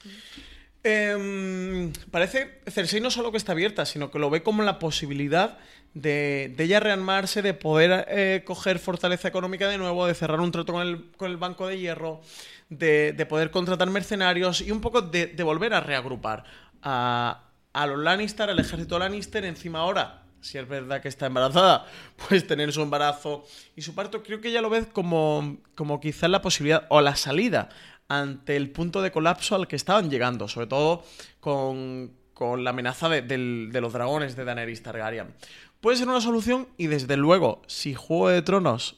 Eh, 0.84 1.92
parece 2.10 2.60
Cersei 2.66 3.00
no 3.00 3.10
solo 3.10 3.32
que 3.32 3.36
está 3.36 3.52
abierta, 3.52 3.84
sino 3.84 4.10
que 4.10 4.18
lo 4.18 4.30
ve 4.30 4.42
como 4.42 4.62
la 4.62 4.78
posibilidad 4.78 5.58
de, 5.94 6.52
de 6.56 6.64
ella 6.64 6.80
rearmarse, 6.80 7.42
de 7.42 7.54
poder 7.54 8.06
eh, 8.08 8.42
coger 8.44 8.78
fortaleza 8.78 9.28
económica 9.28 9.68
de 9.68 9.78
nuevo, 9.78 10.06
de 10.06 10.14
cerrar 10.14 10.40
un 10.40 10.52
trato 10.52 10.72
con 10.72 10.86
el, 10.86 11.10
con 11.16 11.30
el 11.30 11.36
Banco 11.36 11.66
de 11.66 11.78
Hierro, 11.78 12.20
de, 12.68 13.12
de, 13.12 13.26
poder 13.26 13.50
contratar 13.50 13.88
mercenarios 13.90 14.60
y 14.60 14.70
un 14.70 14.80
poco 14.80 15.02
de, 15.02 15.26
de 15.26 15.42
volver 15.42 15.74
a 15.74 15.80
reagrupar 15.80 16.44
a, 16.82 17.44
a, 17.72 17.86
los 17.86 17.98
Lannister, 17.98 18.48
al 18.50 18.58
ejército 18.58 18.98
Lannister, 18.98 19.44
encima 19.44 19.80
ahora. 19.80 20.22
Si 20.40 20.56
es 20.56 20.68
verdad 20.68 21.02
que 21.02 21.08
está 21.08 21.26
embarazada, 21.26 21.86
pues 22.28 22.46
tener 22.46 22.72
su 22.72 22.82
embarazo 22.82 23.44
y 23.74 23.82
su 23.82 23.94
parto, 23.94 24.22
creo 24.22 24.40
que 24.40 24.48
ella 24.48 24.60
lo 24.60 24.70
ve 24.70 24.86
como, 24.86 25.56
como 25.74 25.98
quizás 25.98 26.30
la 26.30 26.42
posibilidad 26.42 26.86
o 26.90 27.00
la 27.00 27.16
salida 27.16 27.70
ante 28.08 28.56
el 28.56 28.70
punto 28.70 29.02
de 29.02 29.12
colapso 29.12 29.54
al 29.54 29.68
que 29.68 29.76
estaban 29.76 30.10
llegando, 30.10 30.48
sobre 30.48 30.66
todo 30.66 31.04
con, 31.40 32.10
con 32.32 32.64
la 32.64 32.70
amenaza 32.70 33.08
de, 33.08 33.70
los 33.80 33.92
dragones 33.92 34.34
de 34.34 34.44
Daenerys 34.44 34.82
Targaryen. 34.82 35.34
Puede 35.80 35.98
ser 35.98 36.08
una 36.08 36.20
solución 36.20 36.68
y 36.76 36.86
desde 36.88 37.16
luego, 37.16 37.62
si 37.66 37.94
Juego 37.94 38.30
de 38.30 38.42
Tronos, 38.42 38.96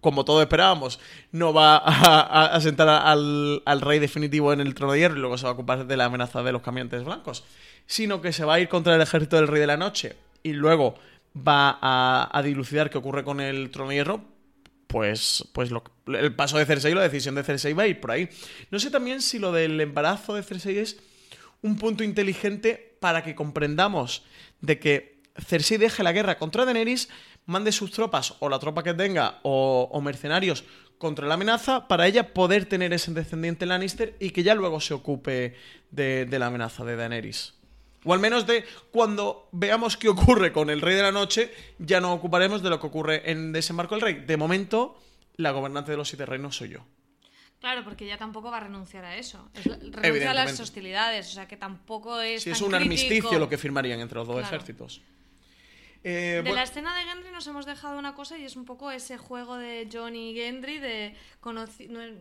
como 0.00 0.24
todos 0.24 0.40
esperábamos, 0.40 0.98
no 1.30 1.52
va 1.52 1.76
a, 1.76 1.84
a, 1.84 2.46
a 2.46 2.60
sentar 2.60 2.88
al, 2.88 3.62
al, 3.66 3.80
rey 3.82 3.98
definitivo 3.98 4.52
en 4.52 4.60
el 4.60 4.74
trono 4.74 4.94
de 4.94 5.00
hierro 5.00 5.16
y 5.16 5.20
luego 5.20 5.36
se 5.36 5.44
va 5.44 5.50
a 5.50 5.52
ocupar 5.52 5.86
de 5.86 5.96
la 5.96 6.06
amenaza 6.06 6.42
de 6.42 6.52
los 6.52 6.62
caminantes 6.62 7.04
blancos, 7.04 7.44
sino 7.86 8.22
que 8.22 8.32
se 8.32 8.44
va 8.44 8.54
a 8.54 8.60
ir 8.60 8.68
contra 8.68 8.94
el 8.94 9.02
ejército 9.02 9.36
del 9.36 9.48
rey 9.48 9.60
de 9.60 9.66
la 9.66 9.76
noche 9.76 10.16
y 10.42 10.54
luego 10.54 10.94
va 11.36 11.78
a, 11.80 12.30
a 12.32 12.42
dilucidar 12.42 12.88
qué 12.88 12.98
ocurre 12.98 13.24
con 13.24 13.40
el 13.40 13.70
trono 13.70 13.90
de 13.90 13.96
hierro, 13.96 14.24
pues, 14.90 15.44
pues 15.52 15.70
lo, 15.70 15.84
el 16.08 16.34
paso 16.34 16.58
de 16.58 16.66
Cersei, 16.66 16.94
la 16.94 17.02
decisión 17.02 17.36
de 17.36 17.44
Cersei 17.44 17.74
va 17.74 17.84
a 17.84 17.86
ir 17.86 18.00
por 18.00 18.10
ahí. 18.10 18.28
No 18.72 18.80
sé 18.80 18.90
también 18.90 19.22
si 19.22 19.38
lo 19.38 19.52
del 19.52 19.80
embarazo 19.80 20.34
de 20.34 20.42
Cersei 20.42 20.78
es 20.78 20.98
un 21.62 21.76
punto 21.76 22.02
inteligente 22.02 22.96
para 22.98 23.22
que 23.22 23.36
comprendamos 23.36 24.24
de 24.60 24.80
que 24.80 25.22
Cersei 25.38 25.78
deje 25.78 26.02
la 26.02 26.10
guerra 26.10 26.38
contra 26.38 26.64
Daenerys, 26.64 27.08
mande 27.46 27.70
sus 27.70 27.92
tropas 27.92 28.34
o 28.40 28.48
la 28.48 28.58
tropa 28.58 28.82
que 28.82 28.92
tenga 28.92 29.38
o, 29.44 29.88
o 29.92 30.00
mercenarios 30.00 30.64
contra 30.98 31.28
la 31.28 31.34
amenaza 31.34 31.86
para 31.86 32.08
ella 32.08 32.34
poder 32.34 32.66
tener 32.66 32.92
ese 32.92 33.12
descendiente 33.12 33.66
Lannister 33.66 34.16
y 34.18 34.30
que 34.30 34.42
ya 34.42 34.56
luego 34.56 34.80
se 34.80 34.92
ocupe 34.92 35.54
de, 35.92 36.26
de 36.26 36.38
la 36.40 36.46
amenaza 36.46 36.84
de 36.84 36.96
Daenerys. 36.96 37.59
O 38.04 38.12
al 38.14 38.18
menos 38.20 38.46
de 38.46 38.64
cuando 38.90 39.48
veamos 39.52 39.96
qué 39.96 40.08
ocurre 40.08 40.52
con 40.52 40.70
el 40.70 40.80
Rey 40.80 40.96
de 40.96 41.02
la 41.02 41.12
Noche, 41.12 41.52
ya 41.78 42.00
no 42.00 42.12
ocuparemos 42.14 42.62
de 42.62 42.70
lo 42.70 42.80
que 42.80 42.86
ocurre 42.86 43.30
en 43.30 43.52
Desembarco 43.52 43.94
del 43.94 44.02
Rey. 44.02 44.14
De 44.14 44.36
momento, 44.36 44.98
la 45.36 45.50
gobernante 45.50 45.90
de 45.90 45.96
los 45.98 46.08
siete 46.08 46.24
reinos 46.26 46.56
soy 46.56 46.70
yo. 46.70 46.80
Claro, 47.60 47.84
porque 47.84 48.06
ella 48.06 48.16
tampoco 48.16 48.50
va 48.50 48.56
a 48.56 48.60
renunciar 48.60 49.04
a 49.04 49.16
eso. 49.16 49.50
Es, 49.52 49.64
renuncia 49.92 50.30
a 50.30 50.34
las 50.34 50.58
hostilidades, 50.60 51.28
o 51.28 51.32
sea 51.32 51.46
que 51.46 51.58
tampoco 51.58 52.18
es. 52.22 52.42
Sí, 52.42 52.50
tan 52.50 52.56
es 52.56 52.62
un 52.62 52.68
crítico. 52.70 52.82
armisticio 52.84 53.38
lo 53.38 53.48
que 53.50 53.58
firmarían 53.58 54.00
entre 54.00 54.16
los 54.18 54.26
dos 54.26 54.36
Claro. 54.38 54.48
ejércitos. 54.56 55.02
Eh, 56.02 56.36
De 56.36 56.40
bueno, 56.40 56.56
la 56.56 56.62
escena 56.62 56.96
de 56.96 57.04
Gendry 57.04 57.30
nos 57.30 57.46
hemos 57.46 57.66
dejado 57.66 57.98
una 57.98 58.14
cosa 58.14 58.38
y 58.38 58.46
es 58.46 58.56
un 58.56 58.64
poco 58.64 58.90
ese 58.90 59.18
juego 59.18 59.58
de 59.58 59.86
Johnny 59.92 60.30
y 60.30 60.34
Gendry 60.36 60.78
de 60.78 61.14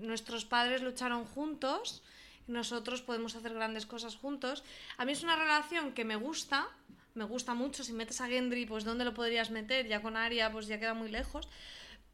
nuestros 0.02 0.44
padres 0.44 0.82
lucharon 0.82 1.24
juntos, 1.24 2.04
nosotros 2.50 3.02
podemos 3.02 3.36
hacer 3.36 3.54
grandes 3.54 3.86
cosas 3.86 4.16
juntos. 4.16 4.64
A 4.98 5.06
mí 5.06 5.14
es 5.14 5.24
una 5.24 5.36
relación 5.36 5.94
que 5.94 6.04
me 6.04 6.16
gusta, 6.16 6.68
me 7.14 7.24
gusta 7.24 7.54
mucho. 7.54 7.84
Si 7.84 7.94
metes 7.94 8.20
a 8.22 8.28
Gendry, 8.28 8.66
pues 8.66 8.84
¿dónde 8.84 9.06
lo 9.06 9.14
podrías 9.14 9.52
meter? 9.52 9.88
Ya 9.88 10.02
con 10.02 10.18
Arya, 10.18 10.52
pues 10.52 10.68
ya 10.68 10.80
queda 10.80 10.94
muy 10.94 11.10
lejos. 11.10 11.48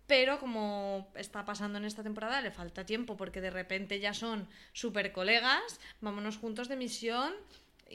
Pero 0.07 0.39
como 0.39 1.07
está 1.15 1.45
pasando 1.45 1.79
en 1.79 1.85
esta 1.85 2.03
temporada, 2.03 2.41
le 2.41 2.51
falta 2.51 2.85
tiempo 2.85 3.17
porque 3.17 3.41
de 3.41 3.49
repente 3.49 3.99
ya 3.99 4.13
son 4.13 4.47
súper 4.71 5.11
colegas, 5.11 5.79
vámonos 5.99 6.37
juntos 6.37 6.67
de 6.67 6.75
misión 6.75 7.33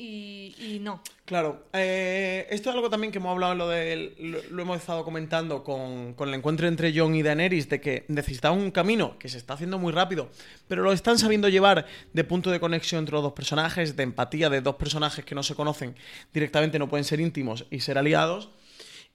y, 0.01 0.55
y 0.59 0.79
no. 0.79 1.03
Claro, 1.27 1.67
eh, 1.75 2.47
esto 2.49 2.71
es 2.71 2.75
algo 2.75 2.89
también 2.89 3.13
que 3.13 3.19
hemos 3.19 3.33
hablado, 3.33 3.55
lo, 3.55 3.69
de, 3.69 4.15
lo, 4.19 4.39
lo, 4.51 4.63
hemos 4.63 4.79
estado 4.79 5.05
comentando 5.05 5.63
con, 5.63 6.15
con, 6.15 6.31
el 6.31 6.37
encuentro 6.37 6.67
entre 6.67 6.99
Jon 6.99 7.15
y 7.15 7.23
Daenerys, 7.23 7.69
de 7.69 7.83
que 7.83 8.07
necesitaban 8.09 8.59
un 8.59 8.71
camino 8.71 9.19
que 9.19 9.29
se 9.29 9.37
está 9.37 9.55
haciendo 9.55 9.79
muy 9.79 9.93
rápido, 9.93 10.31
pero 10.69 10.83
lo 10.83 10.93
están 10.93 11.19
sabiendo 11.19 11.51
llevar 11.51 11.85
de 12.15 12.25
punto 12.25 12.51
de 12.51 12.61
conexión 12.61 13.01
entre 13.01 13.13
los 13.13 13.23
dos 13.23 13.35
personajes, 13.35 13.95
de 13.95 14.03
empatía 14.03 14.49
de 14.49 14.63
dos 14.63 14.77
personajes 14.77 15.23
que 15.23 15.35
no 15.35 15.43
se 15.43 15.55
conocen 15.55 15.95
directamente, 16.33 16.79
no 16.79 16.89
pueden 16.89 17.05
ser 17.05 17.21
íntimos 17.21 17.67
y 17.71 17.81
ser 17.81 17.99
aliados. 17.99 18.49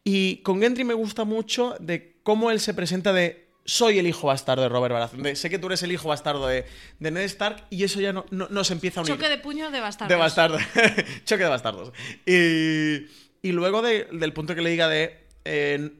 Y 0.04 0.38
con 0.44 0.62
Gendry 0.62 0.84
me 0.84 0.94
gusta 0.94 1.26
mucho 1.26 1.76
de 1.80 2.20
cómo 2.22 2.52
él 2.52 2.60
se 2.60 2.76
presenta 2.76 3.12
de 3.12 3.45
soy 3.66 3.98
el 3.98 4.08
hijo 4.08 4.28
bastardo 4.28 4.64
de 4.64 4.70
Robert 4.70 4.94
Baratheon. 4.94 5.36
Sé 5.36 5.50
que 5.50 5.58
tú 5.58 5.68
eres 5.68 5.82
el 5.84 5.92
hijo 5.92 6.08
bastardo 6.08 6.48
de, 6.48 6.66
de 7.00 7.12
Ned 7.12 7.24
Stark 7.24 7.66
y 7.72 7.84
eso 7.84 8.00
ya 8.00 8.14
no, 8.14 8.26
no, 8.30 8.48
no, 8.50 8.64
se 8.64 8.74
empieza 8.74 9.00
a 9.00 9.04
unir. 9.04 9.16
Choque 9.16 9.28
de 9.28 9.40
puño 9.40 9.72
de 9.72 9.82
bastardos. 9.82 10.10
De 10.10 10.16
bastardos. 10.16 10.62
Choque 11.26 11.44
de 11.44 11.50
bastardos. 11.50 11.92
Y, 12.26 13.08
y 13.42 13.52
luego 13.52 13.82
de, 13.82 14.08
del 14.12 14.34
punto 14.34 14.56
que 14.56 14.62
le 14.62 14.70
diga 14.70 14.88
de... 14.88 15.26
Eh, 15.44 15.92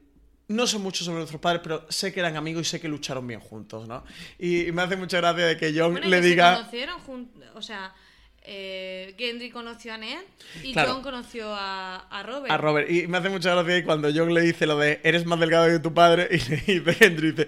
no 0.48 0.68
sé 0.68 0.78
mucho 0.78 1.04
sobre 1.04 1.18
nuestros 1.18 1.42
padres, 1.42 1.62
pero 1.64 1.88
sé 1.90 2.14
que 2.14 2.20
eran 2.20 2.36
amigos 2.36 2.68
y 2.68 2.70
sé 2.70 2.80
que 2.80 2.88
lucharon 2.88 3.26
bien 3.26 3.40
juntos, 3.40 3.88
¿no? 3.88 4.04
Y, 4.38 4.68
y 4.68 4.72
me 4.72 4.84
hace 4.84 4.96
mucha 4.96 5.18
gracia 5.18 5.48
de 5.48 5.58
que 5.58 5.74
John 5.76 5.94
bueno, 5.94 6.08
le 6.08 6.22
que 6.22 6.28
diga... 6.28 6.52
Se 6.52 6.58
conocieron 6.58 7.00
juntos, 7.00 7.44
o 7.56 7.62
sea... 7.64 7.96
Eh, 8.48 9.16
Gendry 9.18 9.50
conoció 9.50 9.94
a 9.94 9.98
Ned 9.98 10.20
y 10.64 10.74
Claro. 10.74 10.94
John 10.94 11.02
conoció 11.04 11.54
a, 11.54 11.96
a 12.10 12.24
Robert. 12.24 12.52
A 12.52 12.58
Robert. 12.58 12.90
Y 12.90 13.08
me 13.08 13.18
hace 13.18 13.30
mucha 13.30 13.56
gracia 13.56 13.84
cuando 13.84 14.10
John 14.14 14.34
le 14.34 14.42
dice 14.42 14.68
lo 14.68 14.78
de 14.78 15.00
eres 15.04 15.26
más 15.26 15.40
delgado 15.40 15.68
que 15.68 15.80
tu 15.80 15.94
padre, 15.94 16.28
y 16.32 16.36
dice 16.38 16.58
Gendry, 16.94 17.32
dice, 17.32 17.48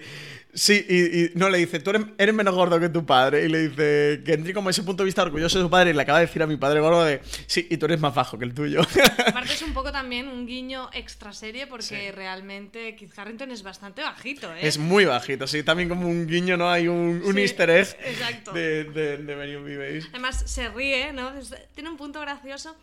sí, 0.58 0.86
y, 0.90 1.26
y 1.26 1.32
no 1.36 1.50
le 1.50 1.60
dice, 1.60 1.80
tú 1.80 1.92
eres, 1.92 2.02
eres 2.18 2.36
menos 2.36 2.54
gordo 2.56 2.80
que 2.80 2.90
tu 2.90 3.06
padre. 3.06 3.46
Y 3.46 3.48
le 3.50 3.70
dice 3.70 4.22
Gendry, 4.26 4.54
como 4.54 4.70
ese 4.70 4.84
punto 4.84 5.04
de 5.04 5.06
vista 5.06 5.22
orgulloso 5.22 5.58
de 5.60 5.64
su 5.66 5.70
padre, 5.70 5.92
y 5.92 5.94
le 5.94 6.02
acaba 6.02 6.20
de 6.20 6.26
decir 6.26 6.42
a 6.44 6.48
mi 6.48 6.58
padre 6.58 6.80
gordo 6.82 7.04
de, 7.06 7.22
sí, 7.46 7.68
y 7.70 7.78
tú 7.78 7.86
eres 7.86 8.00
más 8.00 8.14
bajo 8.14 8.38
que 8.38 8.46
el 8.46 8.54
tuyo. 8.54 8.82
Aparte 9.28 9.54
es 9.54 9.62
un 9.62 9.74
poco 9.74 9.92
también 9.92 10.28
un 10.28 10.46
guiño 10.46 10.90
extra 10.94 11.32
serie 11.34 11.68
porque 11.68 11.84
Sí. 11.86 12.12
realmente 12.12 12.96
Kit 12.96 13.18
Harington 13.18 13.52
es 13.52 13.64
bastante 13.64 14.02
bajito, 14.02 14.54
¿eh? 14.54 14.60
es 14.68 14.78
muy 14.78 15.06
bajito, 15.06 15.48
sí, 15.48 15.64
también 15.64 15.88
como 15.90 16.08
un 16.08 16.28
guiño, 16.28 16.58
¿no? 16.58 16.70
Hay 16.70 16.88
un, 16.88 17.22
un 17.24 17.34
Sí, 17.36 17.40
easter 17.42 17.70
egg 17.70 17.96
exacto. 18.04 18.52
de, 18.52 18.84
de, 18.86 19.18
de 19.18 19.36
Benioff 19.36 19.64
Viveis. 19.66 20.08
Además 20.10 20.44
se 20.46 20.68
ríe, 20.70 21.14
¿no? 21.14 21.32
Tiene 21.76 21.90
un 21.90 21.98
punto 21.98 22.20
gracioso. 22.20 22.76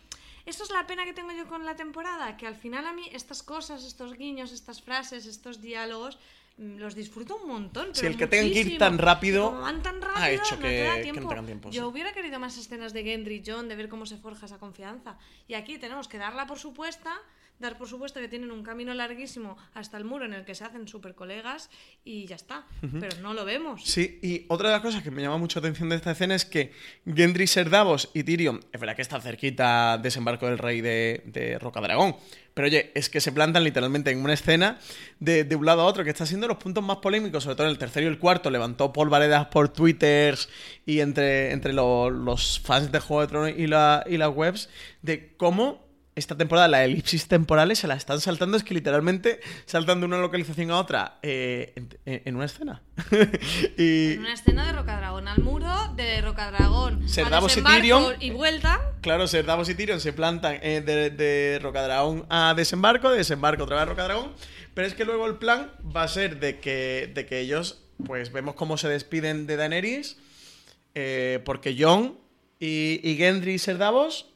Esto 0.45 0.63
es 0.63 0.69
la 0.69 0.85
pena 0.85 1.05
que 1.05 1.13
tengo 1.13 1.31
yo 1.31 1.47
con 1.47 1.65
la 1.65 1.75
temporada, 1.75 2.37
que 2.37 2.45
al 2.45 2.55
final 2.55 2.85
a 2.85 2.93
mí 2.93 3.01
estas 3.11 3.41
cosas, 3.41 3.83
estos 3.83 4.13
guiños, 4.13 4.51
estas 4.51 4.79
frases, 4.81 5.25
estos 5.25 5.59
diálogos, 5.59 6.19
los 6.57 6.95
disfruto 6.95 7.35
un 7.37 7.47
montón. 7.49 7.87
Sí, 7.87 8.01
pero 8.01 8.07
el 8.11 8.17
que 8.17 8.27
tengan 8.27 8.51
que 8.53 8.59
ir 8.59 8.77
tan 8.77 8.97
rápido 8.97 9.51
van 9.51 9.81
tan 9.83 10.01
rápido, 10.01 10.23
ha 10.23 10.29
hecho 10.29 10.55
no 10.55 10.61
que- 10.61 10.67
te 10.69 10.83
da 10.83 11.01
que 11.01 11.11
no 11.13 11.27
tengan 11.27 11.45
tiempo, 11.45 11.69
Yo 11.69 11.81
sí. 11.81 11.87
hubiera 11.87 12.13
querido 12.13 12.39
más 12.39 12.57
escenas 12.57 12.93
de 12.93 13.03
Gendry 13.03 13.35
y 13.35 13.43
John, 13.45 13.67
de 13.67 13.75
ver 13.75 13.89
cómo 13.89 14.05
se 14.05 14.17
forja 14.17 14.45
esa 14.45 14.57
confianza. 14.57 15.17
Y 15.47 15.53
aquí 15.55 15.77
tenemos 15.77 16.07
que 16.07 16.17
darla 16.17 16.47
por 16.47 16.57
supuesta, 16.57 17.13
dar 17.59 17.77
por 17.77 17.87
supuesto 17.87 18.19
que 18.19 18.27
tienen 18.27 18.51
un 18.51 18.63
camino 18.63 18.93
larguísimo 18.93 19.57
hasta 19.73 19.97
el 19.97 20.03
muro 20.05 20.25
en 20.25 20.33
el 20.33 20.45
que 20.45 20.55
se 20.55 20.63
hacen 20.63 20.87
super 20.87 21.15
colegas 21.15 21.69
y 22.03 22.25
ya 22.25 22.35
está. 22.35 22.65
Pero 22.99 23.17
no 23.21 23.33
lo 23.33 23.45
vemos. 23.45 23.83
Sí, 23.83 24.19
y 24.21 24.45
otra 24.49 24.69
de 24.69 24.75
las 24.75 24.81
cosas 24.81 25.03
que 25.03 25.11
me 25.11 25.21
llama 25.21 25.37
mucho 25.37 25.59
atención 25.59 25.89
de 25.89 25.95
esta 25.95 26.11
escena 26.11 26.35
es 26.35 26.45
que 26.45 26.71
Gendry, 27.05 27.47
Ser 27.47 27.69
Davos 27.69 28.09
y 28.13 28.23
Tyrion, 28.23 28.59
es 28.71 28.79
verdad 28.79 28.95
que 28.95 29.01
está 29.01 29.19
cerquita 29.21 29.97
desembarco 29.97 30.45
del 30.47 30.57
rey 30.57 30.81
de, 30.81 31.23
de 31.25 31.57
Roca 31.59 31.79
Dragón, 31.81 32.15
pero 32.53 32.67
oye, 32.67 32.91
es 32.95 33.09
que 33.09 33.19
se 33.19 33.31
plantan 33.33 33.63
literalmente 33.65 34.11
en 34.11 34.19
una 34.19 34.33
escena 34.33 34.79
de, 35.19 35.43
de 35.43 35.55
un 35.57 35.65
lado 35.65 35.81
a 35.81 35.85
otro, 35.85 36.03
que 36.05 36.09
está 36.09 36.25
siendo 36.25 36.47
los 36.47 36.57
puntos 36.57 36.83
más 36.83 36.97
polémicos, 36.97 37.43
sobre 37.43 37.55
todo 37.57 37.67
en 37.67 37.71
el 37.71 37.77
tercero 37.77 38.05
y 38.05 38.09
el 38.09 38.17
cuarto, 38.19 38.49
levantó 38.49 38.93
polvaredas 38.93 39.47
por 39.47 39.69
twitters 39.69 40.47
y 40.85 40.99
entre, 41.01 41.51
entre 41.51 41.73
lo- 41.73 42.09
los 42.09 42.59
fans 42.61 42.91
de 42.93 42.99
Juego 42.99 43.21
de 43.21 43.27
Tronos 43.27 43.51
y, 43.57 43.67
la, 43.67 44.05
y 44.07 44.17
las 44.17 44.29
webs, 44.33 44.69
de 45.01 45.35
cómo 45.35 45.84
esta 46.15 46.37
temporada 46.37 46.69
las 46.69 46.81
elipsis 46.81 47.27
temporales 47.27 47.79
se 47.79 47.87
la 47.87 47.95
están 47.95 48.21
saltando, 48.21 48.55
es 48.55 48.63
que 48.63 48.73
literalmente 48.73 49.41
saltan 49.65 49.99
de 49.99 50.05
una 50.05 50.17
localización 50.17 50.71
a 50.71 50.79
otra 50.79 51.19
eh, 51.21 51.73
en, 51.75 51.89
en 52.05 52.35
una 52.35 52.45
escena. 52.45 52.81
y... 53.77 54.13
En 54.13 54.19
una 54.19 54.33
escena 54.33 54.65
de 54.65 54.71
Rocadragón 54.71 55.27
al 55.27 55.41
muro, 55.43 55.93
de 55.95 56.21
Rocadragón 56.21 57.07
Ser 57.09 57.33
a 57.33 57.39
y 57.39 57.61
Tyrion. 57.61 58.13
y 58.21 58.29
vuelta. 58.31 58.79
Claro, 59.01 59.27
Ser 59.27 59.45
Davos 59.45 59.67
y 59.67 59.75
Tyrion 59.75 59.99
se 59.99 60.13
plantan 60.13 60.59
eh, 60.61 60.81
de, 60.81 61.09
de 61.09 61.59
Rocadragón 61.61 62.25
a 62.29 62.53
desembarco, 62.55 63.09
de 63.09 63.17
desembarco 63.17 63.63
otra 63.63 63.75
vez 63.75 63.83
a 63.83 63.85
Rocadragón. 63.85 64.31
Pero 64.73 64.87
es 64.87 64.93
que 64.93 65.05
luego 65.05 65.25
el 65.25 65.35
plan 65.35 65.71
va 65.95 66.03
a 66.03 66.07
ser 66.07 66.39
de 66.39 66.59
que, 66.59 67.11
de 67.13 67.25
que 67.25 67.39
ellos, 67.39 67.83
pues 68.05 68.31
vemos 68.31 68.55
cómo 68.55 68.77
se 68.77 68.87
despiden 68.87 69.47
de 69.47 69.57
Daenerys, 69.57 70.17
eh, 70.95 71.41
porque 71.45 71.75
Jon 71.77 72.17
y, 72.59 72.99
y 73.03 73.15
Gendry 73.17 73.53
y 73.53 73.59
Ser 73.59 73.77
Davos, 73.77 74.33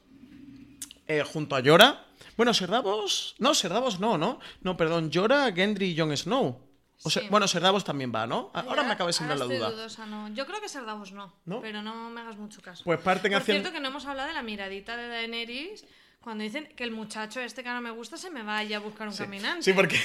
eh, 1.09 1.23
junto 1.23 1.55
a 1.57 1.61
Jorah. 1.61 2.05
Bueno, 2.37 2.53
Ser 2.53 2.69
Davos. 2.69 3.35
No, 3.39 3.53
Ser 3.53 3.71
Davos 3.73 3.99
no, 3.99 4.17
¿no? 4.17 4.39
No, 4.61 4.77
perdón, 4.77 5.11
Jorah, 5.13 5.51
Gendry 5.51 5.87
y 5.91 5.97
Jon 5.97 6.15
Snow. 6.15 6.65
O 7.03 7.09
Sí. 7.09 7.21
bueno, 7.29 7.47
Ser 7.47 7.61
Davos 7.61 7.83
también 7.83 8.11
va, 8.13 8.27
¿no? 8.27 8.51
Ahora 8.53 8.83
me 8.83 8.91
acaba 8.91 9.07
de 9.07 9.13
sembrar 9.13 9.39
la 9.39 9.45
duda. 9.45 9.71
dudosa, 9.71 10.05
no. 10.05 10.27
Yo 10.33 10.45
creo 10.45 10.61
que 10.61 10.69
Ser 10.69 10.85
Davos 10.85 11.11
no, 11.11 11.33
¿No? 11.45 11.61
pero 11.61 11.81
no 11.81 12.09
me 12.09 12.21
hagas 12.21 12.37
mucho 12.37 12.61
caso. 12.61 12.83
Pues 12.83 12.99
parten 12.99 13.31
Por 13.31 13.41
hacia 13.41 13.53
el- 13.55 13.61
cierto 13.61 13.73
que 13.73 13.81
no 13.81 13.87
hemos 13.89 14.05
hablado 14.05 14.27
de 14.27 14.33
la 14.35 14.43
miradita 14.43 14.95
de 14.97 15.07
Daenerys 15.07 15.85
cuando 16.21 16.43
dicen 16.43 16.67
que 16.75 16.83
el 16.83 16.91
muchacho 16.91 17.39
este 17.39 17.63
que 17.63 17.69
ahora 17.69 17.79
me 17.81 17.91
gusta 17.91 18.17
se 18.17 18.29
me 18.29 18.43
vaya 18.43 18.77
a 18.77 18.79
buscar 18.81 19.07
un 19.07 19.15
caminante. 19.15 19.63
Sí, 19.63 19.71
porque. 19.73 19.95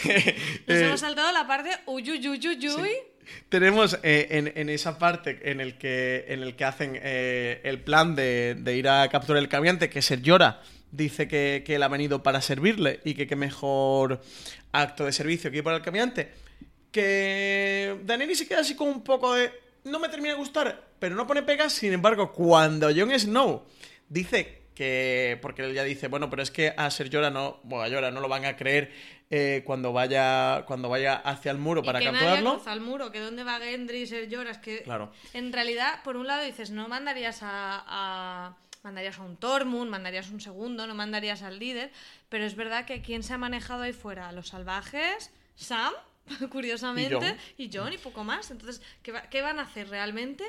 Nos 0.68 0.76
eh, 0.78 0.86
hemos 0.86 1.00
saltado 1.00 1.30
la 1.32 1.46
parte 1.46 1.70
uyuyuyuyuy. 1.86 2.92
Tenemos 3.48 3.98
eh, 4.02 4.52
en, 4.54 4.68
esa 4.68 4.98
parte 4.98 5.50
en 5.50 5.60
el 5.60 5.78
que, 5.78 6.24
en 6.28 6.42
el 6.42 6.56
que 6.56 6.64
hacen 6.64 6.98
eh, 7.02 7.60
el 7.64 7.80
plan 7.80 8.14
de, 8.14 8.74
ir 8.76 8.88
a 8.88 9.08
capturar 9.08 9.42
el 9.42 9.48
caminante, 9.48 9.90
que 9.90 10.02
Ser 10.02 10.22
Llora 10.22 10.62
dice 10.90 11.28
que, 11.28 11.64
él 11.66 11.82
ha 11.82 11.88
venido 11.88 12.22
para 12.22 12.40
servirle 12.40 13.00
y 13.04 13.14
que 13.14 13.26
qué 13.26 13.36
mejor 13.36 14.20
acto 14.72 15.04
de 15.04 15.12
servicio 15.12 15.50
que 15.50 15.58
ir 15.58 15.64
para 15.64 15.76
el 15.76 15.82
caminante. 15.82 16.32
Que 16.90 17.98
Daenerys 18.04 18.38
se 18.38 18.46
queda 18.46 18.60
así 18.60 18.74
con 18.76 18.88
un 18.88 19.02
poco 19.02 19.34
de... 19.34 19.50
No 19.84 19.98
me 19.98 20.08
termina 20.08 20.34
de 20.34 20.38
gustar, 20.38 20.82
pero 20.98 21.14
no 21.14 21.26
pone 21.26 21.42
pegas. 21.42 21.72
Sin 21.72 21.92
embargo, 21.92 22.32
cuando 22.32 22.88
Jon 22.94 23.18
Snow 23.18 23.66
dice 24.08 24.63
que... 24.74 25.38
Porque 25.40 25.62
él 25.64 25.72
ya 25.74 25.84
dice, 25.84 26.08
bueno, 26.08 26.28
pero 26.30 26.42
es 26.42 26.50
que 26.50 26.74
a 26.76 26.90
Ser 26.90 27.08
Llora 27.10 27.30
no... 27.30 27.60
Bueno, 27.62 27.84
a 27.84 27.88
Jorah 27.88 28.10
no 28.10 28.20
lo 28.20 28.28
van 28.28 28.44
a 28.44 28.56
creer 28.56 28.92
eh, 29.30 29.62
cuando, 29.64 29.92
vaya, 29.92 30.64
cuando 30.66 30.88
vaya 30.88 31.14
hacia 31.16 31.50
el 31.50 31.58
muro 31.58 31.82
para 31.82 32.00
y 32.00 32.04
que 32.04 32.10
capturarlo. 32.10 32.56
nadie 32.58 32.72
el 32.72 32.80
muro, 32.80 33.10
que 33.10 33.20
dónde 33.20 33.44
va 33.44 33.58
Gendry 33.58 34.02
y 34.02 34.06
Ser 34.06 34.28
Lloras, 34.28 34.58
que 34.58 34.82
Claro. 34.82 35.12
en 35.32 35.52
realidad, 35.52 36.02
por 36.04 36.16
un 36.16 36.26
lado 36.26 36.44
dices, 36.44 36.70
no 36.70 36.88
mandarías 36.88 37.42
a, 37.42 37.82
a- 37.86 38.56
mandarías 38.82 39.18
a 39.18 39.22
un 39.22 39.36
Tormund, 39.36 39.90
mandarías 39.90 40.28
un 40.30 40.40
segundo, 40.40 40.86
no 40.86 40.94
mandarías 40.94 41.42
al 41.42 41.58
líder, 41.58 41.90
pero 42.28 42.44
es 42.44 42.54
verdad 42.54 42.84
que 42.84 43.00
quién 43.00 43.22
se 43.22 43.32
ha 43.32 43.38
manejado 43.38 43.82
ahí 43.82 43.92
fuera, 43.94 44.30
los 44.32 44.48
salvajes, 44.48 45.30
Sam, 45.56 45.92
curiosamente, 46.50 47.36
y 47.58 47.70
Jon 47.72 47.92
y, 47.92 47.98
poco 47.98 48.24
más. 48.24 48.50
Entonces, 48.50 48.82
¿qué, 49.02 49.12
va- 49.12 49.22
qué 49.22 49.40
van 49.42 49.58
a 49.58 49.62
hacer 49.62 49.88
realmente? 49.88 50.44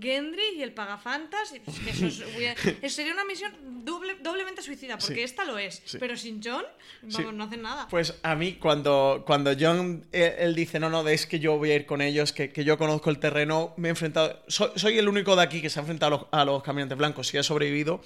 Gendry 0.00 0.42
y 0.56 0.62
el 0.62 0.72
pagafantas, 0.72 1.50
que 1.52 1.90
eso, 1.90 2.06
es- 2.06 2.20
eso 2.82 2.96
sería 2.96 3.12
una 3.12 3.24
misión 3.24 3.52
doble- 3.84 4.16
doblemente 4.22 4.62
suicida, 4.62 4.96
porque 4.98 5.14
Sí. 5.14 5.20
esta 5.22 5.44
lo 5.44 5.58
es, 5.58 5.82
Sí. 5.84 5.98
pero 5.98 6.16
sin 6.16 6.42
Jon, 6.42 6.62
vamos, 7.02 7.16
Sí. 7.16 7.22
no 7.32 7.44
hacen 7.44 7.62
nada. 7.62 7.86
Pues 7.88 8.14
a 8.22 8.34
mí, 8.34 8.54
cuando, 8.54 9.22
cuando 9.26 9.52
John 9.58 10.06
eh, 10.12 10.36
él 10.40 10.54
dice, 10.54 10.78
no, 10.80 10.88
no, 10.90 11.06
es 11.08 11.26
que 11.26 11.38
yo 11.38 11.56
voy 11.58 11.70
a 11.70 11.74
ir 11.76 11.86
con 11.86 12.00
ellos, 12.00 12.32
que, 12.32 12.50
que 12.50 12.64
yo 12.64 12.78
conozco 12.78 13.10
el 13.10 13.18
terreno, 13.18 13.74
me 13.76 13.88
he 13.88 13.90
enfrentado. 13.90 14.42
Soy, 14.48 14.70
soy 14.76 14.98
el 14.98 15.08
único 15.08 15.36
de 15.36 15.42
aquí 15.42 15.60
que 15.62 15.70
se 15.70 15.78
ha 15.78 15.82
enfrentado 15.82 16.14
a 16.14 16.18
los, 16.18 16.26
a 16.32 16.44
los 16.44 16.62
caminantes 16.62 16.96
blancos 16.98 17.32
y 17.34 17.38
ha 17.38 17.42
sobrevivido. 17.42 18.00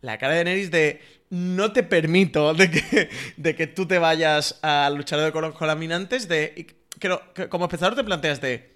La 0.00 0.18
cara 0.18 0.34
de 0.34 0.44
Neris 0.44 0.70
de 0.72 1.00
no 1.30 1.72
te 1.72 1.82
permito 1.84 2.52
de 2.54 2.70
que, 2.70 3.08
de 3.36 3.54
que 3.54 3.66
tú 3.68 3.86
te 3.86 3.98
vayas 3.98 4.58
a 4.62 4.90
luchar 4.90 5.20
de 5.20 5.30
con 5.32 5.42
los 5.42 5.56
caminantes, 5.56 6.26
de. 6.28 6.66
que 6.98 7.48
como 7.48 7.66
espectador 7.66 7.94
te 7.94 8.02
planteas 8.04 8.40
de. 8.40 8.71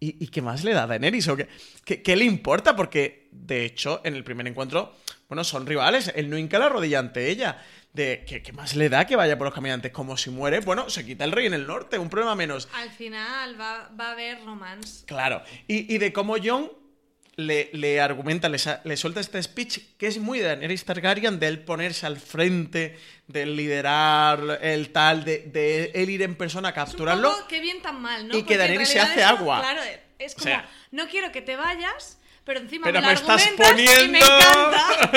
¿Y, 0.00 0.24
y 0.24 0.28
qué 0.28 0.42
más 0.42 0.64
le 0.64 0.72
da 0.72 0.84
a 0.84 0.86
Daenerys? 0.86 1.28
¿O 1.28 1.36
qué, 1.36 1.48
qué, 1.84 2.02
qué 2.02 2.16
le 2.16 2.24
importa? 2.24 2.76
Porque, 2.76 3.28
de 3.32 3.64
hecho, 3.64 4.00
en 4.04 4.14
el 4.14 4.24
primer 4.24 4.46
encuentro, 4.46 4.94
bueno, 5.28 5.44
son 5.44 5.66
rivales. 5.66 6.12
Él 6.14 6.30
no 6.30 6.38
hinca 6.38 6.58
la 6.58 6.68
rodilla 6.68 6.98
ante 7.00 7.28
ella. 7.28 7.62
De 7.92 8.24
¿qué, 8.28 8.42
qué 8.42 8.52
más 8.52 8.76
le 8.76 8.88
da 8.88 9.06
que 9.06 9.16
vaya 9.16 9.36
por 9.38 9.46
los 9.46 9.54
caminantes? 9.54 9.90
Como 9.90 10.16
si 10.16 10.30
muere, 10.30 10.60
bueno, 10.60 10.88
se 10.88 11.04
quita 11.04 11.24
el 11.24 11.32
rey 11.32 11.46
en 11.46 11.54
el 11.54 11.66
norte, 11.66 11.98
un 11.98 12.10
problema 12.10 12.34
menos. 12.34 12.68
Al 12.74 12.90
final 12.90 13.60
va, 13.60 13.90
va 13.98 14.10
a 14.10 14.12
haber 14.12 14.44
romance. 14.44 15.04
Claro. 15.06 15.42
Y, 15.66 15.92
y 15.92 15.98
de 15.98 16.12
cómo 16.12 16.36
Jon 16.42 16.70
le, 17.38 17.70
le 17.72 18.00
argumenta, 18.00 18.48
le, 18.48 18.58
le 18.84 18.96
suelta 18.96 19.20
este 19.20 19.40
speech 19.42 19.78
que 19.96 20.08
es 20.08 20.18
muy 20.18 20.40
de 20.40 20.46
Daenerys 20.46 20.84
Targaryen, 20.84 21.38
de 21.38 21.46
él 21.46 21.60
ponerse 21.60 22.04
al 22.04 22.18
frente, 22.18 22.98
de 23.28 23.46
liderar 23.46 24.58
el 24.60 24.90
tal, 24.90 25.24
de, 25.24 25.38
de 25.46 25.92
él 25.94 26.10
ir 26.10 26.22
en 26.22 26.34
persona 26.34 26.68
a 26.68 26.70
Es 26.72 26.74
capturarlo. 26.74 27.32
que 27.48 27.60
bien 27.60 27.80
tan 27.80 28.02
mal, 28.02 28.26
¿no? 28.26 28.34
y 28.36 28.38
que 28.38 28.40
Porque 28.42 28.52
en 28.54 28.58
Daenerys 28.58 28.88
se 28.88 29.00
hace 29.00 29.20
eso, 29.20 29.28
agua. 29.28 29.60
Claro, 29.60 29.80
es 30.18 30.34
como, 30.34 30.44
sea- 30.44 30.68
no 30.90 31.06
quiero 31.06 31.30
que 31.30 31.40
te 31.40 31.54
vayas, 31.56 32.18
pero 32.44 32.60
encima 32.60 32.86
Pero 32.86 33.02
me, 33.02 33.06
me 33.08 33.12
estás 33.12 33.46
poniendo. 33.56 34.04
y 34.04 34.08
me 34.08 34.18
encanta. 34.18 35.10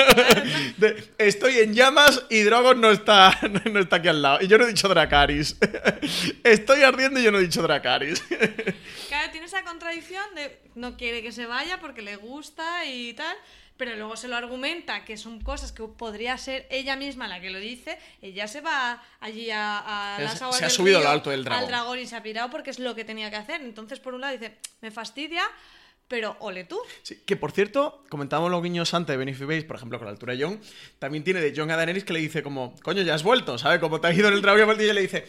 De- 0.76 1.04
estoy 1.18 1.58
en 1.60 1.74
llamas 1.74 2.22
y 2.30 2.42
Drogon 2.42 2.80
no 2.80 2.90
está, 2.90 3.36
no 3.72 3.80
está 3.80 3.96
aquí 3.96 4.08
al 4.08 4.20
lado. 4.22 4.38
Y 4.42 4.46
yo 4.48 4.58
no 4.58 4.64
he 4.64 4.68
dicho 4.68 4.86
Dracaris. 4.88 5.56
estoy 6.44 6.82
ardiendo 6.82 7.18
y 7.18 7.24
yo 7.24 7.32
no 7.32 7.38
he 7.38 7.42
dicho 7.42 7.62
Dracaris. 7.62 8.22
Tiene 9.32 9.46
esa 9.46 9.64
contradicción 9.64 10.22
de 10.34 10.60
no 10.74 10.96
quiere 10.96 11.22
que 11.22 11.32
se 11.32 11.46
vaya 11.46 11.80
porque 11.80 12.02
le 12.02 12.16
gusta 12.16 12.84
y 12.84 13.14
tal, 13.14 13.36
pero 13.76 13.96
luego 13.96 14.16
se 14.16 14.28
lo 14.28 14.36
argumenta 14.36 15.04
que 15.04 15.16
son 15.16 15.40
cosas 15.40 15.72
que 15.72 15.82
podría 15.84 16.38
ser 16.38 16.66
ella 16.70 16.94
misma 16.94 17.26
la 17.26 17.40
que 17.40 17.50
lo 17.50 17.58
dice. 17.58 17.98
Ella 18.20 18.46
se 18.46 18.60
va 18.60 19.02
allí 19.20 19.50
a, 19.50 20.18
las 20.20 20.40
aguas 20.40 20.58
se 20.58 20.64
ha 20.64 20.68
del 20.68 20.76
subido 20.76 20.98
a 20.98 21.00
lo 21.00 21.06
río, 21.06 21.12
alto 21.12 21.30
del 21.30 21.44
dragón. 21.44 21.64
Al 21.64 21.68
dragón 21.68 21.98
y 21.98 22.06
se 22.06 22.14
ha 22.14 22.22
pirado 22.22 22.50
porque 22.50 22.70
es 22.70 22.78
lo 22.78 22.94
que 22.94 23.04
tenía 23.04 23.30
que 23.30 23.36
hacer. 23.36 23.60
Entonces, 23.62 23.98
por 23.98 24.14
un 24.14 24.20
lado 24.20 24.34
dice, 24.34 24.56
me 24.82 24.90
fastidia, 24.90 25.42
pero 26.06 26.36
ole 26.40 26.64
tú. 26.64 26.78
Sí, 27.02 27.22
que 27.24 27.36
por 27.36 27.52
cierto, 27.52 28.04
comentábamos 28.10 28.50
los 28.50 28.62
guiños 28.62 28.92
antes 28.92 29.14
de 29.14 29.16
Benefit 29.16 29.46
Base, 29.46 29.62
por 29.62 29.76
ejemplo, 29.76 29.98
con 29.98 30.06
la 30.06 30.12
altura 30.12 30.34
de 30.36 30.44
Jon. 30.44 30.60
También 30.98 31.24
tiene 31.24 31.40
de 31.40 31.52
Jon 31.56 31.70
a 31.70 31.76
Daenerys 31.76 32.04
que 32.04 32.12
le 32.12 32.20
dice 32.20 32.42
como, 32.42 32.74
coño, 32.82 33.02
ya 33.02 33.14
has 33.14 33.22
vuelto, 33.22 33.56
¿sabes? 33.56 33.80
Como 33.80 34.00
te 34.00 34.08
has 34.08 34.16
ido 34.16 34.28
en 34.28 34.34
el 34.34 34.42
dragón 34.42 34.60
y 34.60 34.62
has 34.62 34.66
vuelto", 34.66 34.82
y 34.82 34.84
ella 34.84 34.94
le 34.94 35.00
dice. 35.00 35.24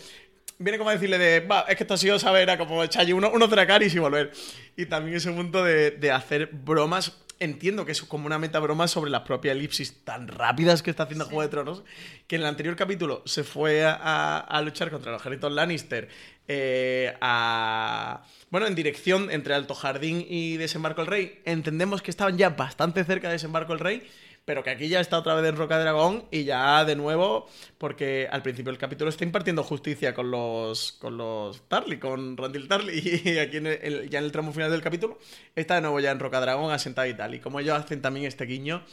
Viene 0.60 0.78
como 0.78 0.90
a 0.90 0.94
decirle 0.94 1.18
de, 1.18 1.40
va, 1.42 1.62
es 1.68 1.76
que 1.76 1.84
esto 1.84 1.96
ha 1.96 1.98
sido, 1.98 2.20
¿sabes? 2.20 2.44
Era 2.44 2.58
como 2.58 2.84
echar 2.84 3.02
allí 3.02 3.14
uno, 3.14 3.30
unos 3.32 3.50
Dracaris 3.50 3.94
y 3.96 4.00
volver. 4.00 4.32
Y 4.78 4.86
también 4.86 5.18
ese 5.18 5.32
punto 5.32 5.64
de, 5.64 5.92
de 5.92 6.12
hacer 6.12 6.50
bromas. 6.52 7.20
Entiendo 7.40 7.86
que 7.86 7.92
es 7.92 8.02
como 8.04 8.26
una 8.28 8.40
meta 8.40 8.60
broma 8.60 8.88
sobre 8.88 9.12
las 9.12 9.22
propias 9.24 9.56
elipsis 9.56 10.06
tan 10.06 10.30
rápidas 10.30 10.82
que 10.82 10.92
está 10.92 11.04
haciendo 11.04 11.26
Juego 11.26 11.42
de 11.42 11.50
Tronos. 11.50 11.84
Que 12.28 12.36
en 12.36 12.42
el 12.44 12.48
anterior 12.48 12.76
capítulo 12.76 13.22
se 13.26 13.44
fue 13.44 13.84
a, 13.84 14.38
a 14.38 14.62
luchar 14.62 14.92
contra 14.92 15.12
los 15.12 15.20
ejércitos 15.20 15.52
Lannister. 15.52 16.08
eh, 16.48 17.14
a. 17.20 18.24
Bueno, 18.50 18.68
en 18.68 18.76
dirección 18.76 19.32
entre 19.32 19.56
Alto 19.56 19.76
Jardín 19.76 20.26
y 20.28 20.58
Desembarco 20.58 21.02
el 21.02 21.08
Rey. 21.08 21.42
Entendemos 21.46 22.02
que 22.02 22.12
estaban 22.12 22.38
ya 22.38 22.50
bastante 22.50 23.04
cerca 23.04 23.28
de 23.28 23.34
Desembarco 23.34 23.74
el 23.74 23.80
Rey. 23.80 24.04
Pero 24.46 24.62
que 24.62 24.72
aquí 24.72 24.90
ya 24.90 25.00
está 25.00 25.18
otra 25.20 25.36
vez 25.36 25.48
en 25.50 25.56
Roca 25.56 25.80
Dragón 25.80 26.26
y 26.30 26.44
ya 26.44 26.84
de 26.84 26.98
nuevo, 26.98 27.48
porque 27.78 28.28
al 28.30 28.42
principio 28.42 28.72
del 28.74 28.78
capítulo 28.78 29.10
está 29.10 29.24
impartiendo 29.24 29.64
justicia 29.64 30.14
con 30.14 30.32
los 30.32 30.92
con 30.94 31.16
los 31.18 31.62
Tarly, 31.70 31.98
con 31.98 32.36
Randall 32.36 32.68
Tarly, 32.68 33.22
y 33.24 33.38
aquí 33.38 33.58
en 33.58 33.68
el- 33.68 34.10
ya 34.10 34.20
en 34.20 34.26
el 34.26 34.32
tramo 34.34 34.52
final 34.52 34.70
del 34.70 34.82
capítulo 34.82 35.18
está 35.56 35.76
de 35.76 35.82
nuevo 35.82 36.00
ya 36.02 36.12
en 36.12 36.20
Roca 36.20 36.42
Dragón 36.42 36.72
asentado 36.74 37.08
y 37.08 37.14
tal. 37.14 37.36
Y 37.36 37.40
como 37.40 37.62
ellos 37.62 37.78
hacen 37.80 38.02
también 38.02 38.26
este 38.26 38.44
guiño 38.46 38.84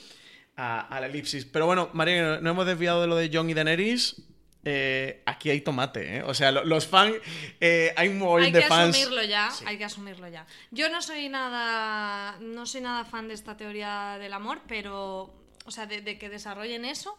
a, 0.56 0.82
a 0.82 1.00
la 1.00 1.06
elipsis. 1.06 1.46
Pero 1.46 1.66
bueno, 1.66 1.90
María, 1.94 2.38
no 2.40 2.50
hemos 2.50 2.64
desviado 2.66 3.00
de 3.00 3.08
lo 3.08 3.16
de 3.16 3.28
John 3.32 3.50
y 3.50 3.54
Daenerys. 3.54 4.22
Eh, 4.62 5.22
aquí 5.24 5.48
hay 5.48 5.62
tomate, 5.62 6.18
¿eh? 6.18 6.22
O 6.22 6.34
sea, 6.34 6.52
lo- 6.52 6.62
los 6.64 6.86
fans, 6.86 7.14
eh, 7.60 7.94
hay 7.96 8.08
un 8.08 8.22
Hay 8.40 8.52
de 8.52 8.60
que 8.60 8.66
fans. 8.68 8.94
asumirlo 8.94 9.24
ya, 9.24 9.50
hay 9.66 9.78
que 9.78 9.84
asumirlo 9.86 10.28
ya. 10.28 10.46
Yo 10.70 10.90
no 10.90 11.00
soy 11.00 11.30
nada, 11.30 12.36
no 12.40 12.66
soy 12.66 12.82
nada 12.82 13.06
fan 13.06 13.26
de 13.26 13.32
esta 13.34 13.56
teoría 13.56 14.18
del 14.20 14.34
amor, 14.34 14.60
pero, 14.68 15.34
o 15.64 15.70
sea, 15.70 15.86
de, 15.86 16.00
de 16.00 16.18
que 16.18 16.28
desarrollen 16.28 16.84
eso. 16.84 17.16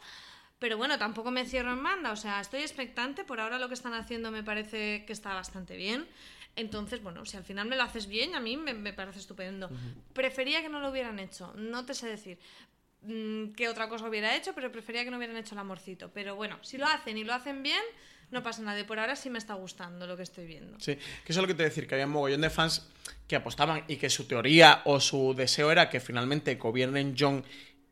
Pero 0.59 0.77
bueno, 0.77 0.99
tampoco 0.99 1.31
me 1.31 1.45
cierro 1.45 1.73
en 1.73 1.81
banda, 1.81 2.11
o 2.11 2.15
sea, 2.15 2.39
estoy 2.39 2.61
expectante. 2.61 3.23
Por 3.23 3.39
ahora 3.39 3.57
lo 3.57 3.67
que 3.67 3.73
están 3.73 3.95
haciendo 3.95 4.29
me 4.29 4.43
parece 4.43 5.05
que 5.05 5.13
está 5.13 5.33
bastante 5.33 5.75
bien. 5.75 6.07
Entonces, 6.55 7.01
bueno, 7.01 7.25
si 7.25 7.37
al 7.37 7.43
final 7.43 7.67
me 7.67 7.75
lo 7.75 7.83
haces 7.83 8.07
bien, 8.07 8.35
a 8.35 8.39
mí 8.39 8.57
me, 8.57 8.73
me 8.73 8.93
parece 8.93 9.19
estupendo. 9.19 9.69
Prefería 10.13 10.61
que 10.61 10.69
no 10.69 10.79
lo 10.79 10.91
hubieran 10.91 11.17
hecho, 11.17 11.53
no 11.55 11.85
te 11.85 11.93
sé 11.93 12.07
decir 12.07 12.37
mm, 13.03 13.53
qué 13.53 13.69
otra 13.69 13.87
cosa 13.89 14.07
hubiera 14.07 14.35
hecho, 14.35 14.53
pero 14.53 14.71
prefería 14.71 15.03
que 15.03 15.11
no 15.11 15.17
hubieran 15.17 15.37
hecho 15.37 15.55
el 15.55 15.59
amorcito. 15.59 16.11
Pero 16.13 16.35
bueno, 16.35 16.59
si 16.61 16.77
lo 16.77 16.85
hacen 16.85 17.17
y 17.17 17.23
lo 17.23 17.33
hacen 17.33 17.63
bien, 17.63 17.81
no 18.31 18.43
pasa 18.43 18.61
nada. 18.61 18.79
Y 18.79 18.83
por 18.83 18.99
ahora 18.99 19.15
sí 19.15 19.29
me 19.29 19.39
está 19.39 19.53
gustando 19.53 20.05
lo 20.05 20.17
que 20.17 20.23
estoy 20.23 20.45
viendo. 20.45 20.77
Sí, 20.79 20.95
que 20.95 21.31
eso 21.31 21.39
es 21.39 21.41
lo 21.41 21.47
que 21.47 21.55
te 21.55 21.63
decir, 21.63 21.87
que 21.87 21.95
había 21.95 22.05
un 22.05 22.11
mogollón 22.11 22.41
de 22.41 22.49
fans 22.49 22.87
que 23.27 23.35
apostaban 23.37 23.85
y 23.87 23.95
que 23.95 24.09
su 24.09 24.25
teoría 24.25 24.81
o 24.85 24.99
su 24.99 25.33
deseo 25.33 25.71
era 25.71 25.89
que 25.89 26.01
finalmente 26.01 26.55
gobiernen 26.55 27.15
John 27.17 27.45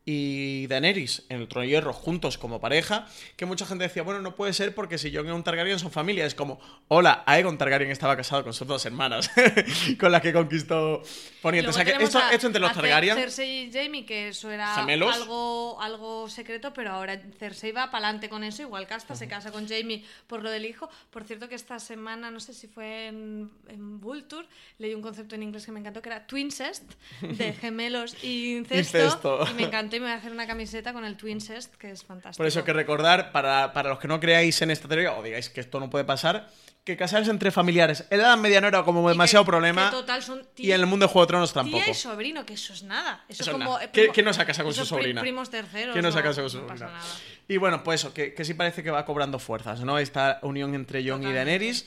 y 0.04 0.66
Daenerys 0.66 1.24
en 1.28 1.40
el 1.42 1.48
trono 1.48 1.62
de 1.62 1.68
hierro 1.68 1.92
juntos 1.92 2.38
como 2.38 2.60
pareja, 2.60 3.06
que 3.36 3.44
mucha 3.46 3.66
gente 3.66 3.84
decía, 3.84 4.02
bueno, 4.02 4.20
no 4.20 4.34
puede 4.34 4.52
ser 4.54 4.74
porque 4.74 4.98
si 4.98 5.14
Jon 5.14 5.28
y 5.28 5.30
un 5.30 5.44
Targaryen 5.44 5.78
son 5.78 5.90
familia, 5.92 6.24
es 6.26 6.34
como, 6.34 6.58
hola, 6.88 7.22
Aegon 7.26 7.58
Targaryen 7.58 7.90
estaba 7.90 8.16
casado 8.16 8.42
con 8.42 8.52
sus 8.52 8.66
dos 8.66 8.84
hermanas, 8.86 9.30
con 10.00 10.10
las 10.10 10.22
que 10.22 10.32
conquistó 10.32 11.02
Poniente. 11.42 11.70
O 11.70 11.72
sea 11.72 11.84
que 11.84 11.92
esto, 12.02 12.18
a- 12.18 12.32
esto 12.32 12.46
entre 12.46 12.60
los 12.60 12.70
a 12.70 12.74
Targaryen... 12.74 13.14
Cersei 13.16 13.68
y 13.68 13.72
Jamie, 13.72 14.04
que 14.06 14.28
eso 14.28 14.50
era 14.50 14.74
Gemelos. 14.74 15.14
algo, 15.14 15.80
algo 15.80 16.28
secreto, 16.28 16.72
pero 16.72 16.92
ahora 16.92 17.20
Cersei 17.38 17.70
va 17.72 17.90
para 17.90 18.06
adelante 18.06 18.28
con 18.28 18.42
eso, 18.42 18.62
igual 18.62 18.86
que 18.86 18.94
hasta 18.94 19.14
se 19.14 19.28
casa 19.28 19.52
con 19.52 19.68
Jamie 19.68 20.04
por 20.26 20.42
lo 20.42 20.50
del 20.50 20.64
hijo. 20.64 20.88
Por 21.10 21.24
cierto 21.24 21.48
que 21.48 21.54
esta 21.54 21.78
semana, 21.78 22.30
no 22.30 22.40
sé 22.40 22.54
si 22.54 22.66
fue 22.68 23.06
en, 23.08 23.50
en 23.68 24.00
Vulture, 24.00 24.46
leí 24.78 24.94
un 24.94 25.02
concepto 25.02 25.34
en 25.34 25.42
inglés 25.42 25.66
que 25.66 25.72
me 25.72 25.80
encantó, 25.80 26.00
que 26.02 26.08
era 26.08 26.26
twincest, 26.26 26.84
de 27.20 27.52
gemelos 27.60 28.16
y 28.24 28.56
incesto, 28.56 28.98
Incesto. 28.98 29.46
y 29.50 29.54
me 29.54 29.62
encantó 29.64 29.89
y 29.96 30.00
me 30.00 30.06
voy 30.06 30.12
a 30.14 30.18
hacer 30.18 30.32
una 30.32 30.46
camiseta 30.46 30.92
con 30.92 31.04
el 31.04 31.16
twincest, 31.16 31.74
que 31.76 31.90
es 31.90 32.04
fantástico. 32.04 32.38
Por 32.38 32.46
eso 32.46 32.64
que 32.64 32.72
recordar, 32.72 33.32
para, 33.32 33.72
para 33.72 33.90
los 33.90 33.98
que 33.98 34.08
no 34.08 34.18
creáis 34.20 34.60
en 34.62 34.70
esta 34.70 34.88
teoría, 34.88 35.12
o 35.14 35.22
digáis 35.22 35.48
que 35.50 35.60
esto 35.60 35.78
no 35.80 35.90
puede 35.90 36.04
pasar, 36.04 36.48
que 36.84 36.96
casarse 36.96 37.30
entre 37.30 37.50
familiares 37.50 38.06
en 38.10 38.18
la 38.18 38.24
Edad 38.28 38.38
Media 38.38 38.60
no 38.60 38.68
era 38.68 38.82
como 38.84 39.06
demasiado 39.08 39.44
que- 39.44 39.50
problema. 39.50 39.90
que 39.90 39.96
total 39.96 40.22
son 40.22 40.42
y 40.56 40.72
en 40.72 40.80
el 40.80 40.86
mundo 40.86 41.06
de 41.06 41.12
Juego 41.12 41.26
de 41.26 41.28
Tronos 41.28 41.52
tampoco. 41.52 41.82
Tía 41.84 41.92
y 41.92 41.94
sobrino, 41.94 42.46
que 42.46 42.54
eso 42.54 42.72
es 42.72 42.82
nada. 42.82 43.22
Eso, 43.28 43.42
Eso 43.42 43.42
es 43.42 43.48
es 43.48 43.52
como. 43.52 43.64
nada. 43.72 43.84
eh, 43.84 43.90
¿Qué- 43.92 44.00
primo- 44.02 44.14
quién 44.14 44.26
no 44.26 44.32
se 44.32 44.40
ha 44.42 44.46
casado 44.46 44.66
con 44.66 44.74
su 44.74 44.86
sobrina? 44.86 45.20
Primos 45.20 45.50
terceros. 45.50 45.92
¿Quién 45.92 46.04
no 46.04 46.10
se 46.10 46.18
ha 46.18 46.22
casado 46.22 46.42
con 46.44 46.50
su 46.50 46.58
no 46.62 46.68
sobrina? 46.68 46.86
nada. 46.86 47.04
Y 47.48 47.56
bueno, 47.58 47.82
pues 47.84 48.00
eso, 48.00 48.14
que, 48.14 48.32
que 48.32 48.44
sí 48.46 48.54
parece 48.54 48.82
que 48.82 48.90
va 48.90 49.04
cobrando 49.04 49.38
fuerzas, 49.38 49.80
¿no? 49.80 49.98
Esta 49.98 50.38
unión 50.42 50.74
entre 50.74 51.06
Jon 51.06 51.22
y. 51.22 51.32
Daenerys. 51.32 51.84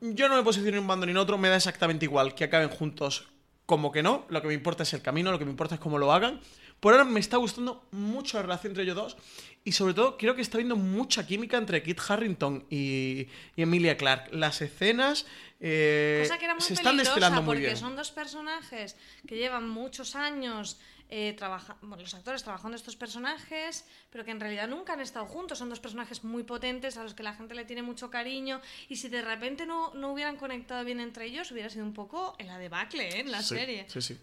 Yo 0.00 0.28
no 0.28 0.36
me 0.36 0.42
posiciono 0.42 0.76
en 0.76 0.82
un 0.82 0.86
bando 0.86 1.06
ni 1.06 1.12
en 1.12 1.18
otro, 1.18 1.38
me 1.38 1.48
da 1.48 1.56
exactamente 1.56 2.04
igual 2.04 2.34
que 2.34 2.44
acaben 2.44 2.68
juntos 2.68 3.28
como 3.64 3.90
que 3.90 4.02
no. 4.02 4.26
Lo 4.28 4.40
que 4.42 4.48
me 4.48 4.54
importa 4.54 4.82
es 4.84 4.92
el 4.92 5.02
camino, 5.02 5.32
lo 5.32 5.38
que 5.38 5.44
me 5.46 5.50
importa 5.50 5.74
es 5.76 5.80
cómo 5.80 5.98
lo 5.98 6.12
hagan. 6.12 6.40
Por 6.80 6.92
ahora 6.92 7.04
me 7.04 7.20
está 7.20 7.36
gustando 7.38 7.86
mucho 7.90 8.36
la 8.36 8.42
relación 8.42 8.72
entre 8.72 8.84
ellos 8.84 8.96
dos. 8.96 9.16
Y 9.64 9.72
sobre 9.72 9.94
todo, 9.94 10.16
creo 10.16 10.36
que 10.36 10.42
está 10.42 10.58
habiendo 10.58 10.76
mucha 10.76 11.26
química 11.26 11.56
entre 11.56 11.82
Kit 11.82 11.98
Harrington 12.08 12.66
y, 12.70 13.26
y 13.56 13.62
Emilia 13.62 13.96
Clarke. 13.96 14.32
Las 14.32 14.60
escenas 14.62 15.26
eh, 15.58 16.20
Cosa 16.22 16.38
que 16.38 16.44
era 16.44 16.54
muy 16.54 16.62
se 16.62 16.74
están 16.74 16.96
desvelando 16.96 17.42
muy 17.42 17.54
porque 17.54 17.66
bien. 17.66 17.76
son 17.76 17.96
dos 17.96 18.10
personajes 18.12 18.96
que 19.26 19.36
llevan 19.36 19.68
muchos 19.68 20.14
años 20.14 20.78
eh, 21.08 21.34
trabaja- 21.38 21.78
bueno, 21.82 22.02
los 22.02 22.14
actores 22.14 22.42
trabajando 22.42 22.76
estos 22.76 22.94
personajes, 22.96 23.84
pero 24.10 24.24
que 24.24 24.32
en 24.32 24.40
realidad 24.40 24.68
nunca 24.68 24.92
han 24.92 25.00
estado 25.00 25.24
juntos. 25.26 25.58
Son 25.58 25.68
dos 25.70 25.80
personajes 25.80 26.22
muy 26.24 26.42
potentes 26.44 26.96
a 26.96 27.02
los 27.04 27.14
que 27.14 27.22
la 27.22 27.34
gente 27.34 27.54
le 27.54 27.64
tiene 27.64 27.82
mucho 27.82 28.10
cariño. 28.10 28.60
Y 28.88 28.96
si 28.96 29.08
de 29.08 29.22
repente 29.22 29.66
no, 29.66 29.92
no 29.94 30.12
hubieran 30.12 30.36
conectado 30.36 30.84
bien 30.84 31.00
entre 31.00 31.24
ellos, 31.26 31.50
hubiera 31.50 31.70
sido 31.70 31.84
un 31.84 31.92
poco 31.94 32.36
en 32.38 32.48
la 32.48 32.58
debacle 32.58 33.08
¿eh? 33.08 33.20
en 33.20 33.32
la 33.32 33.42
Sí, 33.42 33.54
serie. 33.56 33.86
Sí, 33.88 34.00
sí. 34.02 34.18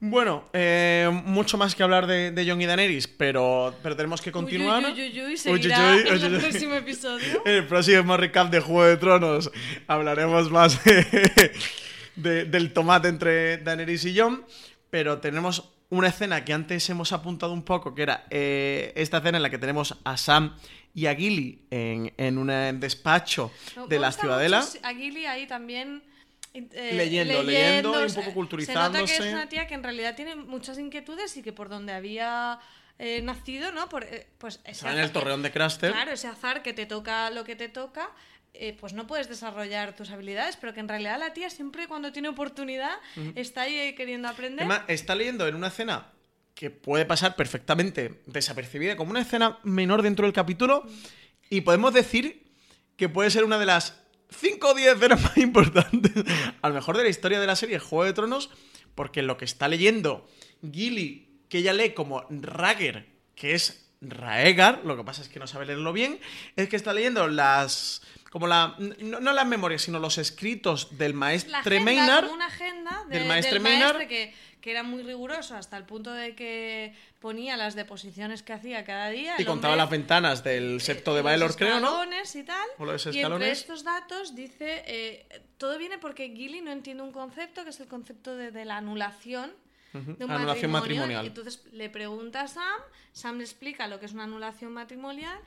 Bueno, 0.00 0.44
eh, 0.52 1.08
mucho 1.24 1.56
más 1.56 1.74
que 1.74 1.82
hablar 1.82 2.06
de, 2.06 2.30
de 2.30 2.46
Jon 2.50 2.60
y 2.60 2.66
Daenerys, 2.66 3.08
pero, 3.08 3.74
pero 3.82 3.96
tenemos 3.96 4.20
que 4.20 4.30
continuar. 4.30 4.84
Uy, 4.84 5.00
uy, 5.00 5.20
uy, 5.22 5.36
seguirá 5.38 5.96
en 5.98 6.06
el 6.34 6.40
próximo 6.40 6.74
episodio. 6.74 7.42
El 7.46 7.66
próximo 7.66 8.16
recap 8.16 8.50
de 8.50 8.60
Juego 8.60 8.84
de 8.84 8.96
Tronos 8.98 9.50
hablaremos 9.86 10.50
más 10.50 10.78
de- 12.16 12.44
del 12.44 12.72
tomate 12.72 13.08
entre 13.08 13.58
Daenerys 13.58 14.04
y 14.04 14.18
Jon, 14.18 14.44
pero 14.90 15.18
tenemos 15.20 15.70
una 15.88 16.08
escena 16.08 16.44
que 16.44 16.52
antes 16.52 16.88
hemos 16.90 17.12
apuntado 17.12 17.52
un 17.52 17.62
poco, 17.62 17.94
que 17.94 18.02
era 18.02 18.26
eh, 18.30 18.92
esta 18.96 19.18
escena 19.18 19.38
en 19.38 19.42
la 19.42 19.50
que 19.50 19.58
tenemos 19.58 19.96
a 20.04 20.16
Sam 20.16 20.54
y 20.92 21.06
a 21.06 21.14
Gilly 21.14 21.66
en, 21.70 22.12
en 22.18 22.38
un 22.38 22.48
despacho 22.80 23.50
de 23.88 23.98
la 23.98 24.12
ciudadela. 24.12 24.64
A 24.82 24.92
Gilly 24.94 25.26
ahí 25.26 25.46
también. 25.46 26.02
Eh, 26.54 26.92
Leyendo, 26.94 27.42
leyendo 27.42 28.00
y 28.00 28.04
un 28.04 28.08
se- 28.10 28.14
poco 28.16 28.28
Se 28.28 28.34
culturizándose. 28.34 29.00
nota 29.00 29.04
que 29.06 29.28
es 29.28 29.32
una 29.34 29.48
tía 29.48 29.66
que 29.66 29.74
en 29.74 29.82
realidad 29.82 30.14
tiene 30.14 30.36
muchas 30.36 30.78
inquietudes 30.78 31.36
y 31.36 31.42
que 31.42 31.52
por 31.52 31.68
donde 31.68 31.92
había 31.92 32.60
eh, 32.98 33.20
nacido, 33.22 33.72
¿no? 33.72 33.88
Por, 33.88 34.04
eh, 34.04 34.28
pues 34.38 34.60
ese 34.64 34.88
en 34.88 34.98
el 34.98 35.10
torreón 35.10 35.42
de 35.42 35.50
Craster. 35.50 35.90
Claro, 35.92 36.12
ese 36.12 36.28
azar 36.28 36.62
que 36.62 36.72
te 36.72 36.86
toca 36.86 37.28
lo 37.30 37.42
que 37.44 37.56
te 37.56 37.68
toca. 37.68 38.10
eh, 38.56 38.76
pues 38.78 38.92
no 38.92 39.08
puedes 39.08 39.28
desarrollar 39.28 39.96
tus 39.96 40.10
habilidades, 40.12 40.56
pero 40.56 40.72
que 40.72 40.78
en 40.78 40.88
realidad 40.88 41.18
la 41.18 41.32
tía 41.34 41.50
siempre 41.50 41.88
cuando 41.88 42.12
tiene 42.12 42.28
oportunidad 42.28 42.92
está 43.34 43.62
ahí 43.62 43.96
queriendo 43.96 44.28
aprender. 44.28 44.60
Además, 44.60 44.82
está 44.86 45.16
leyendo 45.16 45.48
en 45.48 45.56
una 45.56 45.66
escena 45.66 46.12
que 46.54 46.70
puede 46.70 47.04
pasar 47.04 47.34
perfectamente 47.34 48.22
desapercibida, 48.26 48.94
como 48.94 49.10
una 49.10 49.22
escena 49.22 49.58
menor 49.64 50.02
dentro 50.02 50.24
del 50.26 50.32
capítulo, 50.32 50.86
y 51.50 51.62
podemos 51.62 51.92
decir 51.92 52.44
que 52.96 53.08
puede 53.08 53.28
ser 53.30 53.42
una 53.42 53.58
de 53.58 53.66
las 53.66 54.00
5 54.30 54.68
o 54.68 54.74
10 54.74 54.94
escenas 54.96 55.22
más 55.22 55.36
importantes, 55.38 56.12
a 56.62 56.68
lo 56.68 56.74
mejor 56.74 56.96
de 56.96 57.04
la 57.04 57.08
historia 57.10 57.40
de 57.40 57.46
la 57.46 57.56
serie 57.56 57.78
Juego 57.78 58.04
de 58.04 58.12
Tronos, 58.12 58.50
porque 58.94 59.22
lo 59.22 59.36
que 59.36 59.44
está 59.44 59.68
leyendo 59.68 60.26
Gilly, 60.72 61.28
que 61.48 61.58
ella 61.58 61.72
lee 61.72 61.90
como 61.94 62.24
Ragger, 62.30 63.06
que 63.34 63.54
es 63.54 63.86
Raegar, 64.00 64.82
lo 64.84 64.96
que 64.96 65.04
pasa 65.04 65.22
es 65.22 65.28
que 65.28 65.38
no 65.40 65.46
sabe 65.46 65.66
leerlo 65.66 65.92
bien, 65.92 66.18
es 66.56 66.68
que 66.68 66.76
está 66.76 66.92
leyendo 66.92 67.26
las... 67.28 68.02
Como 68.30 68.48
la, 68.48 68.74
no, 68.78 69.20
no 69.20 69.32
las 69.32 69.46
memorias, 69.46 69.82
sino 69.82 70.00
los 70.00 70.18
escritos 70.18 70.98
del 70.98 71.12
la 71.12 71.18
maestre 71.18 71.52
agenda, 71.78 71.84
Maynard. 71.84 72.30
una 72.32 72.46
agenda 72.46 73.04
de- 73.08 73.18
del 73.20 73.28
maestre 73.28 73.52
del 73.54 73.62
Maynard. 73.62 73.94
maestre 73.96 74.08
que, 74.08 74.34
que 74.64 74.70
era 74.70 74.82
muy 74.82 75.02
riguroso 75.02 75.54
hasta 75.56 75.76
el 75.76 75.84
punto 75.84 76.10
de 76.14 76.34
que 76.34 76.94
ponía 77.20 77.54
las 77.58 77.74
deposiciones 77.74 78.42
que 78.42 78.54
hacía 78.54 78.82
cada 78.86 79.10
día. 79.10 79.34
Y 79.38 79.44
contaba 79.44 79.74
hombre, 79.74 79.82
las 79.84 79.90
ventanas 79.90 80.42
del 80.42 80.80
septo 80.80 81.14
de 81.14 81.20
Baelor, 81.20 81.54
creo, 81.54 81.80
¿no? 81.80 81.88
escalones 81.88 82.34
y 82.34 82.44
tal. 82.44 82.66
O 82.78 82.86
los 82.86 83.04
y 83.04 83.08
entre 83.10 83.20
escalones. 83.20 83.58
estos 83.60 83.84
datos 83.84 84.34
dice, 84.34 84.82
eh, 84.86 85.42
todo 85.58 85.76
viene 85.76 85.98
porque 85.98 86.30
Gilly 86.30 86.62
no 86.62 86.72
entiende 86.72 87.02
un 87.02 87.12
concepto 87.12 87.62
que 87.62 87.70
es 87.70 87.80
el 87.80 87.88
concepto 87.88 88.36
de, 88.36 88.52
de 88.52 88.64
la 88.64 88.78
anulación. 88.78 89.52
De 89.92 90.24
un 90.24 90.30
Anulación 90.30 90.70
matrimonio, 90.72 90.78
matrimonial. 91.18 91.24
y 91.24 91.28
entonces 91.28 91.62
le 91.72 91.90
pregunta 91.90 92.40
a 92.40 92.48
Sam, 92.48 92.80
Sam 93.12 93.36
le 93.36 93.44
explica 93.44 93.86
lo 93.86 94.00
que 94.00 94.06
es 94.06 94.12
una 94.14 94.24
anulación 94.24 94.72
matrimonial 94.72 95.38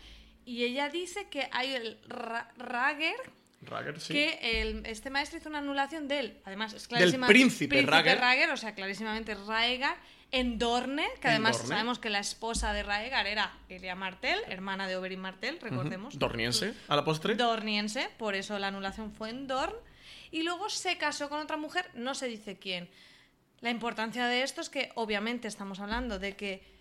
y 0.46 0.64
ella 0.64 0.88
dice 0.90 1.28
que 1.30 1.50
hay 1.52 1.74
el 1.74 1.98
ra- 2.08 2.50
Rager, 2.56 3.16
Ragger, 3.62 4.00
sí. 4.00 4.14
que 4.14 4.62
el- 4.62 4.86
este 4.86 5.10
maestro 5.10 5.40
hizo 5.40 5.50
una 5.50 5.58
anulación 5.60 6.08
de 6.08 6.20
él. 6.20 6.38
Además, 6.46 6.74
es 6.74 6.88
Del 6.88 6.98
clarísima- 7.00 7.28
príncipe 7.28 7.82
Rhaegar. 7.82 8.52
o 8.52 8.58
sea, 8.58 8.76
clarísimamente 8.76 9.34
Raegar, 9.36 9.98
en 10.32 10.60
Dorne, 10.60 11.08
que 11.22 11.30
además 11.30 11.58
Dorne. 11.58 11.70
sabemos 11.70 12.00
que 12.00 12.10
la 12.10 12.20
esposa 12.20 12.74
de 12.74 12.84
Raegar 12.84 13.26
era 13.28 13.58
Elia 13.70 13.96
Martell, 13.96 14.40
hermana 14.50 14.88
de 14.88 14.96
Oberyn 14.98 15.20
Martell, 15.22 15.58
recordemos. 15.62 16.20
Dorniense, 16.20 16.74
a 16.88 16.96
la 16.96 17.04
postre. 17.06 17.36
Dorniense, 17.36 18.10
por 18.18 18.36
eso 18.36 18.60
la 18.60 18.68
anulación 18.68 19.12
fue 19.14 19.30
en 19.30 19.48
Dorn. 19.48 19.74
Y 20.30 20.44
luego 20.44 20.70
se 20.70 20.98
casó 20.98 21.30
con 21.30 21.40
otra 21.40 21.56
mujer, 21.58 21.90
no 21.94 22.14
se 22.14 22.28
dice 22.28 22.58
quién. 22.58 22.90
La 23.62 23.70
importancia 23.72 24.28
de 24.28 24.44
esto 24.44 24.62
es 24.62 24.70
que, 24.70 24.92
obviamente, 24.96 25.48
estamos 25.48 25.80
hablando 25.80 26.20
de 26.20 26.36
que 26.36 26.77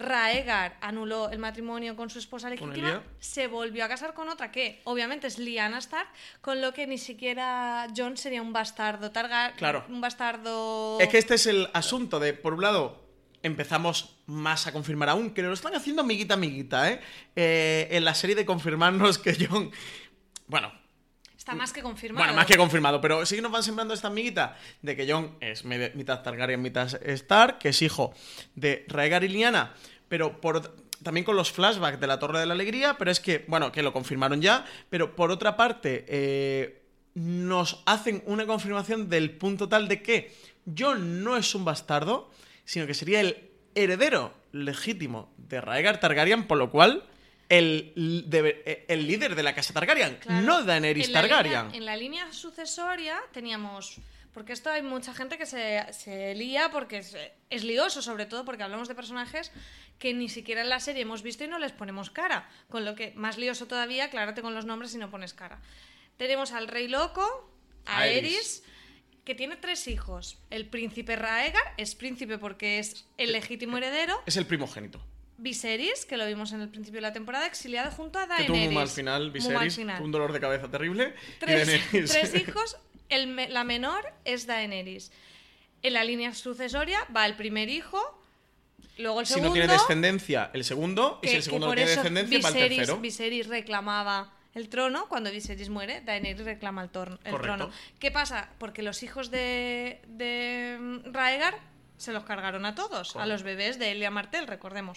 Raegar 0.00 0.76
anuló 0.80 1.30
el 1.30 1.38
matrimonio 1.38 1.94
con 1.94 2.10
su 2.10 2.18
esposa 2.18 2.50
legítima, 2.50 3.02
se 3.20 3.46
volvió 3.46 3.84
a 3.84 3.88
casar 3.88 4.14
con 4.14 4.28
otra 4.28 4.50
que, 4.50 4.80
obviamente, 4.84 5.26
es 5.28 5.38
Lyanna 5.38 5.78
Stark, 5.78 6.08
con 6.40 6.60
lo 6.60 6.72
que 6.74 6.86
ni 6.86 6.98
siquiera 6.98 7.86
John 7.96 8.16
sería 8.16 8.42
un 8.42 8.52
bastardo 8.52 9.10
Targa 9.12 9.52
Claro. 9.56 9.84
un 9.88 10.00
bastardo. 10.00 10.98
Es 11.00 11.08
que 11.08 11.18
este 11.18 11.34
es 11.34 11.46
el 11.46 11.68
asunto 11.72 12.18
de, 12.18 12.32
por 12.32 12.54
un 12.54 12.62
lado, 12.62 13.04
empezamos 13.42 14.16
más 14.26 14.66
a 14.66 14.72
confirmar 14.72 15.08
aún, 15.08 15.30
que 15.32 15.42
nos 15.42 15.48
lo 15.50 15.54
están 15.54 15.74
haciendo 15.74 16.02
amiguita 16.02 16.34
amiguita, 16.34 16.90
¿eh? 16.90 17.00
Eh, 17.36 17.88
En 17.92 18.04
la 18.04 18.14
serie 18.14 18.34
de 18.36 18.44
confirmarnos 18.44 19.18
que 19.18 19.36
John... 19.48 19.70
Bueno, 20.46 20.72
Está 21.36 21.54
más 21.54 21.72
que 21.72 21.80
confirmado. 21.80 22.22
bueno, 22.26 22.34
más 22.36 22.44
que 22.46 22.56
confirmado, 22.58 23.00
pero 23.00 23.24
sí 23.24 23.34
que 23.34 23.40
nos 23.40 23.50
van 23.50 23.62
sembrando 23.62 23.94
esta 23.94 24.08
amiguita 24.08 24.58
de 24.82 24.94
que 24.94 25.10
John 25.10 25.36
es 25.40 25.64
mitad 25.64 26.20
Targaryen, 26.22 26.60
mitad 26.60 26.86
Stark, 27.02 27.56
que 27.58 27.70
es 27.70 27.80
hijo 27.80 28.12
de 28.54 28.84
Rhaegar 28.88 29.24
y 29.24 29.28
Lyanna, 29.28 29.72
pero 30.10 30.40
por 30.42 30.74
también 31.02 31.24
con 31.24 31.34
los 31.36 31.50
flashbacks 31.50 31.98
de 31.98 32.06
la 32.06 32.18
Torre 32.18 32.40
de 32.40 32.46
la 32.46 32.52
Alegría, 32.52 32.96
pero 32.98 33.10
es 33.10 33.20
que, 33.20 33.46
bueno, 33.48 33.72
que 33.72 33.82
lo 33.82 33.94
confirmaron 33.94 34.42
ya, 34.42 34.66
pero 34.90 35.16
por 35.16 35.30
otra 35.30 35.56
parte, 35.56 36.04
eh, 36.08 36.82
nos 37.14 37.82
hacen 37.86 38.22
una 38.26 38.44
confirmación 38.44 39.08
del 39.08 39.30
punto 39.30 39.66
tal 39.68 39.88
de 39.88 40.02
que 40.02 40.34
John 40.78 41.24
no 41.24 41.38
es 41.38 41.54
un 41.54 41.64
bastardo, 41.64 42.30
sino 42.66 42.86
que 42.86 42.92
sería 42.92 43.20
el 43.20 43.48
heredero 43.74 44.34
legítimo 44.52 45.32
de 45.38 45.62
Rhaegar 45.62 46.00
Targaryen, 46.00 46.46
por 46.46 46.58
lo 46.58 46.70
cual 46.70 47.04
el, 47.48 47.92
debe- 48.28 48.84
el 48.88 49.06
líder 49.06 49.34
de 49.34 49.42
la 49.42 49.54
casa 49.54 49.72
Targaryen, 49.72 50.16
Claro. 50.16 50.44
no 50.44 50.62
Daenerys 50.64 51.06
En 51.06 51.12
Targaryen. 51.14 51.52
línea- 51.62 51.76
en 51.78 51.84
la 51.86 51.96
línea 51.96 52.32
sucesoria 52.32 53.18
teníamos. 53.32 53.96
Porque 54.32 54.52
esto 54.52 54.70
hay 54.70 54.82
mucha 54.82 55.12
gente 55.12 55.36
que 55.38 55.44
se, 55.46 55.84
se 55.92 56.36
lía 56.36 56.70
porque 56.70 56.98
es, 56.98 57.16
es 57.50 57.64
lioso, 57.64 58.00
sobre 58.00 58.26
todo 58.26 58.44
porque 58.44 58.62
hablamos 58.62 58.86
de 58.86 58.94
personajes 58.94 59.50
que 60.00 60.12
ni 60.14 60.28
siquiera 60.28 60.62
en 60.62 60.68
la 60.70 60.80
serie 60.80 61.02
hemos 61.02 61.22
visto 61.22 61.44
y 61.44 61.48
no 61.48 61.60
les 61.60 61.70
ponemos 61.70 62.10
cara. 62.10 62.48
Con 62.68 62.84
lo 62.84 62.96
que, 62.96 63.12
más 63.14 63.38
lioso 63.38 63.66
todavía, 63.68 64.06
aclárate 64.06 64.42
con 64.42 64.54
los 64.54 64.64
nombres 64.64 64.92
y 64.94 64.98
no 64.98 65.10
pones 65.10 65.34
cara. 65.34 65.60
Tenemos 66.16 66.50
al 66.50 66.66
Rey 66.66 66.88
Loco, 66.88 67.52
a. 67.86 68.06
Eris, 68.08 68.64
que 69.24 69.34
tiene 69.34 69.56
tres 69.56 69.86
hijos. 69.86 70.38
El 70.50 70.66
príncipe 70.66 71.14
Raegar, 71.16 71.62
es 71.76 71.94
príncipe 71.94 72.38
porque 72.38 72.78
es 72.78 73.06
el 73.18 73.30
legítimo 73.32 73.76
heredero. 73.76 74.20
Es 74.26 74.36
el 74.36 74.46
primogénito. 74.46 75.04
Viserys, 75.36 76.04
que 76.06 76.16
lo 76.16 76.26
vimos 76.26 76.52
en 76.52 76.60
el 76.60 76.68
principio 76.68 76.98
de 76.98 77.02
la 77.02 77.12
temporada, 77.12 77.46
exiliado 77.46 77.90
junto 77.90 78.18
a 78.18 78.22
Que 78.22 78.28
Daenerys. 78.28 78.46
tuvo 78.48 78.64
muy 78.64 78.74
mal 78.74 78.88
final, 78.88 79.22
mal 79.22 79.30
Viserys. 79.32 79.76
final. 79.76 80.02
Un 80.02 80.12
dolor 80.12 80.32
de 80.32 80.40
cabeza 80.40 80.70
terrible. 80.70 81.14
Tres, 81.38 81.68
hijos, 82.34 82.76
el 83.08 83.36
la 83.52 83.64
menor 83.64 84.04
es 84.24 84.46
Daenerys. 84.46 85.12
En 85.82 85.94
la 85.94 86.04
línea 86.04 86.34
sucesoria 86.34 87.06
va 87.14 87.24
el 87.24 87.36
primer 87.36 87.70
hijo, 87.70 88.19
Luego 88.98 89.20
el 89.20 89.26
si 89.26 89.34
segundo. 89.34 89.48
no 89.50 89.54
tiene 89.54 89.72
descendencia, 89.72 90.50
el 90.52 90.64
segundo. 90.64 91.18
y 91.22 91.26
si 91.26 91.30
que- 91.32 91.36
el 91.38 91.42
segundo 91.42 91.66
que 91.66 91.70
no 91.70 91.74
tiene 91.76 91.90
descendencia, 91.90 92.38
va 92.42 92.48
el 92.48 92.54
Viserys- 92.54 92.76
tercero. 92.76 92.98
Viserys 93.00 93.46
reclamaba 93.48 94.32
el 94.54 94.68
trono. 94.68 95.08
Cuando 95.08 95.30
Viserys 95.30 95.68
muere, 95.68 96.00
Daenerys 96.00 96.44
reclama 96.44 96.82
el, 96.82 96.90
torno- 96.90 97.18
el 97.24 97.38
trono. 97.40 97.70
¿Qué 97.98 98.10
pasa? 98.10 98.50
Porque 98.58 98.82
los 98.82 99.02
hijos 99.02 99.30
de, 99.30 100.00
de 100.08 101.00
Raegar 101.06 101.58
se 101.96 102.12
los 102.14 102.24
cargaron 102.24 102.64
a 102.64 102.74
todos, 102.74 103.14
a 103.16 103.26
los 103.26 103.42
bebés 103.42 103.78
de 103.78 103.90
Elia 103.92 104.10
Martell, 104.10 104.46
recordemos. 104.46 104.96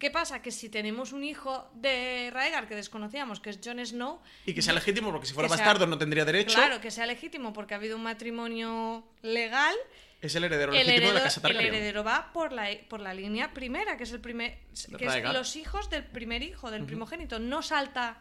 ¿Qué 0.00 0.10
pasa? 0.10 0.42
Que 0.42 0.50
si 0.50 0.68
tenemos 0.68 1.12
un 1.12 1.22
hijo 1.22 1.70
de 1.74 2.28
Raegar 2.32 2.66
que 2.66 2.74
desconocíamos, 2.74 3.38
que 3.38 3.50
es 3.50 3.60
Jon 3.64 3.78
Snow, 3.86 4.20
Y 4.46 4.52
que 4.52 4.60
sea 4.60 4.72
legítimo, 4.72 5.12
porque 5.12 5.28
si 5.28 5.32
fuera 5.32 5.48
que 5.48 5.54
sea- 5.54 5.64
bastardo 5.64 5.86
no 5.86 5.96
tendría 5.96 6.24
derecho. 6.24 6.56
Claro, 6.56 6.80
que 6.80 6.90
sea 6.90 7.06
legítimo 7.06 7.52
porque 7.52 7.74
ha 7.74 7.76
habido 7.76 7.96
un 7.96 8.02
matrimonio 8.02 9.04
legal. 9.22 9.76
Es 10.20 10.34
el 10.34 10.44
heredero 10.44 10.72
El 10.72 10.78
legítimo 10.86 10.94
de 10.94 11.00
la 11.00 11.08
heredero, 11.20 11.24
casa 11.24 11.38
el 11.40 11.42
Targaryen. 11.42 11.74
heredero 11.74 12.04
va 12.04 12.30
por 12.32 12.52
la, 12.52 12.68
por 12.88 13.00
la 13.00 13.14
línea 13.14 13.52
primera, 13.54 13.96
que 13.96 14.04
es 14.04 14.12
el 14.12 14.20
primer. 14.20 14.58
que 14.98 15.06
es 15.06 15.24
los 15.32 15.56
hijos 15.56 15.88
del 15.90 16.04
primer 16.04 16.42
hijo, 16.42 16.70
del 16.70 16.84
primogénito. 16.84 17.38
No 17.38 17.62
salta 17.62 18.20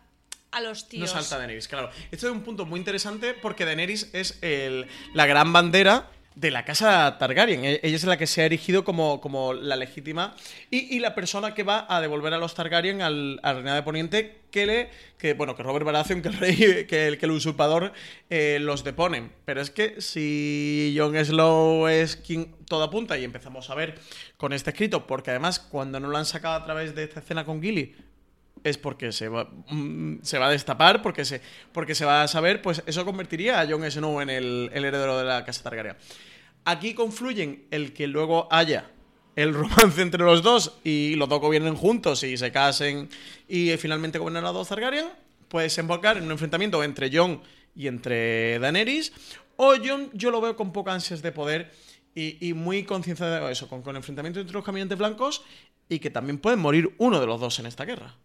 a 0.51 0.61
los 0.61 0.83
No 0.83 0.89
tíos. 0.89 1.11
salta 1.11 1.37
Daenerys, 1.37 1.67
claro. 1.67 1.91
Esto 2.11 2.27
es 2.27 2.31
un 2.33 2.41
punto 2.43 2.65
muy 2.65 2.79
interesante 2.79 3.33
porque 3.33 3.65
Daenerys 3.65 4.09
es 4.13 4.39
el- 4.41 4.87
la 5.13 5.25
gran 5.25 5.51
bandera 5.53 6.09
de 6.35 6.51
la 6.51 6.63
casa 6.63 7.17
Targaryen. 7.19 7.65
E- 7.65 7.79
Ella 7.83 7.95
es 7.95 8.03
la 8.05 8.17
que 8.17 8.27
se 8.27 8.41
ha 8.41 8.45
erigido 8.45 8.83
como, 8.83 9.19
como 9.19 9.53
la 9.53 9.75
legítima 9.75 10.35
y, 10.71 10.95
y 10.95 10.99
la 10.99 11.15
persona 11.15 11.53
que 11.53 11.63
va 11.63 11.85
a 11.89 11.99
devolver 12.01 12.33
a 12.33 12.37
los 12.37 12.53
Targaryen 12.55 13.01
al, 13.01 13.39
al 13.43 13.55
reinado 13.55 13.75
de 13.77 13.83
Poniente 13.83 14.39
que 14.51 14.65
le 14.65 14.89
que 15.17 15.33
bueno 15.33 15.55
que 15.55 15.63
Robert 15.63 15.85
Baratheon 15.85 16.21
que 16.21 16.27
el 16.29 16.33
rey 16.37 16.85
que 16.87 17.07
el, 17.07 17.31
usurpador 17.31 17.93
eh, 18.29 18.57
los 18.61 18.83
deponen 18.83 19.31
pero 19.45 19.61
es 19.61 19.69
que 19.69 20.01
si 20.01 20.95
Jon 20.97 21.15
Snow 21.23 21.87
es 21.87 22.15
quien 22.15 22.55
todo 22.65 22.83
apunta 22.83 23.17
y 23.17 23.23
empezamos 23.25 23.69
a 23.69 23.75
ver 23.75 23.99
con 24.37 24.53
este 24.53 24.71
escrito 24.71 25.05
porque 25.05 25.29
además 25.31 25.59
cuando 25.59 25.99
no 25.99 26.07
lo 26.07 26.17
han 26.17 26.25
sacado 26.25 26.55
a 26.55 26.63
través 26.65 26.95
de 26.95 27.03
esta 27.03 27.19
escena 27.19 27.45
con 27.45 27.61
Gilly 27.61 27.95
es 28.63 28.77
porque 28.77 29.11
se 29.11 29.29
va, 29.29 29.49
mm, 29.69 30.19
se 30.21 30.37
va 30.37 30.47
a 30.47 30.51
destapar, 30.51 31.01
porque 31.01 31.25
se, 31.25 31.41
porque 31.71 31.95
se 31.95 32.05
va 32.05 32.23
a 32.23 32.27
saber, 32.27 32.61
pues 32.61 32.83
eso 32.85 33.05
convertiría 33.05 33.59
a 33.61 33.67
Jon 33.67 33.89
Snow 33.89 34.21
en 34.21 34.29
el, 34.29 34.69
el 34.73 34.85
heredero 34.85 35.17
de 35.17 35.25
la 35.25 35.45
casa 35.45 35.63
Targaryen. 35.63 35.95
Aquí 36.65 36.93
confluyen 36.93 37.67
el 37.71 37.93
que 37.93 38.07
luego 38.07 38.47
haya 38.51 38.91
el 39.35 39.53
romance 39.55 40.01
entre 40.01 40.23
los 40.23 40.43
dos 40.43 40.79
y 40.83 41.15
los 41.15 41.29
dos 41.29 41.39
gobiernen 41.39 41.75
juntos 41.75 42.23
y 42.23 42.37
se 42.37 42.51
casen 42.51 43.09
y 43.47 43.75
finalmente 43.77 44.19
gobiernan 44.19 44.43
los 44.43 44.53
dos 44.53 44.67
Targaryen, 44.67 45.07
puede 45.47 45.65
desembocar 45.65 46.17
en 46.17 46.23
un 46.23 46.31
enfrentamiento 46.31 46.83
entre 46.83 47.15
Jon 47.15 47.41
y 47.75 47.87
entre 47.87 48.59
Daenerys, 48.59 49.13
o 49.55 49.75
Jon 49.75 50.09
yo 50.13 50.31
lo 50.31 50.41
veo 50.41 50.55
con 50.55 50.71
pocas 50.71 50.95
ansias 50.95 51.21
de 51.21 51.31
poder 51.31 51.71
y, 52.15 52.53
muy 52.53 52.83
concienciado 52.83 53.45
de 53.45 53.51
eso, 53.51 53.69
con, 53.69 53.81
con 53.81 53.95
enfrentamiento 53.95 54.41
entre 54.41 54.53
los 54.53 54.65
caminantes 54.65 54.97
blancos 54.97 55.41
y 55.87 55.99
que 55.99 56.09
también 56.09 56.37
pueden 56.37 56.59
morir 56.59 56.93
uno 56.97 57.19
de 57.19 57.25
los 57.25 57.39
dos 57.39 57.59
en 57.59 57.65
esta 57.65 57.85
guerra. 57.85 58.15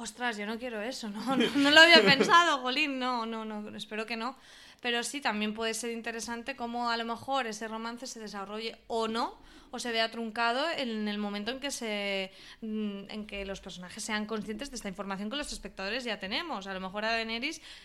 Ostras, 0.00 0.36
yo 0.36 0.46
no 0.46 0.60
quiero 0.60 0.80
eso, 0.80 1.08
no, 1.10 1.36
no, 1.36 1.70
lo 1.72 1.80
había 1.80 2.00
pensado, 2.04 2.58
Jolín, 2.58 3.00
no, 3.00 3.26
no, 3.26 3.44
no, 3.44 3.76
espero 3.76 4.06
que 4.06 4.16
no. 4.16 4.36
Pero 4.80 5.02
sí, 5.02 5.20
también 5.20 5.54
puede 5.54 5.74
ser 5.74 5.90
interesante 5.90 6.54
cómo 6.54 6.88
a 6.88 6.96
lo 6.96 7.04
mejor 7.04 7.48
ese 7.48 7.66
romance 7.66 8.06
se 8.06 8.20
desarrolle 8.20 8.76
o 8.86 9.08
no, 9.08 9.36
o 9.72 9.80
se 9.80 9.90
vea 9.90 10.08
truncado 10.08 10.64
en 10.70 11.08
el 11.08 11.18
momento 11.18 11.50
en 11.50 11.58
que 11.58 11.72
se 11.72 12.30
mm, 12.60 13.10
en 13.10 13.26
que 13.26 13.44
los 13.44 13.60
personajes 13.60 14.04
sean 14.04 14.26
conscientes 14.26 14.70
de 14.70 14.76
esta 14.76 14.88
información 14.88 15.30
que 15.30 15.36
los 15.36 15.52
espectadores 15.52 16.04
ya 16.04 16.20
tenemos. 16.20 16.68
A 16.68 16.74
lo 16.74 16.78
mejor 16.78 17.04
a 17.04 17.18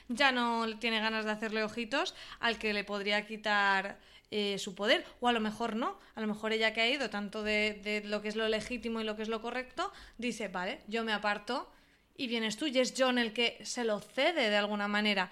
ya 0.08 0.32
no 0.32 0.68
tiene 0.78 1.00
ganas 1.00 1.26
de 1.26 1.32
hacerle 1.32 1.64
ojitos 1.64 2.14
al 2.40 2.60
que 2.60 2.74
le 2.74 2.84
podría 2.84 3.26
quitar 3.26 3.98
eh, 4.30 4.60
su 4.60 4.76
poder, 4.76 5.04
o 5.20 5.30
a 5.30 5.32
lo 5.32 5.40
mejor 5.40 5.76
no, 5.76 5.98
a 6.14 6.22
lo 6.22 6.28
mejor 6.28 6.54
ella 6.54 6.74
que 6.74 6.82
ha 6.82 6.88
ido 6.88 7.10
tanto 7.10 7.42
de 7.42 8.04
lo 8.06 8.22
que 8.22 8.28
es 8.28 8.36
lo 8.36 8.48
legítimo 8.50 9.02
y 9.02 9.04
lo 9.04 9.16
que 9.16 9.24
es 9.24 9.30
lo 9.30 9.42
correcto, 9.42 9.92
dice, 10.20 10.48
vale, 10.48 10.82
yo 10.88 11.04
me 11.04 11.12
aparto 11.12 11.74
y 12.16 12.28
vienes 12.28 12.58
tú 12.58 12.68
y 12.68 12.78
es 12.80 12.94
John 12.98 13.18
el 13.18 13.34
que 13.34 13.60
se 13.64 13.84
lo 13.84 14.00
cede 14.00 14.50
de 14.50 14.58
alguna 14.58 14.88
manera. 14.88 15.32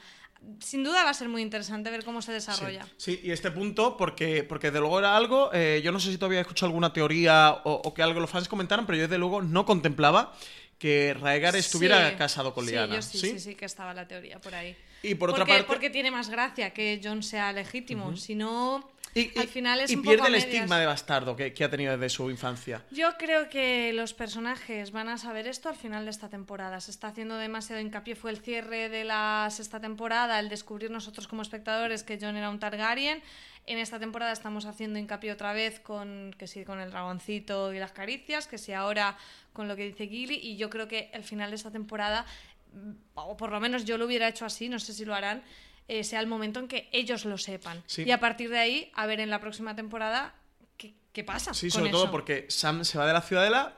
Sin 0.60 0.84
duda 0.84 1.04
va 1.04 1.12
a 1.12 1.14
ser 1.14 1.30
muy 1.30 1.44
interesante 1.44 1.92
ver 1.92 2.04
cómo 2.04 2.22
se 2.24 2.32
desarrolla. 2.32 2.88
Sí, 2.98 3.20
y 3.24 3.30
este 3.30 3.52
punto, 3.52 3.96
porque, 3.96 4.44
porque 4.44 4.72
de 4.72 4.80
luego 4.80 4.98
era 4.98 5.16
algo, 5.16 5.52
eh, 5.54 5.82
yo 5.84 5.92
no 5.92 6.00
sé 6.00 6.10
si 6.12 6.18
todavía 6.18 6.40
he 6.40 6.42
escuchado 6.42 6.68
alguna 6.68 6.92
teoría 6.92 7.62
o, 7.64 7.74
o 7.86 7.94
que 7.94 8.02
algo 8.02 8.20
los 8.20 8.30
fans 8.30 8.48
comentaron, 8.48 8.88
pero 8.88 8.96
yo 8.98 9.04
desde 9.04 9.20
luego 9.20 9.44
no 9.44 9.66
contemplaba 9.68 10.34
que 10.80 11.14
Raegar 11.14 11.56
estuviera 11.56 12.10
Sí, 12.10 12.16
casado 12.16 12.56
con 12.56 12.66
sí, 12.66 12.72
Lyanna. 12.72 12.96
yo 12.96 13.02
sí, 13.04 13.20
sí, 13.20 13.40
sí, 13.40 13.54
que 13.54 13.66
estaba 13.66 13.94
la 13.94 14.08
teoría 14.08 14.40
por 14.42 14.56
ahí. 14.56 14.76
Y 15.04 15.14
por 15.14 15.30
otra 15.30 15.42
Porque- 15.46 15.54
parte- 15.54 15.68
Porque 15.68 15.90
tiene 15.92 16.10
más 16.10 16.30
gracia 16.32 16.72
que 16.74 17.00
John 17.04 17.22
sea 17.22 17.54
legítimo. 17.54 18.18
Si 18.18 18.34
no, 18.34 18.90
Y, 19.14 19.38
al 19.38 19.46
y- 19.46 19.48
final 19.48 19.80
es 19.82 19.92
y 19.92 19.96
un 19.96 20.02
pierde 20.04 20.18
poco 20.20 20.28
el 20.28 20.34
medias. 20.34 20.48
estigma 20.54 20.80
de 20.80 20.86
bastardo 20.86 21.36
que, 21.36 21.54
que 21.54 21.64
ha 21.64 21.70
tenido 21.70 21.92
desde 21.98 22.10
su 22.10 22.30
infancia. 22.30 22.82
Yo 22.92 23.18
creo 23.18 23.50
que 23.50 23.92
los 23.94 24.14
personajes 24.14 24.92
van 24.92 25.10
a 25.10 25.18
saber 25.18 25.48
esto 25.48 25.70
al 25.70 25.76
final 25.76 26.06
de 26.06 26.12
esta 26.12 26.30
temporada. 26.30 26.80
Se 26.80 26.92
está 26.92 27.08
haciendo 27.10 27.36
demasiado 27.38 27.82
hincapié. 27.82 28.16
Fue 28.16 28.32
el 28.32 28.38
cierre 28.40 28.88
de 28.90 29.04
la 29.04 29.48
sexta 29.52 29.80
temporada, 29.80 30.40
el 30.40 30.48
descubrir 30.50 30.92
nosotros 30.92 31.28
como 31.28 31.42
espectadores 31.42 32.04
que 32.04 32.18
Jon 32.20 32.38
era 32.38 32.50
un 32.50 32.60
Targaryen. 32.60 33.22
En 33.68 33.78
esta 33.78 34.00
temporada 34.00 34.32
estamos 34.32 34.66
haciendo 34.66 34.98
hincapié 34.98 35.32
otra 35.32 35.54
vez 35.54 35.80
con 35.80 36.34
que 36.40 36.48
sí, 36.48 36.64
con 36.66 36.80
el 36.80 36.90
dragoncito 36.90 37.74
y 37.74 37.80
las 37.80 37.92
caricias, 37.92 38.48
que 38.48 38.58
sí 38.58 38.74
ahora 38.74 39.18
con 39.54 39.68
lo 39.68 39.76
que 39.76 39.86
dice 39.86 40.08
Gilly. 40.08 40.36
Y 40.42 40.58
yo 40.58 40.70
creo 40.70 40.88
que 40.88 41.12
el 41.14 41.24
final 41.24 41.52
de 41.52 41.58
esta 41.58 41.70
temporada, 41.70 42.26
o 43.14 43.38
por 43.38 43.52
lo 43.52 43.60
menos 43.60 43.86
yo 43.86 43.98
lo 43.98 44.06
hubiera 44.06 44.28
hecho 44.28 44.46
así, 44.46 44.70
no 44.70 44.80
sé 44.80 44.94
si 44.94 45.06
lo 45.06 45.14
harán, 45.14 45.44
eh, 45.88 46.04
sea 46.04 46.20
el 46.20 46.28
momento 46.28 46.60
en 46.60 46.68
que 46.68 46.90
ellos 46.92 47.26
lo 47.26 47.38
sepan. 47.38 47.84
Sí. 47.86 48.04
Y 48.04 48.12
a 48.12 48.20
partir 48.20 48.50
de 48.50 48.60
ahí, 48.60 48.92
a 48.96 49.06
ver 49.06 49.20
en 49.20 49.30
la 49.30 49.40
próxima 49.40 49.76
temporada 49.76 50.34
qué, 50.78 50.94
qué 51.14 51.24
pasa. 51.24 51.54
Sí, 51.54 51.68
con 51.70 51.80
sobre 51.80 51.92
todo 51.92 52.12
porque 52.12 52.46
Sam 52.50 52.84
se 52.86 52.98
va 52.98 53.06
de 53.06 53.14
la 53.14 53.22
ciudadela, 53.22 53.76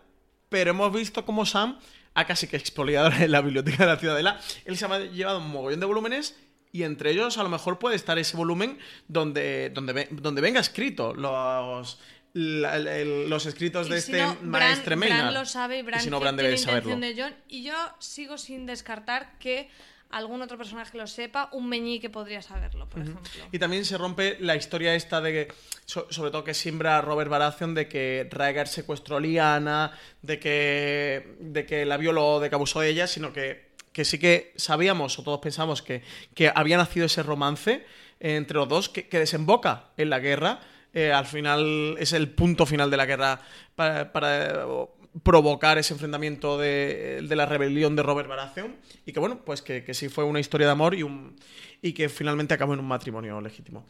pero 0.50 0.72
hemos 0.72 0.94
visto 0.94 1.26
cómo 1.26 1.46
Sam 1.46 1.80
ha 2.14 2.26
casi 2.26 2.48
que 2.48 2.58
expoliado 2.58 3.12
en 3.12 3.32
la 3.32 3.42
biblioteca 3.42 3.86
de 3.86 3.92
la 3.94 3.98
ciudadela. 4.00 4.40
Él 4.66 4.78
se 4.78 4.86
ha 4.86 5.00
llevado 5.00 5.40
un 5.40 5.50
mogollón 5.50 5.80
de 5.80 5.86
volúmenes 5.88 6.38
y 6.72 6.84
entre 6.84 7.12
ellos 7.12 7.38
a 7.38 7.44
lo 7.44 7.50
mejor 7.50 7.80
puede 7.80 7.96
estar 7.96 8.18
ese 8.20 8.38
volumen 8.38 8.78
donde, 9.08 9.70
donde, 9.72 10.08
donde 10.12 10.42
venga 10.42 10.60
escrito 10.60 11.14
los, 11.14 12.00
la- 12.34 12.80
los 12.80 13.46
escritos 13.46 13.90
de 13.90 14.02
si 14.02 14.12
este 14.12 14.24
no, 14.24 14.36
Bran- 14.36 14.42
maestre 14.44 14.96
Bran, 14.96 15.34
lo 15.34 15.46
sabe 15.46 15.80
y 15.80 15.82
Bran 15.84 16.02
si 16.02 16.10
no, 16.10 16.20
Bran 16.20 16.36
debe 16.36 16.58
saberlo. 16.58 16.96
de. 16.96 17.34
Y 17.48 17.64
yo 17.64 17.74
sigo 18.00 18.38
sin 18.38 18.66
descartar 18.66 19.38
que 19.40 19.70
algún 20.14 20.42
otro 20.42 20.58
personaje 20.58 20.98
lo 20.98 21.08
sepa, 21.08 21.50
un 21.52 21.68
meñique 21.68 22.10
podría 22.10 22.42
saberlo, 22.42 22.88
por 22.88 23.02
ejemplo. 23.02 23.22
Y 23.52 23.60
también 23.60 23.84
se 23.86 23.98
rompe 23.98 24.38
la 24.40 24.56
historia 24.56 24.96
esta 24.96 25.20
de 25.22 25.32
que, 25.32 25.54
so- 25.86 26.08
sobre 26.10 26.32
todo 26.32 26.44
que 26.44 26.54
siembra 26.54 27.02
Robert 27.02 27.30
Baratheon 27.30 27.74
de 27.74 27.88
que 27.88 28.28
Rhaegar 28.32 28.68
secuestró 28.68 29.18
a 29.18 29.20
Lyanna, 29.20 29.92
de 30.22 30.40
que, 30.40 31.36
de 31.40 31.66
que 31.66 31.86
la 31.86 31.98
violó, 31.98 32.40
de 32.40 32.50
que 32.50 32.56
abusó 32.56 32.80
de 32.82 32.90
ella, 32.90 33.08
sino 33.08 33.34
que, 33.34 33.72
que 33.92 34.06
sí 34.06 34.20
que 34.20 34.54
sabíamos, 34.56 35.18
o 35.20 35.24
todos 35.24 35.40
pensamos, 35.40 35.82
que, 35.82 36.02
que 36.34 36.52
había 36.54 36.78
nacido 36.78 37.06
ese 37.06 37.24
romance 37.24 37.86
entre 38.20 38.58
los 38.58 38.68
dos 38.70 38.90
que, 38.90 39.08
que 39.08 39.20
desemboca 39.20 39.90
en 39.98 40.10
la 40.10 40.20
guerra. 40.20 40.60
Eh, 40.96 41.12
al 41.12 41.26
final 41.26 41.96
es 41.98 42.14
el 42.14 42.30
punto 42.30 42.66
final 42.68 42.92
de 42.92 42.98
la 42.98 43.06
guerra 43.08 43.42
para, 43.76 44.12
provocar 45.22 45.78
ese 45.78 45.94
enfrentamiento 45.94 46.58
de, 46.58 47.26
de 47.28 47.36
la 47.36 47.46
rebelión 47.46 47.96
de 47.96 48.04
Robert 48.04 48.28
Baratheon 48.28 48.76
y 49.06 49.14
que 49.14 49.20
bueno, 49.20 49.46
pues 49.46 49.62
que, 49.62 49.84
que 49.84 49.94
sí 49.94 50.10
fue 50.10 50.24
una 50.24 50.40
historia 50.40 50.66
de 50.66 50.72
amor 50.72 50.96
y, 50.96 51.04
un, 51.04 51.36
y 51.82 51.94
que 51.94 52.10
finalmente 52.10 52.54
acabó 52.54 52.74
en 52.74 52.80
un 52.80 52.88
matrimonio 52.88 53.40
legítimo. 53.40 53.86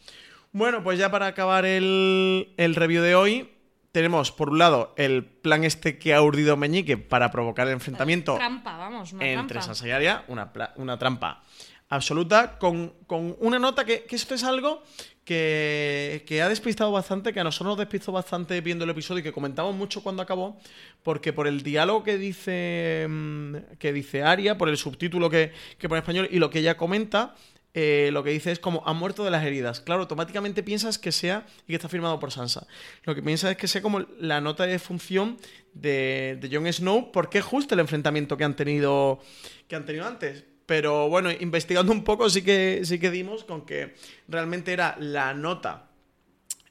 Bueno, 0.52 0.84
pues 0.84 0.98
ya 0.98 1.10
para 1.10 1.26
acabar 1.26 1.64
el, 1.64 2.52
el 2.56 2.74
review 2.74 3.02
de 3.02 3.14
hoy, 3.14 3.50
tenemos 3.90 4.32
por 4.32 4.50
un 4.50 4.58
lado 4.58 4.92
el 4.96 5.24
plan 5.24 5.64
este 5.64 5.98
que 5.98 6.14
ha 6.14 6.20
urdido 6.20 6.56
Meñique 6.56 6.96
para 6.96 7.30
provocar 7.30 7.66
el 7.68 7.74
enfrentamiento 7.74 8.34
Trampa, 8.34 8.76
vamos, 8.76 9.12
una 9.12 9.26
entre. 9.26 9.62
Sansa 9.62 9.88
y 9.88 9.92
Arya, 9.92 10.24
una, 10.28 10.52
una 10.76 10.98
trampa 10.98 11.42
absoluta, 11.88 12.58
con, 12.58 12.92
con 13.06 13.36
una 13.38 13.58
nota 13.58 13.84
que, 13.84 14.04
que 14.04 14.16
esto 14.16 14.34
es 14.34 14.42
algo 14.42 14.82
que, 15.24 16.40
ha 16.42 16.48
despistado 16.48 16.92
bastante, 16.92 17.32
que 17.32 17.40
a 17.40 17.44
nosotros 17.44 17.72
nos 17.72 17.78
despistó 17.78 18.12
bastante 18.12 18.60
viendo 18.60 18.84
el 18.84 18.90
episodio 18.90 19.20
y 19.20 19.22
que 19.22 19.32
comentamos 19.32 19.74
mucho 19.74 20.02
cuando 20.02 20.22
acabó, 20.22 20.58
porque 21.02 21.32
por 21.32 21.46
el 21.46 21.62
diálogo 21.62 22.04
que 22.04 22.18
dice, 22.18 23.06
mm, 23.08 23.56
que 23.78 23.92
dice 23.92 24.22
Arya, 24.22 24.58
por 24.58 24.68
el 24.68 24.76
subtítulo 24.76 25.30
que, 25.30 25.52
que 25.78 25.88
pone 25.88 25.98
en 25.98 26.02
español 26.02 26.28
y 26.30 26.38
lo 26.38 26.50
que 26.50 26.58
ella 26.60 26.76
comenta, 26.76 27.34
eh, 27.76 28.10
lo 28.12 28.22
que 28.22 28.30
dice 28.30 28.52
es 28.52 28.60
como 28.60 28.82
ha 28.86 28.92
muerto 28.92 29.24
de 29.24 29.32
las 29.32 29.44
heridas. 29.44 29.80
Claro, 29.80 30.02
automáticamente 30.02 30.62
piensas 30.62 30.96
que 30.98 31.10
sea 31.10 31.44
y 31.64 31.68
que 31.68 31.74
está 31.74 31.88
firmado 31.88 32.20
por 32.20 32.30
Sansa. 32.30 32.68
Lo 33.02 33.16
que 33.16 33.22
piensas 33.22 33.50
es 33.50 33.56
que 33.56 33.66
sea 33.66 33.82
como 33.82 34.00
la 34.20 34.40
nota 34.40 34.64
de 34.64 34.72
defunción 34.72 35.38
de, 35.72 36.38
de 36.40 36.56
Jon 36.56 36.72
Snow, 36.72 37.10
porque 37.10 37.38
es 37.38 37.44
justo 37.44 37.74
el 37.74 37.80
enfrentamiento 37.80 38.36
que 38.36 38.44
han 38.44 38.54
tenido 38.54 39.20
que 39.66 39.74
han 39.74 39.84
tenido 39.84 40.06
antes. 40.06 40.44
Pero 40.66 41.08
bueno, 41.08 41.30
investigando 41.30 41.92
un 41.92 42.04
poco 42.04 42.30
sí 42.30 42.42
que 42.42 42.80
sí 42.84 42.98
que 42.98 43.10
dimos 43.10 43.44
con 43.44 43.66
que 43.66 43.94
realmente 44.28 44.72
era 44.72 44.96
la 44.98 45.34
nota, 45.34 45.90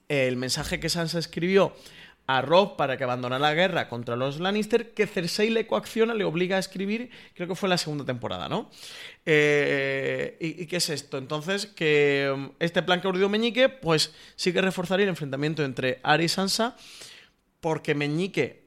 el 0.09 0.35
mensaje 0.35 0.79
que 0.79 0.89
Sansa 0.89 1.19
escribió 1.19 1.73
a 2.25 2.41
Rob 2.41 2.77
para 2.77 2.97
que 2.97 3.03
abandonara 3.03 3.39
la 3.39 3.53
guerra 3.53 3.89
contra 3.89 4.15
los 4.15 4.39
Lannister, 4.39 4.93
que 4.93 5.07
Cersei 5.07 5.49
le 5.49 5.67
coacciona, 5.67 6.13
le 6.13 6.23
obliga 6.23 6.55
a 6.55 6.59
escribir, 6.59 7.09
creo 7.35 7.47
que 7.47 7.55
fue 7.55 7.67
la 7.67 7.77
segunda 7.77 8.05
temporada, 8.05 8.47
¿no? 8.47 8.69
Eh, 9.25 10.37
¿y, 10.39 10.65
qué 10.65 10.77
es 10.77 10.89
esto? 10.89 11.17
Entonces, 11.17 11.65
que 11.65 12.31
um, 12.33 12.51
este 12.59 12.81
plan 12.81 13.01
que 13.01 13.07
ha 13.07 13.09
urdido 13.09 13.27
Meñique, 13.27 13.67
pues 13.67 14.13
sí 14.35 14.53
que 14.53 14.61
reforzaría 14.61 15.03
el 15.03 15.09
enfrentamiento 15.09 15.65
entre 15.65 15.99
Arya 16.03 16.25
y 16.25 16.29
Sansa, 16.29 16.77
porque 17.59 17.93
Meñique 17.93 18.62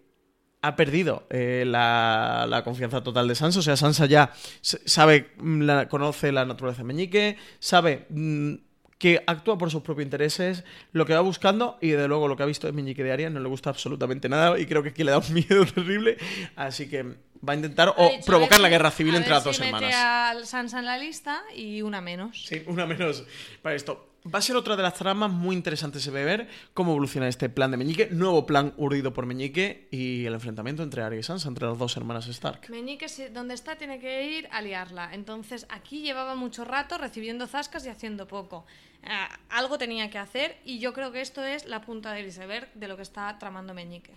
ha 0.67 0.77
perdido 0.77 1.27
eh, 1.31 1.65
la, 1.67 2.47
la 2.49 2.65
confianza 2.65 3.03
total 3.03 3.29
de 3.29 3.35
Sansa. 3.35 3.59
O 3.61 3.63
sea, 3.63 3.77
Sansa 3.77 4.07
ya 4.07 4.33
sabe, 4.61 5.31
mm, 5.39 5.61
la- 5.63 5.89
conoce 5.89 6.33
la 6.33 6.45
naturaleza 6.45 6.83
de 6.83 6.85
Meñique, 6.89 7.37
sabe 7.59 8.07
mm, 8.11 8.55
que 8.99 9.23
actúa 9.27 9.59
por 9.59 9.71
sus 9.71 9.83
propios 9.83 10.05
intereses, 10.07 10.65
lo 10.93 11.05
que 11.05 11.13
va 11.15 11.21
buscando 11.21 11.77
y 11.83 11.91
de 11.91 12.09
luego 12.09 12.29
lo 12.29 12.37
que 12.37 12.43
ha 12.43 12.47
visto 12.47 12.67
de 12.67 12.73
Meñique 12.73 13.05
de 13.05 13.13
Arias 13.13 13.31
no 13.31 13.41
le 13.41 13.49
gusta 13.49 13.69
absolutamente 13.71 14.29
nada 14.29 14.59
y 14.59 14.65
creo 14.67 14.83
que 14.83 14.89
aquí 14.89 15.05
le 15.05 15.11
da 15.11 15.19
un 15.19 15.33
miedo 15.35 15.65
terrible. 15.67 16.17
Así 16.57 16.89
que 16.89 17.03
va 17.47 17.53
a 17.53 17.57
intentar 17.57 17.93
o 17.97 18.09
dicho, 18.09 18.25
provocar 18.25 18.59
la 18.59 18.69
guerra 18.71 18.91
civil 18.91 19.15
a 19.15 19.19
entre 19.19 19.31
ver 19.31 19.37
las 19.37 19.45
dos 19.45 19.57
si 19.57 19.63
mete 19.63 19.75
hermanas. 19.87 19.95
a 20.43 20.45
Sansa 20.47 20.79
en 20.79 20.87
la 20.87 20.97
lista 20.99 21.43
y 21.55 21.83
una 21.83 22.01
menos. 22.01 22.45
Sí, 22.47 22.63
una 22.67 22.87
menos 22.87 23.25
para 23.63 23.75
esto. 23.77 24.09
Va 24.35 24.41
a 24.41 24.43
ser 24.43 24.57
otra 24.57 24.77
de 24.77 24.83
las 24.83 24.95
tramas 24.95 25.31
muy 25.31 25.55
interesantes 25.55 26.05
de 26.05 26.25
ver 26.25 26.49
cómo 26.75 26.93
evoluciona 26.93 27.29
este 27.29 27.49
plan 27.49 27.71
de 27.71 27.77
Meñique, 27.77 28.09
nuevo 28.11 28.45
plan 28.45 28.75
urdido 28.77 29.13
por 29.13 29.27
Meñique 29.27 29.89
y 29.91 30.25
el 30.25 30.35
enfrentamiento 30.35 30.83
entre 30.83 31.03
Arya 31.03 31.19
y 31.19 31.23
Sansa, 31.23 31.49
entre 31.49 31.67
las 31.67 31.79
dos 31.79 31.97
hermanas 31.97 32.27
Stark. 32.27 32.69
Meñique, 32.69 33.07
donde 33.33 33.55
está, 33.55 33.77
tiene 33.77 34.01
que 34.01 34.39
ir 34.39 34.49
a 34.51 34.63
liarla. 34.63 35.15
Entonces, 35.15 35.67
aquí 35.69 36.01
llevaba 36.01 36.35
mucho 36.35 36.65
rato 36.65 36.99
recibiendo 36.99 37.47
zascas 37.47 37.87
y 37.87 37.89
haciendo 37.89 38.27
poco. 38.27 38.67
Ah, 39.05 39.29
algo 39.51 39.79
tenía 39.79 40.11
que 40.11 40.19
hacer 40.19 40.57
y 40.65 40.81
yo 40.81 40.93
creo 40.93 41.13
que 41.13 41.21
esto 41.21 41.45
es 41.45 41.67
la 41.67 41.81
punta 41.81 42.13
del 42.13 42.27
iceberg 42.27 42.73
de 42.75 42.89
lo 42.89 42.97
que 42.97 43.03
está 43.03 43.39
tramando 43.39 43.75
Meñique. 43.75 44.13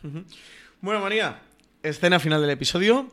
Bueno, 0.81 0.99
María, 1.01 1.41
escena 1.83 2.19
final 2.19 2.41
del 2.41 2.49
episodio. 2.49 3.11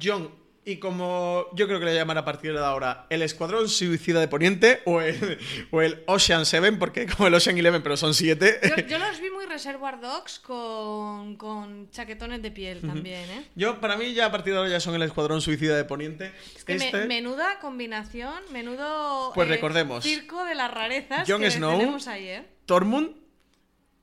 John, 0.00 0.30
y 0.70 0.76
como 0.78 1.46
yo 1.54 1.66
creo 1.66 1.78
que 1.80 1.86
le 1.86 1.94
llaman 1.94 2.18
a 2.18 2.24
partir 2.24 2.52
de 2.52 2.58
ahora 2.58 3.06
el 3.08 3.22
Escuadrón 3.22 3.68
Suicida 3.68 4.20
de 4.20 4.28
Poniente 4.28 4.80
o 4.84 5.00
el, 5.00 5.38
o 5.70 5.80
el 5.80 6.02
Ocean 6.06 6.44
Seven, 6.44 6.78
porque 6.78 7.06
como 7.06 7.26
el 7.28 7.34
Ocean 7.34 7.56
Eleven, 7.56 7.82
pero 7.82 7.96
son 7.96 8.12
siete. 8.14 8.60
Yo, 8.62 8.76
yo 8.86 8.98
los 8.98 9.20
vi 9.20 9.30
muy 9.30 9.46
Reservoir 9.46 9.98
Dogs 10.00 10.38
con, 10.40 11.36
con 11.36 11.90
chaquetones 11.90 12.42
de 12.42 12.50
piel 12.50 12.80
también, 12.82 13.30
¿eh? 13.30 13.44
Yo, 13.54 13.80
para 13.80 13.96
mí, 13.96 14.12
ya 14.12 14.26
a 14.26 14.30
partir 14.30 14.52
de 14.52 14.58
ahora 14.58 14.70
ya 14.70 14.80
son 14.80 14.94
el 14.94 15.02
Escuadrón 15.02 15.40
Suicida 15.40 15.76
de 15.76 15.84
Poniente. 15.84 16.32
Es 16.54 16.64
que 16.64 16.74
me- 16.76 16.84
Este- 16.84 17.06
menuda 17.06 17.58
combinación, 17.60 18.34
menudo 18.52 19.32
Pues 19.34 19.48
eh, 19.48 19.52
recordemos. 19.52 20.04
circo 20.04 20.44
de 20.44 20.54
las 20.54 20.70
rarezas 20.70 21.26
que 21.26 21.50
Snow. 21.50 21.78
tenemos 21.78 22.06
ahí, 22.08 22.28
¿eh? 22.28 22.46
Tormund, 22.66 23.16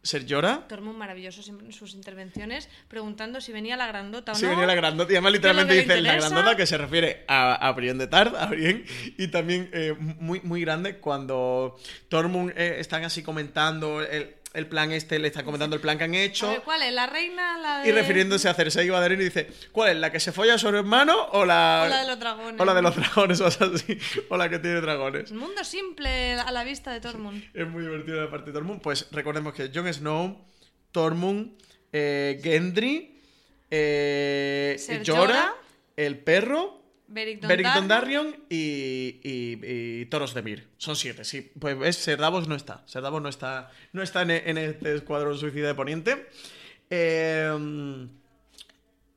Ser 0.06 0.26
Jorah, 0.30 0.68
Tormund 0.68 0.98
maravilloso 1.00 1.42
en 1.50 1.74
sus 1.74 1.96
intervenciones, 1.96 2.70
preguntando 2.88 3.42
si 3.42 3.52
venía 3.52 3.76
la 3.76 3.88
grandota 3.88 4.34
o 4.34 4.36
Si 4.36 4.44
no. 4.44 4.52
venía 4.52 4.68
la 4.68 4.76
grandota, 4.76 5.12
y 5.12 5.16
además 5.16 5.32
¿Qué 5.32 5.38
es 5.38 5.44
lo 5.44 5.50
literalmente 5.50 5.74
dice 5.74 6.02
la 6.02 6.16
grandota 6.16 6.56
que 6.56 6.68
se 6.68 6.78
refiere 6.78 7.26
a, 7.28 7.56
a 7.56 7.72
Brienne 7.72 7.98
de 7.98 8.08
Tard, 8.08 8.36
a 8.36 8.46
Brienne, 8.46 8.86
y 9.18 9.28
también 9.30 9.70
eh, 9.74 9.96
muy, 10.00 10.42
muy 10.42 10.62
grande 10.62 10.98
cuando 11.00 11.76
Tormund 12.08 12.52
eh, 12.56 12.80
están 12.80 13.04
así 13.04 13.24
comentando 13.24 14.02
el, 14.02 14.36
el 14.56 14.68
plan 14.68 14.92
este, 14.92 15.20
le 15.20 15.28
están 15.28 15.46
comentando 15.46 15.76
el 15.76 15.82
plan 15.82 15.98
que 15.98 16.06
han 16.06 16.16
hecho, 16.16 16.48
ver, 16.48 16.62
¿Cuál 16.62 16.82
es? 16.82 16.94
¿La 16.94 17.06
reina? 17.06 17.58
La 17.58 17.80
de... 17.82 17.90
y 17.90 17.92
refiriéndose 17.92 18.50
a 18.50 18.54
Cersei 18.54 18.88
y 18.88 18.90
Baderyn 18.90 19.22
y 19.22 19.26
dice, 19.26 19.50
¿cuál 19.72 19.92
es? 19.92 19.98
¿La 19.98 20.12
que 20.12 20.20
se 20.20 20.32
folla 20.32 20.56
a 20.56 20.58
su 20.58 20.70
hermano 20.70 21.28
o 21.32 21.46
la... 21.46 21.84
O 21.86 21.90
la 21.90 22.02
de 22.02 22.08
los 22.08 22.20
dragones. 22.20 22.62
O 22.62 22.66
la 22.66 22.74
de 22.74 22.82
los 22.82 22.96
dragones, 22.96 23.42
o 23.42 23.46
así, 23.46 23.98
o 24.30 24.38
la 24.38 24.50
que 24.50 24.60
tiene 24.60 24.82
dragones. 24.82 25.32
El 25.32 25.38
mundo 25.38 25.64
simple 25.64 26.34
a 26.34 26.52
la 26.52 26.64
vista 26.64 26.92
de 26.92 27.02
Tormund. 27.02 27.44
Es 27.54 27.68
muy 27.68 27.84
divertido 27.84 28.24
la 28.24 28.30
parte 28.30 28.48
de 28.48 28.54
Tormund. 28.54 28.82
Pues 28.82 29.08
recordemos 29.12 29.54
que 29.54 29.70
Jon 29.74 29.94
Snow, 29.94 30.46
Tormund, 30.92 31.58
eh, 31.92 32.40
Gendry, 32.42 33.22
eh, 33.70 35.04
Jorah, 35.06 35.54
el 35.96 36.20
perro, 36.20 36.75
Beric 37.08 37.42
Dondarrion. 37.42 38.36
Y, 38.50 39.20
y, 39.24 39.60
y 40.02 40.06
Toros 40.08 40.34
de 40.34 40.42
Mir. 40.42 40.68
Son 40.78 40.96
siete, 40.96 41.24
sí. 41.24 41.52
Pues 41.60 41.78
ves, 41.78 41.96
Ser 41.98 42.20
Davos 42.20 42.48
no 42.48 42.56
está. 42.56 42.84
Ser 42.86 43.02
Davos 43.02 43.22
no 43.22 43.30
está, 43.30 43.72
no 43.94 44.02
está 44.02 44.22
en, 44.24 44.32
en 44.32 44.58
este 44.58 44.96
escuadrón 44.96 45.38
suicida 45.38 45.68
de 45.68 45.76
Poniente. 45.76 46.30
Eh, 46.90 48.08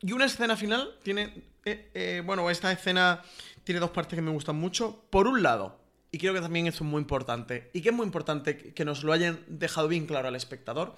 y 0.00 0.12
una 0.12 0.24
escena 0.26 0.56
final 0.56 0.94
tiene. 1.02 1.42
eh, 1.64 1.90
eh, 1.94 2.22
bueno, 2.24 2.48
esta 2.50 2.72
escena 2.72 3.22
tiene 3.64 3.80
dos 3.80 3.90
partes 3.90 4.16
que 4.16 4.22
me 4.22 4.30
gustan 4.30 4.56
mucho. 4.56 5.04
Por 5.10 5.26
un 5.26 5.42
lado, 5.42 5.78
y 6.10 6.18
creo 6.18 6.32
que 6.32 6.40
también 6.40 6.66
es 6.66 6.80
muy 6.80 7.00
importante, 7.00 7.70
y 7.74 7.82
que 7.82 7.90
es 7.90 7.94
muy 7.94 8.06
importante 8.06 8.72
que 8.72 8.84
nos 8.84 9.04
lo 9.04 9.12
hayan 9.12 9.40
dejado 9.46 9.88
bien 9.88 10.06
claro 10.06 10.28
al 10.28 10.36
espectador, 10.36 10.96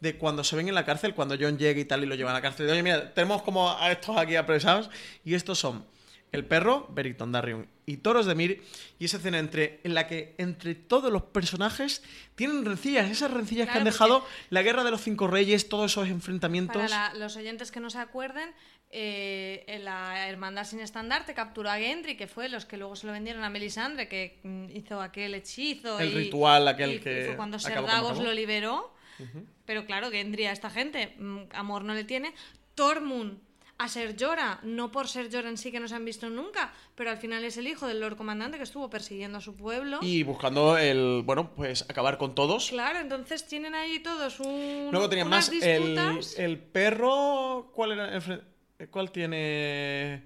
de 0.00 0.16
cuando 0.16 0.42
se 0.44 0.56
ven 0.56 0.68
en 0.68 0.74
la 0.74 0.84
cárcel, 0.84 1.14
cuando 1.14 1.36
John 1.38 1.58
llega 1.58 1.80
y 1.80 1.84
tal 1.84 2.02
y 2.02 2.06
lo 2.06 2.14
llevan 2.14 2.32
a 2.32 2.38
la 2.38 2.42
cárcel, 2.42 2.66
de 2.66 2.72
oye, 2.72 2.82
mira, 2.82 3.14
tenemos 3.14 3.42
como 3.42 3.70
a 3.70 3.92
estos 3.92 4.16
aquí 4.16 4.34
apresados, 4.36 4.90
y 5.24 5.34
estos 5.34 5.58
son 5.58 5.84
el 6.32 6.44
perro, 6.44 6.86
Beric 6.90 7.16
Dondarrion, 7.16 7.68
y 7.86 7.98
Toros 7.98 8.26
de 8.26 8.34
Mir, 8.34 8.62
y 8.98 9.06
esa 9.06 9.16
escena 9.16 9.38
entre, 9.38 9.80
en 9.84 9.94
la 9.94 10.06
que 10.06 10.34
entre 10.38 10.74
todos 10.74 11.10
los 11.12 11.22
personajes 11.22 12.02
tienen 12.34 12.64
rencillas, 12.64 13.10
esas 13.10 13.30
rencillas 13.30 13.68
que 13.70 13.78
han 13.78 13.84
dejado 13.84 14.24
la 14.50 14.62
guerra 14.62 14.84
de 14.84 14.90
los 14.90 15.00
cinco 15.00 15.26
reyes, 15.26 15.68
todos 15.70 15.90
esos 15.92 16.08
enfrentamientos. 16.08 16.76
Para 16.76 16.88
la- 17.12 17.14
los 17.14 17.36
oyentes 17.36 17.72
que 17.72 17.80
no 17.80 17.88
se 17.88 17.98
acuerden, 17.98 18.50
eh, 18.90 19.64
en 19.68 19.84
la 19.84 20.28
Hermandad 20.28 20.64
Sin 20.64 20.80
Estandarte 20.80 21.34
capturó 21.34 21.70
a 21.70 21.76
Gendry, 21.78 22.16
que 22.16 22.26
fue 22.26 22.48
los 22.48 22.64
que 22.66 22.76
luego 22.76 22.94
se 22.96 23.06
lo 23.06 23.12
vendieron 23.12 23.42
a 23.44 23.50
Melisandre, 23.50 24.08
que 24.08 24.40
mm, 24.42 24.66
hizo 24.74 25.00
aquel 25.00 25.34
hechizo. 25.34 25.98
El 25.98 26.10
y- 26.12 26.14
ritual 26.24 26.68
aquel 26.68 26.94
y 26.94 26.98
que 27.00 27.24
Fue 27.26 27.36
cuando 27.36 27.58
Ser 27.58 27.72
acabó 27.72 27.86
como 27.86 27.96
Davos 27.96 28.10
acabó. 28.12 28.26
lo 28.26 28.32
liberó. 28.34 28.94
Pero 29.64 29.84
claro, 29.84 30.10
Gendry 30.10 30.44
a 30.46 30.52
esta 30.52 30.70
gente 30.70 31.14
mm, 31.18 31.38
amor 31.52 31.84
no 31.84 31.92
le 31.94 32.04
tiene. 32.04 32.32
Tormund 32.74 33.38
a 33.78 33.88
Ser 33.88 34.16
Jorah, 34.18 34.58
no 34.64 34.90
por 34.90 35.06
Ser 35.08 35.30
Jorah 35.32 35.48
en 35.48 35.56
sí 35.56 35.70
que 35.70 35.78
no 35.78 35.86
se 35.86 35.94
han 35.94 36.04
visto 36.04 36.28
nunca, 36.28 36.72
pero 36.96 37.10
al 37.10 37.18
final 37.18 37.44
es 37.44 37.56
el 37.56 37.68
hijo 37.68 37.86
del 37.86 38.00
Lord 38.00 38.16
Comandante 38.16 38.56
que 38.58 38.64
estuvo 38.64 38.90
persiguiendo 38.90 39.38
a 39.38 39.40
su 39.40 39.54
pueblo. 39.56 40.00
Y 40.02 40.24
buscando 40.24 40.76
el, 40.76 41.22
bueno, 41.24 41.54
pues 41.54 41.82
acabar 41.88 42.18
con 42.18 42.34
todos. 42.34 42.70
Claro, 42.70 42.98
entonces 42.98 43.46
tienen 43.46 43.74
ahí 43.74 44.00
todos 44.00 44.40
un. 44.40 44.88
Luego 44.90 45.08
tenían 45.08 45.28
unas 45.28 45.50
más 45.52 45.62
el, 45.62 45.96
el 46.36 46.58
perro. 46.58 47.70
¿Cuál 47.72 47.92
era? 47.92 48.16
el 48.16 48.90
¿Cuál 48.90 49.10
tiene.? 49.12 50.24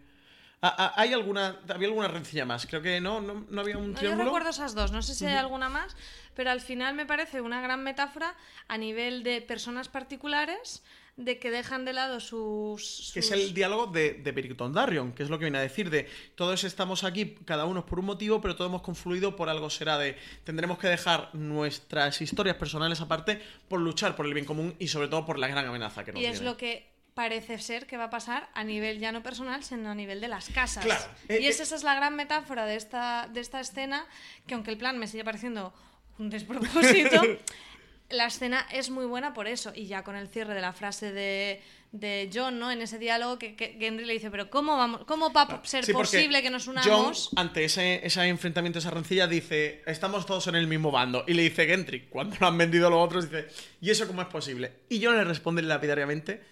Ah, 0.65 0.75
ah, 0.79 0.93
¿Hay 0.97 1.13
alguna. 1.13 1.61
Había 1.69 1.89
alguna 1.89 2.09
rencilla 2.09 2.45
más? 2.45 2.67
Creo 2.67 2.81
que 2.83 3.01
no, 3.01 3.21
no, 3.21 3.47
no 3.51 3.61
había 3.61 3.77
un 3.77 3.89
No, 3.89 3.95
yo 3.95 3.99
triángulo. 3.99 4.25
recuerdo 4.25 4.51
esas 4.51 4.75
dos, 4.75 4.93
no 4.93 5.03
sé 5.03 5.15
si 5.15 5.27
hay 5.27 5.37
alguna 5.37 5.69
más, 5.69 5.97
pero 6.35 6.51
al 6.51 6.61
final 6.61 6.95
me 6.95 7.05
parece 7.05 7.41
una 7.41 7.61
gran 7.61 7.83
metáfora 7.83 8.35
a 8.69 8.79
nivel 8.79 9.25
de 9.25 9.41
personas 9.43 9.89
particulares 9.89 10.85
de 11.17 11.39
que 11.39 11.51
dejan 11.51 11.85
de 11.85 11.93
lado 11.93 12.21
sus... 12.21 13.11
Que 13.13 13.21
es 13.21 13.31
el 13.31 13.53
diálogo 13.53 13.87
de, 13.87 14.15
de 14.15 14.33
Beric 14.33 14.57
Dondarrion, 14.57 15.13
que 15.13 15.23
es 15.23 15.29
lo 15.31 15.39
que 15.39 15.45
viene 15.45 15.59
a 15.59 15.61
decir 15.61 15.91
de 15.91 16.09
todos 16.35 16.65
estamos 16.65 17.05
aquí, 17.05 17.37
cada 17.45 17.67
uno 17.67 17.85
por 17.85 17.99
un 17.99 18.07
motivo, 18.07 18.41
pero 18.41 18.57
todos 18.57 18.71
hemos 18.71 18.83
confluido 18.83 19.37
por 19.37 19.49
algo 19.51 19.69
será 19.69 19.99
de 19.99 20.17
tendremos 20.45 20.79
que 20.79 20.89
dejar 20.89 21.29
nuestras 21.35 22.21
historias 22.23 22.57
personales 22.57 23.01
aparte 23.01 23.41
por 23.69 23.81
luchar 23.81 24.17
por 24.17 24.27
el 24.27 24.33
bien 24.35 24.47
común 24.47 24.75
y 24.79 24.89
sobre 24.89 25.09
todo 25.09 25.27
por 25.27 25.39
la 25.39 25.49
gran 25.49 25.67
amenaza 25.67 26.03
que 26.05 26.13
nos 26.13 26.21
Y 26.23 26.25
es 26.25 26.33
viene. 26.41 26.47
lo 26.47 26.57
que 26.57 26.91
parece 27.15 27.59
ser 27.59 27.87
que 27.87 27.99
va 27.99 28.05
a 28.05 28.11
pasar 28.11 28.49
a 28.55 28.65
nivel 28.65 28.99
ya 28.99 29.13
no 29.13 29.23
personal, 29.23 29.63
sino 29.63 29.91
a 29.91 29.95
nivel 29.95 30.19
de 30.23 30.29
las 30.29 30.49
casas. 30.49 30.83
Claro. 30.87 31.05
Y 31.29 31.33
Eh, 31.35 31.49
es- 31.49 31.61
eh. 31.61 31.63
esa 31.65 31.77
es 31.77 31.83
la 31.83 31.95
gran 31.95 32.17
metáfora 32.17 32.65
de 32.65 32.77
esta, 32.77 33.29
de 33.31 33.41
esta 33.41 33.61
escena, 33.61 34.07
que 34.47 34.55
aunque 34.55 34.71
el 34.71 34.79
plan 34.79 34.99
me 34.99 35.07
sigue 35.07 35.23
pareciendo 35.25 35.75
un 36.19 36.31
despropósito, 36.31 37.21
la 38.13 38.27
escena 38.27 38.67
es 38.73 38.91
muy 38.91 39.07
buena 39.07 39.35
por 39.35 39.47
eso. 39.47 39.73
Y 39.75 39.87
ya 39.87 40.05
con 40.05 40.17
el 40.17 40.29
cierre 40.29 40.55
de 40.55 40.61
la 40.61 40.73
frase 40.73 41.13
de, 41.13 41.63
de 41.93 42.31
John, 42.33 42.59
¿no? 42.59 42.71
En 42.71 42.81
ese 42.81 42.99
diálogo 42.99 43.39
que, 43.39 43.57
que 43.57 43.77
Gendry 43.79 44.05
le 44.05 44.13
dice, 44.13 44.31
pero 44.31 44.51
¿cómo, 44.51 44.77
vamos, 44.77 45.03
cómo 45.07 45.33
va 45.33 45.43
a 45.43 45.65
ser 45.65 45.85
Sí, 45.85 45.93
porque 45.93 46.19
posible 46.19 46.43
que 46.43 46.51
nos 46.51 46.67
unamos? 46.67 47.31
John, 47.31 47.39
ante 47.39 47.65
ese, 47.65 48.05
ese 48.07 48.27
enfrentamiento, 48.27 48.79
esa 48.79 48.91
rencilla, 48.91 49.27
dice: 49.27 49.83
Estamos 49.87 50.27
todos 50.27 50.47
en 50.47 50.55
el 50.55 50.67
mismo 50.67 50.91
bando. 50.91 51.25
Y 51.27 51.35
le 51.35 51.43
dice 51.43 51.67
Gentry, 51.67 52.07
cuando 52.09 52.37
lo 52.41 52.47
han 52.47 52.59
vendido 52.59 52.89
los 52.91 53.05
otros, 53.05 53.31
dice: 53.31 53.49
¿Y 53.81 53.91
eso 53.91 54.07
cómo 54.07 54.23
es 54.23 54.29
posible? 54.29 54.73
Y 54.89 55.05
John 55.05 55.17
le 55.17 55.25
responde 55.25 55.63
lapidariamente: 55.63 56.43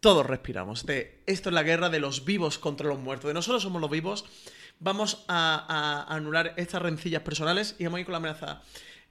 Todos 0.00 0.26
respiramos. 0.26 0.86
De 0.86 1.22
esto 1.26 1.48
es 1.50 1.54
la 1.54 1.62
guerra 1.62 1.88
de 1.88 2.00
los 2.00 2.24
vivos 2.24 2.58
contra 2.58 2.88
los 2.88 2.98
muertos. 2.98 3.28
De 3.28 3.34
nosotros 3.34 3.62
somos 3.62 3.80
los 3.80 3.90
vivos. 3.90 4.24
Vamos 4.80 5.24
a, 5.26 6.06
a 6.08 6.14
anular 6.14 6.54
estas 6.56 6.80
rencillas 6.80 7.22
personales 7.22 7.74
y 7.80 7.84
vamos 7.84 7.98
a 7.98 8.00
ir 8.00 8.06
con 8.06 8.12
la 8.12 8.18
amenaza 8.18 8.62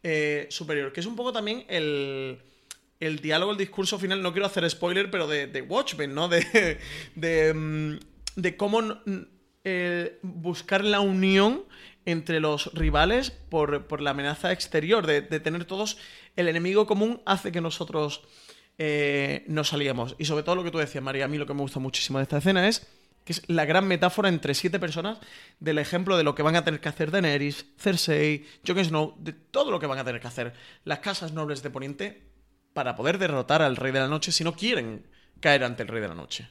eh, 0.03 0.47
superior. 0.49 0.93
Que 0.93 0.99
es 0.99 1.05
un 1.05 1.15
poco 1.15 1.33
también 1.33 1.65
el 1.67 2.39
el 2.99 3.19
diálogo, 3.19 3.51
el 3.51 3.57
discurso 3.57 3.99
final, 3.99 4.23
no 4.23 4.31
quiero 4.31 4.47
hacer 4.47 4.67
spoiler, 4.67 5.11
pero 5.11 5.27
de, 5.27 5.45
de 5.45 5.61
Watchmen, 5.61 6.15
¿no? 6.15 6.27
De, 6.27 6.79
de, 7.15 7.53
mm, 7.53 7.99
de 8.35 8.57
cómo 8.57 8.81
buscar 10.23 10.83
la 10.83 11.01
unión 11.01 11.63
entre 12.05 12.39
los 12.39 12.73
rivales 12.73 13.31
por, 13.31 13.85
por 13.85 14.01
la 14.01 14.11
amenaza 14.11 14.51
exterior, 14.51 15.05
de, 15.05 15.21
de 15.21 15.39
tener 15.39 15.65
todos 15.65 15.97
el 16.37 16.47
enemigo 16.47 16.87
común 16.87 17.21
hace 17.25 17.51
que 17.51 17.59
nosotros 17.59 18.23
eh, 18.77 19.43
nos 19.47 19.73
aliemos. 19.73 20.15
Y 20.17 20.25
sobre 20.25 20.43
todo 20.43 20.55
lo 20.55 20.63
que 20.63 20.71
tú 20.71 20.77
decías, 20.77 21.03
María, 21.03 21.25
a 21.25 21.27
mí 21.27 21.37
lo 21.37 21.45
que 21.45 21.53
me 21.53 21.61
gusta 21.61 21.79
muchísimo 21.79 22.19
de 22.19 22.23
esta 22.23 22.37
escena 22.37 22.67
es 22.67 22.87
que 23.27 23.33
es 23.33 23.41
la 23.49 23.65
gran 23.65 23.85
metáfora 23.89 24.29
entre 24.29 24.53
siete 24.53 24.79
personas 24.79 25.17
del 25.59 25.79
ejemplo 25.79 26.15
de 26.15 26.23
lo 26.23 26.33
que 26.33 26.43
van 26.43 26.55
a 26.55 26.63
tener 26.63 26.79
que 26.79 26.87
hacer 26.87 27.11
Daenerys, 27.11 27.65
Cersei, 27.77 28.47
Jon 28.65 28.83
Snow, 28.85 29.15
de 29.19 29.33
todo 29.33 29.69
lo 29.69 29.81
que 29.81 29.85
van 29.85 29.99
a 29.99 30.05
tener 30.05 30.21
que 30.21 30.27
hacer 30.27 30.53
las 30.85 30.99
casas 30.99 31.33
nobles 31.33 31.61
de 31.61 31.69
Poniente 31.69 32.31
para 32.71 32.95
poder 32.95 33.17
derrotar 33.17 33.61
al 33.61 33.75
Rey 33.75 33.91
de 33.91 33.99
la 33.99 34.07
Noche 34.07 34.31
si 34.31 34.45
no 34.45 34.53
quieren 34.53 35.05
caer 35.41 35.65
ante 35.65 35.83
el 35.83 35.89
Rey 35.89 35.99
de 35.99 36.07
la 36.07 36.15
Noche. 36.15 36.47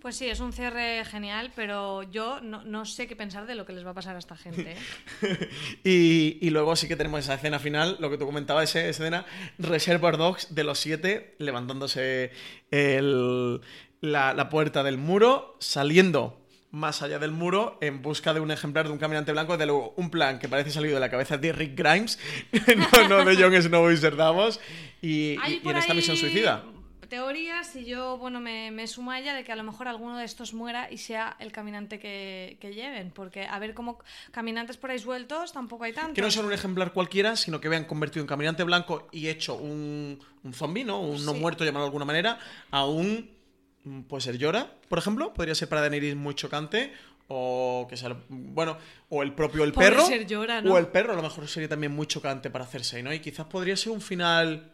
Pues 0.00 0.14
sí, 0.16 0.28
es 0.28 0.38
un 0.38 0.52
cierre 0.52 1.04
genial, 1.04 1.50
pero 1.56 2.04
yo 2.04 2.40
no, 2.40 2.62
no 2.64 2.84
sé 2.84 3.08
qué 3.08 3.16
pensar 3.16 3.46
de 3.46 3.56
lo 3.56 3.66
que 3.66 3.72
les 3.72 3.84
va 3.84 3.90
a 3.90 3.94
pasar 3.94 4.14
a 4.14 4.20
esta 4.20 4.36
gente. 4.36 4.76
¿eh? 5.22 5.48
y, 5.84 6.38
y 6.40 6.50
luego 6.50 6.76
sí 6.76 6.86
que 6.86 6.94
tenemos 6.94 7.18
esa 7.20 7.34
escena 7.34 7.58
final, 7.58 7.96
lo 7.98 8.08
que 8.08 8.16
tú 8.16 8.24
comentabas, 8.24 8.70
esa 8.76 8.86
escena 8.86 9.26
Reservoir 9.58 10.16
Dogs 10.16 10.54
de 10.54 10.62
los 10.62 10.78
siete, 10.78 11.34
levantándose 11.38 12.30
el- 12.70 13.60
la, 14.00 14.34
la 14.34 14.48
puerta 14.48 14.84
del 14.84 14.98
muro, 14.98 15.56
saliendo 15.58 16.40
más 16.70 17.02
allá 17.02 17.18
del 17.18 17.32
muro 17.32 17.76
en 17.80 18.00
busca 18.00 18.32
de 18.34 18.38
un 18.40 18.52
ejemplar 18.52 18.86
de 18.86 18.92
un 18.92 18.98
caminante 18.98 19.32
blanco. 19.32 19.56
De 19.56 19.66
luego, 19.66 19.94
un 19.96 20.10
plan 20.10 20.38
que 20.38 20.48
parece 20.48 20.70
salido 20.70 20.94
de 20.94 21.00
la 21.00 21.10
cabeza 21.10 21.38
de 21.38 21.52
Rick 21.52 21.76
Grimes, 21.76 22.20
no, 22.76 23.08
no 23.08 23.24
de 23.24 23.34
Jon 23.42 23.60
Snow 23.60 23.90
y 23.90 23.96
Ser 23.96 24.14
Davos. 24.14 24.60
Y, 25.02 25.36
y- 25.48 25.60
en 25.70 25.76
esta 25.76 25.92
ahí 25.92 25.96
misión 25.96 26.16
suicida. 26.16 26.64
Teorías 27.08 27.74
y 27.76 27.84
yo, 27.84 28.18
bueno, 28.18 28.38
me, 28.40 28.70
me 28.70 28.86
sumo 28.86 29.10
a 29.10 29.18
ella 29.18 29.34
de 29.34 29.42
que 29.44 29.52
a 29.52 29.56
lo 29.56 29.64
mejor 29.64 29.88
alguno 29.88 30.18
de 30.18 30.24
estos 30.24 30.52
muera 30.52 30.90
y 30.90 30.98
sea 30.98 31.36
el 31.40 31.52
caminante 31.52 31.98
que, 31.98 32.58
que 32.60 32.74
lleven, 32.74 33.10
porque 33.10 33.46
a 33.46 33.58
ver 33.58 33.74
cómo 33.74 33.98
caminantes 34.30 34.76
por 34.76 34.90
ahí 34.90 34.98
sueltos 34.98 35.52
tampoco 35.52 35.84
hay 35.84 35.92
tantos. 35.94 36.14
Que 36.14 36.20
no 36.20 36.30
son 36.30 36.46
un 36.46 36.52
ejemplar 36.52 36.92
cualquiera, 36.92 37.36
sino 37.36 37.60
que 37.60 37.68
vean 37.68 37.84
convertido 37.84 38.22
en 38.22 38.26
caminante 38.26 38.62
blanco 38.64 39.08
y 39.10 39.28
hecho 39.28 39.54
un, 39.54 40.18
un 40.42 40.52
zombie, 40.52 40.84
¿no? 40.84 41.00
Un 41.00 41.24
no 41.24 41.34
muerto, 41.34 41.64
llamarlo 41.64 41.84
de 41.84 41.88
alguna 41.88 42.04
manera, 42.04 42.38
a 42.70 42.84
un. 42.84 43.30
mm, 43.84 44.02
Puede 44.02 44.20
ser 44.22 44.36
Llora, 44.38 44.70
por 44.88 44.98
ejemplo. 44.98 45.32
Podría 45.32 45.54
ser 45.54 45.68
para 45.68 45.80
Daenerys 45.80 46.14
muy 46.16 46.34
chocante. 46.34 46.92
O 47.30 47.86
que 47.90 47.96
sea. 47.98 48.16
Bueno, 48.30 48.78
o 49.10 49.22
el 49.22 49.34
propio 49.34 49.62
el 49.64 49.72
Pobre 49.72 49.90
perro. 49.90 50.06
Ser 50.06 50.26
Jorah, 50.26 50.62
¿no? 50.62 50.72
O 50.74 50.78
el 50.78 50.86
perro, 50.86 51.12
a 51.12 51.16
lo 51.16 51.22
mejor 51.22 51.46
sería 51.46 51.68
también 51.68 51.94
muy 51.94 52.06
chocante 52.06 52.48
para 52.48 52.64
Cersei, 52.66 53.02
¿no? 53.02 53.12
Y 53.12 53.20
quizás 53.20 53.46
podría 53.46 53.76
ser 53.76 53.92
un 53.92 54.00
final. 54.00 54.72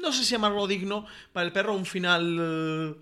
No 0.00 0.12
sé 0.12 0.24
si 0.24 0.32
llamarlo 0.32 0.66
digno. 0.66 1.06
Para 1.32 1.46
el 1.46 1.52
perro, 1.52 1.74
un 1.74 1.86
final. 1.86 2.96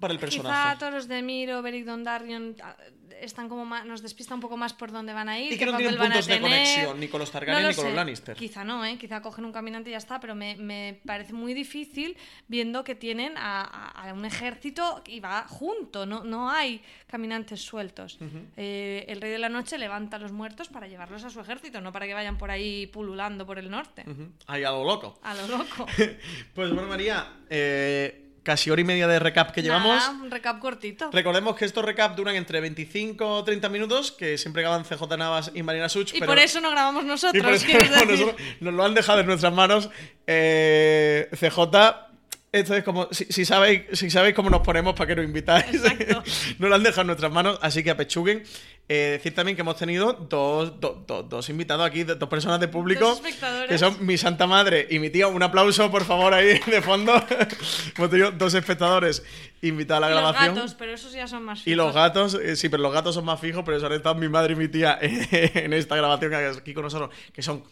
Para 0.00 0.12
el 0.12 0.18
Quizá 0.18 0.30
personaje. 0.30 0.78
Toros 0.78 1.08
de 1.08 1.22
Miro, 1.22 1.62
Beric 1.62 1.84
Dondarrion 1.84 2.56
ah, 2.62 2.76
están 3.20 3.48
como 3.48 3.64
más, 3.64 3.86
nos 3.86 4.02
despista 4.02 4.34
un 4.34 4.40
poco 4.40 4.56
más 4.56 4.72
por 4.72 4.90
dónde 4.90 5.12
van 5.12 5.28
a 5.28 5.38
ir. 5.38 5.52
Y 5.52 5.56
que 5.58 5.66
no 5.66 5.76
tienen 5.76 5.96
puntos 5.96 6.26
de 6.26 6.40
conexión 6.40 6.98
ni 7.00 7.08
con 7.08 7.20
los 7.20 7.30
Targaryen 7.30 7.62
lo 7.62 7.68
ni 7.70 7.74
con 7.74 7.84
los. 7.86 7.94
Lannister. 7.94 8.36
Quizá 8.36 8.64
no, 8.64 8.84
¿eh? 8.84 8.98
Quizá 8.98 9.22
cogen 9.22 9.44
un 9.44 9.52
caminante 9.52 9.90
y 9.90 9.92
ya 9.92 9.98
está, 9.98 10.18
pero 10.20 10.34
me, 10.34 10.56
me 10.56 11.00
parece 11.06 11.32
muy 11.32 11.54
difícil 11.54 12.16
viendo 12.48 12.82
que 12.84 12.94
tienen 12.96 13.36
a, 13.36 13.62
a- 13.62 14.08
a 14.10 14.12
un 14.12 14.24
ejército 14.24 15.02
y 15.06 15.20
va 15.20 15.46
junto, 15.48 16.04
no, 16.06 16.24
no 16.24 16.50
hay 16.50 16.82
caminantes 17.06 17.62
sueltos. 17.62 18.18
Eh, 18.56 19.04
el 19.08 19.20
Rey 19.20 19.30
de 19.30 19.38
la 19.38 19.48
Noche 19.48 19.78
levanta 19.78 20.16
a 20.16 20.18
los 20.18 20.32
muertos 20.32 20.68
para 20.68 20.88
llevarlos 20.88 21.22
a 21.24 21.30
su 21.30 21.40
ejército, 21.40 21.80
no 21.80 21.92
para 21.92 22.06
que 22.06 22.14
vayan 22.14 22.36
por 22.36 22.50
ahí 22.50 22.88
pululando 22.88 23.46
por 23.46 23.58
el 23.58 23.70
norte. 23.70 24.04
Ahí 24.48 24.64
a 24.64 24.70
lo 24.72 24.84
loco. 24.84 25.18
A 25.22 25.34
lo 25.34 25.46
loco. 25.46 25.86
Pues 26.54 26.70
bueno, 26.72 26.88
María, 26.88 27.32
eh, 27.48 28.23
casi 28.44 28.70
hora 28.70 28.80
y 28.80 28.84
media 28.84 29.08
de 29.08 29.18
recap 29.18 29.50
que 29.50 29.62
llevamos. 29.62 30.06
Un 30.08 30.30
recap 30.30 30.60
cortito. 30.60 31.10
Recordemos 31.10 31.56
que 31.56 31.64
estos 31.64 31.84
recap 31.84 32.14
duran 32.14 32.36
entre 32.36 32.60
25 32.60 33.26
o 33.38 33.42
30 33.42 33.68
minutos, 33.70 34.12
que 34.12 34.38
siempre 34.38 34.62
acaban 34.62 34.84
CJ 34.84 35.16
Navas 35.16 35.50
y 35.54 35.62
Marina 35.64 35.88
Such. 35.88 36.10
y 36.14 36.20
pero- 36.20 36.26
por 36.26 36.38
eso 36.38 36.60
no 36.60 36.70
grabamos 36.70 37.02
y 37.04 37.06
nosotros, 37.06 37.42
por 37.42 37.52
eso 37.54 37.66
decir. 37.66 37.90
nosotros- 38.06 38.34
nos 38.60 38.74
lo 38.74 38.84
han 38.84 38.94
dejado 38.94 39.20
en 39.20 39.26
nuestras 39.26 39.52
manos. 39.52 39.88
Eh, 40.26 41.28
CJ, 41.32 42.13
esto 42.58 42.74
es 42.74 42.84
como, 42.84 43.08
si, 43.10 43.24
si 43.26 43.44
sabéis, 43.44 43.82
si 43.92 44.10
sabéis 44.10 44.34
cómo 44.34 44.48
nos 44.50 44.60
ponemos, 44.60 44.94
¿para 44.94 45.08
qué 45.08 45.16
nos 45.16 45.24
invitáis? 45.24 45.66
Nos 46.58 46.68
lo 46.70 46.74
han 46.74 46.82
dejado 46.82 47.02
en 47.02 47.06
nuestras 47.08 47.32
manos, 47.32 47.58
así 47.62 47.82
que 47.82 47.90
apechuguen. 47.90 48.42
Eh, 48.86 49.12
decir 49.16 49.34
también 49.34 49.56
que 49.56 49.62
hemos 49.62 49.76
tenido 49.76 50.12
dos, 50.12 50.78
do- 50.78 51.02
do- 51.06 51.22
dos 51.22 51.48
invitados 51.48 51.86
aquí, 51.86 52.04
do- 52.04 52.16
dos 52.16 52.28
personas 52.28 52.60
de 52.60 52.68
público, 52.68 53.00
Dos 53.06 53.16
espectadores. 53.16 53.68
que 53.70 53.78
son 53.78 54.04
mi 54.04 54.18
santa 54.18 54.46
madre 54.46 54.86
y 54.90 54.98
mi 54.98 55.08
tío. 55.08 55.30
Un 55.30 55.42
aplauso, 55.42 55.90
por 55.90 56.04
favor, 56.04 56.34
ahí 56.34 56.60
de 56.66 56.82
fondo. 56.82 57.14
hemos 57.96 58.10
tenido 58.10 58.30
dos 58.32 58.52
espectadores 58.52 59.22
invitados 59.62 60.04
a 60.04 60.06
la 60.08 60.12
Y 60.12 60.14
los 60.14 60.22
grabación. 60.32 60.54
gatos, 60.56 60.74
pero 60.74 60.92
esos 60.92 61.12
ya 61.12 61.26
son 61.26 61.44
más 61.44 61.66
Y 61.66 61.74
los 61.74 61.86
fijos. 61.86 61.94
gatos, 61.94 62.34
eh, 62.34 62.56
sí, 62.56 62.68
pero 62.68 62.82
los 62.82 62.92
gatos 62.92 63.14
son 63.14 63.24
más 63.24 63.40
fijos, 63.40 63.62
pero 63.64 63.80
sobre 63.80 64.00
todo 64.00 64.14
mi 64.16 64.28
madre 64.28 64.52
y 64.52 64.56
mi 64.56 64.68
tía 64.68 64.98
en 65.00 65.72
esta 65.72 65.96
grabación 65.96 66.30
que 66.30 66.36
aquí 66.36 66.74
con 66.74 66.84
nosotros, 66.84 67.08
que 67.32 67.40
son 67.42 67.64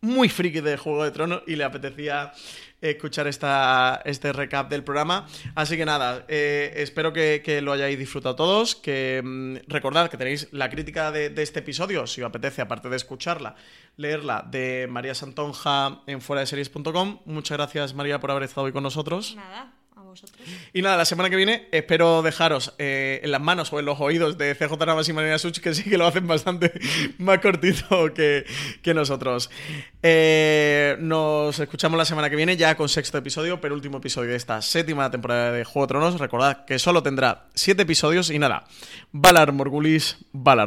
muy 0.00 0.28
frikis 0.28 0.62
de 0.62 0.76
Juego 0.76 1.04
de 1.04 1.10
Tronos 1.10 1.42
y 1.46 1.56
le 1.56 1.64
apetecía 1.64 2.32
escuchar 2.80 3.26
esta, 3.26 4.02
este 4.04 4.32
recap 4.32 4.70
del 4.70 4.84
programa. 4.84 5.26
Así 5.54 5.76
que 5.76 5.84
nada, 5.84 6.24
eh, 6.28 6.72
espero 6.76 7.12
que, 7.12 7.60
lo 7.62 7.72
hayáis 7.72 7.98
disfrutado 7.98 8.36
todos, 8.36 8.74
que 8.74 9.22
mm, 9.24 9.68
recordad 9.68 10.10
que 10.10 10.16
tenéis 10.16 10.48
la 10.52 10.68
crítica 10.70 11.10
de, 11.10 11.30
de 11.30 11.42
este 11.42 11.60
episodio, 11.60 12.06
si 12.06 12.22
os 12.22 12.28
apetece, 12.28 12.62
aparte 12.62 12.88
de 12.88 12.96
escucharla, 12.96 13.56
leerla, 13.96 14.46
de 14.48 14.86
María 14.90 15.14
Santonja 15.14 16.02
en 16.06 16.20
fuera 16.20 16.40
de 16.40 16.46
series.com. 16.46 17.20
Muchas 17.24 17.56
gracias 17.56 17.94
María 17.94 18.20
por 18.20 18.30
haber 18.30 18.44
estado 18.44 18.66
hoy 18.66 18.72
con 18.72 18.82
nosotros. 18.82 19.34
Nada, 19.36 19.72
Y 20.72 20.82
nada, 20.82 20.96
la 20.96 21.04
semana 21.04 21.30
que 21.30 21.36
viene 21.36 21.68
espero 21.72 22.22
dejaros 22.22 22.74
eh, 22.78 23.20
en 23.22 23.30
las 23.30 23.40
manos 23.40 23.72
o 23.72 23.78
en 23.78 23.86
los 23.86 24.00
oídos 24.00 24.36
de 24.36 24.54
CJ 24.54 24.76
Navas 24.86 25.08
y 25.08 25.12
Marina 25.12 25.38
Such, 25.38 25.60
que 25.60 25.74
sí 25.74 25.84
que 25.84 25.96
lo 25.96 26.06
hacen 26.06 26.26
bastante 26.26 26.72
más 27.18 27.38
cortito 27.38 28.12
que, 28.12 28.44
que 28.82 28.94
nosotros. 28.94 29.50
Eh, 30.02 30.96
nos 31.00 31.58
escuchamos 31.58 31.96
la 31.96 32.04
semana 32.04 32.28
que 32.28 32.36
viene 32.36 32.56
ya 32.56 32.76
con 32.76 32.88
sexto 32.88 33.18
episodio, 33.18 33.60
penúltimo 33.60 33.98
episodio 33.98 34.30
de 34.30 34.36
esta 34.36 34.60
séptima 34.62 35.10
temporada 35.10 35.52
de 35.52 35.64
Juego 35.64 35.86
Tronos. 35.86 36.20
Recordad 36.20 36.64
que 36.64 36.78
solo 36.78 37.02
tendrá 37.02 37.46
siete 37.54 37.82
episodios 37.82 38.30
y 38.30 38.38
nada, 38.38 38.64
Valar 39.12 39.52
Morgulis, 39.52 40.18
Valar. 40.32 40.66